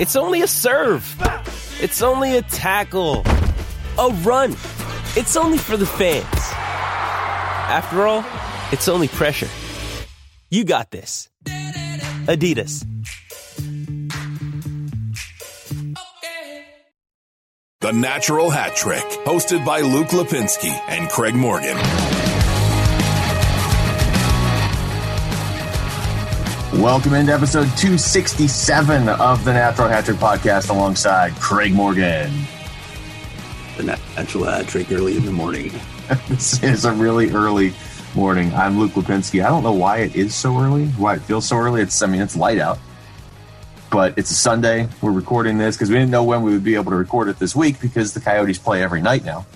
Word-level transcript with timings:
It's 0.00 0.16
only 0.16 0.42
a 0.42 0.48
serve. 0.48 1.04
It's 1.80 2.02
only 2.02 2.36
a 2.36 2.42
tackle, 2.42 3.22
a 3.96 4.08
run. 4.22 4.50
It's 5.16 5.36
only 5.36 5.56
for 5.56 5.76
the 5.76 5.86
fans. 5.86 6.24
After 7.70 8.06
all, 8.06 8.24
it's 8.72 8.88
only 8.88 9.06
pressure. 9.06 9.48
You 10.50 10.64
got 10.64 10.90
this. 10.90 11.28
Adidas. 12.26 12.84
The 17.80 17.92
Natural 17.92 18.50
Hat 18.50 18.74
Trick, 18.74 19.04
hosted 19.26 19.64
by 19.64 19.80
Luke 19.82 20.08
Lapinski 20.08 20.72
and 20.88 21.08
Craig 21.08 21.34
Morgan. 21.34 21.76
Welcome 26.80 27.14
into 27.14 27.32
episode 27.32 27.66
267 27.76 29.08
of 29.08 29.44
the 29.44 29.52
Natural 29.52 29.88
Hat 29.88 30.04
Trick 30.04 30.16
podcast 30.16 30.70
alongside 30.70 31.32
Craig 31.36 31.72
Morgan. 31.72 32.32
The 33.76 33.98
natural 34.16 34.44
hat 34.44 34.66
trick 34.66 34.90
early 34.90 35.16
in 35.16 35.24
the 35.24 35.30
morning. 35.30 35.72
this 36.28 36.62
is 36.64 36.84
a 36.84 36.92
really 36.92 37.30
early 37.30 37.72
morning. 38.16 38.52
I'm 38.54 38.78
Luke 38.78 38.92
Lapinski. 38.92 39.42
I 39.42 39.48
don't 39.48 39.62
know 39.62 39.72
why 39.72 39.98
it 39.98 40.16
is 40.16 40.34
so 40.34 40.58
early, 40.58 40.86
why 40.88 41.14
it 41.14 41.20
feels 41.20 41.46
so 41.46 41.56
early. 41.56 41.80
It's 41.80 42.02
I 42.02 42.06
mean 42.06 42.20
it's 42.20 42.36
light 42.36 42.58
out. 42.58 42.78
But 43.90 44.18
it's 44.18 44.32
a 44.32 44.34
Sunday. 44.34 44.88
We're 45.00 45.12
recording 45.12 45.56
this 45.58 45.76
because 45.76 45.90
we 45.90 45.96
didn't 45.96 46.10
know 46.10 46.24
when 46.24 46.42
we 46.42 46.52
would 46.52 46.64
be 46.64 46.74
able 46.74 46.90
to 46.90 46.96
record 46.96 47.28
it 47.28 47.38
this 47.38 47.54
week 47.54 47.80
because 47.80 48.12
the 48.12 48.20
Coyotes 48.20 48.58
play 48.58 48.82
every 48.82 49.00
night 49.00 49.24
now. 49.24 49.46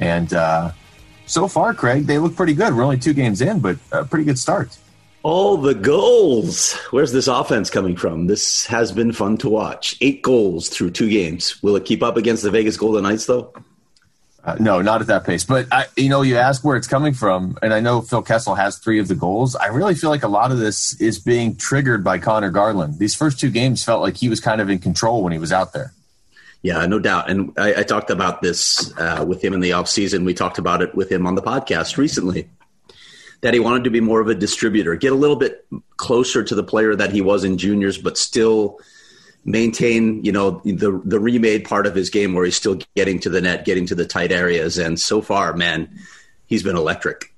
And 0.00 0.32
uh, 0.32 0.72
so 1.26 1.46
far, 1.46 1.74
Craig, 1.74 2.06
they 2.06 2.18
look 2.18 2.34
pretty 2.34 2.54
good. 2.54 2.74
We're 2.74 2.84
only 2.84 2.98
two 2.98 3.12
games 3.12 3.42
in, 3.42 3.60
but 3.60 3.76
a 3.92 4.04
pretty 4.04 4.24
good 4.24 4.38
start. 4.38 4.78
All 5.22 5.56
the 5.56 5.74
goals. 5.74 6.72
Where's 6.90 7.12
this 7.12 7.28
offense 7.28 7.70
coming 7.70 7.96
from? 7.96 8.26
This 8.26 8.66
has 8.66 8.90
been 8.90 9.12
fun 9.12 9.36
to 9.38 9.48
watch. 9.48 9.96
Eight 10.00 10.20
goals 10.20 10.68
through 10.68 10.90
two 10.90 11.08
games. 11.08 11.62
Will 11.62 11.76
it 11.76 11.84
keep 11.84 12.02
up 12.02 12.16
against 12.16 12.42
the 12.42 12.50
Vegas 12.50 12.76
Golden 12.76 13.04
Knights, 13.04 13.26
though? 13.26 13.52
Uh, 14.42 14.56
no, 14.58 14.82
not 14.82 15.00
at 15.00 15.06
that 15.06 15.24
pace. 15.24 15.44
But 15.44 15.68
I, 15.70 15.86
you 15.96 16.08
know, 16.08 16.22
you 16.22 16.36
ask 16.36 16.64
where 16.64 16.76
it's 16.76 16.88
coming 16.88 17.14
from, 17.14 17.56
and 17.62 17.72
I 17.72 17.78
know 17.78 18.00
Phil 18.00 18.22
Kessel 18.22 18.56
has 18.56 18.78
three 18.78 18.98
of 18.98 19.06
the 19.06 19.14
goals. 19.14 19.54
I 19.54 19.66
really 19.66 19.94
feel 19.94 20.10
like 20.10 20.24
a 20.24 20.28
lot 20.28 20.50
of 20.50 20.58
this 20.58 21.00
is 21.00 21.20
being 21.20 21.54
triggered 21.54 22.02
by 22.02 22.18
Conor 22.18 22.50
Garland. 22.50 22.98
These 22.98 23.14
first 23.14 23.38
two 23.38 23.50
games 23.50 23.84
felt 23.84 24.02
like 24.02 24.16
he 24.16 24.28
was 24.28 24.40
kind 24.40 24.60
of 24.60 24.68
in 24.68 24.80
control 24.80 25.22
when 25.22 25.32
he 25.32 25.38
was 25.38 25.52
out 25.52 25.72
there. 25.72 25.92
Yeah, 26.62 26.84
no 26.86 26.98
doubt. 26.98 27.30
And 27.30 27.52
I, 27.56 27.74
I 27.76 27.82
talked 27.84 28.10
about 28.10 28.42
this 28.42 28.92
uh, 28.98 29.24
with 29.26 29.42
him 29.42 29.52
in 29.52 29.60
the 29.60 29.70
offseason. 29.70 30.24
We 30.24 30.34
talked 30.34 30.58
about 30.58 30.82
it 30.82 30.96
with 30.96 31.12
him 31.12 31.28
on 31.28 31.36
the 31.36 31.42
podcast 31.42 31.96
recently 31.96 32.48
that 33.42 33.54
he 33.54 33.60
wanted 33.60 33.84
to 33.84 33.90
be 33.90 34.00
more 34.00 34.20
of 34.20 34.28
a 34.28 34.34
distributor, 34.34 34.96
get 34.96 35.12
a 35.12 35.16
little 35.16 35.36
bit 35.36 35.66
closer 35.96 36.42
to 36.42 36.54
the 36.54 36.62
player 36.62 36.96
that 36.96 37.12
he 37.12 37.20
was 37.20 37.44
in 37.44 37.58
juniors, 37.58 37.98
but 37.98 38.16
still 38.16 38.78
maintain, 39.44 40.24
you 40.24 40.32
know, 40.32 40.62
the 40.64 41.00
the 41.04 41.20
remade 41.20 41.64
part 41.64 41.86
of 41.86 41.94
his 41.94 42.08
game 42.08 42.32
where 42.32 42.44
he's 42.44 42.56
still 42.56 42.78
getting 42.94 43.18
to 43.20 43.28
the 43.28 43.40
net, 43.40 43.64
getting 43.64 43.86
to 43.86 43.94
the 43.94 44.06
tight 44.06 44.32
areas. 44.32 44.78
And 44.78 44.98
so 44.98 45.20
far, 45.20 45.54
man, 45.54 45.90
he's 46.46 46.62
been 46.62 46.76
electric. 46.76 47.32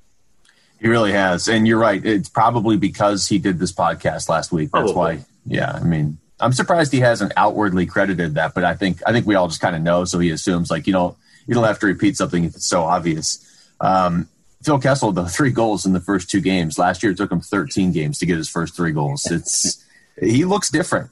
He 0.81 0.89
really 0.89 1.13
has. 1.13 1.49
And 1.49 1.67
you're 1.67 1.79
right. 1.79 2.05
It's 2.05 2.29
probably 2.29 2.77
because 2.77 3.27
he 3.27 3.39
did 3.39 3.59
this 3.59 3.73
podcast 3.73 4.29
last 4.29 4.53
week. 4.53 4.71
That's 4.71 4.93
Probably. 4.93 5.17
why. 5.17 5.25
Yeah. 5.47 5.73
I 5.73 5.85
mean, 5.85 6.19
I'm 6.41 6.53
surprised 6.53 6.93
he 6.93 7.01
hasn't 7.01 7.33
outwardly 7.37 7.87
credited 7.87 8.35
that, 8.35 8.55
but 8.55 8.65
I 8.65 8.75
think 8.75 9.01
I 9.07 9.13
think 9.13 9.27
we 9.27 9.35
all 9.35 9.49
just 9.49 9.63
kind 9.63 9.75
of 9.75 9.81
know. 9.81 10.05
So 10.05 10.19
he 10.19 10.29
assumes 10.31 10.71
like, 10.71 10.87
you 10.87 10.93
know, 10.93 11.17
you 11.47 11.55
don't 11.55 11.65
have 11.65 11.79
to 11.79 11.87
repeat 11.87 12.19
something 12.19 12.45
if 12.45 12.55
it's 12.57 12.67
so 12.67 12.83
obvious. 12.83 13.41
Um, 13.81 14.29
Phil 14.65 14.79
Kessel, 14.79 15.13
the 15.13 15.27
three 15.27 15.51
goals 15.51 15.85
in 15.85 15.93
the 15.93 16.01
first 16.01 16.31
two 16.31 16.41
games. 16.41 16.79
Last 16.79 17.03
year 17.03 17.13
it 17.13 17.19
took 17.19 17.31
him 17.31 17.41
13 17.41 17.93
games 17.93 18.19
to 18.19 18.27
get 18.27 18.37
his 18.37 18.49
first 18.49 18.75
three 18.75 18.93
goals. 18.93 19.27
It's 19.31 19.85
he 20.19 20.45
looks 20.45 20.71
different. 20.71 21.11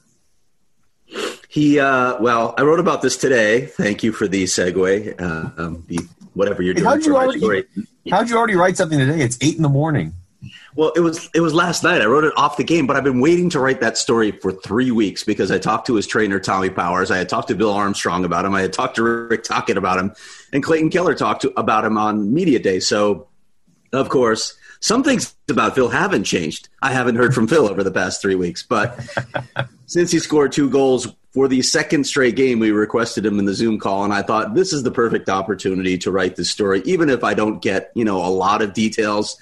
He, 1.48 1.78
uh, 1.78 2.18
well, 2.20 2.54
I 2.56 2.62
wrote 2.62 2.80
about 2.80 3.02
this 3.02 3.18
today. 3.18 3.66
Thank 3.66 4.02
you 4.02 4.12
for 4.12 4.26
the 4.26 4.44
segue. 4.44 5.20
Uh, 5.20 5.62
um, 5.62 5.84
the, 5.86 5.98
whatever 6.32 6.62
you're 6.62 6.72
doing. 6.72 6.86
How'd 6.86 7.04
you 7.04 7.14
already 7.14 7.40
story. 7.40 7.64
how'd 8.10 8.30
you 8.30 8.36
already 8.38 8.54
write 8.54 8.78
something 8.78 8.98
today? 8.98 9.20
It's 9.20 9.36
eight 9.42 9.56
in 9.56 9.62
the 9.62 9.68
morning. 9.68 10.14
Well, 10.74 10.92
it 10.96 11.00
was 11.00 11.28
it 11.34 11.40
was 11.40 11.54
last 11.54 11.84
night. 11.84 12.00
I 12.00 12.06
wrote 12.06 12.24
it 12.24 12.32
off 12.36 12.56
the 12.56 12.64
game, 12.64 12.86
but 12.86 12.96
I've 12.96 13.04
been 13.04 13.20
waiting 13.20 13.50
to 13.50 13.60
write 13.60 13.80
that 13.80 13.98
story 13.98 14.32
for 14.32 14.52
three 14.52 14.90
weeks 14.90 15.22
because 15.22 15.50
I 15.50 15.58
talked 15.58 15.86
to 15.88 15.94
his 15.94 16.06
trainer 16.06 16.40
Tommy 16.40 16.70
Powers. 16.70 17.10
I 17.10 17.18
had 17.18 17.28
talked 17.28 17.48
to 17.48 17.54
Bill 17.54 17.72
Armstrong 17.72 18.24
about 18.24 18.44
him. 18.44 18.54
I 18.54 18.62
had 18.62 18.72
talked 18.72 18.96
to 18.96 19.02
Rick 19.02 19.44
Tocchet 19.44 19.76
about 19.76 19.98
him, 19.98 20.14
and 20.52 20.62
Clayton 20.62 20.90
Keller 20.90 21.14
talked 21.14 21.42
to, 21.42 21.52
about 21.58 21.84
him 21.84 21.98
on 21.98 22.32
media 22.32 22.58
day. 22.58 22.80
So, 22.80 23.28
of 23.92 24.08
course, 24.08 24.56
some 24.80 25.04
things 25.04 25.34
about 25.48 25.74
Phil 25.74 25.88
haven't 25.88 26.24
changed. 26.24 26.68
I 26.80 26.92
haven't 26.92 27.16
heard 27.16 27.34
from 27.34 27.46
Phil 27.46 27.68
over 27.68 27.84
the 27.84 27.90
past 27.90 28.20
three 28.20 28.34
weeks, 28.34 28.62
but 28.62 28.98
since 29.86 30.10
he 30.10 30.18
scored 30.18 30.52
two 30.52 30.68
goals 30.68 31.06
for 31.32 31.46
the 31.48 31.62
second 31.62 32.04
straight 32.04 32.36
game, 32.36 32.58
we 32.58 32.72
requested 32.72 33.24
him 33.24 33.38
in 33.38 33.44
the 33.44 33.54
Zoom 33.54 33.78
call, 33.78 34.04
and 34.04 34.12
I 34.12 34.22
thought 34.22 34.54
this 34.54 34.72
is 34.72 34.82
the 34.82 34.90
perfect 34.90 35.28
opportunity 35.28 35.96
to 35.98 36.10
write 36.10 36.36
this 36.36 36.50
story, 36.50 36.82
even 36.84 37.10
if 37.10 37.22
I 37.22 37.34
don't 37.34 37.62
get 37.62 37.92
you 37.94 38.04
know 38.04 38.24
a 38.24 38.28
lot 38.28 38.60
of 38.60 38.72
details 38.72 39.36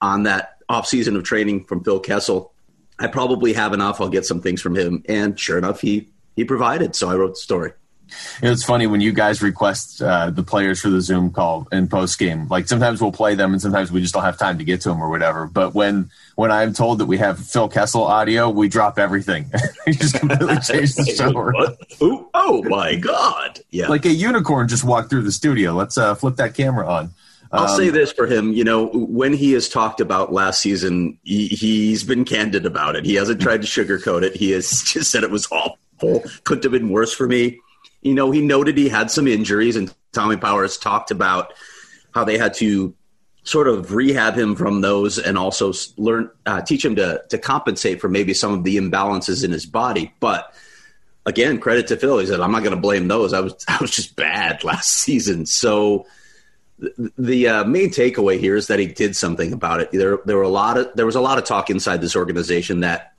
on 0.00 0.24
that 0.24 0.58
off 0.68 0.86
season 0.86 1.16
of 1.16 1.24
training 1.24 1.64
from 1.64 1.82
Phil 1.82 2.00
Kessel. 2.00 2.52
I 2.98 3.08
probably 3.08 3.52
have 3.54 3.72
enough. 3.72 4.00
I'll 4.00 4.08
get 4.08 4.26
some 4.26 4.40
things 4.40 4.60
from 4.60 4.76
him, 4.76 5.02
and 5.08 5.38
sure 5.38 5.58
enough, 5.58 5.80
he 5.80 6.08
he 6.34 6.44
provided. 6.44 6.94
So 6.94 7.08
I 7.08 7.16
wrote 7.16 7.34
the 7.34 7.40
story. 7.40 7.72
It's 8.42 8.62
funny 8.64 8.86
when 8.86 9.00
you 9.00 9.12
guys 9.12 9.42
request 9.42 10.00
uh, 10.02 10.30
the 10.30 10.42
players 10.42 10.80
for 10.80 10.90
the 10.90 11.00
Zoom 11.00 11.30
call 11.30 11.66
in 11.72 11.88
post 11.88 12.18
game. 12.18 12.46
Like 12.48 12.68
sometimes 12.68 13.00
we'll 13.00 13.12
play 13.12 13.34
them, 13.34 13.52
and 13.52 13.60
sometimes 13.60 13.90
we 13.90 14.00
just 14.00 14.14
don't 14.14 14.22
have 14.22 14.38
time 14.38 14.58
to 14.58 14.64
get 14.64 14.80
to 14.82 14.88
them 14.90 15.02
or 15.02 15.08
whatever. 15.10 15.46
But 15.46 15.74
when 15.74 16.10
when 16.36 16.50
I'm 16.52 16.72
told 16.72 16.98
that 16.98 17.06
we 17.06 17.18
have 17.18 17.38
Phil 17.38 17.68
Kessel 17.68 18.02
audio, 18.04 18.48
we 18.50 18.68
drop 18.68 18.98
everything. 18.98 19.50
we 19.86 19.92
just 19.94 20.14
completely 20.18 20.56
change 20.60 20.94
the 20.94 21.04
show. 22.00 22.26
Oh 22.34 22.62
my 22.64 22.94
god! 22.96 23.60
Yeah, 23.70 23.88
Like 23.88 24.04
a 24.04 24.12
unicorn 24.12 24.68
just 24.68 24.84
walked 24.84 25.10
through 25.10 25.22
the 25.22 25.32
studio. 25.32 25.72
Let's 25.72 25.98
uh, 25.98 26.14
flip 26.14 26.36
that 26.36 26.54
camera 26.54 26.86
on. 26.88 27.10
I'll 27.52 27.68
Um, 27.70 27.76
say 27.76 27.90
this 27.90 28.12
for 28.12 28.26
him. 28.26 28.52
You 28.52 28.64
know, 28.64 28.86
when 28.88 29.32
he 29.32 29.52
has 29.52 29.68
talked 29.68 30.00
about 30.00 30.32
last 30.32 30.60
season, 30.60 31.16
he, 31.22 31.46
he's 31.46 32.02
been 32.02 32.24
candid 32.24 32.66
about 32.66 32.96
it. 32.96 33.04
He 33.04 33.14
hasn't 33.14 33.40
tried 33.40 33.62
to 33.62 33.68
sugarcoat 33.68 34.22
it. 34.24 34.34
He 34.36 34.50
has 34.50 34.82
just 34.86 35.10
said 35.12 35.22
it 35.22 35.30
was 35.30 35.46
awful. 35.52 36.24
Couldn't 36.44 36.64
have 36.64 36.72
been 36.72 36.90
worse 36.90 37.14
for 37.14 37.26
me. 37.28 37.60
You 38.02 38.14
know, 38.14 38.30
he 38.30 38.40
noted 38.40 38.76
he 38.78 38.88
had 38.88 39.10
some 39.10 39.26
injuries, 39.26 39.76
and 39.76 39.92
Tommy 40.12 40.36
Powers 40.36 40.78
talked 40.78 41.10
about 41.10 41.52
how 42.14 42.24
they 42.24 42.38
had 42.38 42.54
to 42.54 42.94
sort 43.46 43.68
of 43.68 43.92
rehab 43.92 44.34
him 44.34 44.56
from 44.56 44.80
those 44.80 45.18
and 45.18 45.38
also 45.38 45.72
learn 45.96 46.28
uh, 46.46 46.60
teach 46.62 46.84
him 46.84 46.96
to 46.96 47.22
to 47.28 47.38
compensate 47.38 48.00
for 48.00 48.08
maybe 48.08 48.34
some 48.34 48.52
of 48.52 48.64
the 48.64 48.76
imbalances 48.76 49.44
in 49.44 49.52
his 49.52 49.66
body. 49.66 50.12
But 50.20 50.52
again, 51.24 51.58
credit 51.58 51.86
to 51.88 51.96
Phil. 51.96 52.18
He 52.18 52.26
said, 52.26 52.40
"I'm 52.40 52.52
not 52.52 52.62
going 52.62 52.74
to 52.74 52.80
blame 52.80 53.08
those. 53.08 53.32
I 53.32 53.40
was 53.40 53.54
I 53.68 53.78
was 53.80 53.90
just 53.90 54.16
bad 54.16 54.64
last 54.64 54.90
season." 54.90 55.46
So 55.46 56.06
the, 56.78 57.12
the 57.16 57.48
uh, 57.48 57.64
main 57.64 57.90
takeaway 57.90 58.38
here 58.38 58.56
is 58.56 58.66
that 58.66 58.78
he 58.78 58.86
did 58.86 59.16
something 59.16 59.52
about 59.52 59.80
it. 59.80 59.92
There 59.92 60.18
there 60.24 60.36
were 60.36 60.42
a 60.42 60.48
lot 60.48 60.76
of 60.76 60.94
there 60.94 61.06
was 61.06 61.16
a 61.16 61.20
lot 61.20 61.38
of 61.38 61.44
talk 61.44 61.70
inside 61.70 62.00
this 62.00 62.16
organization 62.16 62.80
that 62.80 63.12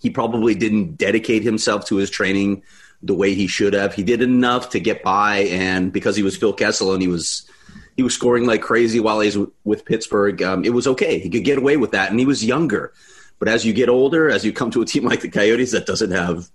he 0.00 0.08
probably 0.10 0.54
didn't 0.54 0.96
dedicate 0.96 1.42
himself 1.42 1.86
to 1.86 1.96
his 1.96 2.08
training 2.08 2.62
the 3.02 3.14
way 3.14 3.34
he 3.34 3.46
should 3.46 3.72
have. 3.72 3.94
He 3.94 4.02
did 4.02 4.22
enough 4.22 4.70
to 4.70 4.80
get 4.80 5.02
by, 5.02 5.38
and 5.44 5.92
because 5.92 6.16
he 6.16 6.22
was 6.22 6.36
Phil 6.36 6.52
Kessel 6.52 6.92
and 6.92 7.02
he 7.02 7.08
was 7.08 7.48
he 7.96 8.02
was 8.02 8.14
scoring 8.14 8.46
like 8.46 8.62
crazy 8.62 9.00
while 9.00 9.20
he's 9.20 9.38
with 9.64 9.84
Pittsburgh, 9.84 10.42
um, 10.42 10.64
it 10.64 10.72
was 10.72 10.86
okay. 10.86 11.18
He 11.18 11.28
could 11.28 11.44
get 11.44 11.58
away 11.58 11.76
with 11.76 11.92
that, 11.92 12.10
and 12.10 12.18
he 12.18 12.26
was 12.26 12.44
younger. 12.44 12.92
But 13.38 13.48
as 13.48 13.64
you 13.64 13.72
get 13.72 13.88
older, 13.88 14.30
as 14.30 14.44
you 14.44 14.52
come 14.52 14.70
to 14.72 14.82
a 14.82 14.86
team 14.86 15.04
like 15.08 15.22
the 15.22 15.30
Coyotes 15.30 15.72
that 15.72 15.86
doesn't 15.86 16.10
have 16.10 16.50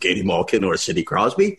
Katie 0.00 0.22
Malkin 0.22 0.64
or 0.64 0.76
Sidney 0.76 1.02
Crosby, 1.02 1.58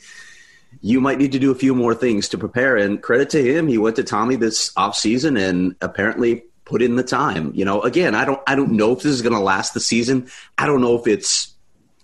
you 0.82 1.00
might 1.00 1.20
need 1.20 1.32
to 1.34 1.40
do 1.40 1.52
a 1.52 1.56
few 1.56 1.76
more 1.76 1.94
things 1.94 2.30
to 2.30 2.38
prepare. 2.38 2.76
And 2.76 3.02
credit 3.02 3.30
to 3.32 3.44
him, 3.44 3.68
he 3.68 3.78
went 3.78 3.96
to 3.98 4.04
Tommy 4.04 4.36
this 4.36 4.74
offseason 4.74 5.40
and 5.40 5.76
apparently 5.82 6.44
put 6.66 6.82
in 6.82 6.96
the 6.96 7.04
time. 7.04 7.52
You 7.54 7.66
know, 7.66 7.82
again, 7.82 8.16
I 8.16 8.26
don't 8.26 8.42
I 8.48 8.56
don't 8.56 8.72
know 8.72 8.92
if 8.94 9.04
this 9.04 9.14
is 9.14 9.22
going 9.22 9.36
to 9.36 9.40
last 9.40 9.74
the 9.74 9.80
season. 9.80 10.30
I 10.58 10.66
don't 10.66 10.82
know 10.82 10.98
if 10.98 11.08
it's 11.08 11.53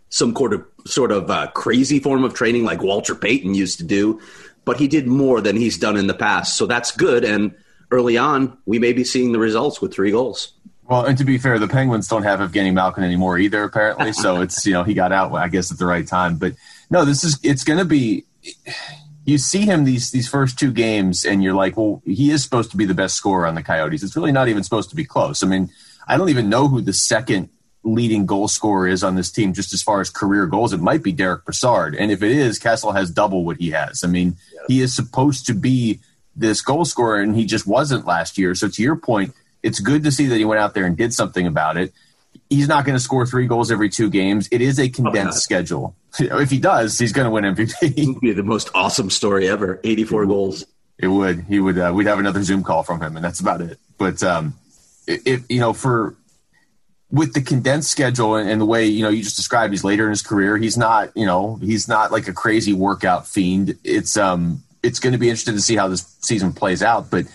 some 0.10 0.36
sort 0.36 0.54
of 0.54 0.66
sort 0.86 1.12
of 1.12 1.30
uh, 1.30 1.48
crazy 1.52 2.00
form 2.00 2.24
of 2.24 2.34
training 2.34 2.64
like 2.64 2.82
Walter 2.82 3.16
Payton 3.16 3.54
used 3.54 3.78
to 3.80 3.84
do. 3.84 4.20
but 4.66 4.78
he 4.78 4.88
did 4.88 5.08
more 5.08 5.42
than 5.42 5.56
he's 5.56 5.78
done 5.78 5.98
in 5.98 6.08
the 6.08 6.14
past. 6.14 6.58
So 6.58 6.68
that's 6.68 6.92
good. 6.92 7.24
And 7.24 7.56
early 7.92 8.18
on, 8.18 8.58
we 8.66 8.78
may 8.78 8.94
be 8.94 9.04
seeing 9.04 9.32
the 9.32 9.40
results 9.40 9.82
with 9.82 9.94
three 9.94 10.12
goals. 10.12 10.54
Well, 10.84 11.06
and 11.06 11.18
to 11.20 11.24
be 11.24 11.38
fair, 11.38 11.60
the 11.60 11.68
Penguins 11.68 12.08
don't 12.08 12.24
have 12.24 12.40
Evgeny 12.40 12.74
Malkin 12.74 13.04
anymore 13.04 13.38
either, 13.38 13.64
apparently. 13.64 14.12
So 14.12 14.42
it's 14.46 14.66
you 14.66 14.74
know 14.74 14.84
he 14.84 14.94
got 14.94 15.12
out, 15.12 15.34
I 15.34 15.48
guess, 15.48 15.72
at 15.72 15.78
the 15.78 15.86
right 15.86 16.06
time. 16.06 16.38
But 16.38 16.54
no, 16.90 17.06
this 17.06 17.24
is 17.24 17.40
it's 17.44 17.64
going 17.64 17.80
to 17.80 17.86
be. 17.86 18.26
You 19.26 19.38
see 19.38 19.62
him 19.62 19.84
these 19.84 20.10
these 20.12 20.28
first 20.28 20.58
two 20.58 20.72
games, 20.72 21.26
and 21.26 21.44
you're 21.44 21.54
like, 21.54 21.78
well, 21.78 22.02
he 22.06 22.32
is 22.32 22.44
supposed 22.44 22.72
to 22.72 22.78
be 22.78 22.86
the 22.86 22.96
best 22.96 23.16
scorer 23.16 23.46
on 23.46 23.54
the 23.54 23.62
Coyotes. 23.62 24.02
It's 24.02 24.16
really 24.16 24.32
not 24.32 24.48
even 24.48 24.64
supposed 24.64 24.90
to 24.90 24.96
be 24.96 25.06
close. 25.06 25.44
I 25.44 25.48
mean, 25.48 25.70
I 26.08 26.18
don't 26.18 26.30
even 26.30 26.50
know 26.50 26.68
who 26.68 26.82
the 26.82 26.94
second 26.94 27.50
leading 27.84 28.26
goal 28.26 28.48
scorer 28.48 28.88
is 28.88 29.04
on 29.04 29.16
this 29.16 29.32
team, 29.32 29.54
just 29.54 29.74
as 29.74 29.82
far 29.82 30.02
as 30.02 30.10
career 30.10 30.46
goals. 30.46 30.74
It 30.74 30.82
might 30.82 31.04
be 31.04 31.12
Derek 31.12 31.46
Brassard, 31.46 31.96
and 31.96 32.12
if 32.12 32.22
it 32.22 32.32
is, 32.32 32.60
Kessel 32.60 32.92
has 32.92 33.10
double 33.10 33.46
what 33.46 33.58
he 33.58 33.72
has. 33.72 34.04
I 34.04 34.08
mean, 34.08 34.38
he 34.68 34.82
is 34.82 34.96
supposed 34.96 35.46
to 35.48 35.54
be 35.54 36.00
this 36.36 36.62
goal 36.62 36.86
scorer, 36.86 37.22
and 37.22 37.36
he 37.36 37.46
just 37.46 37.68
wasn't 37.68 38.06
last 38.06 38.38
year. 38.38 38.56
So 38.56 38.68
to 38.68 38.82
your 38.82 38.96
point 38.96 39.34
it's 39.64 39.80
good 39.80 40.04
to 40.04 40.12
see 40.12 40.28
that 40.28 40.38
he 40.38 40.46
went 40.46 40.62
out 40.62 40.74
there 40.74 40.86
and 40.86 40.96
did 40.96 41.14
something 41.14 41.46
about 41.46 41.78
it. 41.78 41.94
He's 42.50 42.68
not 42.68 42.86
going 42.86 42.96
to 42.96 43.04
score 43.04 43.26
three 43.26 43.48
goals 43.48 43.72
every 43.72 43.90
two 43.90 44.10
games. 44.10 44.48
It 44.52 44.62
is 44.62 44.80
a 44.80 44.90
condensed 44.90 45.38
oh, 45.38 45.42
schedule. 45.42 45.96
If 46.20 46.50
he 46.50 46.60
does, 46.60 46.98
he's 46.98 47.14
going 47.14 47.26
to 47.26 47.32
win 47.32 47.44
MVP. 47.44 47.74
It 47.82 48.08
would 48.08 48.22
be 48.22 48.34
the 48.34 48.44
most 48.44 48.72
awesome 48.74 49.12
story 49.12 49.48
ever. 49.48 49.80
84 49.84 50.26
goals. 50.26 50.66
It 50.98 51.08
would. 51.08 51.42
He 51.42 51.60
would. 51.60 51.78
Uh, 51.78 51.92
we'd 51.94 52.08
have 52.08 52.18
another 52.18 52.42
Zoom 52.42 52.64
call 52.64 52.82
from 52.82 53.00
him, 53.00 53.16
and 53.16 53.24
that's 53.24 53.40
about 53.40 53.62
it. 53.62 53.78
But 53.98 54.24
um, 54.24 54.56
if 55.06 55.46
you 55.50 55.60
know, 55.60 55.72
for 55.72 56.16
with 57.12 57.34
the 57.34 57.42
condensed 57.42 57.90
schedule 57.90 58.36
and, 58.36 58.50
and, 58.50 58.62
the 58.62 58.66
way 58.66 58.86
you 58.86 59.02
know 59.02 59.10
you 59.10 59.24
just 59.24 59.36
described, 59.36 59.74
he's 59.74 59.84
later 59.84 60.06
in 60.06 60.12
his 60.12 60.22
career. 60.22 60.58
He's 60.58 60.78
not. 60.78 61.16
You 61.16 61.26
know, 61.26 61.56
he's 61.62 61.88
not 61.88 62.12
like 62.12 62.28
a 62.28 62.34
crazy 62.34 62.74
workout 62.74 63.28
fiend. 63.28 63.76
It's 63.84 64.18
um, 64.18 64.64
it's 64.84 65.00
going 65.00 65.14
to 65.14 65.20
be 65.20 65.30
interesting 65.30 65.56
to 65.56 65.62
see 65.62 65.76
how 65.76 65.88
this 65.88 66.18
season 66.22 66.54
plays 66.54 66.84
out, 66.84 67.10
but 67.10 67.26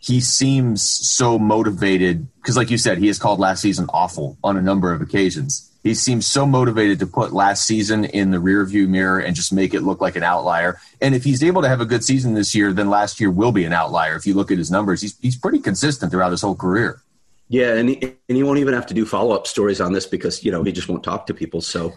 he 0.00 0.20
seems 0.20 0.82
so 0.82 1.38
motivated 1.38 2.26
because, 2.40 2.56
like 2.56 2.70
you 2.70 2.78
said, 2.78 2.98
he 2.98 3.06
has 3.08 3.18
called 3.18 3.38
last 3.38 3.60
season 3.60 3.86
awful 3.90 4.38
on 4.42 4.56
a 4.56 4.62
number 4.62 4.92
of 4.92 5.02
occasions. 5.02 5.66
He 5.82 5.94
seems 5.94 6.26
so 6.26 6.44
motivated 6.44 6.98
to 6.98 7.06
put 7.06 7.32
last 7.32 7.66
season 7.66 8.04
in 8.04 8.30
the 8.30 8.38
rearview 8.38 8.86
mirror 8.86 9.18
and 9.18 9.34
just 9.34 9.52
make 9.52 9.72
it 9.72 9.82
look 9.82 10.00
like 10.00 10.16
an 10.16 10.22
outlier. 10.22 10.78
And 11.00 11.14
if 11.14 11.24
he's 11.24 11.42
able 11.42 11.62
to 11.62 11.68
have 11.68 11.80
a 11.80 11.86
good 11.86 12.04
season 12.04 12.34
this 12.34 12.54
year, 12.54 12.72
then 12.72 12.90
last 12.90 13.18
year 13.18 13.30
will 13.30 13.52
be 13.52 13.64
an 13.64 13.72
outlier. 13.72 14.14
If 14.14 14.26
you 14.26 14.34
look 14.34 14.50
at 14.50 14.58
his 14.58 14.70
numbers, 14.70 15.00
he's 15.02 15.16
he's 15.20 15.36
pretty 15.36 15.58
consistent 15.58 16.10
throughout 16.10 16.32
his 16.32 16.42
whole 16.42 16.56
career. 16.56 17.02
Yeah, 17.50 17.74
and 17.74 17.88
he, 17.88 18.00
and 18.00 18.36
he 18.36 18.44
won't 18.44 18.60
even 18.60 18.74
have 18.74 18.86
to 18.86 18.94
do 18.94 19.04
follow 19.04 19.34
up 19.34 19.48
stories 19.48 19.80
on 19.80 19.92
this 19.92 20.06
because 20.06 20.44
you 20.44 20.52
know 20.52 20.62
he 20.62 20.70
just 20.70 20.88
won't 20.88 21.02
talk 21.02 21.26
to 21.26 21.34
people. 21.34 21.60
So 21.60 21.94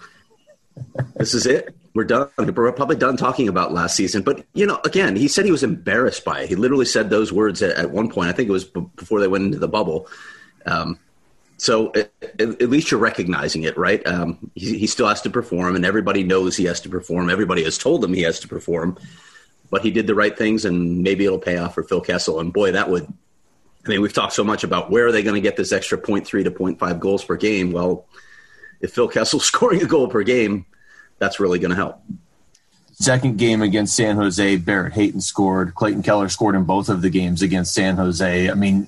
this 1.15 1.35
is 1.35 1.45
it. 1.45 1.75
We're 1.94 2.05
done. 2.05 2.27
We're 2.39 2.71
probably 2.71 2.95
done 2.95 3.17
talking 3.17 3.47
about 3.47 3.71
last 3.71 3.95
season. 3.95 4.23
But 4.23 4.47
you 4.55 4.65
know, 4.65 4.79
again, 4.83 5.15
he 5.15 5.27
said 5.27 5.45
he 5.45 5.51
was 5.51 5.61
embarrassed 5.61 6.25
by 6.25 6.41
it. 6.41 6.50
He 6.50 6.55
literally 6.55 6.85
said 6.85 7.11
those 7.11 7.31
words 7.31 7.61
at, 7.61 7.77
at 7.77 7.91
one 7.91 8.09
point. 8.09 8.29
I 8.29 8.31
think 8.31 8.50
it 8.50 8.51
was 8.51 8.65
b- 8.65 8.83
before 8.95 9.19
they 9.19 9.27
went 9.27 9.45
into 9.45 9.59
the 9.59 9.67
bubble. 9.67 10.07
Um, 10.65 10.97
so 11.57 11.94
at, 11.94 12.09
at, 12.39 12.69
least 12.69 12.89
you're 12.89 13.00
recognizing 13.00 13.61
it, 13.61 13.77
right? 13.77 14.05
Um, 14.07 14.51
he, 14.55 14.79
he, 14.79 14.88
still 14.88 15.07
has 15.07 15.21
to 15.21 15.29
perform, 15.29 15.75
and 15.75 15.85
everybody 15.85 16.23
knows 16.23 16.57
he 16.57 16.65
has 16.65 16.81
to 16.81 16.89
perform. 16.89 17.29
Everybody 17.29 17.63
has 17.63 17.77
told 17.77 18.03
him 18.03 18.13
he 18.13 18.23
has 18.23 18.39
to 18.39 18.47
perform, 18.47 18.97
but 19.69 19.83
he 19.83 19.91
did 19.91 20.07
the 20.07 20.15
right 20.15 20.35
things, 20.35 20.65
and 20.65 21.03
maybe 21.03 21.25
it'll 21.25 21.38
pay 21.38 21.57
off 21.57 21.75
for 21.75 21.83
Phil 21.83 22.01
Kessel. 22.01 22.39
And 22.39 22.51
boy, 22.51 22.71
that 22.71 22.89
would. 22.89 23.07
I 23.85 23.89
mean, 23.89 24.01
we've 24.01 24.13
talked 24.13 24.33
so 24.33 24.44
much 24.44 24.63
about 24.63 24.89
where 24.89 25.07
are 25.07 25.12
they 25.12 25.24
going 25.24 25.35
to 25.35 25.41
get 25.41 25.57
this 25.57 25.71
extra 25.71 25.97
0.3 25.97 26.44
to 26.44 26.51
0.5 26.51 27.00
goals 27.00 27.24
per 27.24 27.35
game. 27.35 27.71
Well, 27.71 28.06
if 28.80 28.94
Phil 28.94 29.09
Kessel's 29.09 29.45
scoring 29.53 29.81
a 29.81 29.85
goal 29.85 30.07
per 30.07 30.24
game, 30.24 30.65
that's 31.19 31.39
really 31.39 31.59
going 31.59 31.71
to 31.71 31.75
help. 31.75 32.01
Second 32.94 33.38
game 33.38 33.62
against 33.62 33.95
San 33.95 34.15
Jose, 34.15 34.57
Barrett 34.57 34.94
Hayton 34.94 35.19
scored. 35.19 35.75
Clayton 35.75 36.03
Keller 36.03 36.30
scored 36.30 36.56
in 36.56 36.63
both 36.63 36.89
of 36.89 37.01
the 37.01 37.09
games 37.09 37.41
against 37.41 37.74
San 37.74 37.97
Jose. 37.97 38.50
I 38.50 38.53
mean, 38.53 38.88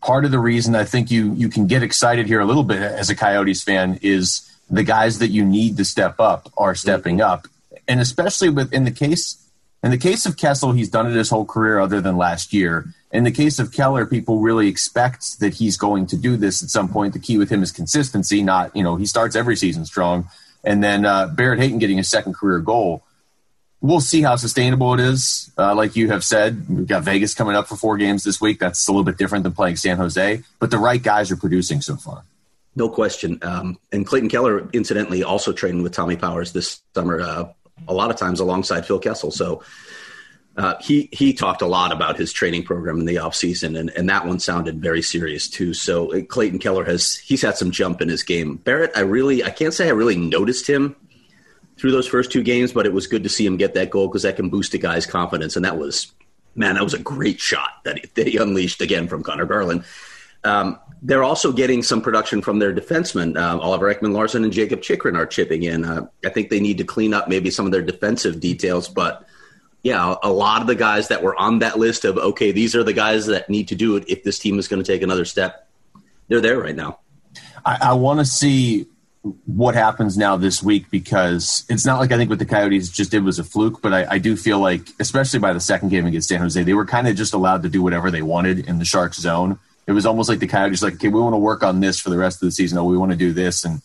part 0.00 0.24
of 0.24 0.30
the 0.30 0.38
reason 0.38 0.74
I 0.74 0.84
think 0.84 1.10
you 1.10 1.32
you 1.34 1.48
can 1.48 1.66
get 1.66 1.82
excited 1.82 2.26
here 2.26 2.40
a 2.40 2.44
little 2.44 2.64
bit 2.64 2.80
as 2.80 3.10
a 3.10 3.14
Coyotes 3.14 3.62
fan 3.62 3.98
is 4.02 4.50
the 4.70 4.82
guys 4.82 5.18
that 5.18 5.28
you 5.28 5.44
need 5.44 5.76
to 5.76 5.84
step 5.84 6.18
up 6.18 6.50
are 6.56 6.74
stepping 6.74 7.20
up, 7.20 7.46
and 7.86 8.00
especially 8.00 8.48
with 8.48 8.72
in 8.72 8.84
the 8.84 8.90
case 8.90 9.46
in 9.82 9.90
the 9.90 9.98
case 9.98 10.26
of 10.26 10.36
Kessel, 10.36 10.72
he's 10.72 10.88
done 10.88 11.06
it 11.06 11.14
his 11.14 11.30
whole 11.30 11.44
career, 11.44 11.78
other 11.78 12.00
than 12.00 12.16
last 12.16 12.52
year. 12.52 12.86
In 13.16 13.24
the 13.24 13.32
case 13.32 13.58
of 13.58 13.72
Keller, 13.72 14.04
people 14.06 14.40
really 14.40 14.68
expect 14.68 15.40
that 15.40 15.54
he's 15.54 15.76
going 15.76 16.06
to 16.08 16.16
do 16.16 16.36
this 16.36 16.62
at 16.62 16.68
some 16.68 16.88
point. 16.88 17.14
The 17.14 17.18
key 17.18 17.38
with 17.38 17.50
him 17.50 17.62
is 17.62 17.72
consistency, 17.72 18.42
not 18.42 18.76
you 18.76 18.82
know 18.82 18.96
he 18.96 19.06
starts 19.06 19.34
every 19.34 19.56
season 19.56 19.84
strong 19.84 20.28
and 20.66 20.82
then 20.82 21.06
uh, 21.06 21.28
Barrett 21.28 21.60
Hayton 21.60 21.78
getting 21.78 21.96
his 21.96 22.10
second 22.10 22.34
career 22.34 22.58
goal. 22.58 23.04
We'll 23.80 24.00
see 24.00 24.20
how 24.20 24.36
sustainable 24.36 24.94
it 24.94 25.00
is. 25.00 25.52
Uh, 25.56 25.74
like 25.74 25.94
you 25.96 26.10
have 26.10 26.24
said, 26.24 26.68
we've 26.68 26.88
got 26.88 27.04
Vegas 27.04 27.34
coming 27.34 27.54
up 27.54 27.68
for 27.68 27.76
four 27.76 27.96
games 27.96 28.24
this 28.24 28.40
week. 28.40 28.58
That's 28.58 28.86
a 28.88 28.90
little 28.90 29.04
bit 29.04 29.16
different 29.16 29.44
than 29.44 29.52
playing 29.52 29.76
San 29.76 29.96
Jose, 29.96 30.42
but 30.58 30.70
the 30.70 30.78
right 30.78 31.02
guys 31.02 31.30
are 31.30 31.36
producing 31.36 31.80
so 31.80 31.96
far. 31.96 32.24
No 32.74 32.88
question. 32.88 33.38
Um, 33.42 33.78
and 33.92 34.04
Clayton 34.06 34.28
Keller, 34.28 34.68
incidentally, 34.72 35.22
also 35.22 35.52
trained 35.52 35.82
with 35.82 35.92
Tommy 35.92 36.16
Powers 36.16 36.52
this 36.52 36.80
summer, 36.94 37.20
uh, 37.20 37.48
a 37.86 37.94
lot 37.94 38.10
of 38.10 38.16
times 38.16 38.40
alongside 38.40 38.86
Phil 38.86 38.98
Kessel. 38.98 39.30
So 39.30 39.62
uh, 40.56 40.74
he 40.80 41.08
he 41.12 41.34
talked 41.34 41.60
a 41.60 41.66
lot 41.66 41.92
about 41.92 42.16
his 42.16 42.32
training 42.32 42.62
program 42.62 42.98
in 42.98 43.04
the 43.04 43.16
offseason, 43.16 43.78
and, 43.78 43.90
and 43.90 44.08
that 44.08 44.26
one 44.26 44.38
sounded 44.38 44.80
very 44.80 45.02
serious 45.02 45.48
too. 45.48 45.74
So 45.74 46.12
uh, 46.14 46.22
Clayton 46.22 46.60
Keller 46.60 46.84
has 46.84 47.16
he's 47.16 47.42
had 47.42 47.56
some 47.56 47.70
jump 47.70 48.00
in 48.00 48.08
his 48.08 48.22
game. 48.22 48.56
Barrett, 48.56 48.92
I 48.96 49.00
really 49.00 49.44
I 49.44 49.50
can't 49.50 49.74
say 49.74 49.88
I 49.88 49.92
really 49.92 50.16
noticed 50.16 50.66
him 50.66 50.96
through 51.76 51.92
those 51.92 52.06
first 52.06 52.32
two 52.32 52.42
games, 52.42 52.72
but 52.72 52.86
it 52.86 52.94
was 52.94 53.06
good 53.06 53.22
to 53.24 53.28
see 53.28 53.44
him 53.44 53.58
get 53.58 53.74
that 53.74 53.90
goal 53.90 54.08
because 54.08 54.22
that 54.22 54.36
can 54.36 54.48
boost 54.48 54.72
a 54.72 54.78
guy's 54.78 55.04
confidence, 55.04 55.56
and 55.56 55.64
that 55.64 55.76
was 55.76 56.12
man, 56.54 56.74
that 56.74 56.84
was 56.84 56.94
a 56.94 56.98
great 56.98 57.38
shot 57.38 57.84
that 57.84 57.98
he, 58.16 58.38
unleashed 58.38 58.80
again 58.80 59.08
from 59.08 59.22
Conor 59.22 59.44
Garland. 59.44 59.84
Um, 60.42 60.78
they're 61.02 61.24
also 61.24 61.52
getting 61.52 61.82
some 61.82 62.00
production 62.00 62.40
from 62.40 62.58
their 62.58 62.74
defensemen. 62.74 63.36
Uh, 63.36 63.60
Oliver 63.60 63.92
Ekman-Larsson 63.94 64.42
and 64.42 64.52
Jakob 64.52 64.80
Chychrun 64.80 65.16
are 65.16 65.26
chipping 65.26 65.64
in. 65.64 65.84
Uh, 65.84 66.06
I 66.24 66.30
think 66.30 66.48
they 66.48 66.60
need 66.60 66.78
to 66.78 66.84
clean 66.84 67.12
up 67.12 67.28
maybe 67.28 67.50
some 67.50 67.66
of 67.66 67.72
their 67.72 67.82
defensive 67.82 68.40
details, 68.40 68.88
but 68.88 69.26
yeah, 69.86 70.16
a 70.20 70.32
lot 70.32 70.62
of 70.62 70.66
the 70.66 70.74
guys 70.74 71.06
that 71.08 71.22
were 71.22 71.36
on 71.36 71.60
that 71.60 71.78
list 71.78 72.04
of 72.04 72.18
okay, 72.18 72.50
these 72.50 72.74
are 72.74 72.82
the 72.82 72.92
guys 72.92 73.26
that 73.26 73.48
need 73.48 73.68
to 73.68 73.76
do 73.76 73.94
it 73.94 74.02
if 74.08 74.24
this 74.24 74.36
team 74.36 74.58
is 74.58 74.66
going 74.66 74.82
to 74.82 74.92
take 74.92 75.00
another 75.00 75.24
step. 75.24 75.68
They're 76.26 76.40
there 76.40 76.58
right 76.58 76.74
now. 76.74 76.98
I, 77.64 77.78
I 77.80 77.92
want 77.92 78.18
to 78.18 78.24
see 78.26 78.86
what 79.44 79.76
happens 79.76 80.18
now 80.18 80.36
this 80.36 80.60
week 80.60 80.90
because 80.90 81.64
it's 81.68 81.86
not 81.86 82.00
like 82.00 82.10
I 82.10 82.16
think 82.16 82.30
what 82.30 82.40
the 82.40 82.46
Coyotes 82.46 82.90
just 82.90 83.12
did 83.12 83.22
was 83.22 83.38
a 83.38 83.44
fluke, 83.44 83.80
but 83.80 83.92
I, 83.92 84.14
I 84.14 84.18
do 84.18 84.34
feel 84.34 84.58
like, 84.58 84.88
especially 84.98 85.38
by 85.38 85.52
the 85.52 85.60
second 85.60 85.90
game 85.90 86.04
against 86.04 86.30
San 86.30 86.40
Jose, 86.40 86.60
they 86.60 86.74
were 86.74 86.84
kind 86.84 87.06
of 87.06 87.14
just 87.14 87.32
allowed 87.32 87.62
to 87.62 87.68
do 87.68 87.80
whatever 87.80 88.10
they 88.10 88.22
wanted 88.22 88.66
in 88.68 88.80
the 88.80 88.84
Sharks 88.84 89.20
zone. 89.20 89.56
It 89.86 89.92
was 89.92 90.04
almost 90.04 90.28
like 90.28 90.40
the 90.40 90.48
Coyotes 90.48 90.82
like, 90.82 90.94
okay, 90.94 91.06
we 91.06 91.20
want 91.20 91.34
to 91.34 91.38
work 91.38 91.62
on 91.62 91.78
this 91.78 92.00
for 92.00 92.10
the 92.10 92.18
rest 92.18 92.42
of 92.42 92.48
the 92.48 92.52
season. 92.52 92.76
Oh, 92.76 92.84
we 92.86 92.98
want 92.98 93.12
to 93.12 93.16
do 93.16 93.32
this 93.32 93.64
and 93.64 93.82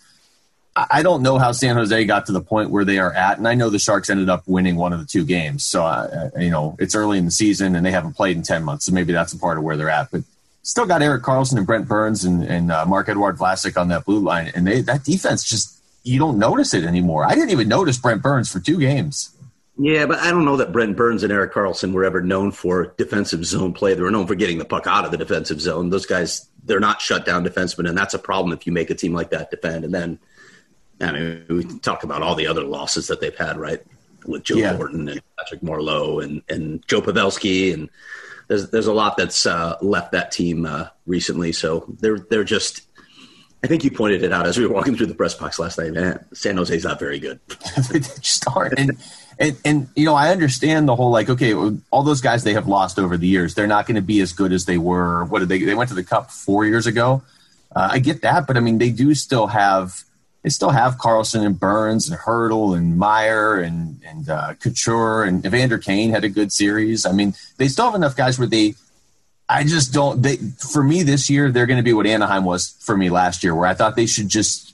I 0.73 1.03
don't 1.03 1.21
know 1.21 1.37
how 1.37 1.51
San 1.51 1.75
Jose 1.75 2.05
got 2.05 2.27
to 2.27 2.31
the 2.31 2.39
point 2.39 2.69
where 2.69 2.85
they 2.85 2.97
are 2.97 3.11
at, 3.11 3.37
and 3.37 3.47
I 3.47 3.55
know 3.55 3.69
the 3.69 3.77
Sharks 3.77 4.09
ended 4.09 4.29
up 4.29 4.43
winning 4.47 4.77
one 4.77 4.93
of 4.93 4.99
the 4.99 5.05
two 5.05 5.25
games. 5.25 5.65
So, 5.65 6.31
you 6.39 6.49
know, 6.49 6.77
it's 6.79 6.95
early 6.95 7.17
in 7.17 7.25
the 7.25 7.31
season, 7.31 7.75
and 7.75 7.85
they 7.85 7.91
haven't 7.91 8.13
played 8.13 8.37
in 8.37 8.43
ten 8.43 8.63
months, 8.63 8.85
so 8.85 8.93
maybe 8.93 9.11
that's 9.11 9.33
a 9.33 9.37
part 9.37 9.57
of 9.57 9.65
where 9.65 9.75
they're 9.75 9.89
at. 9.89 10.09
But 10.11 10.21
still 10.63 10.85
got 10.85 11.01
Erik 11.01 11.23
Karlsson 11.23 11.57
and 11.57 11.67
Brent 11.67 11.87
Burns 11.87 12.23
and, 12.23 12.43
and 12.43 12.71
uh, 12.71 12.85
Marc-Edouard 12.85 13.37
Vlasic 13.37 13.79
on 13.79 13.89
that 13.89 14.05
blue 14.05 14.19
line, 14.19 14.51
and 14.55 14.65
they 14.65 14.79
that 14.81 15.03
defense 15.03 15.43
just 15.43 15.77
you 16.03 16.17
don't 16.17 16.39
notice 16.39 16.73
it 16.73 16.85
anymore. 16.85 17.25
I 17.25 17.35
didn't 17.35 17.49
even 17.49 17.67
notice 17.67 17.97
Brent 17.97 18.21
Burns 18.21 18.49
for 18.49 18.59
two 18.59 18.79
games. 18.79 19.35
Yeah, 19.77 20.05
but 20.05 20.19
I 20.19 20.29
don't 20.29 20.45
know 20.45 20.57
that 20.57 20.71
Brent 20.71 20.95
Burns 20.95 21.23
and 21.23 21.31
Erik 21.31 21.53
Karlsson 21.53 21.91
were 21.91 22.05
ever 22.05 22.21
known 22.21 22.51
for 22.51 22.93
defensive 22.97 23.43
zone 23.45 23.73
play. 23.73 23.93
They 23.93 24.01
were 24.01 24.11
known 24.11 24.27
for 24.27 24.35
getting 24.35 24.57
the 24.57 24.65
puck 24.65 24.85
out 24.87 25.05
of 25.05 25.11
the 25.11 25.17
defensive 25.17 25.59
zone. 25.59 25.89
Those 25.89 26.05
guys, 26.05 26.47
they're 26.63 26.79
not 26.79 27.01
shut 27.01 27.25
down 27.25 27.43
defensemen, 27.43 27.89
and 27.89 27.97
that's 27.97 28.13
a 28.13 28.19
problem 28.19 28.53
if 28.53 28.67
you 28.67 28.73
make 28.73 28.89
a 28.89 28.95
team 28.95 29.13
like 29.13 29.31
that 29.31 29.49
defend. 29.49 29.83
And 29.83 29.93
then 29.93 30.19
I 31.01 31.11
mean, 31.11 31.45
we 31.49 31.63
talk 31.79 32.03
about 32.03 32.21
all 32.21 32.35
the 32.35 32.47
other 32.47 32.63
losses 32.63 33.07
that 33.07 33.21
they've 33.21 33.35
had, 33.35 33.57
right? 33.57 33.81
With 34.25 34.43
Joe 34.43 34.57
yeah. 34.57 34.75
And 34.75 35.21
Patrick 35.37 35.61
Marleau 35.61 36.23
and, 36.23 36.41
and 36.47 36.87
Joe 36.87 37.01
Pavelski. 37.01 37.73
And 37.73 37.89
there's, 38.47 38.69
there's 38.69 38.87
a 38.87 38.93
lot 38.93 39.17
that's 39.17 39.45
uh, 39.45 39.77
left 39.81 40.11
that 40.11 40.31
team 40.31 40.65
uh, 40.65 40.87
recently. 41.05 41.51
So 41.51 41.85
they're, 41.99 42.19
they're 42.19 42.43
just, 42.43 42.83
I 43.63 43.67
think 43.67 43.83
you 43.83 43.91
pointed 43.91 44.23
it 44.23 44.31
out 44.31 44.47
as 44.47 44.57
we 44.57 44.65
were 44.65 44.73
walking 44.73 44.95
through 44.95 45.07
the 45.07 45.15
press 45.15 45.33
box 45.35 45.59
last 45.59 45.77
night. 45.77 45.93
Man, 45.93 46.23
San 46.33 46.57
Jose's 46.57 46.83
not 46.83 46.99
very 46.99 47.19
good. 47.19 47.39
they 47.91 47.99
just 47.99 48.47
aren't. 48.47 48.77
And, 48.77 48.97
and, 49.39 49.57
and, 49.65 49.87
you 49.95 50.05
know, 50.05 50.15
I 50.15 50.29
understand 50.29 50.87
the 50.87 50.95
whole 50.95 51.11
like, 51.11 51.29
okay, 51.29 51.53
all 51.89 52.03
those 52.03 52.21
guys 52.21 52.43
they 52.43 52.53
have 52.53 52.67
lost 52.67 52.99
over 52.99 53.17
the 53.17 53.27
years, 53.27 53.55
they're 53.55 53.67
not 53.67 53.87
going 53.87 53.95
to 53.95 54.01
be 54.01 54.19
as 54.19 54.33
good 54.33 54.51
as 54.51 54.65
they 54.65 54.77
were. 54.77 55.25
What 55.25 55.39
did 55.39 55.49
they? 55.49 55.63
They 55.63 55.75
went 55.75 55.89
to 55.89 55.95
the 55.95 56.03
Cup 56.03 56.29
four 56.29 56.65
years 56.65 56.85
ago. 56.85 57.23
Uh, 57.75 57.89
I 57.91 57.99
get 57.99 58.21
that, 58.21 58.47
but 58.47 58.57
I 58.57 58.59
mean, 58.59 58.77
they 58.77 58.89
do 58.89 59.15
still 59.15 59.47
have 59.47 60.03
they 60.43 60.49
still 60.49 60.69
have 60.69 60.97
Karlsson 60.97 61.45
and 61.45 61.59
Burns 61.59 62.09
and 62.09 62.19
Hertl 62.19 62.75
and 62.75 62.97
Meier 62.97 63.59
and 63.59 64.01
and 64.05 64.29
uh, 64.29 64.53
Couture 64.55 65.23
and 65.23 65.45
Evander 65.45 65.77
Kane 65.77 66.09
had 66.09 66.23
a 66.23 66.29
good 66.29 66.51
series. 66.51 67.05
I 67.05 67.11
mean, 67.11 67.33
they 67.57 67.67
still 67.67 67.85
have 67.85 67.95
enough 67.95 68.15
guys 68.15 68.39
where 68.39 68.47
they. 68.47 68.75
I 69.47 69.63
just 69.63 69.93
don't. 69.93 70.21
They 70.21 70.37
for 70.37 70.81
me 70.81 71.03
this 71.03 71.29
year 71.29 71.51
they're 71.51 71.65
going 71.65 71.77
to 71.77 71.83
be 71.83 71.93
what 71.93 72.07
Anaheim 72.07 72.45
was 72.45 72.75
for 72.79 72.95
me 72.95 73.09
last 73.09 73.43
year, 73.43 73.53
where 73.53 73.67
I 73.67 73.73
thought 73.73 73.95
they 73.95 74.05
should 74.05 74.29
just 74.29 74.73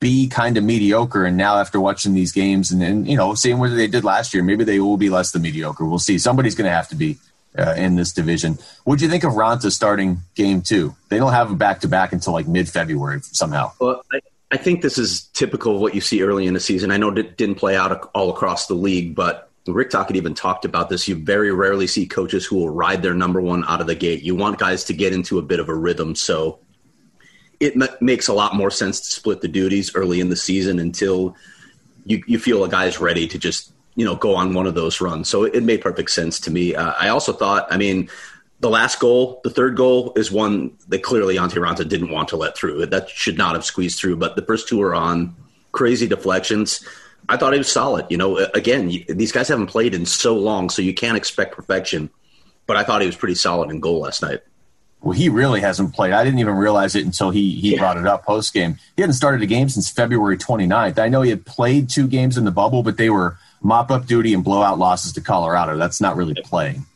be 0.00 0.28
kind 0.28 0.56
of 0.56 0.64
mediocre. 0.64 1.26
And 1.26 1.36
now 1.36 1.58
after 1.58 1.78
watching 1.78 2.14
these 2.14 2.32
games 2.32 2.70
and, 2.70 2.82
and 2.82 3.06
you 3.06 3.16
know 3.16 3.34
seeing 3.34 3.58
what 3.58 3.68
they 3.74 3.86
did 3.86 4.02
last 4.02 4.32
year, 4.32 4.42
maybe 4.42 4.64
they 4.64 4.80
will 4.80 4.96
be 4.96 5.10
less 5.10 5.32
than 5.32 5.42
mediocre. 5.42 5.84
We'll 5.84 5.98
see. 5.98 6.18
Somebody's 6.18 6.54
going 6.54 6.68
to 6.68 6.74
have 6.74 6.88
to 6.88 6.96
be 6.96 7.18
uh, 7.56 7.74
in 7.76 7.96
this 7.96 8.12
division. 8.12 8.58
What'd 8.84 9.02
you 9.02 9.08
think 9.08 9.24
of 9.24 9.34
Raanta 9.34 9.70
starting 9.70 10.22
game 10.34 10.62
two? 10.62 10.96
They 11.10 11.18
don't 11.18 11.32
have 11.32 11.50
a 11.50 11.54
back 11.54 11.80
to 11.80 11.88
back 11.88 12.12
until 12.12 12.32
like 12.32 12.48
mid 12.48 12.68
February 12.68 13.20
somehow. 13.22 13.72
Well, 13.78 14.02
I, 14.12 14.20
I 14.50 14.56
think 14.56 14.82
this 14.82 14.98
is 14.98 15.24
typical 15.32 15.74
of 15.74 15.80
what 15.80 15.94
you 15.94 16.00
see 16.00 16.22
early 16.22 16.46
in 16.46 16.54
the 16.54 16.60
season. 16.60 16.90
I 16.90 16.96
know 16.96 17.10
it 17.10 17.36
didn't 17.36 17.56
play 17.56 17.76
out 17.76 18.10
all 18.14 18.30
across 18.30 18.66
the 18.66 18.74
league, 18.74 19.14
but 19.14 19.50
Rick 19.66 19.90
Tocchet 19.90 20.16
even 20.16 20.34
talked 20.34 20.64
about 20.64 20.88
this. 20.88 21.08
You 21.08 21.16
very 21.16 21.50
rarely 21.50 21.86
see 21.86 22.06
coaches 22.06 22.44
who 22.44 22.56
will 22.56 22.70
ride 22.70 23.02
their 23.02 23.14
number 23.14 23.40
one 23.40 23.64
out 23.66 23.80
of 23.80 23.86
the 23.86 23.94
gate. 23.94 24.22
You 24.22 24.34
want 24.34 24.58
guys 24.58 24.84
to 24.84 24.92
get 24.92 25.12
into 25.12 25.38
a 25.38 25.42
bit 25.42 25.60
of 25.60 25.68
a 25.68 25.74
rhythm. 25.74 26.14
So 26.14 26.58
it 27.60 27.74
m- 27.80 27.88
makes 28.00 28.28
a 28.28 28.34
lot 28.34 28.54
more 28.54 28.70
sense 28.70 29.00
to 29.00 29.06
split 29.06 29.40
the 29.40 29.48
duties 29.48 29.94
early 29.94 30.20
in 30.20 30.28
the 30.28 30.36
season 30.36 30.78
until 30.78 31.34
you, 32.04 32.22
you 32.26 32.38
feel 32.38 32.62
a 32.62 32.68
guy's 32.68 33.00
ready 33.00 33.26
to 33.28 33.38
just, 33.38 33.72
you 33.94 34.04
know, 34.04 34.16
go 34.16 34.34
on 34.34 34.52
one 34.52 34.66
of 34.66 34.74
those 34.74 35.00
runs. 35.00 35.28
So 35.28 35.44
it, 35.44 35.62
made 35.62 35.80
perfect 35.80 36.10
sense 36.10 36.38
to 36.40 36.50
me. 36.50 36.74
Uh, 36.74 36.92
I 37.00 37.08
also 37.08 37.32
thought, 37.32 37.66
I 37.70 37.78
mean, 37.78 38.10
the 38.60 38.70
last 38.70 38.98
goal, 38.98 39.40
the 39.44 39.50
third 39.50 39.76
goal, 39.76 40.12
is 40.16 40.30
one 40.30 40.72
that 40.88 41.02
clearly 41.02 41.36
Antti 41.36 41.54
Raanta 41.54 41.86
didn't 41.86 42.10
want 42.10 42.28
to 42.28 42.36
let 42.36 42.56
through. 42.56 42.86
That 42.86 43.08
should 43.10 43.36
not 43.36 43.54
have 43.54 43.64
squeezed 43.64 43.98
through. 43.98 44.16
But 44.16 44.36
the 44.36 44.42
first 44.42 44.68
two 44.68 44.80
are 44.82 44.94
on 44.94 45.34
crazy 45.72 46.06
deflections. 46.06 46.86
I 47.28 47.36
thought 47.36 47.52
he 47.52 47.58
was 47.58 47.70
solid. 47.70 48.06
You 48.10 48.16
know, 48.16 48.38
again, 48.54 48.90
these 49.08 49.32
guys 49.32 49.48
haven't 49.48 49.66
played 49.66 49.94
in 49.94 50.06
so 50.06 50.36
long, 50.36 50.70
so 50.70 50.82
you 50.82 50.94
can't 50.94 51.16
expect 51.16 51.54
perfection. 51.54 52.10
But 52.66 52.76
I 52.76 52.84
thought 52.84 53.00
he 53.00 53.06
was 53.06 53.16
pretty 53.16 53.34
solid 53.34 53.70
in 53.70 53.80
goal 53.80 54.00
last 54.00 54.22
night. 54.22 54.40
Well, 55.02 55.12
he 55.12 55.28
really 55.28 55.60
hasn't 55.60 55.94
played. 55.94 56.14
I 56.14 56.24
didn't 56.24 56.38
even 56.38 56.54
realize 56.54 56.94
it 56.94 57.04
until 57.04 57.30
he 57.30 57.50
he 57.60 57.72
yeah. 57.72 57.78
brought 57.78 57.98
it 57.98 58.06
up 58.06 58.24
post 58.24 58.54
game. 58.54 58.78
He 58.96 59.02
hadn't 59.02 59.14
started 59.14 59.42
a 59.42 59.46
game 59.46 59.68
since 59.68 59.90
February 59.90 60.38
29th. 60.38 60.98
I 60.98 61.08
know 61.08 61.20
he 61.20 61.28
had 61.28 61.44
played 61.44 61.90
two 61.90 62.08
games 62.08 62.38
in 62.38 62.44
the 62.46 62.50
bubble, 62.50 62.82
but 62.82 62.96
they 62.96 63.10
were 63.10 63.36
mop 63.60 63.90
up 63.90 64.06
duty 64.06 64.32
and 64.32 64.42
blowout 64.42 64.78
losses 64.78 65.12
to 65.12 65.20
Colorado. 65.20 65.76
That's 65.76 66.00
not 66.00 66.16
really 66.16 66.34
playing. 66.34 66.86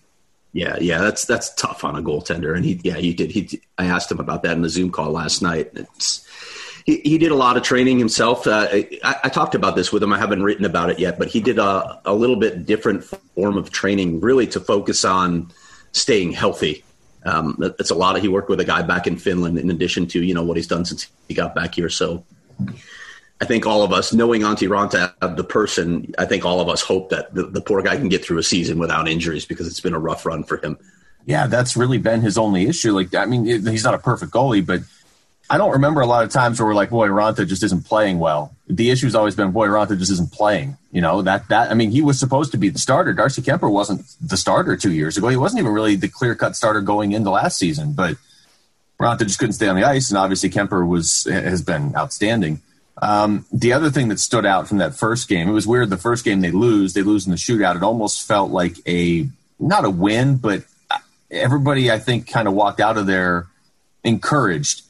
Yeah, 0.52 0.76
yeah, 0.80 0.98
that's 0.98 1.24
that's 1.24 1.54
tough 1.54 1.84
on 1.84 1.96
a 1.96 2.02
goaltender. 2.02 2.56
And 2.56 2.64
he, 2.64 2.80
yeah, 2.82 2.96
he 2.96 3.12
did. 3.12 3.30
He, 3.30 3.60
I 3.76 3.86
asked 3.86 4.10
him 4.10 4.18
about 4.18 4.42
that 4.44 4.52
in 4.52 4.62
the 4.62 4.68
Zoom 4.68 4.90
call 4.90 5.10
last 5.10 5.42
night. 5.42 5.70
It's 5.74 6.26
he, 6.86 7.00
he 7.04 7.18
did 7.18 7.30
a 7.30 7.34
lot 7.34 7.58
of 7.58 7.62
training 7.62 7.98
himself. 7.98 8.46
Uh, 8.46 8.66
I, 8.72 9.16
I, 9.24 9.28
talked 9.28 9.54
about 9.54 9.76
this 9.76 9.92
with 9.92 10.02
him. 10.02 10.10
I 10.10 10.18
haven't 10.18 10.42
written 10.42 10.64
about 10.64 10.88
it 10.88 10.98
yet, 10.98 11.18
but 11.18 11.28
he 11.28 11.40
did 11.40 11.58
a, 11.58 12.00
a 12.06 12.14
little 12.14 12.36
bit 12.36 12.64
different 12.64 13.04
form 13.04 13.58
of 13.58 13.70
training, 13.70 14.20
really 14.20 14.46
to 14.46 14.60
focus 14.60 15.04
on 15.04 15.52
staying 15.92 16.32
healthy. 16.32 16.82
Um, 17.26 17.58
it's 17.78 17.90
a 17.90 17.94
lot 17.94 18.16
of 18.16 18.22
he 18.22 18.28
worked 18.28 18.48
with 18.48 18.60
a 18.60 18.64
guy 18.64 18.80
back 18.80 19.06
in 19.06 19.18
Finland, 19.18 19.58
in 19.58 19.70
addition 19.70 20.06
to 20.08 20.24
you 20.24 20.32
know 20.32 20.42
what 20.42 20.56
he's 20.56 20.66
done 20.66 20.86
since 20.86 21.08
he 21.28 21.34
got 21.34 21.54
back 21.54 21.74
here. 21.74 21.90
So 21.90 22.24
I 23.40 23.44
think 23.44 23.66
all 23.66 23.82
of 23.82 23.92
us, 23.92 24.12
knowing 24.12 24.42
Antti 24.42 24.68
Raanta, 24.68 25.36
the 25.36 25.44
person, 25.44 26.12
I 26.18 26.24
think 26.24 26.44
all 26.44 26.60
of 26.60 26.68
us 26.68 26.82
hope 26.82 27.10
that 27.10 27.32
the, 27.34 27.44
the 27.44 27.60
poor 27.60 27.82
guy 27.82 27.96
can 27.96 28.08
get 28.08 28.24
through 28.24 28.38
a 28.38 28.42
season 28.42 28.78
without 28.78 29.06
injuries 29.06 29.44
because 29.44 29.68
it's 29.68 29.80
been 29.80 29.94
a 29.94 29.98
rough 29.98 30.26
run 30.26 30.42
for 30.42 30.56
him. 30.56 30.76
Yeah, 31.24 31.46
that's 31.46 31.76
really 31.76 31.98
been 31.98 32.20
his 32.20 32.36
only 32.36 32.66
issue. 32.66 32.92
Like, 32.92 33.14
I 33.14 33.26
mean, 33.26 33.44
he's 33.44 33.84
not 33.84 33.94
a 33.94 33.98
perfect 33.98 34.32
goalie, 34.32 34.64
but 34.66 34.80
I 35.50 35.56
don't 35.56 35.72
remember 35.72 36.00
a 36.00 36.06
lot 36.06 36.24
of 36.24 36.30
times 36.30 36.58
where 36.58 36.66
we're 36.66 36.74
like, 36.74 36.90
boy, 36.90 37.08
Raanta 37.08 37.46
just 37.46 37.62
isn't 37.62 37.86
playing 37.86 38.18
well. 38.18 38.54
The 38.66 38.90
issue's 38.90 39.14
always 39.14 39.36
been, 39.36 39.52
boy, 39.52 39.68
Raanta 39.68 39.96
just 39.98 40.10
isn't 40.12 40.32
playing. 40.32 40.76
You 40.90 41.00
know, 41.00 41.22
that, 41.22 41.48
that, 41.48 41.70
I 41.70 41.74
mean, 41.74 41.90
he 41.90 42.02
was 42.02 42.18
supposed 42.18 42.50
to 42.52 42.58
be 42.58 42.70
the 42.70 42.78
starter. 42.78 43.12
Darcy 43.12 43.40
Kuemper 43.42 43.70
wasn't 43.70 44.04
the 44.20 44.36
starter 44.36 44.76
two 44.76 44.92
years 44.92 45.16
ago. 45.16 45.28
He 45.28 45.36
wasn't 45.36 45.60
even 45.60 45.72
really 45.72 45.94
the 45.94 46.08
clear 46.08 46.34
cut 46.34 46.56
starter 46.56 46.80
going 46.80 47.12
into 47.12 47.30
last 47.30 47.56
season, 47.58 47.92
but 47.92 48.16
Raanta 49.00 49.20
just 49.20 49.38
couldn't 49.38 49.52
stay 49.52 49.68
on 49.68 49.76
the 49.76 49.84
ice. 49.84 50.10
And 50.10 50.18
obviously 50.18 50.50
Kuemper 50.50 50.86
was, 50.86 51.24
has 51.24 51.62
been 51.62 51.94
outstanding. 51.94 52.60
Um, 53.00 53.46
the 53.52 53.72
other 53.72 53.90
thing 53.90 54.08
that 54.08 54.18
stood 54.18 54.44
out 54.44 54.68
from 54.68 54.78
that 54.78 54.94
first 54.94 55.28
game, 55.28 55.48
it 55.48 55.52
was 55.52 55.66
weird. 55.66 55.90
The 55.90 55.96
first 55.96 56.24
game 56.24 56.40
they 56.40 56.50
lose, 56.50 56.94
they 56.94 57.02
lose 57.02 57.26
in 57.26 57.30
the 57.30 57.36
shootout. 57.36 57.76
It 57.76 57.82
almost 57.82 58.26
felt 58.26 58.50
like 58.50 58.76
a, 58.86 59.28
not 59.58 59.84
a 59.84 59.90
win, 59.90 60.36
but 60.36 60.64
everybody, 61.30 61.90
I 61.90 61.98
think, 61.98 62.28
kind 62.28 62.48
of 62.48 62.54
walked 62.54 62.80
out 62.80 62.98
of 62.98 63.06
there 63.06 63.46
encouraged 64.04 64.82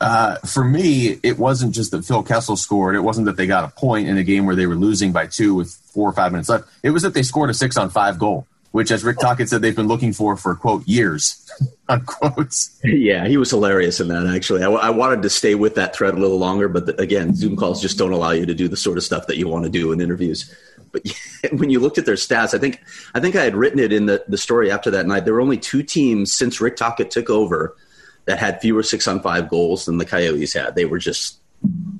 uh, 0.00 0.36
for 0.38 0.64
me, 0.64 1.18
it 1.22 1.38
wasn't 1.38 1.74
just 1.74 1.90
that 1.90 2.04
Phil 2.04 2.22
Kessel 2.22 2.56
scored. 2.56 2.96
It 2.96 3.00
wasn't 3.00 3.26
that 3.26 3.36
they 3.36 3.46
got 3.46 3.64
a 3.64 3.68
point 3.68 4.08
in 4.08 4.16
a 4.16 4.24
game 4.24 4.46
where 4.46 4.56
they 4.56 4.66
were 4.66 4.74
losing 4.74 5.12
by 5.12 5.26
two 5.26 5.54
with 5.54 5.72
four 5.92 6.08
or 6.08 6.12
five 6.12 6.32
minutes 6.32 6.48
left. 6.48 6.64
It 6.82 6.90
was 6.90 7.02
that 7.02 7.12
they 7.12 7.22
scored 7.22 7.50
a 7.50 7.54
six 7.54 7.76
on 7.76 7.90
five 7.90 8.18
goal, 8.18 8.46
which, 8.72 8.90
as 8.90 9.02
Rick 9.02 9.16
oh. 9.20 9.22
Tocchet 9.22 9.48
said, 9.48 9.62
they've 9.62 9.74
been 9.74 9.88
looking 9.88 10.12
for 10.12 10.36
for 10.36 10.54
quote 10.54 10.86
years. 10.86 11.48
Unquotes. 11.88 12.78
Yeah, 12.84 13.26
he 13.26 13.36
was 13.36 13.50
hilarious 13.50 14.00
in 14.00 14.08
that. 14.08 14.26
Actually, 14.26 14.60
I, 14.60 14.66
w- 14.66 14.80
I 14.80 14.90
wanted 14.90 15.22
to 15.22 15.30
stay 15.30 15.54
with 15.54 15.74
that 15.74 15.94
thread 15.94 16.14
a 16.14 16.18
little 16.18 16.38
longer, 16.38 16.68
but 16.68 16.86
the, 16.86 17.00
again, 17.00 17.34
Zoom 17.34 17.56
calls 17.56 17.82
just 17.82 17.98
don't 17.98 18.12
allow 18.12 18.30
you 18.30 18.46
to 18.46 18.54
do 18.54 18.68
the 18.68 18.76
sort 18.76 18.96
of 18.96 19.02
stuff 19.02 19.26
that 19.26 19.38
you 19.38 19.48
want 19.48 19.64
to 19.64 19.70
do 19.70 19.90
in 19.90 20.00
interviews. 20.00 20.54
But 20.92 21.02
when 21.52 21.70
you 21.70 21.80
looked 21.80 21.98
at 21.98 22.06
their 22.06 22.14
stats, 22.14 22.54
I 22.54 22.58
think 22.58 22.80
I 23.14 23.20
think 23.20 23.36
I 23.36 23.42
had 23.42 23.56
written 23.56 23.80
it 23.80 23.92
in 23.92 24.06
the, 24.06 24.24
the 24.28 24.38
story 24.38 24.70
after 24.70 24.90
that 24.92 25.06
night. 25.06 25.24
There 25.24 25.34
were 25.34 25.40
only 25.40 25.58
two 25.58 25.82
teams 25.82 26.32
since 26.32 26.60
Rick 26.60 26.76
Tocchet 26.76 27.10
took 27.10 27.28
over 27.28 27.76
that 28.26 28.38
had 28.38 28.60
fewer 28.60 28.82
six 28.82 29.08
on 29.08 29.20
five 29.20 29.48
goals 29.48 29.86
than 29.86 29.98
the 29.98 30.04
Coyotes 30.04 30.52
had. 30.52 30.76
They 30.76 30.84
were 30.84 30.98
just 30.98 31.38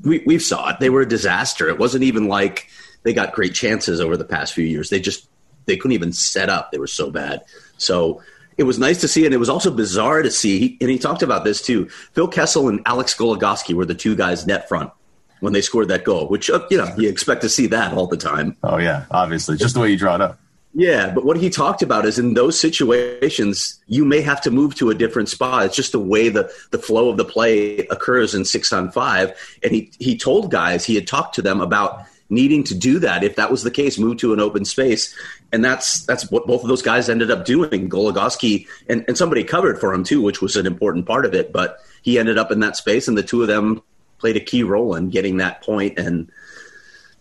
we 0.03 0.23
we 0.25 0.39
saw 0.39 0.71
it. 0.71 0.81
They 0.81 0.91
were 0.91 1.03
a 1.03 1.09
disaster. 1.09 1.69
It 1.69 1.79
wasn't 1.79 2.05
even 2.05 2.29
like 2.29 2.69
they 3.03 3.13
got 3.13 3.33
great 3.33 3.55
chances 3.55 4.01
over 4.01 4.17
the 4.17 4.25
past 4.25 4.55
few 4.55 4.65
years. 4.65 4.91
They 4.91 5.01
just 5.01 5.27
they 5.67 5.77
couldn't 5.77 5.95
even 5.95 6.13
set 6.13 6.49
up. 6.49 6.73
They 6.73 6.79
were 6.79 6.87
so 6.87 7.11
bad. 7.11 7.43
So 7.79 8.23
it 8.57 8.65
was 8.65 8.79
nice 8.79 9.01
to 9.01 9.09
see, 9.09 9.25
and 9.25 9.35
it 9.35 9.39
was 9.39 9.49
also 9.49 9.71
bizarre 9.71 10.23
to 10.23 10.31
see. 10.31 10.77
And 10.81 10.91
he 10.91 10.99
talked 10.99 11.23
about 11.23 11.45
this 11.45 11.63
too. 11.63 11.89
Phil 12.13 12.29
Kessel 12.29 12.69
and 12.69 12.81
Alex 12.87 13.15
Goligoski 13.15 13.75
were 13.75 13.87
the 13.87 13.95
two 13.95 14.15
guys 14.15 14.47
net 14.47 14.69
front 14.69 14.93
when 15.41 15.53
they 15.53 15.63
scored 15.63 15.89
that 15.89 16.05
goal. 16.05 16.29
Which 16.29 16.51
uh, 16.51 16.67
you 16.71 16.77
know 16.77 16.93
you 16.97 17.09
expect 17.09 17.43
to 17.43 17.49
see 17.49 17.67
that 17.69 17.95
all 17.95 18.07
the 18.07 18.17
time. 18.17 18.57
Oh 18.63 18.79
yeah, 18.79 19.07
obviously, 19.11 19.57
just 19.57 19.75
the 19.75 19.81
way 19.81 19.91
you 19.91 19.97
draw 19.97 20.17
it 20.17 20.21
up. 20.21 20.39
Yeah, 20.73 21.11
but 21.13 21.25
what 21.25 21.37
he 21.37 21.51
talked 21.51 21.83
about 21.83 22.07
is 22.07 22.19
in 22.19 22.35
those 22.35 22.59
situations, 22.59 23.81
you 23.87 24.05
may 24.05 24.21
have 24.21 24.41
to 24.43 24.53
move 24.53 24.77
to 24.77 24.91
a 24.91 24.95
different 24.95 25.29
spot. 25.29 25.65
It's 25.65 25.75
just 25.75 25.93
the 25.93 25.99
way 25.99 26.29
the, 26.29 26.53
the 26.71 26.79
flow 26.79 27.09
of 27.09 27.17
the 27.17 27.25
play 27.25 27.79
occurs 27.89 28.37
in 28.37 28.45
six 28.45 28.73
on 28.73 28.93
five. 28.93 29.37
And 29.65 29.73
he, 29.73 29.91
he 29.99 30.17
told 30.17 30.53
guys, 30.53 30.85
he 30.85 30.95
had 30.95 31.09
talked 31.09 31.35
to 31.37 31.43
them 31.43 31.61
about 31.61 32.05
needing 32.31 32.65
to 32.65 32.75
do 32.75 32.99
that. 33.01 33.25
If 33.25 33.37
that 33.37 33.51
was 33.51 33.63
the 33.63 33.71
case, 33.71 33.99
move 33.99 34.19
to 34.19 34.33
an 34.33 34.41
open 34.41 34.65
space. 34.65 35.15
And 35.53 35.65
that's, 35.65 36.07
that's 36.07 36.31
what 36.31 36.47
both 36.47 36.63
of 36.63 36.69
those 36.69 36.83
guys 36.83 37.09
ended 37.09 37.31
up 37.31 37.45
doing. 37.45 37.91
Goligoski 37.91 38.67
and, 38.89 39.05
and 39.09 39.19
somebody 39.19 39.45
covered 39.45 39.79
for 39.79 39.93
him 39.93 40.05
too, 40.05 40.23
which 40.23 40.41
was 40.41 40.57
an 40.57 40.67
important 40.67 41.07
part 41.07 41.27
of 41.27 41.35
it. 41.35 41.53
But 41.53 41.79
he 42.03 42.19
ended 42.19 42.39
up 42.39 42.51
in 42.51 42.61
that 42.61 42.77
space 42.77 43.09
and 43.09 43.19
the 43.19 43.23
two 43.23 43.43
of 43.43 43.49
them 43.49 43.83
played 44.19 44.37
a 44.37 44.41
key 44.41 44.63
role 44.63 44.95
in 44.95 45.11
getting 45.11 45.39
that 45.39 45.63
point 45.63 45.99
and, 45.99 46.31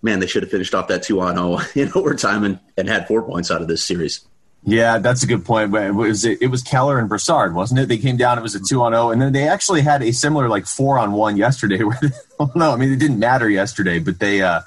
man, 0.01 0.19
they 0.19 0.27
should 0.27 0.43
have 0.43 0.51
finished 0.51 0.75
off 0.75 0.87
that 0.87 1.03
two 1.03 1.19
on 1.19 1.35
zero 1.35 1.59
in 1.87 1.91
overtime 1.93 2.43
and, 2.43 2.59
and 2.77 2.87
had 2.87 3.07
four 3.07 3.23
points 3.23 3.51
out 3.51 3.61
of 3.61 3.67
this 3.67 3.83
series. 3.83 4.25
Yeah, 4.63 4.97
that's 4.99 5.23
a 5.23 5.27
good 5.27 5.45
point. 5.45 5.73
It 5.73 5.91
was 5.91 6.25
it 6.25 6.51
was 6.51 6.61
Keller 6.61 6.99
and 6.99 7.07
Brassard, 7.07 7.55
wasn't 7.55 7.79
it? 7.79 7.87
They 7.87 7.97
came 7.97 8.17
down. 8.17 8.37
It 8.37 8.41
was 8.41 8.55
a 8.55 8.59
two 8.59 8.81
on 8.81 8.91
zero, 8.91 9.09
and 9.09 9.21
then 9.21 9.31
they 9.31 9.47
actually 9.47 9.81
had 9.81 10.03
a 10.03 10.11
similar 10.11 10.49
like 10.49 10.65
four 10.65 10.99
on 10.99 11.13
one 11.13 11.37
yesterday. 11.37 11.81
Where 11.83 11.97
they, 12.01 12.09
no, 12.55 12.71
I 12.71 12.75
mean 12.75 12.91
it 12.91 12.97
didn't 12.97 13.19
matter 13.19 13.49
yesterday, 13.49 13.99
but 13.99 14.19
they 14.19 14.41
uh, 14.41 14.61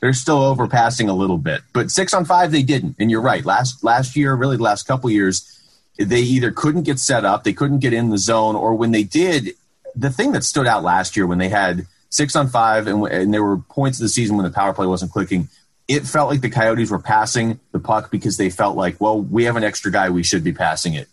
they're 0.00 0.12
still 0.12 0.38
overpassing 0.38 1.08
a 1.08 1.12
little 1.12 1.38
bit. 1.38 1.62
But 1.72 1.90
six 1.90 2.14
on 2.14 2.24
five, 2.24 2.52
they 2.52 2.62
didn't. 2.62 2.96
And 2.98 3.10
you're 3.10 3.20
right. 3.20 3.44
Last 3.44 3.82
last 3.82 4.16
year, 4.16 4.34
really 4.34 4.56
the 4.56 4.62
last 4.62 4.86
couple 4.86 5.10
years, 5.10 5.58
they 5.98 6.20
either 6.20 6.50
couldn't 6.50 6.82
get 6.82 6.98
set 6.98 7.24
up, 7.24 7.44
they 7.44 7.52
couldn't 7.52 7.80
get 7.80 7.92
in 7.92 8.10
the 8.10 8.18
zone, 8.18 8.54
or 8.54 8.74
when 8.74 8.92
they 8.92 9.02
did, 9.02 9.50
the 9.96 10.10
thing 10.10 10.32
that 10.32 10.44
stood 10.44 10.66
out 10.66 10.84
last 10.84 11.16
year 11.16 11.26
when 11.26 11.38
they 11.38 11.48
had 11.48 11.86
six 12.10 12.36
on 12.36 12.48
five, 12.48 12.86
and, 12.86 13.04
and 13.06 13.34
there 13.34 13.42
were 13.42 13.58
points 13.58 13.98
of 13.98 14.02
the 14.02 14.08
season 14.08 14.36
when 14.36 14.44
the 14.44 14.52
power 14.52 14.72
play 14.72 14.86
wasn't 14.86 15.12
clicking. 15.12 15.48
It 15.88 16.06
felt 16.06 16.30
like 16.30 16.42
the 16.42 16.50
Coyotes 16.50 16.90
were 16.90 16.98
passing 16.98 17.58
the 17.72 17.78
puck 17.78 18.10
because 18.10 18.36
they 18.36 18.50
felt 18.50 18.76
like, 18.76 19.00
well, 19.00 19.20
we 19.20 19.44
have 19.44 19.56
an 19.56 19.64
extra 19.64 19.90
guy, 19.90 20.10
we 20.10 20.22
should 20.22 20.44
be 20.44 20.52
passing 20.52 20.94
it. 20.94 21.08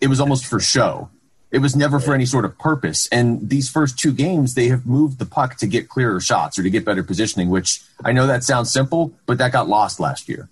It 0.00 0.08
was 0.08 0.20
almost 0.20 0.46
for 0.46 0.60
show. 0.60 1.10
It 1.54 1.62
was 1.62 1.76
never 1.76 2.00
for 2.00 2.14
any 2.14 2.26
sort 2.26 2.44
of 2.44 2.58
purpose. 2.58 3.06
And 3.12 3.48
these 3.48 3.70
first 3.70 3.96
two 3.96 4.12
games, 4.12 4.54
they 4.54 4.66
have 4.66 4.86
moved 4.86 5.20
the 5.20 5.24
puck 5.24 5.56
to 5.58 5.68
get 5.68 5.88
clearer 5.88 6.18
shots 6.18 6.58
or 6.58 6.64
to 6.64 6.68
get 6.68 6.84
better 6.84 7.04
positioning, 7.04 7.48
which 7.48 7.80
I 8.04 8.10
know 8.10 8.26
that 8.26 8.42
sounds 8.42 8.72
simple, 8.72 9.12
but 9.26 9.38
that 9.38 9.52
got 9.52 9.68
lost 9.68 10.00
last 10.00 10.28
year. 10.28 10.48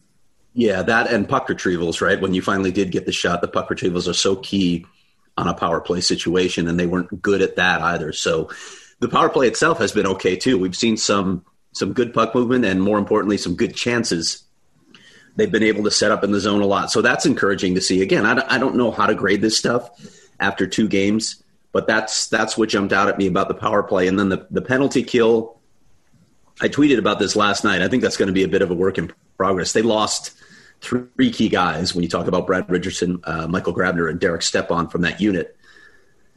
Yeah, 0.55 0.81
that 0.83 1.13
and 1.13 1.29
puck 1.29 1.49
retrievals, 1.49 2.01
right? 2.01 2.21
When 2.21 2.35
you 2.35 2.41
finally 2.41 2.71
did 2.71 2.93
get 2.93 3.05
the 3.05 3.11
shot, 3.11 3.41
the 3.41 3.49
puck 3.49 3.69
retrievals 3.69 4.07
are 4.07 4.13
so 4.15 4.37
key 4.37 4.87
on 5.37 5.49
a 5.49 5.55
power 5.55 5.81
play 5.81 6.01
situation, 6.01 6.69
and 6.69 6.79
they 6.79 6.87
weren't 6.87 7.21
good 7.21 7.43
at 7.43 7.57
that 7.57 7.83
either. 7.83 8.13
So 8.13 8.51
the 9.01 9.09
power 9.09 9.29
play 9.29 9.49
itself 9.49 9.79
has 9.79 9.91
been 9.91 10.07
okay 10.07 10.37
too. 10.37 10.57
We've 10.57 10.77
seen 10.77 10.97
some 10.97 11.45
some 11.73 11.95
good 11.95 12.15
puck 12.15 12.33
movement 12.33 12.65
and 12.65 12.81
more 12.81 12.99
importantly 12.99 13.39
some 13.39 13.57
good 13.57 13.75
chances. 13.75 14.45
They've 15.35 15.51
been 15.51 15.65
able 15.65 15.83
to 15.83 15.91
set 15.91 16.13
up 16.13 16.23
in 16.23 16.31
the 16.31 16.39
zone 16.39 16.63
a 16.63 16.67
lot, 16.67 16.93
so 16.93 17.03
that's 17.03 17.27
encouraging 17.27 17.75
to 17.75 17.81
see. 17.81 18.03
Again, 18.03 18.25
I, 18.25 18.59
don't 18.59 18.77
know 18.77 18.93
how 18.93 19.07
to 19.07 19.17
grade 19.17 19.41
this 19.41 19.59
stuff 19.59 19.91
after 20.43 20.67
two 20.67 20.89
games, 20.89 21.43
but 21.73 21.87
that's 21.87 22.29
that's 22.29 22.59
what 22.59 22.69
jumped 22.69 22.93
out 22.93 23.09
at 23.09 23.17
me 23.17 23.27
about 23.27 23.49
the 23.49 23.55
power 23.55 23.83
play, 23.83 24.07
and 24.07 24.19
then 24.19 24.29
the 24.29 24.47
the 24.51 24.63
penalty 24.63 25.03
kill. 25.03 25.59
I 26.61 26.69
tweeted 26.69 26.99
about 26.99 27.19
this 27.19 27.35
last 27.35 27.65
night. 27.65 27.81
I 27.81 27.89
think 27.89 28.03
that's 28.03 28.17
going 28.17 28.27
to 28.27 28.33
be 28.33 28.45
a 28.45 28.49
bit 28.49 28.63
of 28.63 28.71
a 28.71 28.75
work 28.75 28.99
in 28.99 29.13
progress. 29.37 29.73
They 29.73 29.83
lost 29.83 30.33
three 30.81 31.31
key 31.31 31.49
guys 31.49 31.95
when 31.95 32.03
you 32.03 32.09
talk 32.09 32.27
about 32.27 32.47
Brad 32.47 32.69
Richardson, 32.69 33.21
uh, 33.25 33.47
Michael 33.47 33.75
Grabner, 33.75 34.11
and 34.11 34.21
Derek 34.21 34.43
Stepan 34.43 34.89
from 34.89 35.03
that 35.03 35.21
unit. 35.21 35.57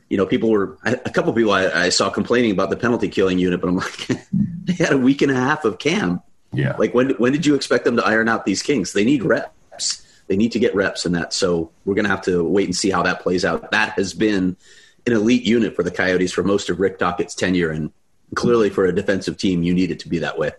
You 0.10 0.18
know, 0.18 0.26
people 0.26 0.50
were 0.52 0.78
a 0.84 1.10
couple 1.10 1.32
of 1.32 1.36
people 1.36 1.52
I, 1.52 1.66
I, 1.68 1.90
saw 1.90 2.12
complaining 2.12 2.52
about 2.52 2.70
the 2.70 2.78
penalty 2.78 3.10
killing 3.10 3.40
unit, 3.40 3.60
but 3.60 3.68
I'm 3.70 3.78
like, 3.78 4.08
they 4.32 4.74
had 4.74 4.94
a 4.94 4.98
week 4.98 5.24
and 5.24 5.32
a 5.32 5.36
half 5.36 5.66
of 5.66 5.80
Cam. 5.80 6.22
Yeah. 6.54 6.76
Like 6.78 6.94
when 6.94 7.10
when 7.12 7.34
did 7.34 7.46
you 7.46 7.56
expect 7.56 7.86
them 7.86 7.98
to 7.98 8.06
iron 8.06 8.30
out 8.30 8.46
these 8.46 8.62
Kings? 8.62 8.94
They 8.94 9.04
need 9.04 9.24
reps. 9.24 10.05
They 10.28 10.38
need 10.38 10.52
to 10.54 10.60
get 10.60 10.74
reps 10.76 11.06
in 11.06 11.12
that. 11.14 11.34
So 11.34 11.72
we're 11.86 11.96
going 11.96 12.06
to 12.06 12.10
have 12.10 12.24
to 12.24 12.44
wait 12.44 12.66
and 12.66 12.76
see 12.76 12.90
how 12.90 13.04
that 13.04 13.22
plays 13.22 13.46
out. 13.46 13.72
That 13.72 13.92
has 13.92 14.14
been 14.14 14.58
an 15.06 15.14
elite 15.14 15.44
unit 15.44 15.76
for 15.76 15.84
the 15.84 15.92
Coyotes 15.92 16.32
for 16.32 16.44
most 16.44 16.70
of 16.70 16.80
Rick 16.80 16.98
Tocchet's 16.98 17.36
tenure, 17.36 17.70
and 17.70 17.92
clearly 18.34 18.70
for 18.70 18.86
a 18.86 18.94
defensive 18.94 19.38
team, 19.38 19.62
you 19.64 19.74
need 19.74 19.92
it 19.92 20.00
to 20.00 20.10
be 20.10 20.20
that 20.20 20.38
way. 20.38 20.52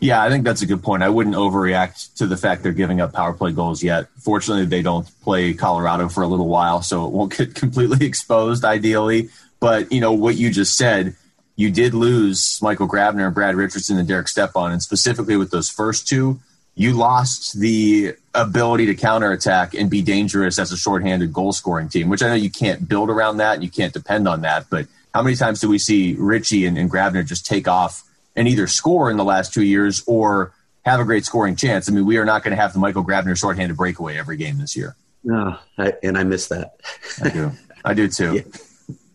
Yeah, 0.00 0.22
I 0.22 0.30
think 0.30 0.44
that's 0.44 0.62
a 0.62 0.66
good 0.66 0.82
point. 0.82 1.02
I 1.02 1.08
wouldn't 1.08 1.34
overreact 1.34 2.14
to 2.16 2.26
the 2.26 2.36
fact 2.36 2.62
they're 2.62 2.72
giving 2.72 3.00
up 3.00 3.12
power 3.12 3.32
play 3.32 3.52
goals 3.52 3.82
yet. 3.82 4.06
Fortunately, 4.18 4.64
they 4.64 4.82
don't 4.82 5.08
play 5.22 5.54
Colorado 5.54 6.08
for 6.08 6.22
a 6.22 6.28
little 6.28 6.48
while, 6.48 6.82
so 6.82 7.06
it 7.06 7.12
won't 7.12 7.36
get 7.36 7.54
completely 7.54 8.06
exposed, 8.06 8.64
ideally. 8.64 9.30
But, 9.60 9.90
you 9.90 10.00
know, 10.00 10.12
what 10.12 10.36
you 10.36 10.50
just 10.50 10.76
said, 10.76 11.16
you 11.56 11.70
did 11.70 11.94
lose 11.94 12.60
Michael 12.60 12.88
Grabner, 12.88 13.32
Brad 13.32 13.54
Richardson, 13.54 13.98
and 13.98 14.06
Derek 14.06 14.28
Stepan. 14.28 14.72
And 14.72 14.82
specifically 14.82 15.36
with 15.36 15.50
those 15.50 15.68
first 15.68 16.06
two, 16.06 16.40
you 16.74 16.92
lost 16.92 17.58
the 17.58 18.14
ability 18.34 18.86
to 18.86 18.94
counterattack 18.94 19.74
and 19.74 19.88
be 19.88 20.02
dangerous 20.02 20.58
as 20.58 20.72
a 20.72 20.76
shorthanded 20.76 21.32
goal 21.32 21.52
scoring 21.52 21.88
team, 21.88 22.08
which 22.08 22.22
I 22.22 22.28
know 22.28 22.34
you 22.34 22.50
can't 22.50 22.88
build 22.88 23.08
around 23.10 23.36
that 23.38 23.54
and 23.54 23.62
you 23.62 23.70
can't 23.70 23.92
depend 23.92 24.26
on 24.26 24.42
that. 24.42 24.68
But 24.68 24.86
how 25.14 25.22
many 25.22 25.36
times 25.36 25.60
do 25.60 25.68
we 25.68 25.78
see 25.78 26.16
Ritchie 26.18 26.66
and, 26.66 26.76
and 26.76 26.90
Grabner 26.90 27.24
just 27.24 27.46
take 27.46 27.68
off 27.68 28.02
and 28.34 28.48
either 28.48 28.66
score 28.66 29.10
in 29.10 29.16
the 29.16 29.24
last 29.24 29.54
two 29.54 29.62
years 29.62 30.02
or 30.06 30.52
have 30.84 31.00
a 31.00 31.04
great 31.04 31.24
scoring 31.24 31.54
chance? 31.54 31.88
I 31.88 31.92
mean, 31.92 32.06
we 32.06 32.16
are 32.18 32.24
not 32.24 32.42
going 32.42 32.54
to 32.54 32.60
have 32.60 32.72
the 32.72 32.80
Michael 32.80 33.04
Grabner 33.04 33.38
shorthanded 33.38 33.76
breakaway 33.76 34.18
every 34.18 34.36
game 34.36 34.58
this 34.58 34.76
year. 34.76 34.96
No, 35.22 35.56
I, 35.78 35.94
and 36.02 36.18
I 36.18 36.24
miss 36.24 36.48
that. 36.48 36.76
I 37.22 37.30
do. 37.30 37.52
I 37.84 37.94
do 37.94 38.08
too. 38.08 38.44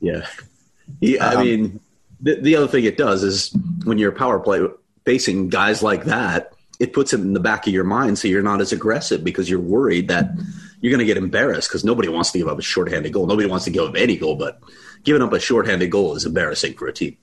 Yeah. 0.01 0.25
yeah. 1.01 1.29
I 1.29 1.35
um, 1.35 1.43
mean, 1.43 1.79
the, 2.21 2.35
the 2.35 2.55
other 2.55 2.69
thing 2.69 2.85
it 2.85 2.95
does 2.95 3.21
is 3.21 3.53
when 3.83 3.97
you're 3.97 4.13
power 4.13 4.39
play 4.39 4.65
facing 5.03 5.49
guys 5.49 5.83
like 5.83 6.05
that, 6.05 6.53
it 6.79 6.93
puts 6.93 7.13
it 7.13 7.19
in 7.19 7.33
the 7.33 7.39
back 7.39 7.67
of 7.67 7.73
your 7.73 7.83
mind 7.83 8.17
so 8.17 8.27
you're 8.27 8.41
not 8.41 8.61
as 8.61 8.71
aggressive 8.71 9.23
because 9.23 9.49
you're 9.49 9.59
worried 9.59 10.07
that 10.07 10.31
you're 10.81 10.91
going 10.91 10.99
to 10.99 11.05
get 11.05 11.17
embarrassed 11.17 11.69
because 11.69 11.83
nobody 11.83 12.07
wants 12.07 12.31
to 12.31 12.37
give 12.37 12.47
up 12.47 12.57
a 12.57 12.61
shorthanded 12.61 13.11
goal. 13.11 13.27
Nobody 13.27 13.47
wants 13.47 13.65
to 13.65 13.71
give 13.71 13.83
up 13.83 13.95
any 13.97 14.17
goal, 14.17 14.35
but 14.35 14.61
giving 15.03 15.21
up 15.21 15.33
a 15.33 15.39
shorthanded 15.39 15.91
goal 15.91 16.15
is 16.15 16.25
embarrassing 16.25 16.73
for 16.75 16.87
a 16.87 16.93
team. 16.93 17.17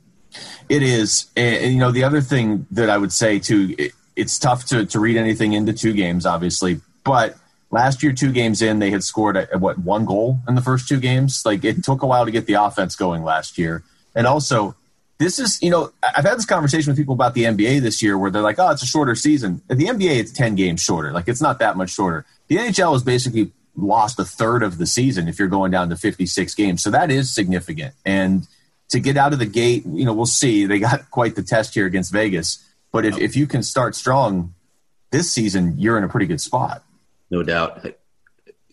It 0.69 0.83
is, 0.83 1.31
and, 1.37 1.73
you 1.73 1.79
know 1.79 1.91
the 1.91 2.05
other 2.05 2.21
thing 2.21 2.67
that 2.73 2.91
I 2.91 2.99
would 2.99 3.13
say 3.13 3.39
too, 3.39 3.75
it, 3.79 3.93
it's 4.15 4.39
tough 4.39 4.67
to 4.67 4.85
to 4.87 5.01
read 5.01 5.17
anything 5.17 5.55
into 5.55 5.73
two 5.73 5.95
games, 5.95 6.27
obviously, 6.27 6.81
but 7.05 7.37
last 7.71 8.03
year 8.03 8.13
two 8.13 8.33
games 8.33 8.61
in 8.61 8.79
they 8.79 8.91
had 8.91 9.03
scored 9.03 9.37
a, 9.37 9.59
what 9.59 9.79
one 9.79 10.05
goal 10.05 10.41
in 10.47 10.55
the 10.55 10.61
first 10.61 10.89
two 10.89 11.01
games. 11.01 11.43
Like 11.47 11.65
it 11.65 11.85
took 11.85 12.03
a 12.03 12.07
while 12.07 12.25
to 12.27 12.31
get 12.31 12.47
the 12.47 12.55
offense 12.55 12.97
going 12.97 13.23
last 13.23 13.57
year, 13.57 13.83
and 14.15 14.27
also 14.27 14.75
this 15.19 15.39
is, 15.39 15.61
you 15.63 15.71
know, 15.71 15.93
I've 16.03 16.25
had 16.25 16.37
this 16.37 16.45
conversation 16.45 16.91
with 16.91 16.99
people 16.99 17.15
about 17.15 17.35
the 17.35 17.45
NBA 17.45 17.81
this 17.81 18.03
year 18.03 18.19
where 18.19 18.31
they're 18.31 18.43
like, 18.43 18.59
oh, 18.59 18.71
it's 18.71 18.83
a 18.83 18.87
shorter 18.87 19.15
season. 19.15 19.63
At 19.71 19.79
the 19.79 19.87
NBA, 19.87 20.19
it's 20.19 20.33
10 20.33 20.55
games 20.55 20.83
shorter. 20.83 21.13
Like, 21.13 21.29
it's 21.29 21.41
not 21.41 21.59
that 21.61 21.77
much 21.77 21.91
shorter. 21.91 22.27
The 22.49 22.57
NHL 22.57 22.93
has 22.93 23.03
basically 23.03 23.53
lost 23.77 24.19
a 24.19 24.25
third 24.25 24.63
of 24.63 24.79
the 24.79 24.87
season 24.87 25.29
if 25.29 25.39
you're 25.39 25.49
going 25.49 25.71
down 25.71 25.89
to 25.89 25.97
56 25.97 26.55
games. 26.55 26.83
So 26.83 26.91
that 26.91 27.11
is 27.11 27.35
significant. 27.35 27.95
And 28.05 28.47
to 28.91 29.01
get 29.01 29.17
out 29.17 29.33
of 29.33 29.39
the 29.39 29.47
gate, 29.47 29.85
you 29.87 30.05
know, 30.05 30.13
we'll 30.13 30.27
see. 30.27 30.67
They 30.67 30.79
got 30.79 31.11
quite 31.11 31.35
the 31.35 31.43
test 31.43 31.75
here 31.75 31.87
against 31.87 32.13
Vegas. 32.13 32.63
But 32.93 33.05
if, 33.05 33.19
if 33.19 33.37
you 33.37 33.47
can 33.47 33.63
start 33.63 33.95
strong 33.95 34.55
this 35.11 35.31
season, 35.31 35.75
you're 35.79 35.99
in 35.99 36.05
a 36.05 36.09
pretty 36.09 36.27
good 36.27 36.41
spot. 36.41 36.83
No 37.31 37.43
doubt. 37.43 37.87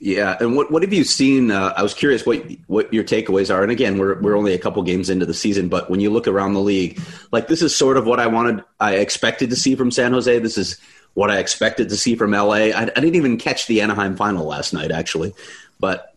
Yeah, 0.06 0.36
and 0.42 0.54
what 0.54 0.70
what 0.70 0.82
have 0.82 0.92
you 0.92 1.06
seen? 1.06 1.50
Uh, 1.50 1.74
I 1.78 1.82
was 1.82 1.94
curious 1.94 2.26
what 2.26 2.46
what 2.68 2.94
your 2.94 3.06
takeaways 3.06 3.50
are. 3.50 3.64
And 3.64 3.72
again, 3.72 3.98
we're 3.98 4.20
we're 4.20 4.36
only 4.36 4.54
a 4.54 4.60
couple 4.60 4.84
games 4.84 5.10
into 5.10 5.26
the 5.26 5.34
season, 5.34 5.70
but 5.70 5.90
when 5.90 6.02
you 6.02 6.10
look 6.10 6.28
around 6.28 6.56
the 6.56 6.60
league, 6.60 7.00
like 7.32 7.48
this 7.48 7.62
is 7.62 7.74
sort 7.74 7.96
of 7.96 8.06
what 8.06 8.20
I 8.20 8.28
wanted, 8.28 8.66
I 8.82 8.96
expected 8.96 9.50
to 9.52 9.56
see 9.56 9.76
from 9.76 9.92
San 9.92 10.12
Jose. 10.12 10.40
This 10.40 10.58
is 10.58 10.78
what 11.14 11.32
I 11.32 11.38
expected 11.38 11.88
to 11.88 11.96
see 11.96 12.16
from 12.16 12.32
LA. 12.32 12.74
I, 12.74 12.82
I 12.82 12.86
didn't 12.86 13.16
even 13.16 13.38
catch 13.38 13.68
the 13.68 13.80
Anaheim 13.80 14.18
final 14.18 14.46
last 14.46 14.74
night, 14.74 14.92
actually, 14.92 15.34
but 15.80 16.14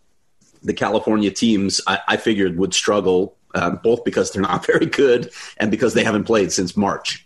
the 0.65 0.75
California 0.75 1.31
teams 1.31 1.81
I, 1.87 2.01
I 2.09 2.17
figured 2.17 2.59
would 2.59 2.75
struggle 2.75 3.37
uh, 3.55 3.71
both 3.71 4.03
because 4.03 4.33
they're 4.33 4.43
not 4.43 4.67
very 4.73 4.87
good 4.87 5.31
and 5.59 5.71
because 5.71 5.95
they 5.95 6.03
haven't 6.03 6.25
played 6.25 6.51
since 6.51 6.77
March. 6.77 7.25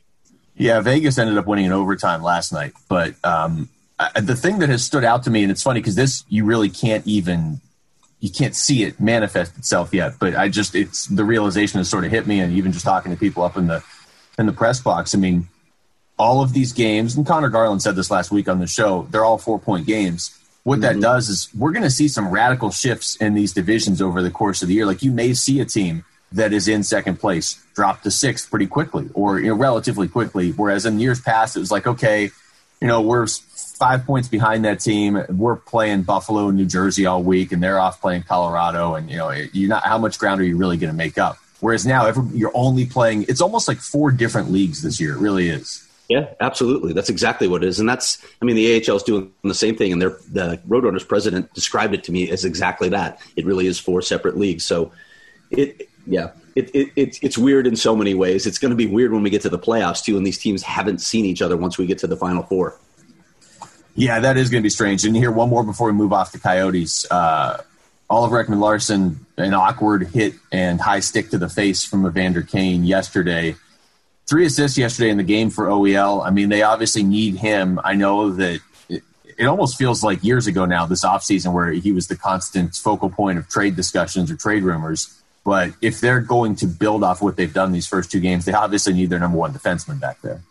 Yeah, 0.57 0.83
Vegas 0.83 1.16
ended 1.16 1.38
up 1.38 1.46
winning 1.46 1.64
in 1.64 1.73
overtime 1.73 2.23
last 2.23 2.53
night, 2.53 2.75
but 2.87 3.14
um, 3.25 3.70
the 4.20 4.36
thing 4.36 4.58
that 4.60 4.68
has 4.68 4.84
stood 4.84 5.04
out 5.04 5.24
to 5.24 5.30
me, 5.30 5.42
and 5.42 5.50
it's 5.50 5.62
funny 5.62 5.80
because 5.80 5.94
this 5.94 6.24
you 6.28 6.44
really 6.44 6.70
can't 6.70 7.06
even 7.06 7.60
you 8.20 8.30
can't 8.30 8.54
see 8.54 8.84
it 8.84 9.00
manifest 9.00 9.56
itself 9.58 9.92
yet. 9.92 10.14
But 10.18 10.36
I 10.36 10.48
just 10.48 10.74
it's 10.74 11.06
the 11.06 11.24
realization 11.24 11.78
has 11.78 11.88
sort 11.88 12.04
of 12.04 12.10
hit 12.10 12.26
me, 12.26 12.40
and 12.40 12.52
even 12.52 12.72
just 12.72 12.84
talking 12.84 13.12
to 13.12 13.18
people 13.18 13.42
up 13.42 13.56
in 13.56 13.66
the 13.66 13.82
in 14.38 14.46
the 14.46 14.52
press 14.52 14.80
box. 14.80 15.14
I 15.14 15.18
mean, 15.18 15.48
all 16.18 16.42
of 16.42 16.52
these 16.52 16.72
games, 16.72 17.16
and 17.16 17.26
Conor 17.26 17.48
Garland 17.48 17.82
said 17.82 17.96
this 17.96 18.10
last 18.10 18.30
week 18.30 18.48
on 18.48 18.58
the 18.58 18.66
show. 18.66 19.06
They're 19.10 19.24
all 19.24 19.38
four 19.38 19.58
point 19.58 19.86
games. 19.86 20.36
What 20.62 20.80
mm-hmm. 20.80 20.82
that 20.82 21.00
does 21.00 21.28
is 21.28 21.48
we're 21.56 21.72
going 21.72 21.82
to 21.82 21.90
see 21.90 22.08
some 22.08 22.30
radical 22.30 22.70
shifts 22.70 23.16
in 23.16 23.34
these 23.34 23.52
divisions 23.52 24.02
over 24.02 24.22
the 24.22 24.30
course 24.30 24.62
of 24.62 24.68
the 24.68 24.74
year. 24.74 24.86
Like 24.86 25.02
you 25.02 25.10
may 25.10 25.32
see 25.32 25.60
a 25.60 25.64
team 25.64 26.04
that 26.32 26.52
is 26.52 26.68
in 26.68 26.82
second 26.82 27.18
place 27.18 27.62
drop 27.74 28.02
to 28.02 28.10
sixth 28.10 28.50
pretty 28.50 28.66
quickly, 28.66 29.08
or 29.14 29.40
you 29.40 29.48
know 29.48 29.54
relatively 29.54 30.08
quickly. 30.08 30.50
Whereas 30.50 30.86
in 30.86 31.00
years 31.00 31.20
past, 31.20 31.56
it 31.56 31.60
was 31.60 31.70
like 31.70 31.86
okay, 31.86 32.30
you 32.80 32.86
know 32.86 33.00
we're 33.00 33.26
five 33.81 34.05
points 34.05 34.29
behind 34.29 34.64
that 34.66 34.79
team. 34.79 35.25
We're 35.31 35.57
playing 35.57 36.03
Buffalo 36.03 36.51
New 36.51 36.66
Jersey 36.66 37.07
all 37.07 37.23
week, 37.23 37.51
and 37.51 37.62
they're 37.62 37.81
off 37.81 38.01
playing 38.01 38.25
Colorado. 38.25 38.95
And 38.95 39.11
you 39.11 39.16
know, 39.16 39.31
you 39.31 39.66
not 39.66 39.85
how 39.85 39.99
much 39.99 40.19
ground 40.19 40.40
are 40.40 40.45
you 40.45 40.57
really 40.57 40.77
going 40.77 40.93
to 40.93 40.97
make 40.97 41.19
up? 41.19 41.38
Whereas 41.61 41.85
now, 41.85 42.07
every, 42.07 42.25
you're 42.37 42.53
only 42.55 42.87
playing. 42.87 43.25
It's 43.29 43.40
almost 43.40 43.66
like 43.66 43.79
four 43.79 44.12
different 44.12 44.53
leagues 44.53 44.83
this 44.83 45.01
year. 45.01 45.14
It 45.14 45.19
really 45.19 45.49
is. 45.49 45.87
Yeah, 46.09 46.29
absolutely. 46.40 46.93
That's 46.93 47.09
exactly 47.09 47.49
what 47.49 47.64
it 47.64 47.69
is, 47.69 47.81
and 47.81 47.88
that's. 47.88 48.19
I 48.43 48.45
mean, 48.45 48.57
the 48.57 48.77
AHL 48.77 48.97
is 48.97 49.03
doing 49.03 49.33
the 49.43 49.55
same 49.55 49.77
thing, 49.77 49.93
and 49.93 50.03
their 50.03 50.16
the 50.31 50.61
Roadrunners 50.69 51.07
president 51.07 51.53
described 51.55 51.95
it 51.95 52.05
to 52.05 52.12
me 52.12 52.31
as 52.31 52.45
exactly 52.45 52.90
that. 52.90 53.21
It 53.37 53.47
really 53.47 53.66
is 53.66 53.79
four 53.79 54.03
separate 54.03 54.37
leagues. 54.37 54.64
So, 54.64 54.93
it 55.51 55.88
yeah, 56.07 56.33
it, 56.55 56.75
it, 56.75 56.93
it's 56.97 57.19
it's 57.23 57.38
weird 57.38 57.66
in 57.66 57.77
so 57.77 57.97
many 57.97 58.14
ways. 58.14 58.47
It's 58.47 58.59
going 58.59 58.71
to 58.71 58.77
be 58.77 58.87
weird 58.87 59.12
when 59.12 59.23
we 59.23 59.31
get 59.31 59.43
to 59.43 59.49
the 59.49 59.59
playoffs 59.59 60.03
too, 60.05 60.16
and 60.16 60.27
these 60.27 60.38
teams 60.38 60.62
haven't 60.62 61.01
seen 61.01 61.25
each 61.25 61.40
other 61.40 61.57
once 61.57 61.79
we 61.79 61.87
get 61.87 61.99
to 61.99 62.07
the 62.07 62.16
final 62.16 62.43
four. 62.43 62.77
Yeah, 63.94 64.20
that 64.20 64.37
is 64.37 64.50
going 64.50 64.62
to 64.62 64.64
be 64.64 64.70
strange. 64.70 65.05
And 65.05 65.16
here, 65.16 65.31
one 65.31 65.48
more 65.48 65.64
before 65.64 65.88
we 65.88 65.92
move 65.92 66.12
off 66.12 66.33
the 66.33 66.38
Coyotes. 66.38 67.11
Uh, 67.11 67.62
Oliver 68.09 68.44
Ekman-Larsson, 68.44 69.24
an 69.37 69.55
awkward 69.55 70.09
hit 70.09 70.35
and 70.50 70.81
high 70.81 71.00
stick 71.00 71.31
to 71.31 71.38
the 71.38 71.48
face 71.48 71.85
from 71.85 72.05
Evander 72.05 72.42
Kane 72.42 72.85
yesterday. 72.85 73.55
Three 74.29 74.46
assists 74.46 74.76
yesterday 74.76 75.11
in 75.11 75.16
the 75.16 75.22
game 75.22 75.50
for 75.50 75.66
OEL. 75.66 76.26
I 76.26 76.31
mean, 76.31 76.48
they 76.48 76.62
obviously 76.62 77.03
need 77.05 77.37
him. 77.37 77.81
I 77.85 77.94
know 77.94 78.31
that 78.31 78.61
it, 78.88 79.03
it 79.38 79.46
almost 79.46 79.79
feels 79.79 80.03
like 80.03 80.24
years 80.24 80.48
ago 80.48 80.64
now, 80.64 80.87
this 80.87 81.05
offseason, 81.05 81.53
where 81.53 81.70
he 81.70 81.92
was 81.92 82.09
the 82.09 82.16
constant 82.16 82.74
focal 82.74 83.11
point 83.11 83.38
of 83.38 83.48
trade 83.48 83.76
discussions 83.76 84.31
or 84.31 84.37
trade 84.37 84.64
rumors. 84.64 85.16
But 85.44 85.72
if 85.81 86.00
they're 86.00 86.20
going 86.20 86.57
to 86.57 86.66
build 86.66 87.03
off 87.03 87.22
what 87.22 87.37
they've 87.37 87.53
done 87.53 87.72
these 87.72 87.87
first 87.87 88.11
two 88.11 88.20
games, 88.20 88.44
they 88.44 88.53
obviously 88.53 88.92
need 88.92 89.11
their 89.11 89.20
number 89.20 89.38
one 89.38 89.53
defenseman 89.53 90.00
back 90.00 90.20
there. 90.20 90.42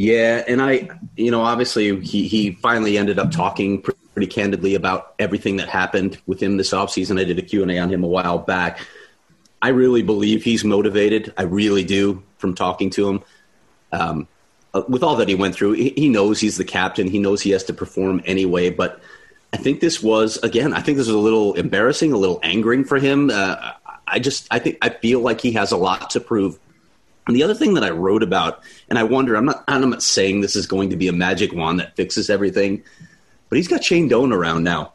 Yeah, 0.00 0.44
and 0.48 0.62
I, 0.62 0.88
you 1.14 1.30
know, 1.30 1.42
obviously 1.42 2.00
he 2.00 2.26
he 2.26 2.52
finally 2.52 2.96
ended 2.96 3.18
up 3.18 3.30
talking 3.30 3.82
pretty 3.82 4.28
candidly 4.28 4.74
about 4.74 5.14
everything 5.18 5.58
that 5.58 5.68
happened 5.68 6.16
with 6.26 6.42
him 6.42 6.56
this 6.56 6.70
offseason. 6.70 7.20
I 7.20 7.24
did 7.24 7.38
a 7.38 7.42
Q&A 7.42 7.78
on 7.78 7.92
him 7.92 8.02
a 8.02 8.06
while 8.08 8.38
back. 8.38 8.80
I 9.60 9.68
really 9.68 10.00
believe 10.00 10.42
he's 10.42 10.64
motivated. 10.64 11.34
I 11.36 11.42
really 11.42 11.84
do 11.84 12.22
from 12.38 12.54
talking 12.54 12.88
to 12.92 13.10
him. 13.10 13.22
Um, 13.92 14.26
uh, 14.72 14.84
with 14.88 15.02
all 15.02 15.16
that 15.16 15.28
he 15.28 15.34
went 15.34 15.54
through, 15.54 15.72
he, 15.72 15.90
he 15.90 16.08
knows 16.08 16.40
he's 16.40 16.56
the 16.56 16.64
captain. 16.64 17.06
He 17.06 17.18
knows 17.18 17.42
he 17.42 17.50
has 17.50 17.64
to 17.64 17.74
perform 17.74 18.22
anyway. 18.24 18.70
But 18.70 19.02
I 19.52 19.58
think 19.58 19.80
this 19.80 20.02
was 20.02 20.38
again. 20.38 20.72
I 20.72 20.80
think 20.80 20.96
this 20.96 21.08
was 21.08 21.16
a 21.16 21.18
little 21.18 21.52
embarrassing, 21.52 22.14
a 22.14 22.16
little 22.16 22.40
angering 22.42 22.84
for 22.84 22.98
him. 22.98 23.28
Uh, 23.28 23.72
I 24.06 24.18
just, 24.18 24.48
I 24.50 24.60
think, 24.60 24.78
I 24.80 24.88
feel 24.88 25.20
like 25.20 25.42
he 25.42 25.52
has 25.52 25.72
a 25.72 25.76
lot 25.76 26.08
to 26.08 26.20
prove 26.20 26.58
and 27.30 27.36
the 27.36 27.44
other 27.44 27.54
thing 27.54 27.74
that 27.74 27.84
I 27.84 27.90
wrote 27.90 28.24
about, 28.24 28.60
and 28.88 28.98
I 28.98 29.04
wonder, 29.04 29.36
I'm 29.36 29.44
not, 29.44 29.62
I'm 29.68 29.88
not 29.88 30.02
saying 30.02 30.40
this 30.40 30.56
is 30.56 30.66
going 30.66 30.90
to 30.90 30.96
be 30.96 31.06
a 31.06 31.12
magic 31.12 31.52
wand 31.52 31.78
that 31.78 31.94
fixes 31.94 32.28
everything, 32.28 32.82
but 33.48 33.54
he's 33.54 33.68
got 33.68 33.84
Shane 33.84 34.08
Doan 34.08 34.32
around 34.32 34.64
now. 34.64 34.94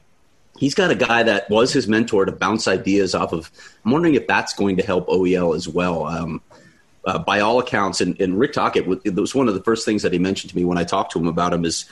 He's 0.57 0.75
got 0.75 0.91
a 0.91 0.95
guy 0.95 1.23
that 1.23 1.49
was 1.49 1.71
his 1.71 1.87
mentor 1.87 2.25
to 2.25 2.33
bounce 2.33 2.67
ideas 2.67 3.15
off 3.15 3.31
of. 3.31 3.49
I'm 3.85 3.91
wondering 3.91 4.15
if 4.15 4.27
that's 4.27 4.53
going 4.53 4.75
to 4.75 4.85
help 4.85 5.07
OEL 5.07 5.55
as 5.55 5.69
well. 5.69 6.07
Um, 6.07 6.41
uh, 7.05 7.19
by 7.19 7.39
all 7.39 7.57
accounts, 7.59 8.01
and, 8.01 8.19
and 8.19 8.37
Rick 8.37 8.51
Tocchet, 8.51 8.85
it 9.05 9.15
was 9.15 9.33
one 9.33 9.47
of 9.47 9.53
the 9.53 9.63
first 9.63 9.85
things 9.85 10.01
that 10.01 10.11
he 10.11 10.19
mentioned 10.19 10.49
to 10.49 10.57
me 10.57 10.65
when 10.65 10.77
I 10.77 10.83
talked 10.83 11.13
to 11.13 11.19
him 11.19 11.27
about 11.27 11.53
him 11.53 11.63
is 11.63 11.85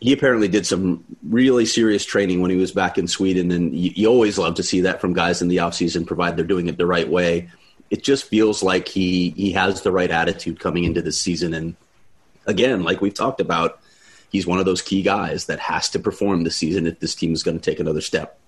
he 0.00 0.14
apparently 0.14 0.48
did 0.48 0.66
some 0.66 1.04
really 1.28 1.66
serious 1.66 2.06
training 2.06 2.40
when 2.40 2.50
he 2.50 2.56
was 2.56 2.72
back 2.72 2.96
in 2.96 3.06
Sweden, 3.06 3.52
and 3.52 3.76
you, 3.76 3.90
you 3.94 4.08
always 4.08 4.38
love 4.38 4.54
to 4.54 4.62
see 4.62 4.80
that 4.80 5.02
from 5.02 5.12
guys 5.12 5.42
in 5.42 5.48
the 5.48 5.58
offseason, 5.58 6.06
provided 6.06 6.38
they're 6.38 6.46
doing 6.46 6.68
it 6.68 6.78
the 6.78 6.86
right 6.86 7.08
way 7.10 7.50
it 7.90 8.02
just 8.02 8.24
feels 8.24 8.62
like 8.62 8.88
he 8.88 9.30
he 9.30 9.52
has 9.52 9.82
the 9.82 9.92
right 9.92 10.10
attitude 10.10 10.60
coming 10.60 10.84
into 10.84 11.02
this 11.02 11.20
season. 11.20 11.54
And 11.54 11.76
again, 12.46 12.82
like 12.82 13.00
we've 13.00 13.14
talked 13.14 13.40
about, 13.40 13.80
he's 14.30 14.46
one 14.46 14.58
of 14.58 14.64
those 14.64 14.82
key 14.82 15.02
guys 15.02 15.46
that 15.46 15.58
has 15.58 15.88
to 15.90 15.98
perform 15.98 16.44
this 16.44 16.56
season 16.56 16.86
if 16.86 17.00
this 17.00 17.14
team 17.14 17.32
is 17.32 17.42
going 17.42 17.58
to 17.58 17.64
take 17.64 17.80
another 17.80 18.00
step. 18.00 18.38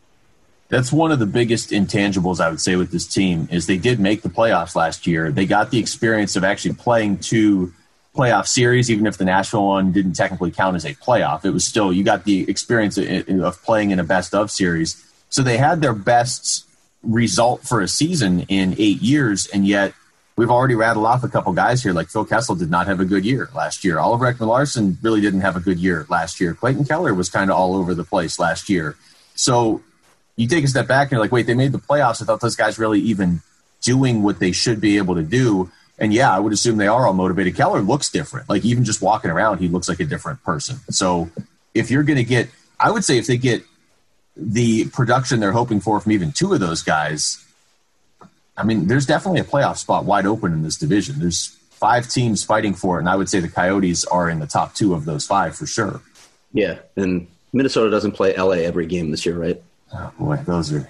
That's 0.68 0.92
one 0.92 1.11
of 1.11 1.18
the 1.18 1.26
biggest 1.26 1.70
intangibles 1.70 2.38
I 2.38 2.48
would 2.48 2.61
say 2.61 2.76
with 2.76 2.92
this 2.92 3.07
team 3.07 3.48
is 3.50 3.66
they 3.66 3.79
did 3.79 3.98
make 3.98 4.22
the 4.22 4.29
playoffs 4.29 4.76
last 4.76 5.05
year. 5.05 5.33
They 5.33 5.44
got 5.44 5.70
the 5.70 5.81
experience 5.81 6.37
of 6.37 6.44
actually 6.44 6.74
playing 6.74 7.18
two 7.18 7.72
playoff 8.14 8.46
series, 8.46 8.88
even 8.88 9.07
if 9.07 9.18
the 9.18 9.24
Nashville 9.24 9.66
one 9.66 9.90
didn't 9.90 10.12
technically 10.12 10.53
count 10.53 10.76
as 10.76 10.85
a 10.85 10.94
playoff. 10.94 11.44
It 11.44 11.50
was 11.50 11.64
still 11.64 11.92
you 11.92 12.05
got 12.05 12.24
the 12.24 12.48
experience 12.48 12.98
of 12.98 13.62
playing 13.62 13.90
in 13.90 13.98
a 13.98 14.05
best 14.05 14.35
of 14.35 14.50
series. 14.50 15.05
So 15.29 15.42
they 15.42 15.57
had 15.57 15.81
their 15.81 15.92
best 15.92 16.66
result 17.02 17.62
for 17.62 17.80
a 17.80 17.88
season 17.88 18.40
in 18.48 18.74
eight 18.78 19.00
years, 19.00 19.46
and 19.46 19.66
yet 19.66 19.94
we've 20.36 20.50
already 20.50 20.74
rattled 20.74 21.06
off 21.06 21.24
a 21.24 21.28
couple 21.28 21.52
guys 21.52 21.82
here. 21.82 21.92
Like 21.92 22.08
Phil 22.08 22.24
Kessel 22.24 22.54
did 22.54 22.70
not 22.70 22.86
have 22.86 23.00
a 23.00 23.04
good 23.04 23.24
year 23.24 23.50
last 23.54 23.84
year. 23.84 23.98
Oliver 23.98 24.32
Ekman-Larsson 24.32 24.98
really 25.02 25.20
didn't 25.20 25.40
have 25.40 25.56
a 25.56 25.60
good 25.60 25.78
year 25.78 26.06
last 26.08 26.40
year. 26.40 26.54
Clayton 26.54 26.84
Keller 26.84 27.14
was 27.14 27.28
kind 27.28 27.50
of 27.50 27.56
all 27.56 27.74
over 27.74 27.94
the 27.94 28.04
place 28.04 28.38
last 28.38 28.68
year. 28.68 28.96
So 29.34 29.82
you 30.36 30.48
take 30.48 30.64
a 30.64 30.68
step 30.68 30.86
back 30.86 31.08
and 31.08 31.12
you're 31.12 31.20
like, 31.20 31.32
wait, 31.32 31.46
they 31.46 31.54
made 31.54 31.72
the 31.72 31.78
playoffs. 31.78 32.22
I 32.22 32.24
thought 32.24 32.40
those 32.40 32.56
guys 32.56 32.78
really 32.78 33.00
even 33.00 33.42
doing 33.82 34.22
what 34.22 34.38
they 34.38 34.52
should 34.52 34.80
be 34.80 34.96
able 34.96 35.14
to 35.14 35.22
do. 35.22 35.70
And 35.98 36.14
yeah, 36.14 36.34
I 36.34 36.38
would 36.38 36.52
assume 36.52 36.78
they 36.78 36.86
are 36.86 37.06
all 37.06 37.12
motivated. 37.12 37.56
Keller 37.56 37.82
looks 37.82 38.10
different. 38.10 38.48
Like 38.48 38.64
even 38.64 38.84
just 38.84 39.02
walking 39.02 39.30
around, 39.30 39.58
he 39.58 39.68
looks 39.68 39.88
like 39.88 40.00
a 40.00 40.04
different 40.04 40.42
person. 40.42 40.76
So 40.90 41.30
if 41.74 41.90
you're 41.90 42.02
going 42.02 42.16
to 42.16 42.24
get, 42.24 42.48
I 42.78 42.90
would 42.90 43.04
say 43.04 43.18
if 43.18 43.26
they 43.26 43.36
get 43.36 43.62
the 44.40 44.87
production 44.87 45.38
they're 45.40 45.53
hoping 45.53 45.81
for 45.81 46.00
from 46.00 46.12
even 46.12 46.33
two 46.33 46.53
of 46.53 46.61
those 46.61 46.83
guys, 46.83 47.44
I 48.57 48.64
mean, 48.64 48.87
there's 48.88 49.07
definitely 49.07 49.40
a 49.40 49.44
playoff 49.44 49.76
spot 49.76 50.05
wide 50.05 50.26
open 50.26 50.53
in 50.53 50.62
this 50.62 50.76
division. 50.76 51.18
There's 51.18 51.57
five 51.70 52.09
teams 52.09 52.42
fighting 52.42 52.74
for 52.74 52.96
it, 52.96 53.00
and 53.00 53.09
I 53.09 53.16
would 53.16 53.29
say 53.29 53.40
the 53.40 53.48
Coyotes 53.48 54.05
are 54.07 54.29
in 54.29 54.38
the 54.38 54.46
top 54.46 54.74
two 54.74 54.94
of 54.94 55.05
those 55.05 55.26
five 55.26 55.57
for 55.57 55.66
sure. 55.66 56.00
Yeah, 56.53 56.79
and 56.96 57.26
Minnesota 57.53 57.90
doesn't 57.90 58.12
play 58.12 58.35
LA 58.37 58.62
every 58.62 58.87
game 58.87 59.11
this 59.11 59.24
year, 59.24 59.38
right? 59.38 59.62
Oh 59.92 60.12
boy, 60.18 60.37
those 60.46 60.72
are 60.72 60.88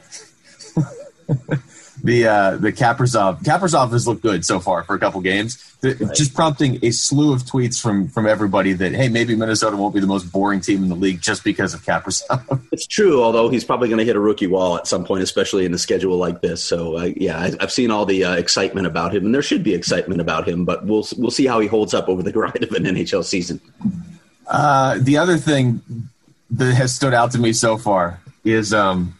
the 2.03 2.27
uh, 2.27 2.57
the 2.57 2.73
Kaprizov 2.73 3.43
Kaprizov 3.43 3.91
has 3.93 4.07
looked 4.07 4.23
good 4.23 4.45
so 4.45 4.61
far 4.61 4.83
for 4.85 4.95
a 4.95 4.99
couple 4.99 5.21
games. 5.21 5.67
Right. 5.83 5.97
Just 6.15 6.35
prompting 6.35 6.79
a 6.85 6.91
slew 6.91 7.33
of 7.33 7.43
tweets 7.43 7.81
from 7.81 8.09
from 8.09 8.27
everybody 8.27 8.73
that 8.75 8.93
hey, 8.93 9.09
maybe 9.09 9.35
Minnesota 9.35 9.77
won't 9.77 9.95
be 9.95 10.01
the 10.01 10.07
most 10.07 10.31
boring 10.33 10.61
team 10.61 10.83
in 10.83 10.89
the 10.89 10.95
league 10.95 11.21
just 11.21 11.45
because 11.45 11.75
of 11.75 11.83
Kaprizov. 11.83 12.61
It's 12.73 12.87
true, 12.87 13.23
although 13.23 13.49
he's 13.49 13.65
probably 13.65 13.89
going 13.89 13.99
to 13.99 14.05
hit 14.05 14.17
a 14.17 14.21
rookie 14.21 14.47
wall 14.47 14.77
at 14.77 14.87
some 14.87 15.05
point, 15.05 15.23
especially 15.23 15.67
in 15.67 15.75
a 15.75 15.79
schedule 15.79 16.17
like 16.17 16.41
this. 16.41 16.63
So 16.63 16.99
uh, 16.99 17.11
yeah, 17.17 17.39
I, 17.39 17.53
have 17.61 17.73
seen 17.73 17.91
all 17.91 18.07
the 18.07 18.25
uh, 18.25 18.35
excitement 18.37 18.87
about 18.87 19.15
him, 19.15 19.27
and 19.27 19.35
there 19.35 19.43
should 19.43 19.65
be 19.65 19.75
excitement 19.75 20.21
about 20.21 20.49
him, 20.49 20.65
but 20.65 20.87
we'll 20.87 21.07
we'll 21.19 21.31
see 21.31 21.47
how 21.47 21.61
he 21.61 21.67
holds 21.67 21.95
up 21.95 22.09
over 22.09 22.23
the 22.23 22.33
grind 22.41 22.63
of 22.63 22.73
an 22.73 22.85
NHL 22.85 23.25
season. 23.25 23.61
Uh, 24.47 24.99
the 25.01 25.17
other 25.17 25.37
thing 25.37 25.83
that 26.51 26.75
has 26.75 26.95
stood 26.95 27.15
out 27.15 27.33
to 27.33 27.39
me 27.39 27.53
so 27.53 27.77
far 27.77 28.21
is 28.45 28.73
um, 28.73 29.15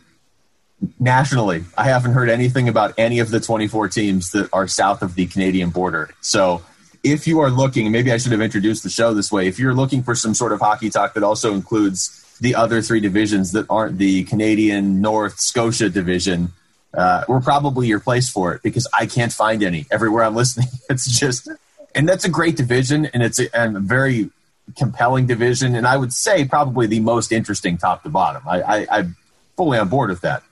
nationally, 0.99 1.65
I 1.77 1.85
haven't 1.85 2.13
heard 2.13 2.29
anything 2.29 2.69
about 2.69 2.95
any 2.97 3.19
of 3.19 3.31
the 3.31 3.41
24 3.41 3.89
teams 3.89 4.31
that 4.33 4.49
are 4.53 4.67
south 4.67 5.03
of 5.03 5.15
the 5.15 5.27
Canadian 5.27 5.71
border. 5.71 6.11
So 6.21 6.63
if 7.03 7.27
you 7.27 7.41
are 7.41 7.51
looking, 7.51 7.91
maybe 7.91 8.13
I 8.13 8.17
should 8.17 8.33
have 8.33 8.41
introduced 8.41 8.83
the 8.83 8.91
show 8.91 9.15
this 9.15 9.31
way. 9.31 9.47
If 9.47 9.59
you're 9.59 9.75
looking 9.75 10.03
for 10.03 10.15
some 10.15 10.35
sort 10.35 10.53
of 10.53 10.61
hockey 10.61 10.91
talk 10.91 11.15
that 11.15 11.23
also 11.23 11.55
includes 11.55 12.17
the 12.41 12.55
other 12.55 12.83
three 12.83 13.01
divisions 13.01 13.53
that 13.53 13.67
aren't 13.69 13.99
the 13.99 14.25
Canadian 14.25 15.01
North 15.01 15.41
Scotia 15.41 15.91
division, 15.91 16.53
uh, 16.95 17.25
we're 17.29 17.41
probably 17.41 17.87
your 17.87 18.01
place 18.01 18.29
for 18.29 18.55
it 18.55 18.63
because 18.63 18.87
I 18.93 19.07
can't 19.07 19.33
find 19.33 19.63
any 19.63 19.87
everywhere 19.91 20.25
I'm 20.25 20.35
listening. 20.35 20.69
It's 20.91 21.07
just, 21.19 21.49
and 21.95 22.09
that's 22.09 22.25
a 22.25 22.29
great 22.29 22.57
division 22.57 23.07
and 23.07 23.23
it's 23.23 23.39
a, 23.39 23.55
and 23.57 23.77
a 23.77 23.81
very 23.81 24.31
compelling 24.77 25.27
division. 25.27 25.77
And 25.77 25.87
I 25.87 25.97
would 25.97 26.13
say 26.13 26.45
probably 26.45 26.87
the 26.87 27.01
most 27.01 27.31
interesting 27.31 27.79
top 27.79 28.03
to 28.03 28.09
bottom. 28.09 28.43
I, 28.49 28.63
I, 28.63 28.87
I'm 28.91 29.17
fully 29.57 29.79
on 29.79 29.89
board 29.89 30.11
with 30.11 30.23
that 30.23 30.43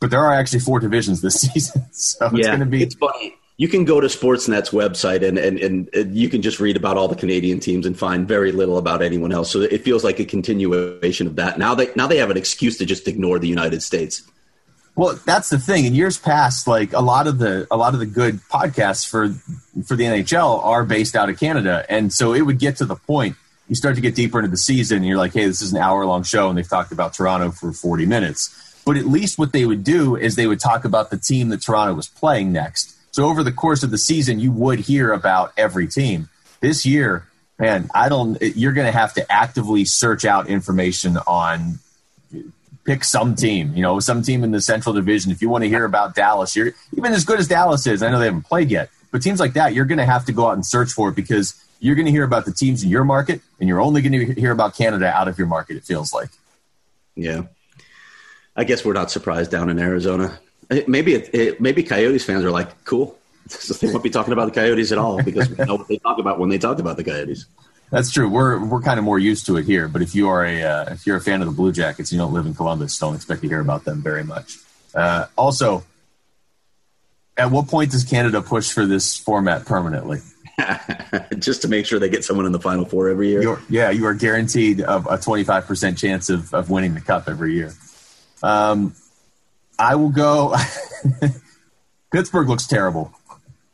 but 0.00 0.10
there 0.10 0.20
are 0.20 0.34
actually 0.34 0.60
four 0.60 0.80
divisions 0.80 1.20
this 1.20 1.40
season, 1.52 1.86
so 1.92 2.30
it's 2.32 2.46
going 2.46 2.60
to 2.60 2.66
be. 2.66 2.82
It's 2.82 2.94
funny. 2.94 3.36
You 3.58 3.68
can 3.68 3.84
go 3.84 4.00
to 4.00 4.06
Sportsnet's 4.06 4.70
website 4.70 5.22
and, 5.22 5.36
and, 5.36 5.58
and, 5.58 5.94
and, 5.94 6.16
you 6.16 6.30
can 6.30 6.40
just 6.40 6.60
read 6.60 6.78
about 6.78 6.96
all 6.96 7.08
the 7.08 7.14
Canadian 7.14 7.60
teams 7.60 7.84
and 7.84 7.98
find 7.98 8.26
very 8.26 8.52
little 8.52 8.78
about 8.78 9.02
anyone 9.02 9.32
else. 9.32 9.50
So 9.50 9.60
it 9.60 9.82
feels 9.82 10.02
like 10.02 10.18
a 10.18 10.24
continuation 10.24 11.26
of 11.26 11.36
that. 11.36 11.58
Now 11.58 11.74
they 11.74 11.90
now 11.94 12.06
they 12.06 12.16
have 12.16 12.30
an 12.30 12.38
excuse 12.38 12.78
to 12.78 12.86
just 12.86 13.06
ignore 13.06 13.38
the 13.38 13.48
United 13.48 13.82
States. 13.82 14.22
Well, 14.96 15.20
that's 15.26 15.50
the 15.50 15.58
thing. 15.58 15.84
In 15.84 15.94
years 15.94 16.16
past, 16.16 16.66
like 16.66 16.94
a 16.94 17.00
lot 17.00 17.26
of 17.26 17.38
the 17.38 17.66
a 17.70 17.76
lot 17.76 17.92
of 17.92 18.00
the 18.00 18.06
good 18.06 18.40
podcasts 18.50 19.06
for 19.06 19.28
for 19.84 19.94
the 19.94 20.04
NHL 20.04 20.64
are 20.64 20.82
based 20.82 21.14
out 21.14 21.28
of 21.28 21.38
Canada, 21.38 21.84
and 21.90 22.10
so 22.10 22.32
it 22.32 22.40
would 22.40 22.58
get 22.58 22.76
to 22.76 22.86
the 22.86 22.96
point. 22.96 23.36
You 23.68 23.74
start 23.74 23.94
to 23.96 24.00
get 24.00 24.14
deeper 24.14 24.38
into 24.38 24.50
the 24.50 24.56
season, 24.56 24.96
and 24.98 25.06
you're 25.06 25.18
like, 25.18 25.34
"Hey, 25.34 25.44
this 25.44 25.60
is 25.60 25.72
an 25.72 25.78
hour 25.78 26.06
long 26.06 26.22
show," 26.22 26.48
and 26.48 26.56
they've 26.56 26.66
talked 26.66 26.92
about 26.92 27.12
Toronto 27.12 27.50
for 27.50 27.72
40 27.72 28.06
minutes 28.06 28.69
but 28.84 28.96
at 28.96 29.06
least 29.06 29.38
what 29.38 29.52
they 29.52 29.64
would 29.64 29.84
do 29.84 30.16
is 30.16 30.36
they 30.36 30.46
would 30.46 30.60
talk 30.60 30.84
about 30.84 31.10
the 31.10 31.18
team 31.18 31.48
that 31.50 31.62
Toronto 31.62 31.94
was 31.94 32.08
playing 32.08 32.52
next. 32.52 32.96
So 33.12 33.24
over 33.24 33.42
the 33.42 33.52
course 33.52 33.82
of 33.82 33.90
the 33.90 33.98
season, 33.98 34.40
you 34.40 34.52
would 34.52 34.80
hear 34.80 35.12
about 35.12 35.52
every 35.56 35.86
team. 35.86 36.28
This 36.60 36.86
year, 36.86 37.26
man, 37.58 37.90
I 37.94 38.08
don't. 38.08 38.40
You're 38.40 38.72
going 38.72 38.86
to 38.86 38.96
have 38.96 39.14
to 39.14 39.32
actively 39.32 39.84
search 39.84 40.24
out 40.24 40.48
information 40.48 41.16
on 41.26 41.78
pick 42.84 43.04
some 43.04 43.34
team. 43.34 43.74
You 43.74 43.82
know, 43.82 44.00
some 44.00 44.22
team 44.22 44.44
in 44.44 44.50
the 44.50 44.60
Central 44.60 44.94
Division. 44.94 45.32
If 45.32 45.42
you 45.42 45.48
want 45.48 45.64
to 45.64 45.68
hear 45.68 45.84
about 45.84 46.14
Dallas, 46.14 46.54
you're 46.56 46.72
even 46.96 47.12
as 47.12 47.24
good 47.24 47.38
as 47.38 47.48
Dallas 47.48 47.86
is. 47.86 48.02
I 48.02 48.10
know 48.10 48.18
they 48.18 48.26
haven't 48.26 48.46
played 48.46 48.70
yet, 48.70 48.90
but 49.10 49.22
teams 49.22 49.40
like 49.40 49.54
that, 49.54 49.74
you're 49.74 49.84
going 49.84 49.98
to 49.98 50.04
have 50.04 50.24
to 50.26 50.32
go 50.32 50.48
out 50.48 50.54
and 50.54 50.64
search 50.64 50.92
for 50.92 51.08
it 51.10 51.16
because 51.16 51.54
you're 51.80 51.94
going 51.94 52.06
to 52.06 52.12
hear 52.12 52.24
about 52.24 52.44
the 52.44 52.52
teams 52.52 52.82
in 52.82 52.90
your 52.90 53.04
market, 53.04 53.40
and 53.58 53.68
you're 53.68 53.80
only 53.80 54.02
going 54.02 54.12
to 54.12 54.40
hear 54.40 54.52
about 54.52 54.76
Canada 54.76 55.08
out 55.08 55.28
of 55.28 55.38
your 55.38 55.46
market. 55.46 55.76
It 55.76 55.84
feels 55.84 56.12
like. 56.12 56.30
Yeah, 57.16 57.42
I 58.56 58.64
guess 58.64 58.84
we're 58.84 58.92
not 58.92 59.10
surprised 59.10 59.50
down 59.50 59.70
in 59.70 59.78
Arizona. 59.78 60.38
Maybe 60.86 61.14
it, 61.14 61.34
it, 61.34 61.60
maybe 61.60 61.82
Coyotes 61.82 62.24
fans 62.24 62.44
are 62.44 62.50
like, 62.50 62.84
cool. 62.84 63.16
So 63.48 63.74
they 63.74 63.90
won't 63.90 64.04
be 64.04 64.10
talking 64.10 64.32
about 64.32 64.44
the 64.44 64.60
Coyotes 64.60 64.92
at 64.92 64.98
all 64.98 65.20
because 65.20 65.48
we 65.48 65.64
know 65.64 65.74
what 65.74 65.88
they 65.88 65.98
talk 65.98 66.18
about 66.18 66.38
when 66.38 66.50
they 66.50 66.58
talk 66.58 66.78
about 66.78 66.96
the 66.96 67.02
Coyotes. 67.02 67.46
That's 67.90 68.12
true. 68.12 68.28
We're 68.28 68.64
we're 68.64 68.80
kind 68.80 68.98
of 68.98 69.04
more 69.04 69.18
used 69.18 69.46
to 69.46 69.56
it 69.56 69.64
here. 69.64 69.88
But 69.88 70.02
if 70.02 70.14
you 70.14 70.28
are 70.28 70.44
a 70.44 70.62
uh, 70.62 70.92
if 70.92 71.04
you're 71.04 71.16
a 71.16 71.20
fan 71.20 71.40
of 71.40 71.48
the 71.48 71.52
Blue 71.52 71.72
Jackets, 71.72 72.12
you 72.12 72.18
don't 72.18 72.32
live 72.32 72.46
in 72.46 72.54
Columbus, 72.54 72.96
don't 72.98 73.16
expect 73.16 73.40
to 73.42 73.48
hear 73.48 73.60
about 73.60 73.84
them 73.84 74.02
very 74.02 74.22
much. 74.22 74.58
Uh, 74.94 75.26
also, 75.36 75.84
at 77.36 77.50
what 77.50 77.66
point 77.66 77.90
does 77.90 78.04
Canada 78.04 78.40
push 78.42 78.70
for 78.70 78.86
this 78.86 79.16
format 79.16 79.66
permanently? 79.66 80.20
Just 81.38 81.62
to 81.62 81.68
make 81.68 81.86
sure 81.86 81.98
they 81.98 82.08
get 82.08 82.24
someone 82.24 82.46
in 82.46 82.52
the 82.52 82.60
Final 82.60 82.84
Four 82.84 83.08
every 83.08 83.30
year. 83.30 83.42
You're, 83.42 83.62
yeah, 83.68 83.90
you 83.90 84.06
are 84.06 84.14
guaranteed 84.14 84.80
a, 84.80 84.96
a 84.96 85.18
25% 85.18 85.96
chance 85.98 86.28
of, 86.28 86.52
of 86.54 86.70
winning 86.70 86.94
the 86.94 87.00
cup 87.00 87.28
every 87.28 87.54
year. 87.54 87.72
Um, 88.42 88.94
I 89.78 89.94
will 89.94 90.10
go. 90.10 90.54
Pittsburgh 92.12 92.48
looks 92.48 92.66
terrible. 92.66 93.12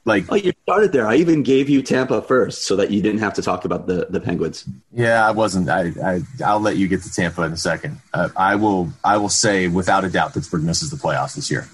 Like 0.04 0.26
oh, 0.28 0.36
you 0.36 0.52
started 0.62 0.92
there. 0.92 1.08
I 1.08 1.16
even 1.16 1.42
gave 1.42 1.68
you 1.68 1.82
Tampa 1.82 2.22
first, 2.22 2.62
so 2.62 2.76
that 2.76 2.92
you 2.92 3.02
didn't 3.02 3.18
have 3.18 3.34
to 3.34 3.42
talk 3.42 3.64
about 3.64 3.88
the 3.88 4.06
the 4.08 4.20
Penguins. 4.20 4.64
Yeah, 4.92 5.26
I 5.26 5.32
wasn't. 5.32 5.68
I, 5.68 5.92
I 6.02 6.20
I'll 6.44 6.60
let 6.60 6.76
you 6.76 6.86
get 6.86 7.02
to 7.02 7.12
Tampa 7.12 7.42
in 7.42 7.52
a 7.52 7.56
second. 7.56 8.00
Uh, 8.14 8.28
I 8.36 8.54
will. 8.54 8.92
I 9.02 9.16
will 9.16 9.28
say 9.28 9.66
without 9.66 10.04
a 10.04 10.08
doubt, 10.08 10.32
Pittsburgh 10.32 10.62
misses 10.62 10.90
the 10.90 10.96
playoffs 10.96 11.34
this 11.34 11.50
year. 11.50 11.68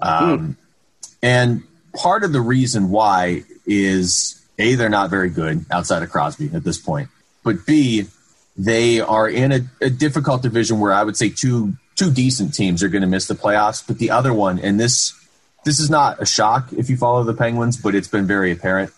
Um, 0.00 0.38
hmm. 0.38 0.52
And 1.22 1.62
part 1.94 2.24
of 2.24 2.32
the 2.32 2.40
reason 2.40 2.88
why 2.88 3.42
is 3.66 4.42
a 4.58 4.74
they're 4.74 4.88
not 4.88 5.10
very 5.10 5.28
good 5.28 5.66
outside 5.70 6.02
of 6.02 6.08
Crosby 6.08 6.50
at 6.54 6.64
this 6.64 6.78
point, 6.78 7.10
but 7.44 7.66
b 7.66 8.06
they 8.56 9.00
are 9.00 9.28
in 9.28 9.52
a, 9.52 9.60
a 9.82 9.90
difficult 9.90 10.40
division 10.40 10.80
where 10.80 10.94
I 10.94 11.04
would 11.04 11.16
say 11.16 11.28
two 11.28 11.74
two 11.96 12.10
decent 12.10 12.54
teams 12.54 12.82
are 12.82 12.88
going 12.88 13.02
to 13.02 13.08
miss 13.08 13.26
the 13.26 13.34
playoffs, 13.34 13.84
but 13.86 13.98
the 13.98 14.10
other 14.10 14.32
one, 14.32 14.58
and 14.58 14.78
this 14.78 15.14
this 15.64 15.80
is 15.80 15.90
not 15.90 16.22
a 16.22 16.26
shock 16.26 16.72
if 16.72 16.88
you 16.88 16.96
follow 16.96 17.24
the 17.24 17.34
Penguins, 17.34 17.76
but 17.76 17.94
it's 17.94 18.06
been 18.06 18.26
very 18.26 18.52
apparent. 18.52 18.92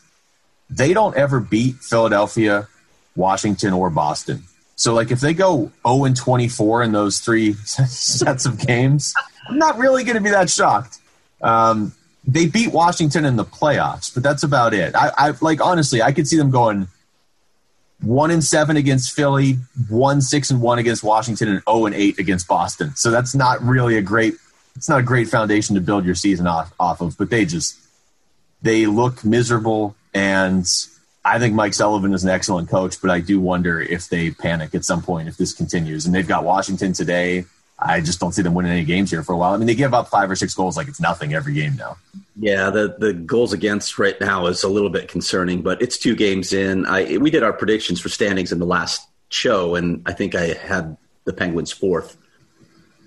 They 0.69 0.93
don't 0.93 1.17
ever 1.17 1.41
beat 1.41 1.77
Philadelphia, 1.77 2.69
Washington, 3.17 3.73
or 3.73 3.89
Boston. 3.89 4.43
So, 4.77 4.93
like, 4.93 5.11
if 5.11 5.21
they 5.21 5.33
go 5.33 5.73
0 5.87 6.05
and 6.05 6.17
24 6.17 6.83
in 6.83 6.93
those 6.93 7.21
three 7.21 7.55
sets 7.65 8.45
of 8.45 8.59
games, 8.59 9.15
I'm 9.49 9.59
not 9.59 9.79
really 9.79 10.05
going 10.05 10.17
to 10.17 10.23
be 10.23 10.31
that 10.31 10.51
shocked. 10.51 10.99
Um, 11.41 11.95
they 12.27 12.47
beat 12.47 12.71
Washington 12.73 13.25
in 13.25 13.37
the 13.37 13.45
playoffs, 13.45 14.13
but 14.13 14.23
that's 14.23 14.43
about 14.43 14.75
it. 14.75 14.95
I, 14.95 15.11
I 15.17 15.33
like 15.41 15.63
honestly, 15.63 16.03
I 16.03 16.13
could 16.13 16.29
see 16.29 16.37
them 16.37 16.51
going 16.51 16.89
one 18.03 18.31
and 18.31 18.45
seven 18.45 18.77
against 18.77 19.13
Philly, 19.13 19.57
one 19.89 20.21
six 20.21 20.51
and 20.51 20.61
one 20.61 20.79
against 20.79 21.03
Washington, 21.03 21.49
and 21.49 21.63
zero 21.69 21.87
and 21.87 21.95
eight 21.95 22.19
against 22.19 22.47
Boston. 22.47 22.95
So 22.95 23.11
that's 23.11 23.35
not 23.35 23.63
really 23.63 23.97
a 23.97 24.03
great. 24.03 24.35
It's 24.77 24.89
not 24.89 25.01
a 25.01 25.03
great 25.03 25.29
foundation 25.29 25.75
to 25.75 25.81
build 25.81 26.05
your 26.05 26.15
season 26.15 26.47
off 26.47 26.73
off 26.79 27.01
of. 27.01 27.19
But 27.19 27.31
they 27.31 27.45
just 27.45 27.77
they 28.63 28.87
look 28.87 29.25
miserable, 29.25 29.97
and 30.15 30.67
I 31.25 31.39
think 31.39 31.55
Mike 31.55 31.75
Sullivan 31.75 32.15
is 32.15 32.23
an 32.23 32.31
excellent 32.31 32.69
coach. 32.69 33.01
But 33.01 33.11
I 33.11 33.21
do 33.21 33.41
wonder 33.41 33.81
if 33.81 34.09
they 34.09 34.31
panic 34.31 34.75
at 34.75 34.85
some 34.85 35.03
point 35.03 35.29
if 35.29 35.37
this 35.37 35.53
continues. 35.53 36.07
And 36.07 36.15
they've 36.15 36.27
got 36.27 36.45
Washington 36.45 36.93
today. 36.93 37.45
I 37.79 38.01
just 38.01 38.19
don't 38.19 38.33
see 38.33 38.43
them 38.43 38.55
winning 38.55 38.73
any 38.73 38.85
games 38.85 39.11
here 39.11 39.23
for 39.23 39.33
a 39.33 39.37
while. 39.37 39.53
I 39.53 39.57
mean, 39.57 39.67
they 39.67 39.75
give 39.75 39.95
up 39.95 40.09
five 40.09 40.31
or 40.31 40.37
six 40.37 40.53
goals 40.55 40.77
like 40.77 40.89
it's 40.89 41.01
nothing 41.01 41.33
every 41.33 41.55
game 41.55 41.77
now. 41.77 41.97
Yeah, 42.37 42.71
the 42.71 42.97
the 42.99 43.13
goals 43.13 43.53
against 43.53 43.99
right 43.99 44.21
now 44.21 44.47
is 44.47 44.63
a 44.63 44.69
little 44.69 44.91
bit 44.91 45.09
concerning, 45.09 45.63
but 45.63 45.81
it's 45.81 45.99
two 45.99 46.17
games 46.17 46.53
in. 46.53 46.87
I 46.87 47.19
we 47.19 47.31
did 47.31 47.43
our 47.43 47.53
predictions 47.53 48.01
for 48.01 48.09
standings 48.09 48.53
in 48.53 48.59
the 48.59 48.67
last 48.67 49.07
show, 49.29 49.75
and 49.75 50.03
I 50.07 50.13
think 50.13 50.35
I 50.35 50.55
had 50.55 50.97
the 51.25 51.33
Penguins 51.33 51.73
fourth, 51.73 52.17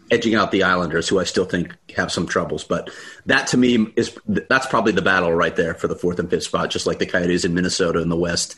edging 0.10 0.36
out 0.36 0.52
the 0.52 0.64
Islanders, 0.64 1.08
who 1.10 1.20
I 1.20 1.24
still 1.24 1.46
think 1.46 1.76
have 1.96 2.12
some 2.12 2.28
troubles. 2.28 2.64
But 2.64 2.90
that 3.26 3.48
to 3.48 3.58
me 3.58 3.88
is 3.96 4.18
that's 4.26 4.68
probably 4.68 4.92
the 4.94 5.02
battle 5.02 5.34
right 5.34 5.56
there 5.56 5.74
for 5.74 5.88
the 5.88 5.96
fourth 5.96 6.20
and 6.20 6.30
fifth 6.30 6.44
spot, 6.44 6.70
just 6.70 6.86
like 6.86 7.00
the 7.00 7.06
Coyotes 7.06 7.46
in 7.46 7.54
Minnesota 7.54 8.00
in 8.00 8.10
the 8.10 8.18
West. 8.18 8.56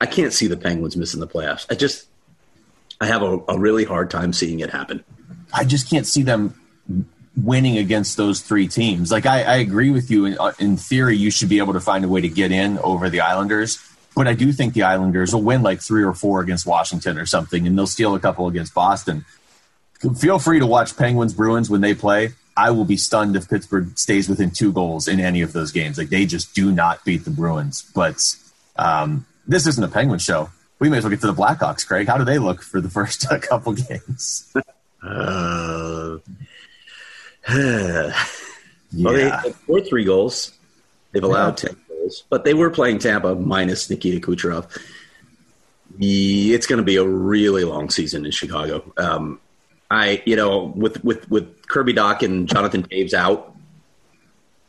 I 0.00 0.06
can't 0.06 0.32
see 0.32 0.46
the 0.46 0.56
Penguins 0.56 0.96
missing 0.96 1.20
the 1.20 1.28
playoffs. 1.28 1.66
I 1.70 1.74
just 1.74 2.06
I 3.00 3.06
have 3.06 3.22
a, 3.22 3.38
a 3.48 3.58
really 3.58 3.84
hard 3.84 4.10
time 4.10 4.32
seeing 4.32 4.60
it 4.60 4.70
happen. 4.70 5.04
I 5.52 5.64
just 5.64 5.90
can't 5.90 6.06
see 6.06 6.22
them 6.22 6.54
winning 7.36 7.78
against 7.78 8.16
those 8.16 8.40
three 8.40 8.68
teams. 8.68 9.10
Like 9.10 9.26
I, 9.26 9.42
I 9.42 9.56
agree 9.56 9.90
with 9.90 10.10
you. 10.10 10.26
In, 10.26 10.38
uh, 10.38 10.52
in, 10.58 10.76
theory, 10.76 11.16
you 11.16 11.30
should 11.30 11.48
be 11.48 11.58
able 11.58 11.72
to 11.72 11.80
find 11.80 12.04
a 12.04 12.08
way 12.08 12.20
to 12.20 12.28
get 12.28 12.52
in 12.52 12.78
over 12.78 13.08
the 13.08 13.20
Islanders. 13.20 13.78
But 14.16 14.26
I 14.26 14.34
do 14.34 14.52
think 14.52 14.74
the 14.74 14.82
Islanders 14.82 15.32
will 15.32 15.42
win 15.42 15.62
like 15.62 15.80
three 15.80 16.02
or 16.02 16.12
four 16.12 16.40
against 16.40 16.66
Washington 16.66 17.16
or 17.16 17.26
something, 17.26 17.66
and 17.66 17.78
they'll 17.78 17.86
steal 17.86 18.14
a 18.14 18.20
couple 18.20 18.48
against 18.48 18.74
Boston. 18.74 19.24
Feel 20.18 20.38
free 20.38 20.58
to 20.58 20.66
watch 20.66 20.96
Penguins 20.96 21.34
Bruins 21.34 21.70
when 21.70 21.80
they 21.80 21.94
play. 21.94 22.30
I 22.56 22.70
will 22.72 22.84
be 22.84 22.96
stunned 22.96 23.36
if 23.36 23.48
Pittsburgh 23.48 23.96
stays 23.96 24.28
within 24.28 24.50
two 24.50 24.72
goals 24.72 25.06
in 25.06 25.20
any 25.20 25.42
of 25.42 25.52
those 25.52 25.70
games. 25.72 25.96
Like 25.96 26.08
they 26.08 26.26
just 26.26 26.54
do 26.54 26.72
not 26.72 27.04
beat 27.04 27.24
the 27.24 27.30
Bruins. 27.30 27.90
But 27.94 28.36
um, 28.76 29.26
this 29.46 29.66
isn't 29.66 29.82
a 29.82 29.88
Penguin 29.88 30.18
show. 30.18 30.50
We 30.78 30.88
may 30.88 30.98
as 30.98 31.04
well 31.04 31.10
get 31.10 31.20
to 31.20 31.26
the 31.26 31.34
Blackhawks, 31.34 31.86
Craig. 31.86 32.08
How 32.08 32.18
do 32.18 32.24
they 32.24 32.38
look 32.38 32.62
for 32.62 32.80
the 32.80 32.90
first 32.90 33.26
couple 33.42 33.74
games? 33.74 34.52
Uh, 35.02 36.18
yeah. 37.48 38.12
Well, 38.92 39.14
they 39.14 39.52
scored 39.52 39.86
three 39.86 40.02
goals. 40.02 40.50
They've 41.12 41.22
allowed 41.22 41.62
yeah. 41.62 41.68
ten 41.68 41.76
goals, 41.88 42.24
but 42.28 42.42
they 42.42 42.54
were 42.54 42.70
playing 42.70 42.98
Tampa 42.98 43.36
minus 43.36 43.88
Nikita 43.88 44.18
Kucherov. 44.18 44.66
It's 46.00 46.66
going 46.66 46.78
to 46.78 46.84
be 46.84 46.96
a 46.96 47.04
really 47.04 47.62
long 47.62 47.88
season 47.90 48.26
in 48.26 48.32
Chicago. 48.32 48.92
Um, 48.96 49.38
I, 49.90 50.22
you 50.26 50.34
know, 50.34 50.72
with 50.76 51.04
with 51.04 51.30
with 51.30 51.68
Kirby 51.68 51.94
Dach 51.94 52.22
and 52.22 52.48
Jonathan 52.48 52.82
Toews 52.82 53.14
out, 53.14 53.54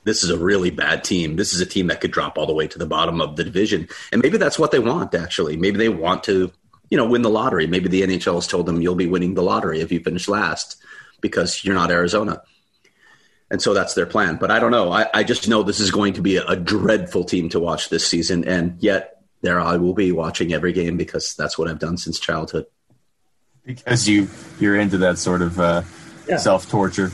this 0.04 0.24
is 0.24 0.30
a 0.30 0.38
really 0.38 0.72
bad 0.72 1.04
team. 1.04 1.36
This 1.36 1.54
is 1.54 1.62
a 1.62 1.66
team 1.66 1.88
that 1.88 2.02
could 2.02 2.12
drop 2.12 2.38
all 2.38 2.48
the 2.48 2.54
way 2.54 2.68
to 2.68 2.80
the 2.80 2.88
bottom 2.88 3.22
of 3.22 3.36
the 3.36 3.44
division, 3.44 3.88
and 4.12 4.22
maybe 4.22 4.38
that's 4.38 4.58
what 4.58 4.72
they 4.72 4.80
want. 4.80 5.14
Actually, 5.14 5.58
maybe 5.58 5.78
they 5.78 5.90
want 5.90 6.24
to, 6.26 6.52
you 6.92 6.98
know, 6.98 7.08
win 7.08 7.24
the 7.24 7.30
lottery. 7.30 7.66
Maybe 7.66 7.90
the 7.90 8.04
NHL 8.04 8.36
has 8.36 8.46
told 8.46 8.68
them 8.68 8.82
you'll 8.82 8.94
be 8.94 9.08
winning 9.08 9.34
the 9.34 9.42
lottery 9.42 9.80
if 9.82 9.92
you 9.92 10.00
finish 10.00 10.28
last 10.28 10.76
because 11.22 11.64
you're 11.66 11.74
not 11.74 11.90
Arizona 11.90 12.44
and 13.52 13.62
so 13.62 13.74
that's 13.74 13.94
their 13.94 14.06
plan. 14.06 14.38
But 14.38 14.50
I 14.50 14.60
don't 14.60 14.72
know. 14.72 14.92
I, 14.92 15.08
I 15.14 15.24
just 15.24 15.48
know 15.48 15.62
this 15.62 15.82
is 15.82 15.92
going 15.92 16.14
to 16.14 16.22
be 16.22 16.38
a, 16.38 16.46
a, 16.46 16.56
dreadful 16.56 17.26
team 17.26 17.50
to 17.50 17.60
watch 17.60 17.90
this 17.90 18.08
season, 18.08 18.46
and 18.46 18.82
yet 18.82 19.22
there 19.42 19.60
I 19.60 19.76
will 19.76 19.94
be 19.94 20.12
watching 20.14 20.54
every 20.54 20.72
game 20.72 20.98
because 20.98 21.36
that's 21.36 21.58
what 21.58 21.68
I've 21.68 21.78
done 21.78 21.98
since 21.98 22.18
childhood. 22.18 22.66
Because 23.66 24.08
you 24.08 24.30
you're 24.60 24.78
into 24.78 24.98
that 25.00 25.18
sort 25.18 25.42
of 25.42 25.60
uh, 25.60 25.84
yeah. 26.28 26.38
self 26.38 26.70
torture. 26.70 27.12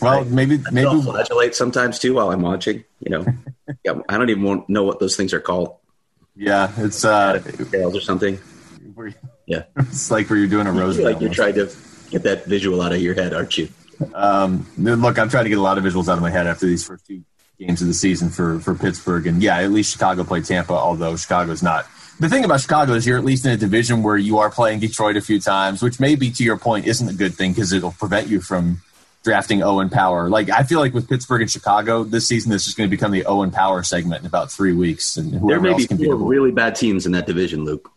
Well, 0.00 0.20
right. 0.20 0.26
maybe 0.26 0.62
I 0.66 0.70
maybe 0.70 1.00
flagellate 1.00 1.54
sometimes 1.54 1.98
too 1.98 2.14
while 2.14 2.30
I'm 2.30 2.42
watching. 2.42 2.84
You 3.00 3.10
know, 3.10 3.26
yeah, 3.84 3.94
I 4.08 4.18
don't 4.18 4.28
even 4.28 4.64
know 4.68 4.84
what 4.84 5.00
those 5.00 5.16
things 5.16 5.32
are 5.32 5.40
called. 5.40 5.76
Yeah, 6.36 6.70
it's 6.76 7.04
uh, 7.04 7.38
tails 7.72 7.96
or 7.96 8.00
something. 8.00 8.38
Yeah, 9.46 9.64
it's 9.76 10.10
like 10.10 10.28
where 10.30 10.38
you're 10.38 10.48
doing 10.48 10.66
a 10.66 10.72
rose. 10.72 10.98
like 10.98 11.20
you're 11.20 11.32
trying 11.32 11.54
to 11.54 11.70
get 12.10 12.22
that 12.22 12.46
visual 12.46 12.80
out 12.80 12.92
of 12.92 13.00
your 13.00 13.14
head, 13.14 13.34
aren't 13.34 13.56
you? 13.58 13.68
Um, 14.14 14.66
look, 14.76 15.18
I'm 15.18 15.28
trying 15.28 15.44
to 15.44 15.50
get 15.50 15.58
a 15.58 15.62
lot 15.62 15.78
of 15.78 15.84
visuals 15.84 16.08
out 16.08 16.16
of 16.16 16.22
my 16.22 16.30
head 16.30 16.46
after 16.46 16.66
these 16.66 16.84
first 16.86 17.06
two 17.06 17.22
games 17.58 17.80
of 17.80 17.88
the 17.88 17.94
season 17.94 18.30
for 18.30 18.58
for 18.60 18.74
Pittsburgh, 18.74 19.26
and 19.26 19.42
yeah, 19.42 19.58
at 19.58 19.70
least 19.70 19.92
Chicago 19.92 20.24
played 20.24 20.44
Tampa. 20.44 20.74
Although 20.74 21.16
Chicago's 21.16 21.62
not. 21.62 21.86
The 22.20 22.28
thing 22.28 22.44
about 22.44 22.60
Chicago 22.60 22.92
is 22.92 23.06
you're 23.06 23.18
at 23.18 23.24
least 23.24 23.44
in 23.44 23.50
a 23.50 23.56
division 23.56 24.04
where 24.04 24.16
you 24.16 24.38
are 24.38 24.48
playing 24.48 24.78
Detroit 24.78 25.16
a 25.16 25.20
few 25.20 25.40
times, 25.40 25.82
which 25.82 25.98
maybe 25.98 26.30
to 26.30 26.44
your 26.44 26.56
point 26.56 26.86
isn't 26.86 27.08
a 27.08 27.12
good 27.12 27.34
thing 27.34 27.52
because 27.52 27.72
it'll 27.72 27.90
prevent 27.90 28.28
you 28.28 28.40
from 28.40 28.80
drafting 29.24 29.62
Owen 29.62 29.90
Power. 29.90 30.28
Like 30.28 30.48
I 30.48 30.62
feel 30.62 30.78
like 30.78 30.94
with 30.94 31.08
Pittsburgh 31.08 31.42
and 31.42 31.50
Chicago 31.50 32.04
this 32.04 32.28
season, 32.28 32.52
this 32.52 32.68
is 32.68 32.74
going 32.74 32.88
to 32.88 32.96
become 32.96 33.10
the 33.10 33.24
Owen 33.24 33.50
Power 33.50 33.82
segment 33.82 34.20
in 34.20 34.26
about 34.26 34.52
three 34.52 34.72
weeks, 34.72 35.16
and 35.16 35.32
whoever 35.32 35.46
there 35.48 35.60
may 35.60 35.70
else 35.70 35.82
be 35.82 35.88
can 35.88 36.04
four 36.04 36.14
really 36.14 36.52
bad 36.52 36.76
teams 36.76 37.06
in 37.06 37.12
that 37.12 37.26
division, 37.26 37.64
Luke. 37.64 37.90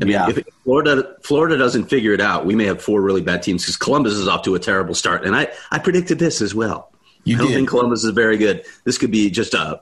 I 0.00 0.04
mean, 0.04 0.12
yeah. 0.12 0.28
if 0.28 0.46
Florida 0.64 1.16
Florida 1.22 1.56
doesn't 1.56 1.84
figure 1.84 2.12
it 2.12 2.20
out, 2.20 2.44
we 2.44 2.54
may 2.54 2.64
have 2.64 2.82
four 2.82 3.00
really 3.00 3.22
bad 3.22 3.42
teams 3.42 3.62
because 3.62 3.76
Columbus 3.76 4.12
is 4.12 4.28
off 4.28 4.42
to 4.42 4.54
a 4.54 4.58
terrible 4.58 4.94
start, 4.94 5.24
and 5.24 5.34
I, 5.34 5.48
I 5.70 5.78
predicted 5.78 6.18
this 6.18 6.42
as 6.42 6.54
well. 6.54 6.92
You 7.24 7.36
I 7.36 7.38
don't 7.38 7.48
did. 7.48 7.54
think 7.54 7.68
Columbus 7.70 8.04
is 8.04 8.10
very 8.10 8.36
good. 8.36 8.64
This 8.84 8.98
could 8.98 9.10
be 9.10 9.30
just 9.30 9.54
a 9.54 9.80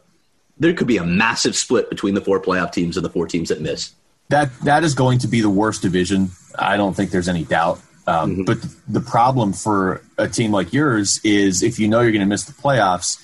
there 0.59 0.73
could 0.73 0.87
be 0.87 0.99
a 0.99 1.05
massive 1.05 1.57
split 1.57 1.91
between 1.91 2.15
the 2.15 2.21
four 2.21 2.41
playoff 2.41 2.73
teams 2.73 2.97
and 2.97 3.05
the 3.05 3.11
four 3.11 3.27
teams 3.27 3.49
that 3.49 3.61
miss. 3.61 3.93
That 4.29 4.57
that 4.61 4.85
is 4.85 4.95
going 4.95 5.19
to 5.21 5.29
be 5.29 5.41
the 5.41 5.51
worst 5.51 5.83
division. 5.83 6.31
I 6.59 6.77
don't 6.77 6.95
think 6.95 7.11
there's 7.11 7.29
any 7.29 7.45
doubt. 7.45 7.81
Um, 8.07 8.31
mm-hmm. 8.31 8.45
But 8.45 8.59
the 8.87 9.01
problem 9.01 9.53
for 9.53 10.03
a 10.19 10.29
team 10.29 10.53
like 10.53 10.73
yours 10.73 11.21
is 11.25 11.63
if 11.63 11.79
you 11.79 11.89
know 11.89 12.01
you're 12.03 12.13
going 12.13 12.21
to 12.21 12.27
miss 12.27 12.45
the 12.45 12.53
playoffs, 12.53 13.21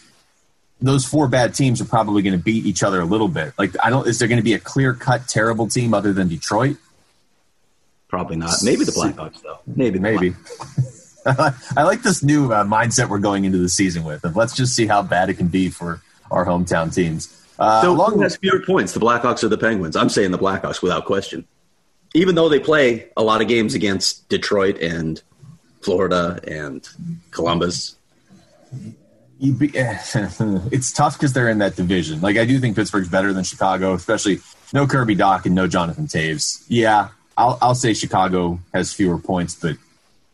those 0.83 1.05
four 1.05 1.29
bad 1.29 1.55
teams 1.55 1.81
are 1.81 1.87
probably 1.87 2.23
going 2.23 2.37
to 2.37 2.43
beat 2.43 2.65
each 2.67 2.83
other 2.83 3.01
a 3.01 3.05
little 3.05 3.29
bit. 3.29 3.53
Like, 3.59 3.75
I 3.83 3.91
don't. 3.91 4.07
Is 4.07 4.19
there 4.19 4.29
going 4.29 4.39
to 4.39 4.45
be 4.45 4.55
a 4.55 4.59
clear 4.59 4.95
cut 4.95 5.29
terrible 5.29 5.69
team 5.69 5.95
other 5.95 6.13
than 6.13 6.29
Detroit? 6.29 6.77
Probably 8.09 8.37
not. 8.37 8.55
Maybe 8.63 8.85
the 8.85 8.93
Blackhawks, 8.93 9.43
though. 9.43 9.61
Maybe. 9.67 9.99
Maybe. 9.99 10.35
I 11.27 11.83
like 11.83 12.03
this 12.03 12.23
new 12.23 12.53
uh, 12.53 12.65
mindset 12.65 13.09
we're 13.09 13.19
going 13.19 13.45
into 13.45 13.59
the 13.59 13.69
season 13.69 14.05
with. 14.05 14.25
Of 14.25 14.37
let's 14.37 14.57
just 14.57 14.75
see 14.75 14.87
how 14.87 15.03
bad 15.03 15.29
it 15.29 15.35
can 15.35 15.49
be 15.49 15.69
for 15.69 16.01
our 16.31 16.45
hometown 16.45 16.93
teams. 16.93 17.37
Uh, 17.59 17.83
so 17.83 17.95
who 17.95 18.23
has 18.23 18.37
fewer 18.37 18.61
points, 18.65 18.95
the 18.95 19.01
Blackhawks 19.01 19.45
or 19.45 19.49
the 19.49 19.59
Penguins? 19.59 19.97
I'm 19.97 20.09
saying 20.09 20.31
the 20.31 20.39
Blackhawks 20.39 20.83
without 20.83 21.05
question. 21.05 21.47
Even 22.15 22.35
though 22.35 22.49
they 22.49 22.59
play 22.59 23.11
a 23.17 23.23
lot 23.23 23.43
of 23.43 23.49
games 23.49 23.75
against 23.75 24.29
Detroit 24.29 24.79
and 24.79 25.23
Florida 25.83 26.41
and 26.49 26.89
Columbus 27.31 27.97
be, 29.41 29.71
it's 29.75 30.93
tough 30.93 31.19
because 31.19 31.33
they're 31.33 31.49
in 31.49 31.59
that 31.59 31.77
division. 31.77 32.21
Like 32.21 32.37
I 32.37 32.45
do 32.45 32.59
think 32.59 32.77
Pittsburgh's 32.77 33.09
better 33.09 33.33
than 33.33 33.45
Chicago, 33.45 33.95
especially 33.95 34.41
no 34.73 34.87
Kirby 34.87 35.17
Dach 35.17 35.47
and 35.47 35.55
no 35.55 35.67
Jonathan 35.67 36.07
Toews. 36.07 36.65
Yeah, 36.69 37.09
I'll, 37.37 37.59
I'll 37.63 37.75
say 37.75 37.95
Chicago 37.95 38.61
has 38.75 38.93
fewer 38.93 39.19
points, 39.19 39.55
but 39.55 39.77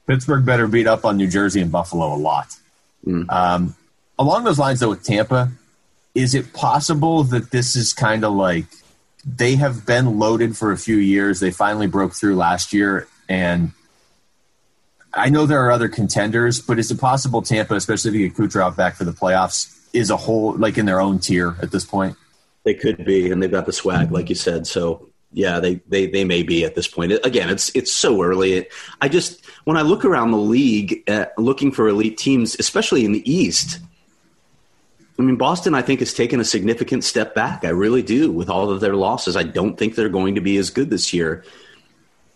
Pittsburgh 0.06 0.44
better 0.44 0.66
beat 0.66 0.86
up 0.86 1.04
on 1.04 1.16
New 1.16 1.28
Jersey 1.28 1.60
and 1.60 1.70
Buffalo 1.70 2.14
a 2.14 2.16
lot. 2.16 2.56
Mm. 3.06 3.30
Um, 3.30 3.76
along 4.18 4.44
those 4.44 4.58
lines, 4.58 4.80
though, 4.80 4.90
with 4.90 5.04
Tampa, 5.04 5.50
is 6.14 6.34
it 6.34 6.52
possible 6.52 7.22
that 7.24 7.50
this 7.50 7.76
is 7.76 7.92
kind 7.92 8.24
of 8.24 8.32
like 8.32 8.66
they 9.24 9.56
have 9.56 9.86
been 9.86 10.18
loaded 10.18 10.56
for 10.56 10.72
a 10.72 10.76
few 10.76 10.96
years? 10.96 11.40
They 11.40 11.50
finally 11.50 11.86
broke 11.86 12.12
through 12.12 12.36
last 12.36 12.72
year, 12.72 13.06
and 13.28 13.72
I 15.16 15.30
know 15.30 15.46
there 15.46 15.64
are 15.64 15.70
other 15.70 15.88
contenders, 15.88 16.60
but 16.60 16.78
is 16.78 16.90
it 16.90 17.00
possible 17.00 17.42
Tampa, 17.42 17.74
especially 17.74 18.10
if 18.10 18.16
you 18.16 18.28
get 18.28 18.36
Kucherov 18.36 18.76
back 18.76 18.96
for 18.96 19.04
the 19.04 19.12
playoffs, 19.12 19.72
is 19.92 20.10
a 20.10 20.16
whole 20.16 20.56
like 20.56 20.78
in 20.78 20.86
their 20.86 21.00
own 21.00 21.18
tier 21.18 21.56
at 21.62 21.70
this 21.70 21.84
point? 21.84 22.16
They 22.64 22.74
could 22.74 23.04
be, 23.04 23.30
and 23.30 23.42
they've 23.42 23.50
got 23.50 23.66
the 23.66 23.72
swag, 23.72 24.10
like 24.10 24.28
you 24.28 24.34
said. 24.34 24.66
So 24.66 25.08
yeah, 25.32 25.60
they 25.60 25.76
they 25.88 26.06
they 26.06 26.24
may 26.24 26.42
be 26.42 26.64
at 26.64 26.74
this 26.74 26.88
point. 26.88 27.12
Again, 27.24 27.48
it's 27.48 27.70
it's 27.74 27.92
so 27.92 28.22
early. 28.22 28.66
I 29.00 29.08
just 29.08 29.44
when 29.64 29.76
I 29.76 29.82
look 29.82 30.04
around 30.04 30.30
the 30.30 30.38
league, 30.38 31.02
uh, 31.08 31.26
looking 31.38 31.72
for 31.72 31.88
elite 31.88 32.18
teams, 32.18 32.56
especially 32.58 33.04
in 33.04 33.12
the 33.12 33.30
East. 33.30 33.80
I 35.18 35.22
mean, 35.22 35.36
Boston, 35.36 35.74
I 35.74 35.80
think, 35.80 36.00
has 36.00 36.12
taken 36.12 36.40
a 36.40 36.44
significant 36.44 37.02
step 37.02 37.34
back. 37.34 37.64
I 37.64 37.70
really 37.70 38.02
do. 38.02 38.30
With 38.30 38.50
all 38.50 38.68
of 38.70 38.80
their 38.80 38.96
losses, 38.96 39.34
I 39.34 39.44
don't 39.44 39.78
think 39.78 39.94
they're 39.94 40.10
going 40.10 40.34
to 40.34 40.42
be 40.42 40.58
as 40.58 40.68
good 40.68 40.90
this 40.90 41.14
year. 41.14 41.42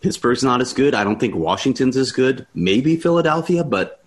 Pittsburgh's 0.00 0.42
not 0.42 0.60
as 0.60 0.72
good. 0.72 0.94
I 0.94 1.04
don't 1.04 1.20
think 1.20 1.34
Washington's 1.34 1.96
as 1.96 2.12
good. 2.12 2.46
Maybe 2.54 2.96
Philadelphia, 2.96 3.64
but 3.64 4.02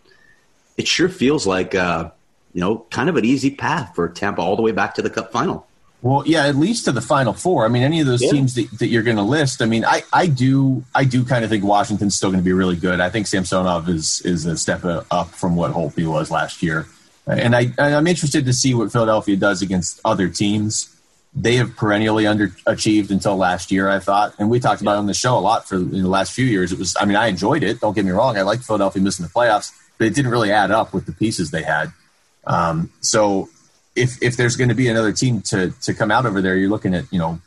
it 0.78 0.88
sure 0.88 1.10
feels 1.10 1.46
like 1.46 1.76
uh, 1.76 2.10
you 2.54 2.62
know 2.62 2.86
kind 2.90 3.10
of 3.10 3.16
an 3.16 3.26
easy 3.26 3.52
path 3.52 3.94
for 3.96 4.10
Tampa 4.10 4.42
all 4.42 4.56
the 4.56 4.62
way 4.62 4.72
back 4.72 4.96
to 4.96 5.02
the 5.02 5.10
Cup 5.10 5.32
final. 5.32 5.68
Well, 6.02 6.24
yeah, 6.26 6.48
at 6.48 6.58
least 6.58 6.86
to 6.86 6.92
the 6.92 7.02
Final 7.02 7.32
Four. 7.32 7.64
I 7.64 7.70
mean, 7.70 7.84
any 7.84 8.02
of 8.02 8.08
those 8.08 8.22
yeah. 8.22 8.32
teams 8.32 8.56
that, 8.56 8.70
that 8.80 8.88
you're 8.88 9.04
going 9.04 9.16
to 9.16 9.24
list. 9.24 9.62
I 9.62 9.66
mean, 9.66 9.86
I, 9.86 10.04
I 10.12 10.28
do 10.28 10.84
I 10.94 11.06
do 11.06 11.24
kind 11.24 11.46
of 11.46 11.50
think 11.50 11.64
Washington's 11.64 12.16
still 12.16 12.30
going 12.30 12.42
to 12.42 12.46
be 12.46 12.54
really 12.54 12.76
good. 12.76 13.00
I 13.00 13.10
think 13.10 13.28
Samsonov 13.28 13.88
is 13.88 14.22
is 14.26 14.46
a 14.46 14.58
step 14.58 14.84
up 14.84 15.30
from 15.30 15.56
what 15.56 15.72
Holtby 15.72 16.06
was 16.06 16.30
last 16.30 16.62
year, 16.62 16.88
and 17.26 17.56
I 17.56 17.72
I'm 17.78 18.08
interested 18.08 18.46
to 18.46 18.54
see 18.54 18.74
what 18.74 18.92
Philadelphia 18.92 19.38
does 19.38 19.62
against 19.62 20.02
other 20.04 20.28
teams 20.28 20.93
they 21.36 21.56
have 21.56 21.76
perennially 21.76 22.26
underachieved 22.26 23.10
until 23.10 23.36
last 23.36 23.72
year, 23.72 23.90
I 23.90 24.00
thought. 24.00 24.36
And 24.38 24.50
we 24.50 24.60
talked 24.60 24.82
about 24.82 24.96
it 24.96 25.00
on 25.00 25.08
the 25.08 25.14
show 25.14 25.38
a 25.38 25.40
lot 25.40 25.68
for 25.68 25.78
the 25.80 26.08
last 26.08 26.34
few 26.34 26.46
years. 26.46 26.72
It 26.72 26.78
was, 26.78 26.96
I 27.00 27.06
mean, 27.06 27.16
I 27.16 27.28
enjoyed 27.28 27.64
it. 27.64 27.80
Don't 27.80 27.94
get 27.94 28.06
me 28.06 28.12
wrong. 28.12 28.38
I 28.38 28.44
liked 28.44 28.64
Philadelphia 28.64 29.02
missing 29.02 29.26
the 29.26 29.32
playoffs, 29.32 29.72
but 29.98 30.06
it 30.06 30.14
didn't 30.14 30.32
really 30.32 30.52
add 30.52 30.70
up 30.70 30.94
with 30.94 31.06
the 31.06 31.12
pieces 31.12 31.50
they 31.50 31.64
had. 31.64 31.92
Um, 32.46 32.92
so 33.02 33.50
if, 33.96 34.22
if 34.22 34.38
there's 34.38 34.56
going 34.56 34.70
to 34.70 34.76
be 34.76 34.88
another 34.88 35.12
team 35.12 35.42
to, 35.44 35.72
to 35.82 35.94
come 35.94 36.12
out 36.12 36.26
over 36.26 36.42
there, 36.42 36.56
you're 36.56 36.70
looking 36.70 36.94
at, 36.94 37.12
you 37.12 37.18
know, 37.18 37.40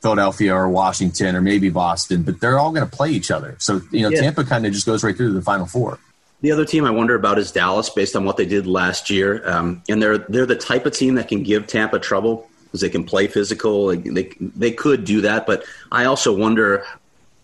Philadelphia 0.00 0.54
or 0.54 0.68
Washington 0.68 1.36
or 1.36 1.42
maybe 1.42 1.68
Boston, 1.68 2.22
but 2.22 2.40
they're 2.40 2.58
all 2.58 2.70
going 2.70 2.88
to 2.88 2.96
play 2.96 3.10
each 3.10 3.30
other. 3.30 3.56
So, 3.58 3.82
you 3.90 4.02
know, 4.02 4.08
yeah. 4.08 4.20
Tampa 4.20 4.44
kind 4.44 4.64
of 4.64 4.72
just 4.72 4.86
goes 4.86 5.04
right 5.04 5.16
through 5.16 5.28
to 5.28 5.34
the 5.34 5.42
final 5.42 5.66
four. 5.66 5.98
The 6.42 6.52
other 6.52 6.64
team 6.64 6.84
I 6.84 6.90
wonder 6.90 7.14
about 7.14 7.38
is 7.38 7.50
Dallas, 7.50 7.90
based 7.90 8.14
on 8.14 8.24
what 8.24 8.36
they 8.36 8.44
did 8.44 8.66
last 8.66 9.08
year, 9.08 9.42
um, 9.48 9.82
and 9.88 10.02
they're 10.02 10.18
they're 10.18 10.44
the 10.44 10.54
type 10.54 10.84
of 10.84 10.92
team 10.92 11.14
that 11.14 11.28
can 11.28 11.42
give 11.42 11.66
Tampa 11.66 11.98
trouble 11.98 12.48
because 12.66 12.80
they 12.80 12.90
can 12.90 13.04
play 13.04 13.26
physical. 13.26 13.88
They 13.88 14.32
they 14.40 14.72
could 14.72 15.04
do 15.04 15.22
that, 15.22 15.46
but 15.46 15.64
I 15.90 16.04
also 16.04 16.36
wonder 16.36 16.84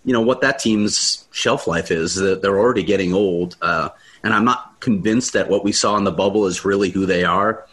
you 0.05 0.13
know 0.13 0.21
what 0.21 0.41
that 0.41 0.59
team's 0.59 1.27
shelf 1.31 1.67
life 1.67 1.91
is. 1.91 2.17
That 2.17 2.43
they're 2.43 2.59
already 2.59 2.83
getting 2.83 3.15
old, 3.15 3.57
uh, 3.63 3.91
and 4.23 4.35
I'm 4.35 4.45
not 4.45 4.81
convinced 4.81 5.33
that 5.35 5.49
what 5.49 5.65
we 5.65 5.73
saw 5.73 5.97
in 5.97 6.05
the 6.05 6.13
bubble 6.13 6.47
is 6.47 6.65
really 6.65 6.91
who 6.91 7.07
they 7.07 7.25
are. 7.25 7.67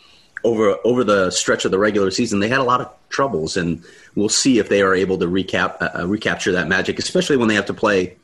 Over 0.43 0.77
over 0.85 1.03
the 1.03 1.31
stretch 1.31 1.65
of 1.65 1.71
the 1.71 1.79
regular 1.79 2.11
season, 2.11 2.39
they 2.39 2.47
had 2.47 2.59
a 2.59 2.63
lot 2.63 2.81
of 2.81 2.93
troubles, 3.09 3.57
and 3.57 3.83
we'll 4.15 4.29
see 4.29 4.59
if 4.59 4.69
they 4.69 4.81
are 4.81 4.95
able 4.95 5.17
to 5.17 5.25
recap 5.25 5.77
uh, 5.81 6.07
recapture 6.07 6.53
that 6.53 6.67
magic, 6.67 6.97
especially 6.99 7.37
when 7.37 7.47
they 7.47 7.55
have 7.55 7.65
to 7.65 7.73
play. 7.73 8.15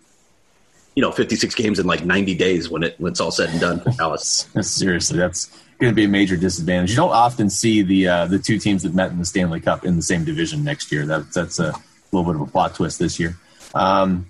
You 0.96 1.02
know, 1.02 1.12
56 1.12 1.56
games 1.56 1.78
in 1.78 1.88
like 1.88 2.06
90 2.06 2.36
days 2.36 2.70
when 2.70 2.84
it 2.84 2.98
when 3.00 3.12
it's 3.12 3.20
all 3.20 3.32
said 3.32 3.50
and 3.50 3.60
done 3.60 3.82
for 3.82 3.92
Dallas. 3.92 4.48
Seriously, 4.62 5.18
that's 5.18 5.52
going 5.80 5.92
to 5.92 5.96
be 5.96 6.06
a 6.06 6.10
major 6.10 6.38
disadvantage. 6.38 6.92
You 6.92 6.96
don't 6.96 7.12
often 7.12 7.50
see 7.50 7.82
the 7.82 8.08
uh, 8.08 8.26
the 8.28 8.40
two 8.40 8.58
teams 8.60 8.84
that 8.84 8.94
met 8.94 9.12
in 9.12 9.20
the 9.20 9.26
Stanley 9.26 9.60
Cup 9.60 9.86
in 9.86 9.96
the 9.96 10.02
same 10.02 10.24
division 10.24 10.64
next 10.64 10.92
year. 10.92 11.06
That, 11.06 11.32
that's 11.34 11.60
a 11.60 11.74
little 12.12 12.32
bit 12.32 12.42
of 12.42 12.48
a 12.48 12.52
plot 12.52 12.76
twist 12.76 13.00
this 13.00 13.20
year. 13.20 13.38
Um, 13.74 14.28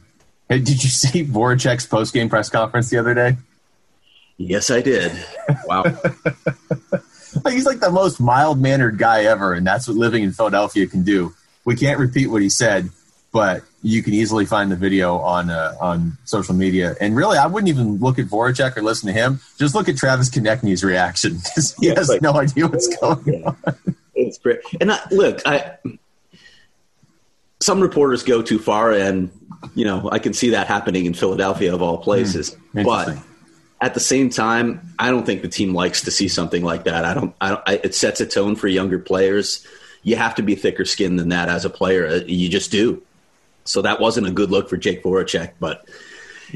did 0.49 0.69
you 0.69 0.75
see 0.89 1.23
Voracek's 1.23 1.85
post 1.85 2.13
game 2.13 2.29
press 2.29 2.49
conference 2.49 2.89
the 2.89 2.97
other 2.97 3.13
day? 3.13 3.37
Yes, 4.37 4.69
I 4.69 4.81
did. 4.81 5.11
Wow. 5.65 5.83
He's 7.49 7.65
like 7.65 7.79
the 7.79 7.91
most 7.91 8.19
mild 8.19 8.59
mannered 8.59 8.97
guy 8.97 9.23
ever, 9.23 9.53
and 9.53 9.65
that's 9.65 9.87
what 9.87 9.95
living 9.97 10.23
in 10.23 10.31
Philadelphia 10.31 10.87
can 10.87 11.03
do. 11.03 11.33
We 11.63 11.75
can't 11.75 11.99
repeat 11.99 12.27
what 12.27 12.41
he 12.41 12.49
said, 12.49 12.89
but 13.31 13.63
you 13.85 14.01
can 14.01 14.15
easily 14.15 14.47
find 14.47 14.71
the 14.71 14.75
video 14.75 15.19
on 15.19 15.51
uh, 15.51 15.75
on 15.79 16.17
social 16.25 16.55
media. 16.55 16.95
And 16.99 17.15
really, 17.15 17.37
I 17.37 17.45
wouldn't 17.45 17.69
even 17.69 17.97
look 17.97 18.17
at 18.17 18.25
Voracek 18.25 18.75
or 18.75 18.81
listen 18.81 19.07
to 19.07 19.13
him. 19.13 19.39
Just 19.59 19.75
look 19.75 19.87
at 19.87 19.95
Travis 19.95 20.27
Konecny's 20.29 20.83
reaction 20.83 21.33
because 21.43 21.75
he 21.75 21.87
has 21.87 22.09
no 22.19 22.33
idea 22.33 22.67
what's 22.67 22.87
going 22.99 23.45
on. 23.45 23.57
It's 24.15 24.39
great. 24.39 24.59
And 24.81 24.91
I, 24.91 24.99
look, 25.11 25.41
I 25.45 25.77
some 27.59 27.79
reporters 27.79 28.23
go 28.23 28.41
too 28.41 28.57
far, 28.57 28.91
and 28.91 29.29
you 29.75 29.85
know 29.85 30.09
I 30.11 30.17
can 30.17 30.33
see 30.33 30.49
that 30.49 30.65
happening 30.65 31.05
in 31.05 31.13
Philadelphia 31.13 31.71
of 31.71 31.83
all 31.83 31.99
places. 31.99 32.57
Mm, 32.73 32.85
but 32.85 33.17
at 33.81 33.93
the 33.93 33.99
same 33.99 34.31
time, 34.31 34.81
I 34.97 35.11
don't 35.11 35.27
think 35.27 35.43
the 35.43 35.47
team 35.47 35.75
likes 35.75 36.01
to 36.01 36.11
see 36.11 36.27
something 36.27 36.63
like 36.63 36.85
that. 36.85 37.05
I 37.05 37.13
don't. 37.13 37.35
I 37.39 37.49
don't 37.49 37.61
I, 37.67 37.75
it 37.83 37.93
sets 37.93 38.19
a 38.19 38.25
tone 38.25 38.55
for 38.55 38.67
younger 38.67 38.97
players. 38.97 39.65
You 40.01 40.15
have 40.15 40.33
to 40.35 40.41
be 40.41 40.55
thicker 40.55 40.85
skinned 40.85 41.19
than 41.19 41.29
that 41.29 41.49
as 41.49 41.65
a 41.65 41.69
player. 41.69 42.07
Uh, 42.07 42.19
you 42.25 42.49
just 42.49 42.71
do. 42.71 43.03
So 43.65 43.81
that 43.81 43.99
wasn't 43.99 44.27
a 44.27 44.31
good 44.31 44.51
look 44.51 44.69
for 44.69 44.77
Jake 44.77 45.03
Voracek, 45.03 45.53
but 45.59 45.87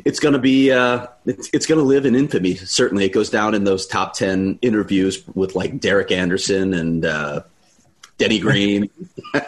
it's 0.05 0.19
going 0.19 0.33
to 0.33 0.39
be 0.39 0.71
uh, 0.71 1.07
it's, 1.25 1.49
it's 1.53 1.65
going 1.65 1.79
to 1.79 1.85
live 1.85 2.05
in 2.05 2.15
infamy. 2.15 2.55
Certainly, 2.55 3.05
it 3.05 3.13
goes 3.13 3.29
down 3.29 3.55
in 3.55 3.63
those 3.63 3.87
top 3.87 4.13
ten 4.13 4.59
interviews 4.61 5.23
with 5.33 5.55
like 5.55 5.79
Derek 5.79 6.11
Anderson 6.11 6.73
and 6.73 7.05
uh, 7.05 7.41
Denny 8.17 8.39
Green. 8.45 8.89
oh, 9.33 9.41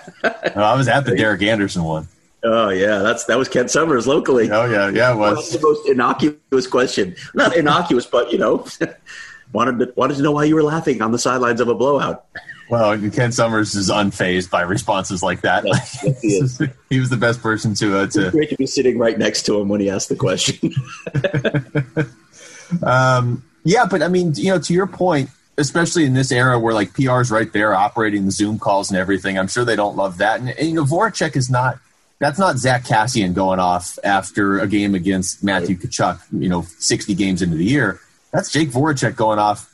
I 0.56 0.76
was 0.76 0.88
at 0.88 1.06
the 1.06 1.15
Derek 1.15 1.41
Anderson 1.43 1.84
one. 1.84 2.08
Oh 2.43 2.69
yeah, 2.69 3.00
that's 3.00 3.26
that 3.26 3.38
was 3.38 3.47
Kent 3.47 3.69
Somers 3.69 4.08
locally. 4.08 4.50
Oh 4.52 4.65
yeah, 4.65 4.89
yeah, 4.89 5.13
it 5.13 5.17
was 5.17 5.52
the 5.52 5.62
most 5.62 5.88
innocuous 5.88 6.67
question. 6.67 7.15
Not 7.36 7.56
innocuous, 7.56 8.08
but 8.08 8.32
you 8.32 8.39
know, 8.39 8.65
wanted 9.54 9.80
to, 9.80 9.93
wanted 9.95 10.17
to 10.17 10.24
know 10.24 10.32
why 10.32 10.45
you 10.45 10.56
were 10.56 10.63
laughing 10.63 11.02
on 11.02 11.12
the 11.12 11.19
sidelines 11.19 11.62
of 11.62 11.67
a 11.67 11.76
blowout. 11.76 12.26
Well, 12.72 12.98
Kent 13.12 13.34
Somers 13.34 13.76
is 13.76 13.90
unfazed 13.90 14.50
by 14.50 14.62
responses 14.62 15.22
like 15.22 15.42
that. 15.42 15.66
Yes, 15.68 16.04
yes, 16.06 16.22
he, 16.22 16.28
is. 16.38 16.62
he 16.90 17.00
was 17.02 17.10
the 17.10 17.18
best 17.18 17.42
person 17.42 17.74
to. 17.76 17.98
Uh, 17.98 18.08
to... 18.08 18.32
great 18.32 18.50
to 18.50 18.56
be 18.56 18.66
sitting 18.66 18.98
right 18.98 19.18
next 19.18 19.44
to 19.48 19.60
him 19.60 19.68
when 19.68 19.82
he 19.82 19.90
asked 19.90 20.08
the 20.08 20.16
question. 20.16 20.72
um, 22.84 23.44
yeah, 23.66 23.86
but 23.86 24.02
I 24.02 24.08
mean, 24.08 24.36
you 24.36 24.52
know, 24.52 24.60
to 24.60 24.74
your 24.74 24.88
point, 24.88 25.30
especially 25.58 26.06
in 26.06 26.14
this 26.14 26.32
era 26.32 26.58
where 26.58 26.74
like 26.74 26.94
PR's 26.94 27.30
right 27.30 27.52
there 27.52 27.76
operating 27.76 28.24
the 28.24 28.32
Zoom 28.32 28.58
calls 28.58 28.90
and 28.90 28.98
everything, 28.98 29.38
I'm 29.38 29.50
sure 29.50 29.66
they 29.66 29.76
don't 29.76 29.98
love 29.98 30.20
that. 30.20 30.40
And, 30.40 30.50
and 30.52 30.66
you 30.70 30.74
know, 30.74 30.86
Voracek 30.86 31.36
is 31.36 31.50
not. 31.50 31.78
That's 32.20 32.40
not 32.40 32.58
Zack 32.58 32.86
Kassian 32.86 33.34
going 33.34 33.60
off 33.60 34.00
after 34.02 34.60
a 34.60 34.68
game 34.68 34.96
against 34.96 35.44
Matthew 35.44 35.76
Tkachuk, 35.76 36.22
you 36.32 36.48
know, 36.48 36.62
60 36.62 37.16
games 37.16 37.42
into 37.42 37.58
the 37.58 37.66
year. 37.66 38.00
That's 38.32 38.50
Jake 38.50 38.70
Voracek 38.70 39.18
going 39.18 39.40
off 39.40 39.71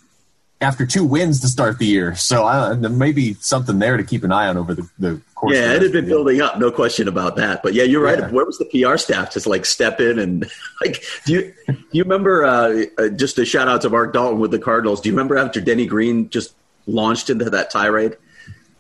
after 0.60 0.86
two 0.86 1.04
wins 1.04 1.40
to 1.42 1.48
start 1.48 1.78
the 1.78 1.86
year. 1.86 2.16
So 2.16 2.46
uh, 2.46 2.74
there 2.74 2.90
may 2.90 3.12
be 3.12 3.36
something 3.36 3.80
there 3.80 3.98
to 3.98 4.04
keep 4.04 4.24
an 4.24 4.32
eye 4.32 4.48
on 4.48 4.58
over 4.58 4.74
the, 4.74 4.90
the 4.98 5.22
course. 5.36 5.56
Yeah, 5.56 5.74
it 5.74 5.82
had 5.82 5.92
been 5.92 6.08
building 6.08 6.42
up, 6.42 6.58
no 6.58 6.72
question 6.72 7.08
about 7.08 7.36
that. 7.36 7.62
But 7.62 7.74
yeah, 7.74 7.84
you're 7.84 8.04
right. 8.04 8.18
Yeah. 8.18 8.30
Where 8.30 8.46
was 8.46 8.58
the 8.58 8.66
PR 8.66 8.98
staff 8.98 9.32
to 9.32 9.50
like 9.50 9.66
step 9.66 10.00
in 10.00 10.20
and 10.20 10.50
like? 10.82 11.04
Do 11.26 11.34
you 11.34 11.54
do 11.68 11.78
you 11.92 12.04
remember? 12.04 12.46
Uh, 12.46 12.86
uh, 12.98 13.10
just 13.10 13.38
a 13.38 13.46
shout 13.46 13.68
out 13.68 13.82
to 13.82 13.90
Mark 13.90 14.14
Dalton 14.14 14.40
with 14.40 14.52
the 14.52 14.60
Cardinals. 14.60 15.02
Do 15.02 15.10
you 15.10 15.14
remember 15.14 15.38
after 15.38 15.62
Denny 15.62 15.86
Green 15.86 16.30
just 16.30 16.54
launched 16.88 17.30
into 17.30 17.50
that 17.50 17.70
tirade? 17.70 18.18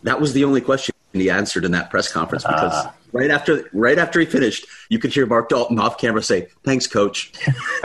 That 0.03 0.19
was 0.19 0.33
the 0.33 0.43
only 0.45 0.61
question 0.61 0.95
he 1.13 1.29
answered 1.29 1.65
in 1.65 1.71
that 1.71 1.89
press 1.89 2.11
conference 2.11 2.43
because 2.43 2.73
uh, 2.73 2.91
right 3.11 3.31
after 3.31 3.69
right 3.73 3.97
after 3.97 4.19
he 4.19 4.25
finished, 4.25 4.65
you 4.89 4.99
could 4.99 5.13
hear 5.13 5.25
Mark 5.25 5.49
Dalton 5.49 5.79
off 5.79 5.97
camera 5.97 6.23
say, 6.23 6.47
"Thanks, 6.63 6.87
coach." 6.87 7.31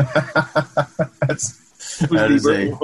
That's 1.27 1.59
that 2.09 2.31
is 2.31 2.47
a 2.47 2.75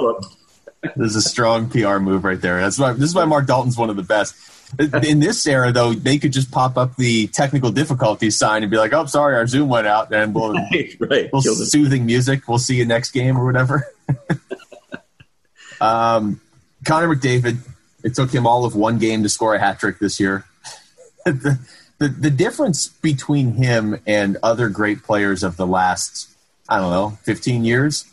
this 0.81 1.11
is 1.11 1.15
a 1.15 1.21
strong 1.21 1.69
PR 1.69 1.97
move 1.97 2.23
right 2.23 2.39
there. 2.39 2.61
That's 2.61 2.79
why 2.79 2.93
this 2.93 3.09
is 3.09 3.15
why 3.15 3.25
Mark 3.25 3.47
Dalton's 3.47 3.77
one 3.77 3.89
of 3.89 3.95
the 3.95 4.03
best. 4.03 4.35
In 4.77 5.19
this 5.19 5.47
era, 5.47 5.71
though, 5.71 5.93
they 5.93 6.19
could 6.19 6.31
just 6.31 6.51
pop 6.51 6.77
up 6.77 6.95
the 6.95 7.27
technical 7.27 7.71
difficulties 7.71 8.37
sign 8.37 8.61
and 8.61 8.69
be 8.69 8.77
like, 8.77 8.93
"Oh, 8.93 9.05
sorry, 9.07 9.35
our 9.35 9.47
Zoom 9.47 9.67
went 9.67 9.87
out," 9.87 10.13
and 10.13 10.33
we'll, 10.33 10.53
right, 10.71 10.95
right. 10.99 11.29
we'll 11.33 11.41
soothing 11.41 12.05
music. 12.05 12.47
We'll 12.47 12.59
see 12.59 12.75
you 12.75 12.85
next 12.85 13.11
game 13.11 13.37
or 13.37 13.45
whatever. 13.45 13.91
um, 15.81 16.39
Connor 16.85 17.15
McDavid. 17.15 17.57
It 18.01 18.15
took 18.15 18.31
him 18.31 18.47
all 18.47 18.63
of 18.63 18.75
one 18.75 18.97
game 18.97 19.23
to 19.23 19.29
score 19.29 19.55
a 19.55 19.59
hat 19.59 19.79
trick 19.79 19.99
this 19.99 20.19
year. 20.19 20.45
the, 21.25 21.59
the 21.97 22.07
the 22.07 22.29
difference 22.29 22.87
between 22.87 23.53
him 23.53 23.99
and 24.05 24.37
other 24.41 24.69
great 24.69 25.03
players 25.03 25.43
of 25.43 25.57
the 25.57 25.67
last, 25.67 26.29
I 26.69 26.77
don't 26.77 26.91
know, 26.91 27.17
fifteen 27.23 27.65
years 27.65 28.05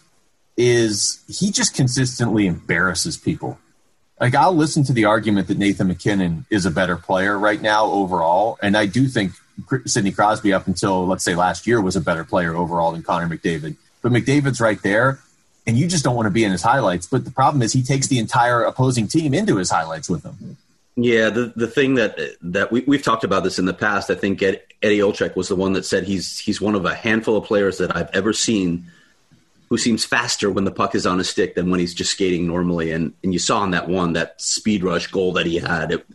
is 0.56 1.22
he 1.28 1.50
just 1.50 1.74
consistently 1.74 2.46
embarrasses 2.46 3.16
people. 3.16 3.58
Like 4.20 4.34
I'll 4.34 4.54
listen 4.54 4.84
to 4.84 4.92
the 4.92 5.04
argument 5.04 5.48
that 5.48 5.58
Nathan 5.58 5.88
MacKinnon 5.88 6.46
is 6.50 6.64
a 6.64 6.70
better 6.70 6.96
player 6.96 7.38
right 7.38 7.60
now 7.60 7.86
overall, 7.86 8.58
and 8.62 8.76
I 8.76 8.86
do 8.86 9.08
think 9.08 9.32
Sidney 9.84 10.12
Crosby 10.12 10.52
up 10.52 10.66
until 10.66 11.06
let's 11.06 11.24
say 11.24 11.34
last 11.34 11.66
year 11.66 11.80
was 11.80 11.96
a 11.96 12.00
better 12.00 12.24
player 12.24 12.56
overall 12.56 12.92
than 12.92 13.02
Connor 13.02 13.28
McDavid. 13.28 13.76
But 14.00 14.12
McDavid's 14.12 14.60
right 14.60 14.80
there, 14.82 15.18
and 15.66 15.76
you 15.76 15.86
just 15.86 16.04
don't 16.04 16.14
want 16.14 16.26
to 16.26 16.30
be 16.30 16.44
in 16.44 16.52
his 16.52 16.62
highlights. 16.62 17.06
But 17.06 17.24
the 17.24 17.30
problem 17.30 17.60
is 17.60 17.72
he 17.72 17.82
takes 17.82 18.06
the 18.06 18.18
entire 18.18 18.62
opposing 18.62 19.06
team 19.08 19.34
into 19.34 19.56
his 19.56 19.70
highlights 19.70 20.08
with 20.08 20.24
him. 20.24 20.56
Yeah, 20.96 21.28
the 21.28 21.52
the 21.54 21.66
thing 21.66 21.96
that 21.96 22.18
that 22.40 22.72
we, 22.72 22.80
we've 22.86 23.02
talked 23.02 23.24
about 23.24 23.44
this 23.44 23.58
in 23.58 23.66
the 23.66 23.74
past. 23.74 24.08
I 24.08 24.14
think 24.14 24.42
Eddie 24.42 24.62
Olczyk 24.82 25.36
was 25.36 25.48
the 25.48 25.56
one 25.56 25.74
that 25.74 25.84
said 25.84 26.04
he's 26.04 26.38
he's 26.38 26.58
one 26.58 26.74
of 26.74 26.86
a 26.86 26.94
handful 26.94 27.36
of 27.36 27.44
players 27.44 27.76
that 27.78 27.94
I've 27.94 28.08
ever 28.14 28.32
seen 28.32 28.86
who 29.68 29.78
seems 29.78 30.04
faster 30.04 30.50
when 30.50 30.64
the 30.64 30.70
puck 30.70 30.94
is 30.94 31.06
on 31.06 31.18
his 31.18 31.28
stick 31.28 31.54
than 31.54 31.70
when 31.70 31.80
he's 31.80 31.94
just 31.94 32.12
skating 32.12 32.46
normally. 32.46 32.92
And 32.92 33.12
and 33.22 33.32
you 33.32 33.38
saw 33.38 33.64
in 33.64 33.70
that 33.72 33.88
one 33.88 34.12
that 34.14 34.40
speed 34.40 34.84
rush 34.84 35.08
goal 35.08 35.32
that 35.34 35.46
he 35.46 35.56
had. 35.58 35.92
It, 35.92 36.06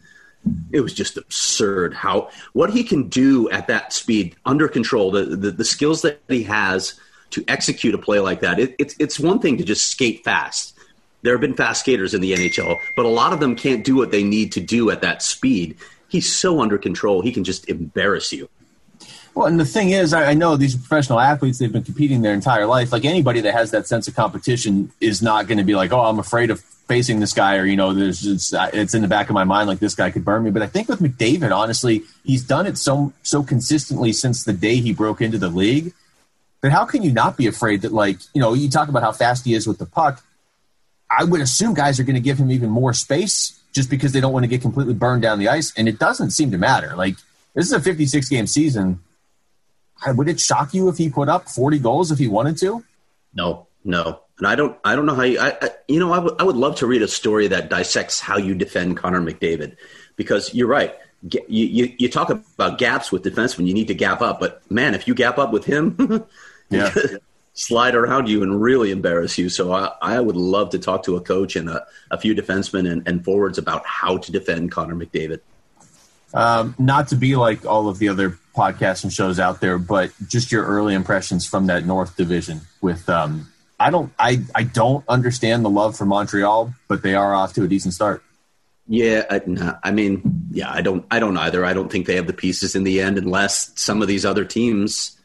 it 0.72 0.82
was 0.82 0.94
just 0.94 1.18
absurd 1.18 1.94
how 1.94 2.30
what 2.54 2.72
he 2.72 2.84
can 2.84 3.08
do 3.10 3.50
at 3.52 3.68
that 3.68 3.94
speed 3.94 4.36
under 4.46 4.68
control 4.68 5.12
the, 5.12 5.24
the, 5.24 5.52
the 5.52 5.66
skills 5.66 6.02
that 6.02 6.20
he 6.28 6.42
has 6.42 7.00
to 7.30 7.44
execute 7.48 7.94
a 7.94 7.98
play 8.00 8.20
like 8.20 8.40
that 8.40 8.60
it, 8.60 8.76
it's 8.80 8.96
it's 8.98 9.20
one 9.20 9.38
thing 9.38 9.58
to 9.58 9.64
just 9.64 9.86
skate 9.88 10.24
fast 10.24 10.76
there 11.22 11.34
have 11.36 11.42
been 11.42 11.54
fast 11.54 11.82
skaters 11.82 12.16
in 12.16 12.22
the 12.22 12.34
NHL 12.34 12.76
but 12.96 13.06
a 13.06 13.10
lot 13.10 13.34
of 13.34 13.40
them 13.40 13.56
can't 13.56 13.84
do 13.84 13.96
what 13.96 14.10
they 14.10 14.24
need 14.24 14.52
to 14.54 14.60
do 14.60 14.90
at 14.90 15.02
that 15.02 15.22
speed 15.22 15.78
he's 16.10 16.36
so 16.36 16.60
under 16.60 16.80
control 16.80 17.22
he 17.22 17.32
can 17.32 17.44
just 17.44 17.70
embarrass 17.70 18.34
you 18.34 18.50
well, 19.34 19.48
and 19.48 19.60
the 19.60 19.65
thing 19.65 19.91
is, 19.91 20.13
I, 20.13 20.34
know 20.34 20.58
these 20.58 20.76
professional 20.76 21.20
athletes; 21.20 21.60
they've 21.60 21.72
been 21.72 21.84
competing 21.84 22.22
their 22.22 22.34
entire 22.34 22.65
life. 22.65 22.91
Like 22.91 23.06
anybody 23.06 23.39
that 23.41 23.54
has 23.54 23.72
that 23.72 23.88
sense 23.88 24.08
of 24.08 24.15
competition 24.15 24.91
is 25.00 25.22
not 25.22 25.48
going 25.48 25.58
to 25.58 25.63
be 25.63 25.76
like, 25.76 25.94
"Oh, 25.94 26.02
I'm 26.02 26.20
afraid 26.20 26.50
of 26.50 26.60
facing 26.60 27.22
this 27.22 27.34
guy," 27.34 27.56
or 27.58 27.65
you 27.65 27.78
know, 27.78 27.94
there's 27.94 28.26
it's, 28.26 28.54
it's 28.54 28.94
in 28.94 29.02
the 29.02 29.08
back 29.08 29.30
of 29.30 29.34
my 29.34 29.46
mind 29.46 29.70
like 29.70 29.80
this 29.80 29.96
guy 29.96 30.12
could 30.12 30.26
burn 30.26 30.44
me. 30.44 30.52
But 30.52 30.62
I 30.63 30.67
think 30.67 30.89
with 30.89 31.00
McDavid, 31.00 31.56
honestly, 31.56 32.04
he's 32.26 32.44
done 32.44 32.67
it 32.67 32.78
so 32.78 33.13
so 33.24 33.41
consistently 33.41 34.12
since 34.12 34.44
the 34.44 34.54
day 34.54 34.76
he 34.76 34.94
broke 34.94 35.22
into 35.22 35.38
the 35.38 35.50
league. 35.50 35.94
But 36.62 36.72
how 36.72 36.86
can 36.86 37.02
you 37.02 37.12
not 37.12 37.38
be 37.38 37.48
afraid 37.48 37.82
that, 37.82 37.91
like, 37.91 38.20
you 38.36 38.41
know, 38.41 38.54
you 38.54 38.70
talk 38.70 38.88
about 38.88 39.02
how 39.02 39.12
fast 39.12 39.46
he 39.46 39.56
is 39.56 39.65
with 39.65 39.80
the 39.80 39.88
puck? 39.88 40.24
I 41.10 41.24
would 41.24 41.41
assume 41.41 41.74
guys 41.74 42.00
are 42.00 42.04
going 42.04 42.15
to 42.15 42.22
give 42.22 42.38
him 42.38 42.52
even 42.52 42.70
more 42.70 42.94
space 42.94 43.60
just 43.74 43.89
because 43.89 44.12
they 44.12 44.22
don't 44.22 44.32
want 44.32 44.44
to 44.44 44.48
get 44.48 44.62
completely 44.62 44.94
burned 44.94 45.24
down 45.24 45.39
the 45.39 45.48
ice, 45.48 45.74
and 45.76 45.88
it 45.88 45.98
doesn't 45.98 46.32
seem 46.32 46.52
to 46.52 46.58
matter. 46.58 46.96
Like 46.96 47.15
this 47.56 47.65
is 47.65 47.72
a 47.72 47.80
56 47.80 48.30
game 48.30 48.46
season 48.46 49.00
would 50.08 50.27
it 50.27 50.39
shock 50.39 50.73
you 50.73 50.89
if 50.89 50.97
he 50.97 51.10
put 51.10 51.29
up 51.29 51.49
40 51.49 51.79
goals 51.79 52.12
if 52.12 52.19
he 52.19 52.27
wanted 52.27 52.58
to? 52.58 52.83
No, 53.33 53.67
no. 53.83 54.21
And 54.37 54.47
I 54.47 54.56
don't, 54.56 54.77
I 54.83 54.95
don't 54.95 55.06
know 55.06 55.15
how 55.15 55.23
you, 55.23 55.39
I, 55.39 55.56
I 55.62 55.69
you 55.87 55.99
know, 55.99 56.12
I, 56.12 56.17
w- 56.17 56.35
I 56.39 56.43
would 56.43 56.56
love 56.56 56.77
to 56.77 56.87
read 56.87 57.02
a 57.04 57.08
story 57.08 57.47
that 57.49 57.69
dissects 57.69 58.19
how 58.19 58.37
you 58.37 58.56
defend 58.56 58.97
Connor 58.97 59.21
McDavid 59.21 59.77
because 60.15 60.54
you're 60.54 60.67
right. 60.67 60.95
You, 61.29 61.41
you, 61.47 61.93
you 61.99 62.10
talk 62.10 62.31
about 62.31 62.79
gaps 62.79 63.12
with 63.12 63.23
defensemen, 63.23 63.67
you 63.67 63.75
need 63.75 63.87
to 63.89 63.93
gap 63.93 64.21
up, 64.21 64.39
but 64.39 64.69
man, 64.71 64.95
if 64.95 65.08
you 65.08 65.13
gap 65.13 65.37
up 65.37 65.52
with 65.52 65.65
him, 65.65 66.25
yeah. 66.71 66.91
slide 67.54 67.93
around 67.93 68.27
you 68.27 68.41
and 68.41 68.60
really 68.60 68.89
embarrass 68.91 69.37
you. 69.37 69.49
So 69.49 69.71
I, 69.71 69.91
I 70.02 70.19
would 70.19 70.35
love 70.35 70.71
to 70.71 70.79
talk 70.79 71.04
to 71.04 71.17
a 71.17 71.21
coach 71.21 71.56
and 71.56 71.69
a, 71.69 71.85
a 72.10 72.17
few 72.17 72.33
defensemen 72.33 72.91
and, 72.91 73.08
and 73.08 73.23
forwards 73.23 73.58
about 73.58 73.85
how 73.85 74.17
to 74.17 74.31
defend 74.31 74.71
Connor 74.71 74.95
McDavid. 74.95 75.41
Um, 76.34 76.75
not 76.79 77.10
to 77.10 77.15
be 77.15 77.36
like 77.36 77.65
all 77.65 77.90
of 77.90 78.00
the 78.00 78.10
other 78.10 78.38
podcasts 78.56 79.04
and 79.04 79.12
shows 79.12 79.40
out 79.40 79.62
there, 79.62 79.77
but 79.77 80.12
just 80.27 80.52
your 80.52 80.65
early 80.65 80.94
impressions 80.94 81.46
from 81.46 81.67
that 81.67 81.86
North 81.86 82.15
Division. 82.15 82.62
With 82.82 83.10
um, 83.10 83.52
I 83.79 83.90
don't, 83.90 84.13
I, 84.19 84.42
I 84.56 84.63
don't 84.63 85.04
understand 85.08 85.65
the 85.65 85.69
love 85.69 85.98
for 85.98 86.06
Montreal, 86.06 86.73
but 86.88 87.02
they 87.02 87.15
are 87.15 87.34
off 87.34 87.54
to 87.54 87.63
a 87.63 87.67
decent 87.67 87.94
start. 87.94 88.23
Yeah, 88.88 89.25
I, 89.29 89.42
nah, 89.46 89.77
I 89.84 89.92
mean, 89.92 90.50
yeah, 90.52 90.71
I 90.71 90.82
don't, 90.82 91.06
I 91.10 91.19
don't 91.19 91.38
either. 91.38 91.65
I 91.65 91.73
don't 91.73 91.92
think 91.92 92.08
they 92.08 92.15
have 92.15 92.27
the 92.27 92.34
pieces 92.34 92.75
in 92.75 92.84
the 92.84 93.02
end, 93.02 93.17
unless 93.17 93.71
some 93.79 94.02
of 94.02 94.08
these 94.08 94.25
other 94.25 94.46
teams 94.46 95.17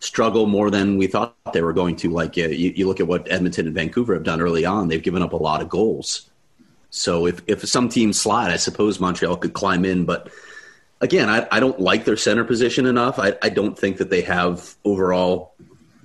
struggle 0.00 0.46
more 0.46 0.70
than 0.70 0.96
we 0.98 1.06
thought 1.06 1.36
they 1.52 1.62
were 1.62 1.72
going 1.72 1.96
to. 1.96 2.10
Like 2.10 2.36
you, 2.36 2.48
you 2.48 2.86
look 2.86 3.00
at 3.00 3.06
what 3.06 3.30
Edmonton 3.30 3.66
and 3.66 3.74
Vancouver 3.74 4.14
have 4.14 4.24
done 4.24 4.40
early 4.40 4.64
on; 4.64 4.88
they've 4.88 5.02
given 5.02 5.22
up 5.22 5.32
a 5.32 5.36
lot 5.36 5.62
of 5.62 5.68
goals. 5.68 6.28
So 6.92 7.26
if 7.26 7.40
if 7.46 7.66
some 7.66 7.88
teams 7.88 8.20
slide, 8.20 8.52
I 8.52 8.56
suppose 8.56 9.00
Montreal 9.00 9.38
could 9.38 9.54
climb 9.54 9.86
in. 9.86 10.04
But 10.04 10.30
again, 11.00 11.28
I, 11.30 11.48
I 11.50 11.58
don't 11.58 11.80
like 11.80 12.04
their 12.04 12.18
center 12.18 12.44
position 12.44 12.84
enough. 12.86 13.18
I, 13.18 13.34
I 13.42 13.48
don't 13.48 13.76
think 13.76 13.96
that 13.96 14.10
they 14.10 14.20
have 14.20 14.76
overall 14.84 15.54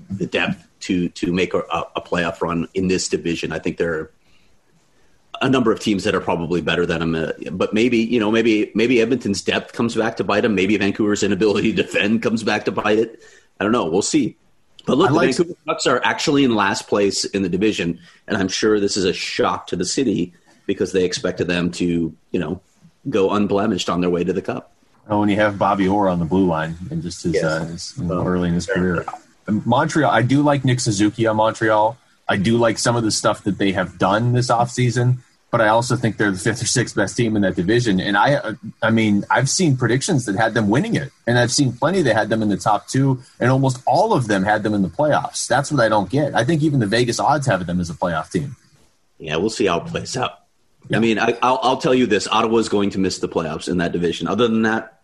the 0.09 0.25
depth 0.25 0.65
to 0.81 1.09
to 1.09 1.33
make 1.33 1.53
a, 1.53 1.59
a 1.59 2.01
playoff 2.01 2.41
run 2.41 2.69
in 2.73 2.87
this 2.87 3.09
division. 3.09 3.51
I 3.51 3.59
think 3.59 3.75
there 3.77 3.93
are 3.93 4.11
a 5.41 5.49
number 5.49 5.73
of 5.73 5.81
teams 5.81 6.05
that 6.05 6.15
are 6.15 6.21
probably 6.21 6.61
better 6.61 6.85
than 6.85 6.99
them. 6.99 7.15
Uh, 7.15 7.49
but 7.51 7.73
maybe 7.73 7.97
you 7.97 8.17
know, 8.17 8.31
maybe 8.31 8.71
maybe 8.73 9.01
Edmonton's 9.01 9.41
depth 9.41 9.73
comes 9.73 9.93
back 9.93 10.15
to 10.17 10.23
bite 10.23 10.41
them. 10.41 10.55
Maybe 10.55 10.77
Vancouver's 10.77 11.21
inability 11.21 11.73
to 11.73 11.83
defend 11.83 12.23
comes 12.23 12.43
back 12.43 12.63
to 12.63 12.71
bite 12.71 12.97
it. 12.97 13.21
I 13.59 13.65
don't 13.65 13.73
know. 13.73 13.89
We'll 13.89 14.01
see. 14.01 14.37
But 14.85 14.97
look, 14.97 15.11
like 15.11 15.35
the 15.35 15.43
Vancouver 15.43 15.59
Canucks 15.65 15.85
are 15.85 16.01
actually 16.05 16.45
in 16.45 16.55
last 16.55 16.87
place 16.87 17.25
in 17.25 17.43
the 17.43 17.49
division, 17.49 17.99
and 18.25 18.37
I'm 18.37 18.47
sure 18.47 18.79
this 18.79 18.95
is 18.95 19.03
a 19.03 19.11
shock 19.11 19.67
to 19.67 19.75
the 19.75 19.83
city 19.83 20.33
because 20.67 20.91
they 20.91 21.03
expected 21.03 21.47
them 21.47 21.71
to, 21.71 22.15
you 22.31 22.39
know, 22.39 22.61
go 23.09 23.31
unblemished 23.31 23.89
on 23.89 24.01
their 24.01 24.11
way 24.11 24.23
to 24.23 24.33
the 24.33 24.41
cup. 24.41 24.71
Oh, 25.09 25.21
when 25.21 25.29
you 25.29 25.37
have 25.37 25.57
Bobby 25.57 25.87
Orr 25.87 26.09
on 26.09 26.19
the 26.19 26.25
blue 26.25 26.45
line 26.45 26.75
and 26.91 27.01
just 27.01 27.23
his, 27.23 27.35
yes. 27.35 27.43
uh, 27.43 27.65
his 27.65 27.97
well, 27.97 28.27
early 28.27 28.49
in 28.49 28.53
his 28.53 28.67
career. 28.67 29.05
Montreal, 29.47 30.11
I 30.11 30.21
do 30.21 30.41
like 30.41 30.65
Nick 30.65 30.81
Suzuki 30.81 31.25
on 31.25 31.37
Montreal. 31.37 31.97
I 32.27 32.35
do 32.35 32.57
like 32.57 32.77
some 32.77 32.97
of 32.97 33.03
the 33.03 33.11
stuff 33.11 33.43
that 33.45 33.57
they 33.57 33.71
have 33.71 33.97
done 33.97 34.33
this 34.33 34.51
offseason, 34.51 35.19
but 35.49 35.61
I 35.61 35.69
also 35.69 35.95
think 35.95 36.17
they're 36.17 36.31
the 36.31 36.37
fifth 36.37 36.61
or 36.61 36.65
sixth 36.65 36.93
best 36.93 37.15
team 37.15 37.37
in 37.37 37.41
that 37.43 37.55
division. 37.55 38.01
And 38.01 38.17
I, 38.17 38.55
I 38.83 38.91
mean, 38.91 39.23
I've 39.31 39.49
seen 39.49 39.77
predictions 39.77 40.25
that 40.25 40.35
had 40.35 40.53
them 40.53 40.67
winning 40.67 40.95
it, 40.95 41.13
and 41.25 41.39
I've 41.39 41.53
seen 41.53 41.71
plenty 41.71 42.01
that 42.01 42.13
had 42.13 42.27
them 42.27 42.41
in 42.41 42.49
the 42.49 42.57
top 42.57 42.89
two, 42.89 43.23
and 43.39 43.49
almost 43.49 43.81
all 43.87 44.11
of 44.11 44.27
them 44.27 44.43
had 44.43 44.63
them 44.63 44.73
in 44.73 44.81
the 44.81 44.89
playoffs. 44.89 45.47
That's 45.47 45.71
what 45.71 45.79
I 45.79 45.87
don't 45.87 46.09
get. 46.09 46.35
I 46.35 46.43
think 46.43 46.61
even 46.63 46.81
the 46.81 46.85
Vegas 46.85 47.17
odds 47.17 47.47
have 47.47 47.65
them 47.65 47.79
as 47.79 47.89
a 47.89 47.93
playoff 47.93 48.29
team. 48.29 48.57
Yeah, 49.19 49.37
we'll 49.37 49.49
see 49.49 49.67
how 49.67 49.79
it 49.79 49.87
plays 49.87 50.17
out. 50.17 50.39
Yeah. 50.89 50.97
I 50.97 50.99
mean, 50.99 51.19
I, 51.19 51.31
will 51.31 51.59
I'll 51.61 51.77
tell 51.77 51.93
you 51.93 52.05
this: 52.05 52.27
Ottawa 52.27 52.57
is 52.57 52.69
going 52.69 52.91
to 52.91 52.99
miss 52.99 53.19
the 53.19 53.27
playoffs 53.27 53.67
in 53.67 53.77
that 53.77 53.91
division. 53.91 54.27
Other 54.27 54.47
than 54.47 54.61
that, 54.61 55.01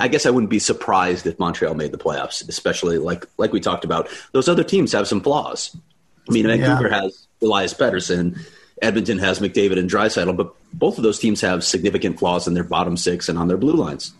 I 0.00 0.08
guess 0.08 0.24
I 0.26 0.30
wouldn't 0.30 0.50
be 0.50 0.58
surprised 0.58 1.26
if 1.26 1.38
Montreal 1.38 1.74
made 1.74 1.92
the 1.92 1.98
playoffs, 1.98 2.46
especially 2.48 2.98
like 2.98 3.26
like 3.36 3.52
we 3.52 3.60
talked 3.60 3.84
about. 3.84 4.08
Those 4.32 4.48
other 4.48 4.64
teams 4.64 4.92
have 4.92 5.06
some 5.06 5.20
flaws. 5.20 5.76
I 6.28 6.32
mean, 6.32 6.46
Vancouver 6.46 6.88
yeah. 6.88 7.02
has 7.02 7.26
Elias 7.42 7.74
Pettersson, 7.74 8.38
Edmonton 8.80 9.18
has 9.18 9.40
McDavid 9.40 9.78
and 9.78 9.90
Draisaitl, 9.90 10.36
but 10.36 10.54
both 10.72 10.96
of 10.96 11.02
those 11.02 11.18
teams 11.18 11.40
have 11.40 11.64
significant 11.64 12.18
flaws 12.18 12.46
in 12.46 12.54
their 12.54 12.64
bottom 12.64 12.96
six 12.96 13.28
and 13.28 13.38
on 13.38 13.48
their 13.48 13.56
blue 13.56 13.74
lines. 13.74 14.14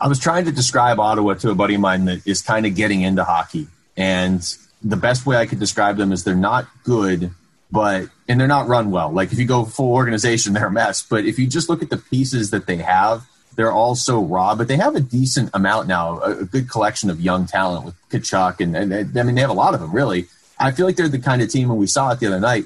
I 0.00 0.08
was 0.08 0.18
trying 0.18 0.44
to 0.46 0.52
describe 0.52 0.98
Ottawa 0.98 1.34
to 1.34 1.50
a 1.50 1.54
buddy 1.54 1.76
of 1.76 1.80
mine 1.80 2.06
that 2.06 2.26
is 2.26 2.42
kind 2.42 2.66
of 2.66 2.74
getting 2.74 3.02
into 3.02 3.24
hockey, 3.24 3.68
and 3.96 4.42
the 4.82 4.96
best 4.96 5.24
way 5.24 5.36
I 5.36 5.46
could 5.46 5.60
describe 5.60 5.96
them 5.96 6.12
is 6.12 6.24
they're 6.24 6.34
not 6.34 6.66
good 6.82 7.32
but 7.72 8.08
and 8.32 8.40
they're 8.40 8.48
not 8.48 8.66
run 8.66 8.90
well. 8.90 9.12
Like 9.12 9.30
if 9.30 9.38
you 9.38 9.44
go 9.44 9.66
full 9.66 9.92
organization, 9.92 10.54
they're 10.54 10.68
a 10.68 10.72
mess. 10.72 11.02
But 11.02 11.26
if 11.26 11.38
you 11.38 11.46
just 11.46 11.68
look 11.68 11.82
at 11.82 11.90
the 11.90 11.98
pieces 11.98 12.50
that 12.50 12.66
they 12.66 12.76
have, 12.76 13.26
they're 13.56 13.70
all 13.70 13.94
so 13.94 14.24
raw. 14.24 14.54
But 14.54 14.68
they 14.68 14.78
have 14.78 14.96
a 14.96 15.00
decent 15.00 15.50
amount 15.52 15.86
now, 15.86 16.18
a, 16.20 16.38
a 16.38 16.44
good 16.46 16.70
collection 16.70 17.10
of 17.10 17.20
young 17.20 17.44
talent 17.44 17.84
with 17.84 17.94
Tkachuk, 18.08 18.60
and, 18.60 18.74
and, 18.74 18.90
and 18.90 19.18
I 19.18 19.22
mean 19.22 19.34
they 19.34 19.42
have 19.42 19.50
a 19.50 19.52
lot 19.52 19.74
of 19.74 19.80
them 19.80 19.92
really. 19.92 20.28
I 20.58 20.70
feel 20.70 20.86
like 20.86 20.96
they're 20.96 21.08
the 21.08 21.18
kind 21.18 21.42
of 21.42 21.50
team, 21.50 21.68
and 21.70 21.78
we 21.78 21.86
saw 21.86 22.10
it 22.10 22.20
the 22.20 22.26
other 22.26 22.40
night, 22.40 22.64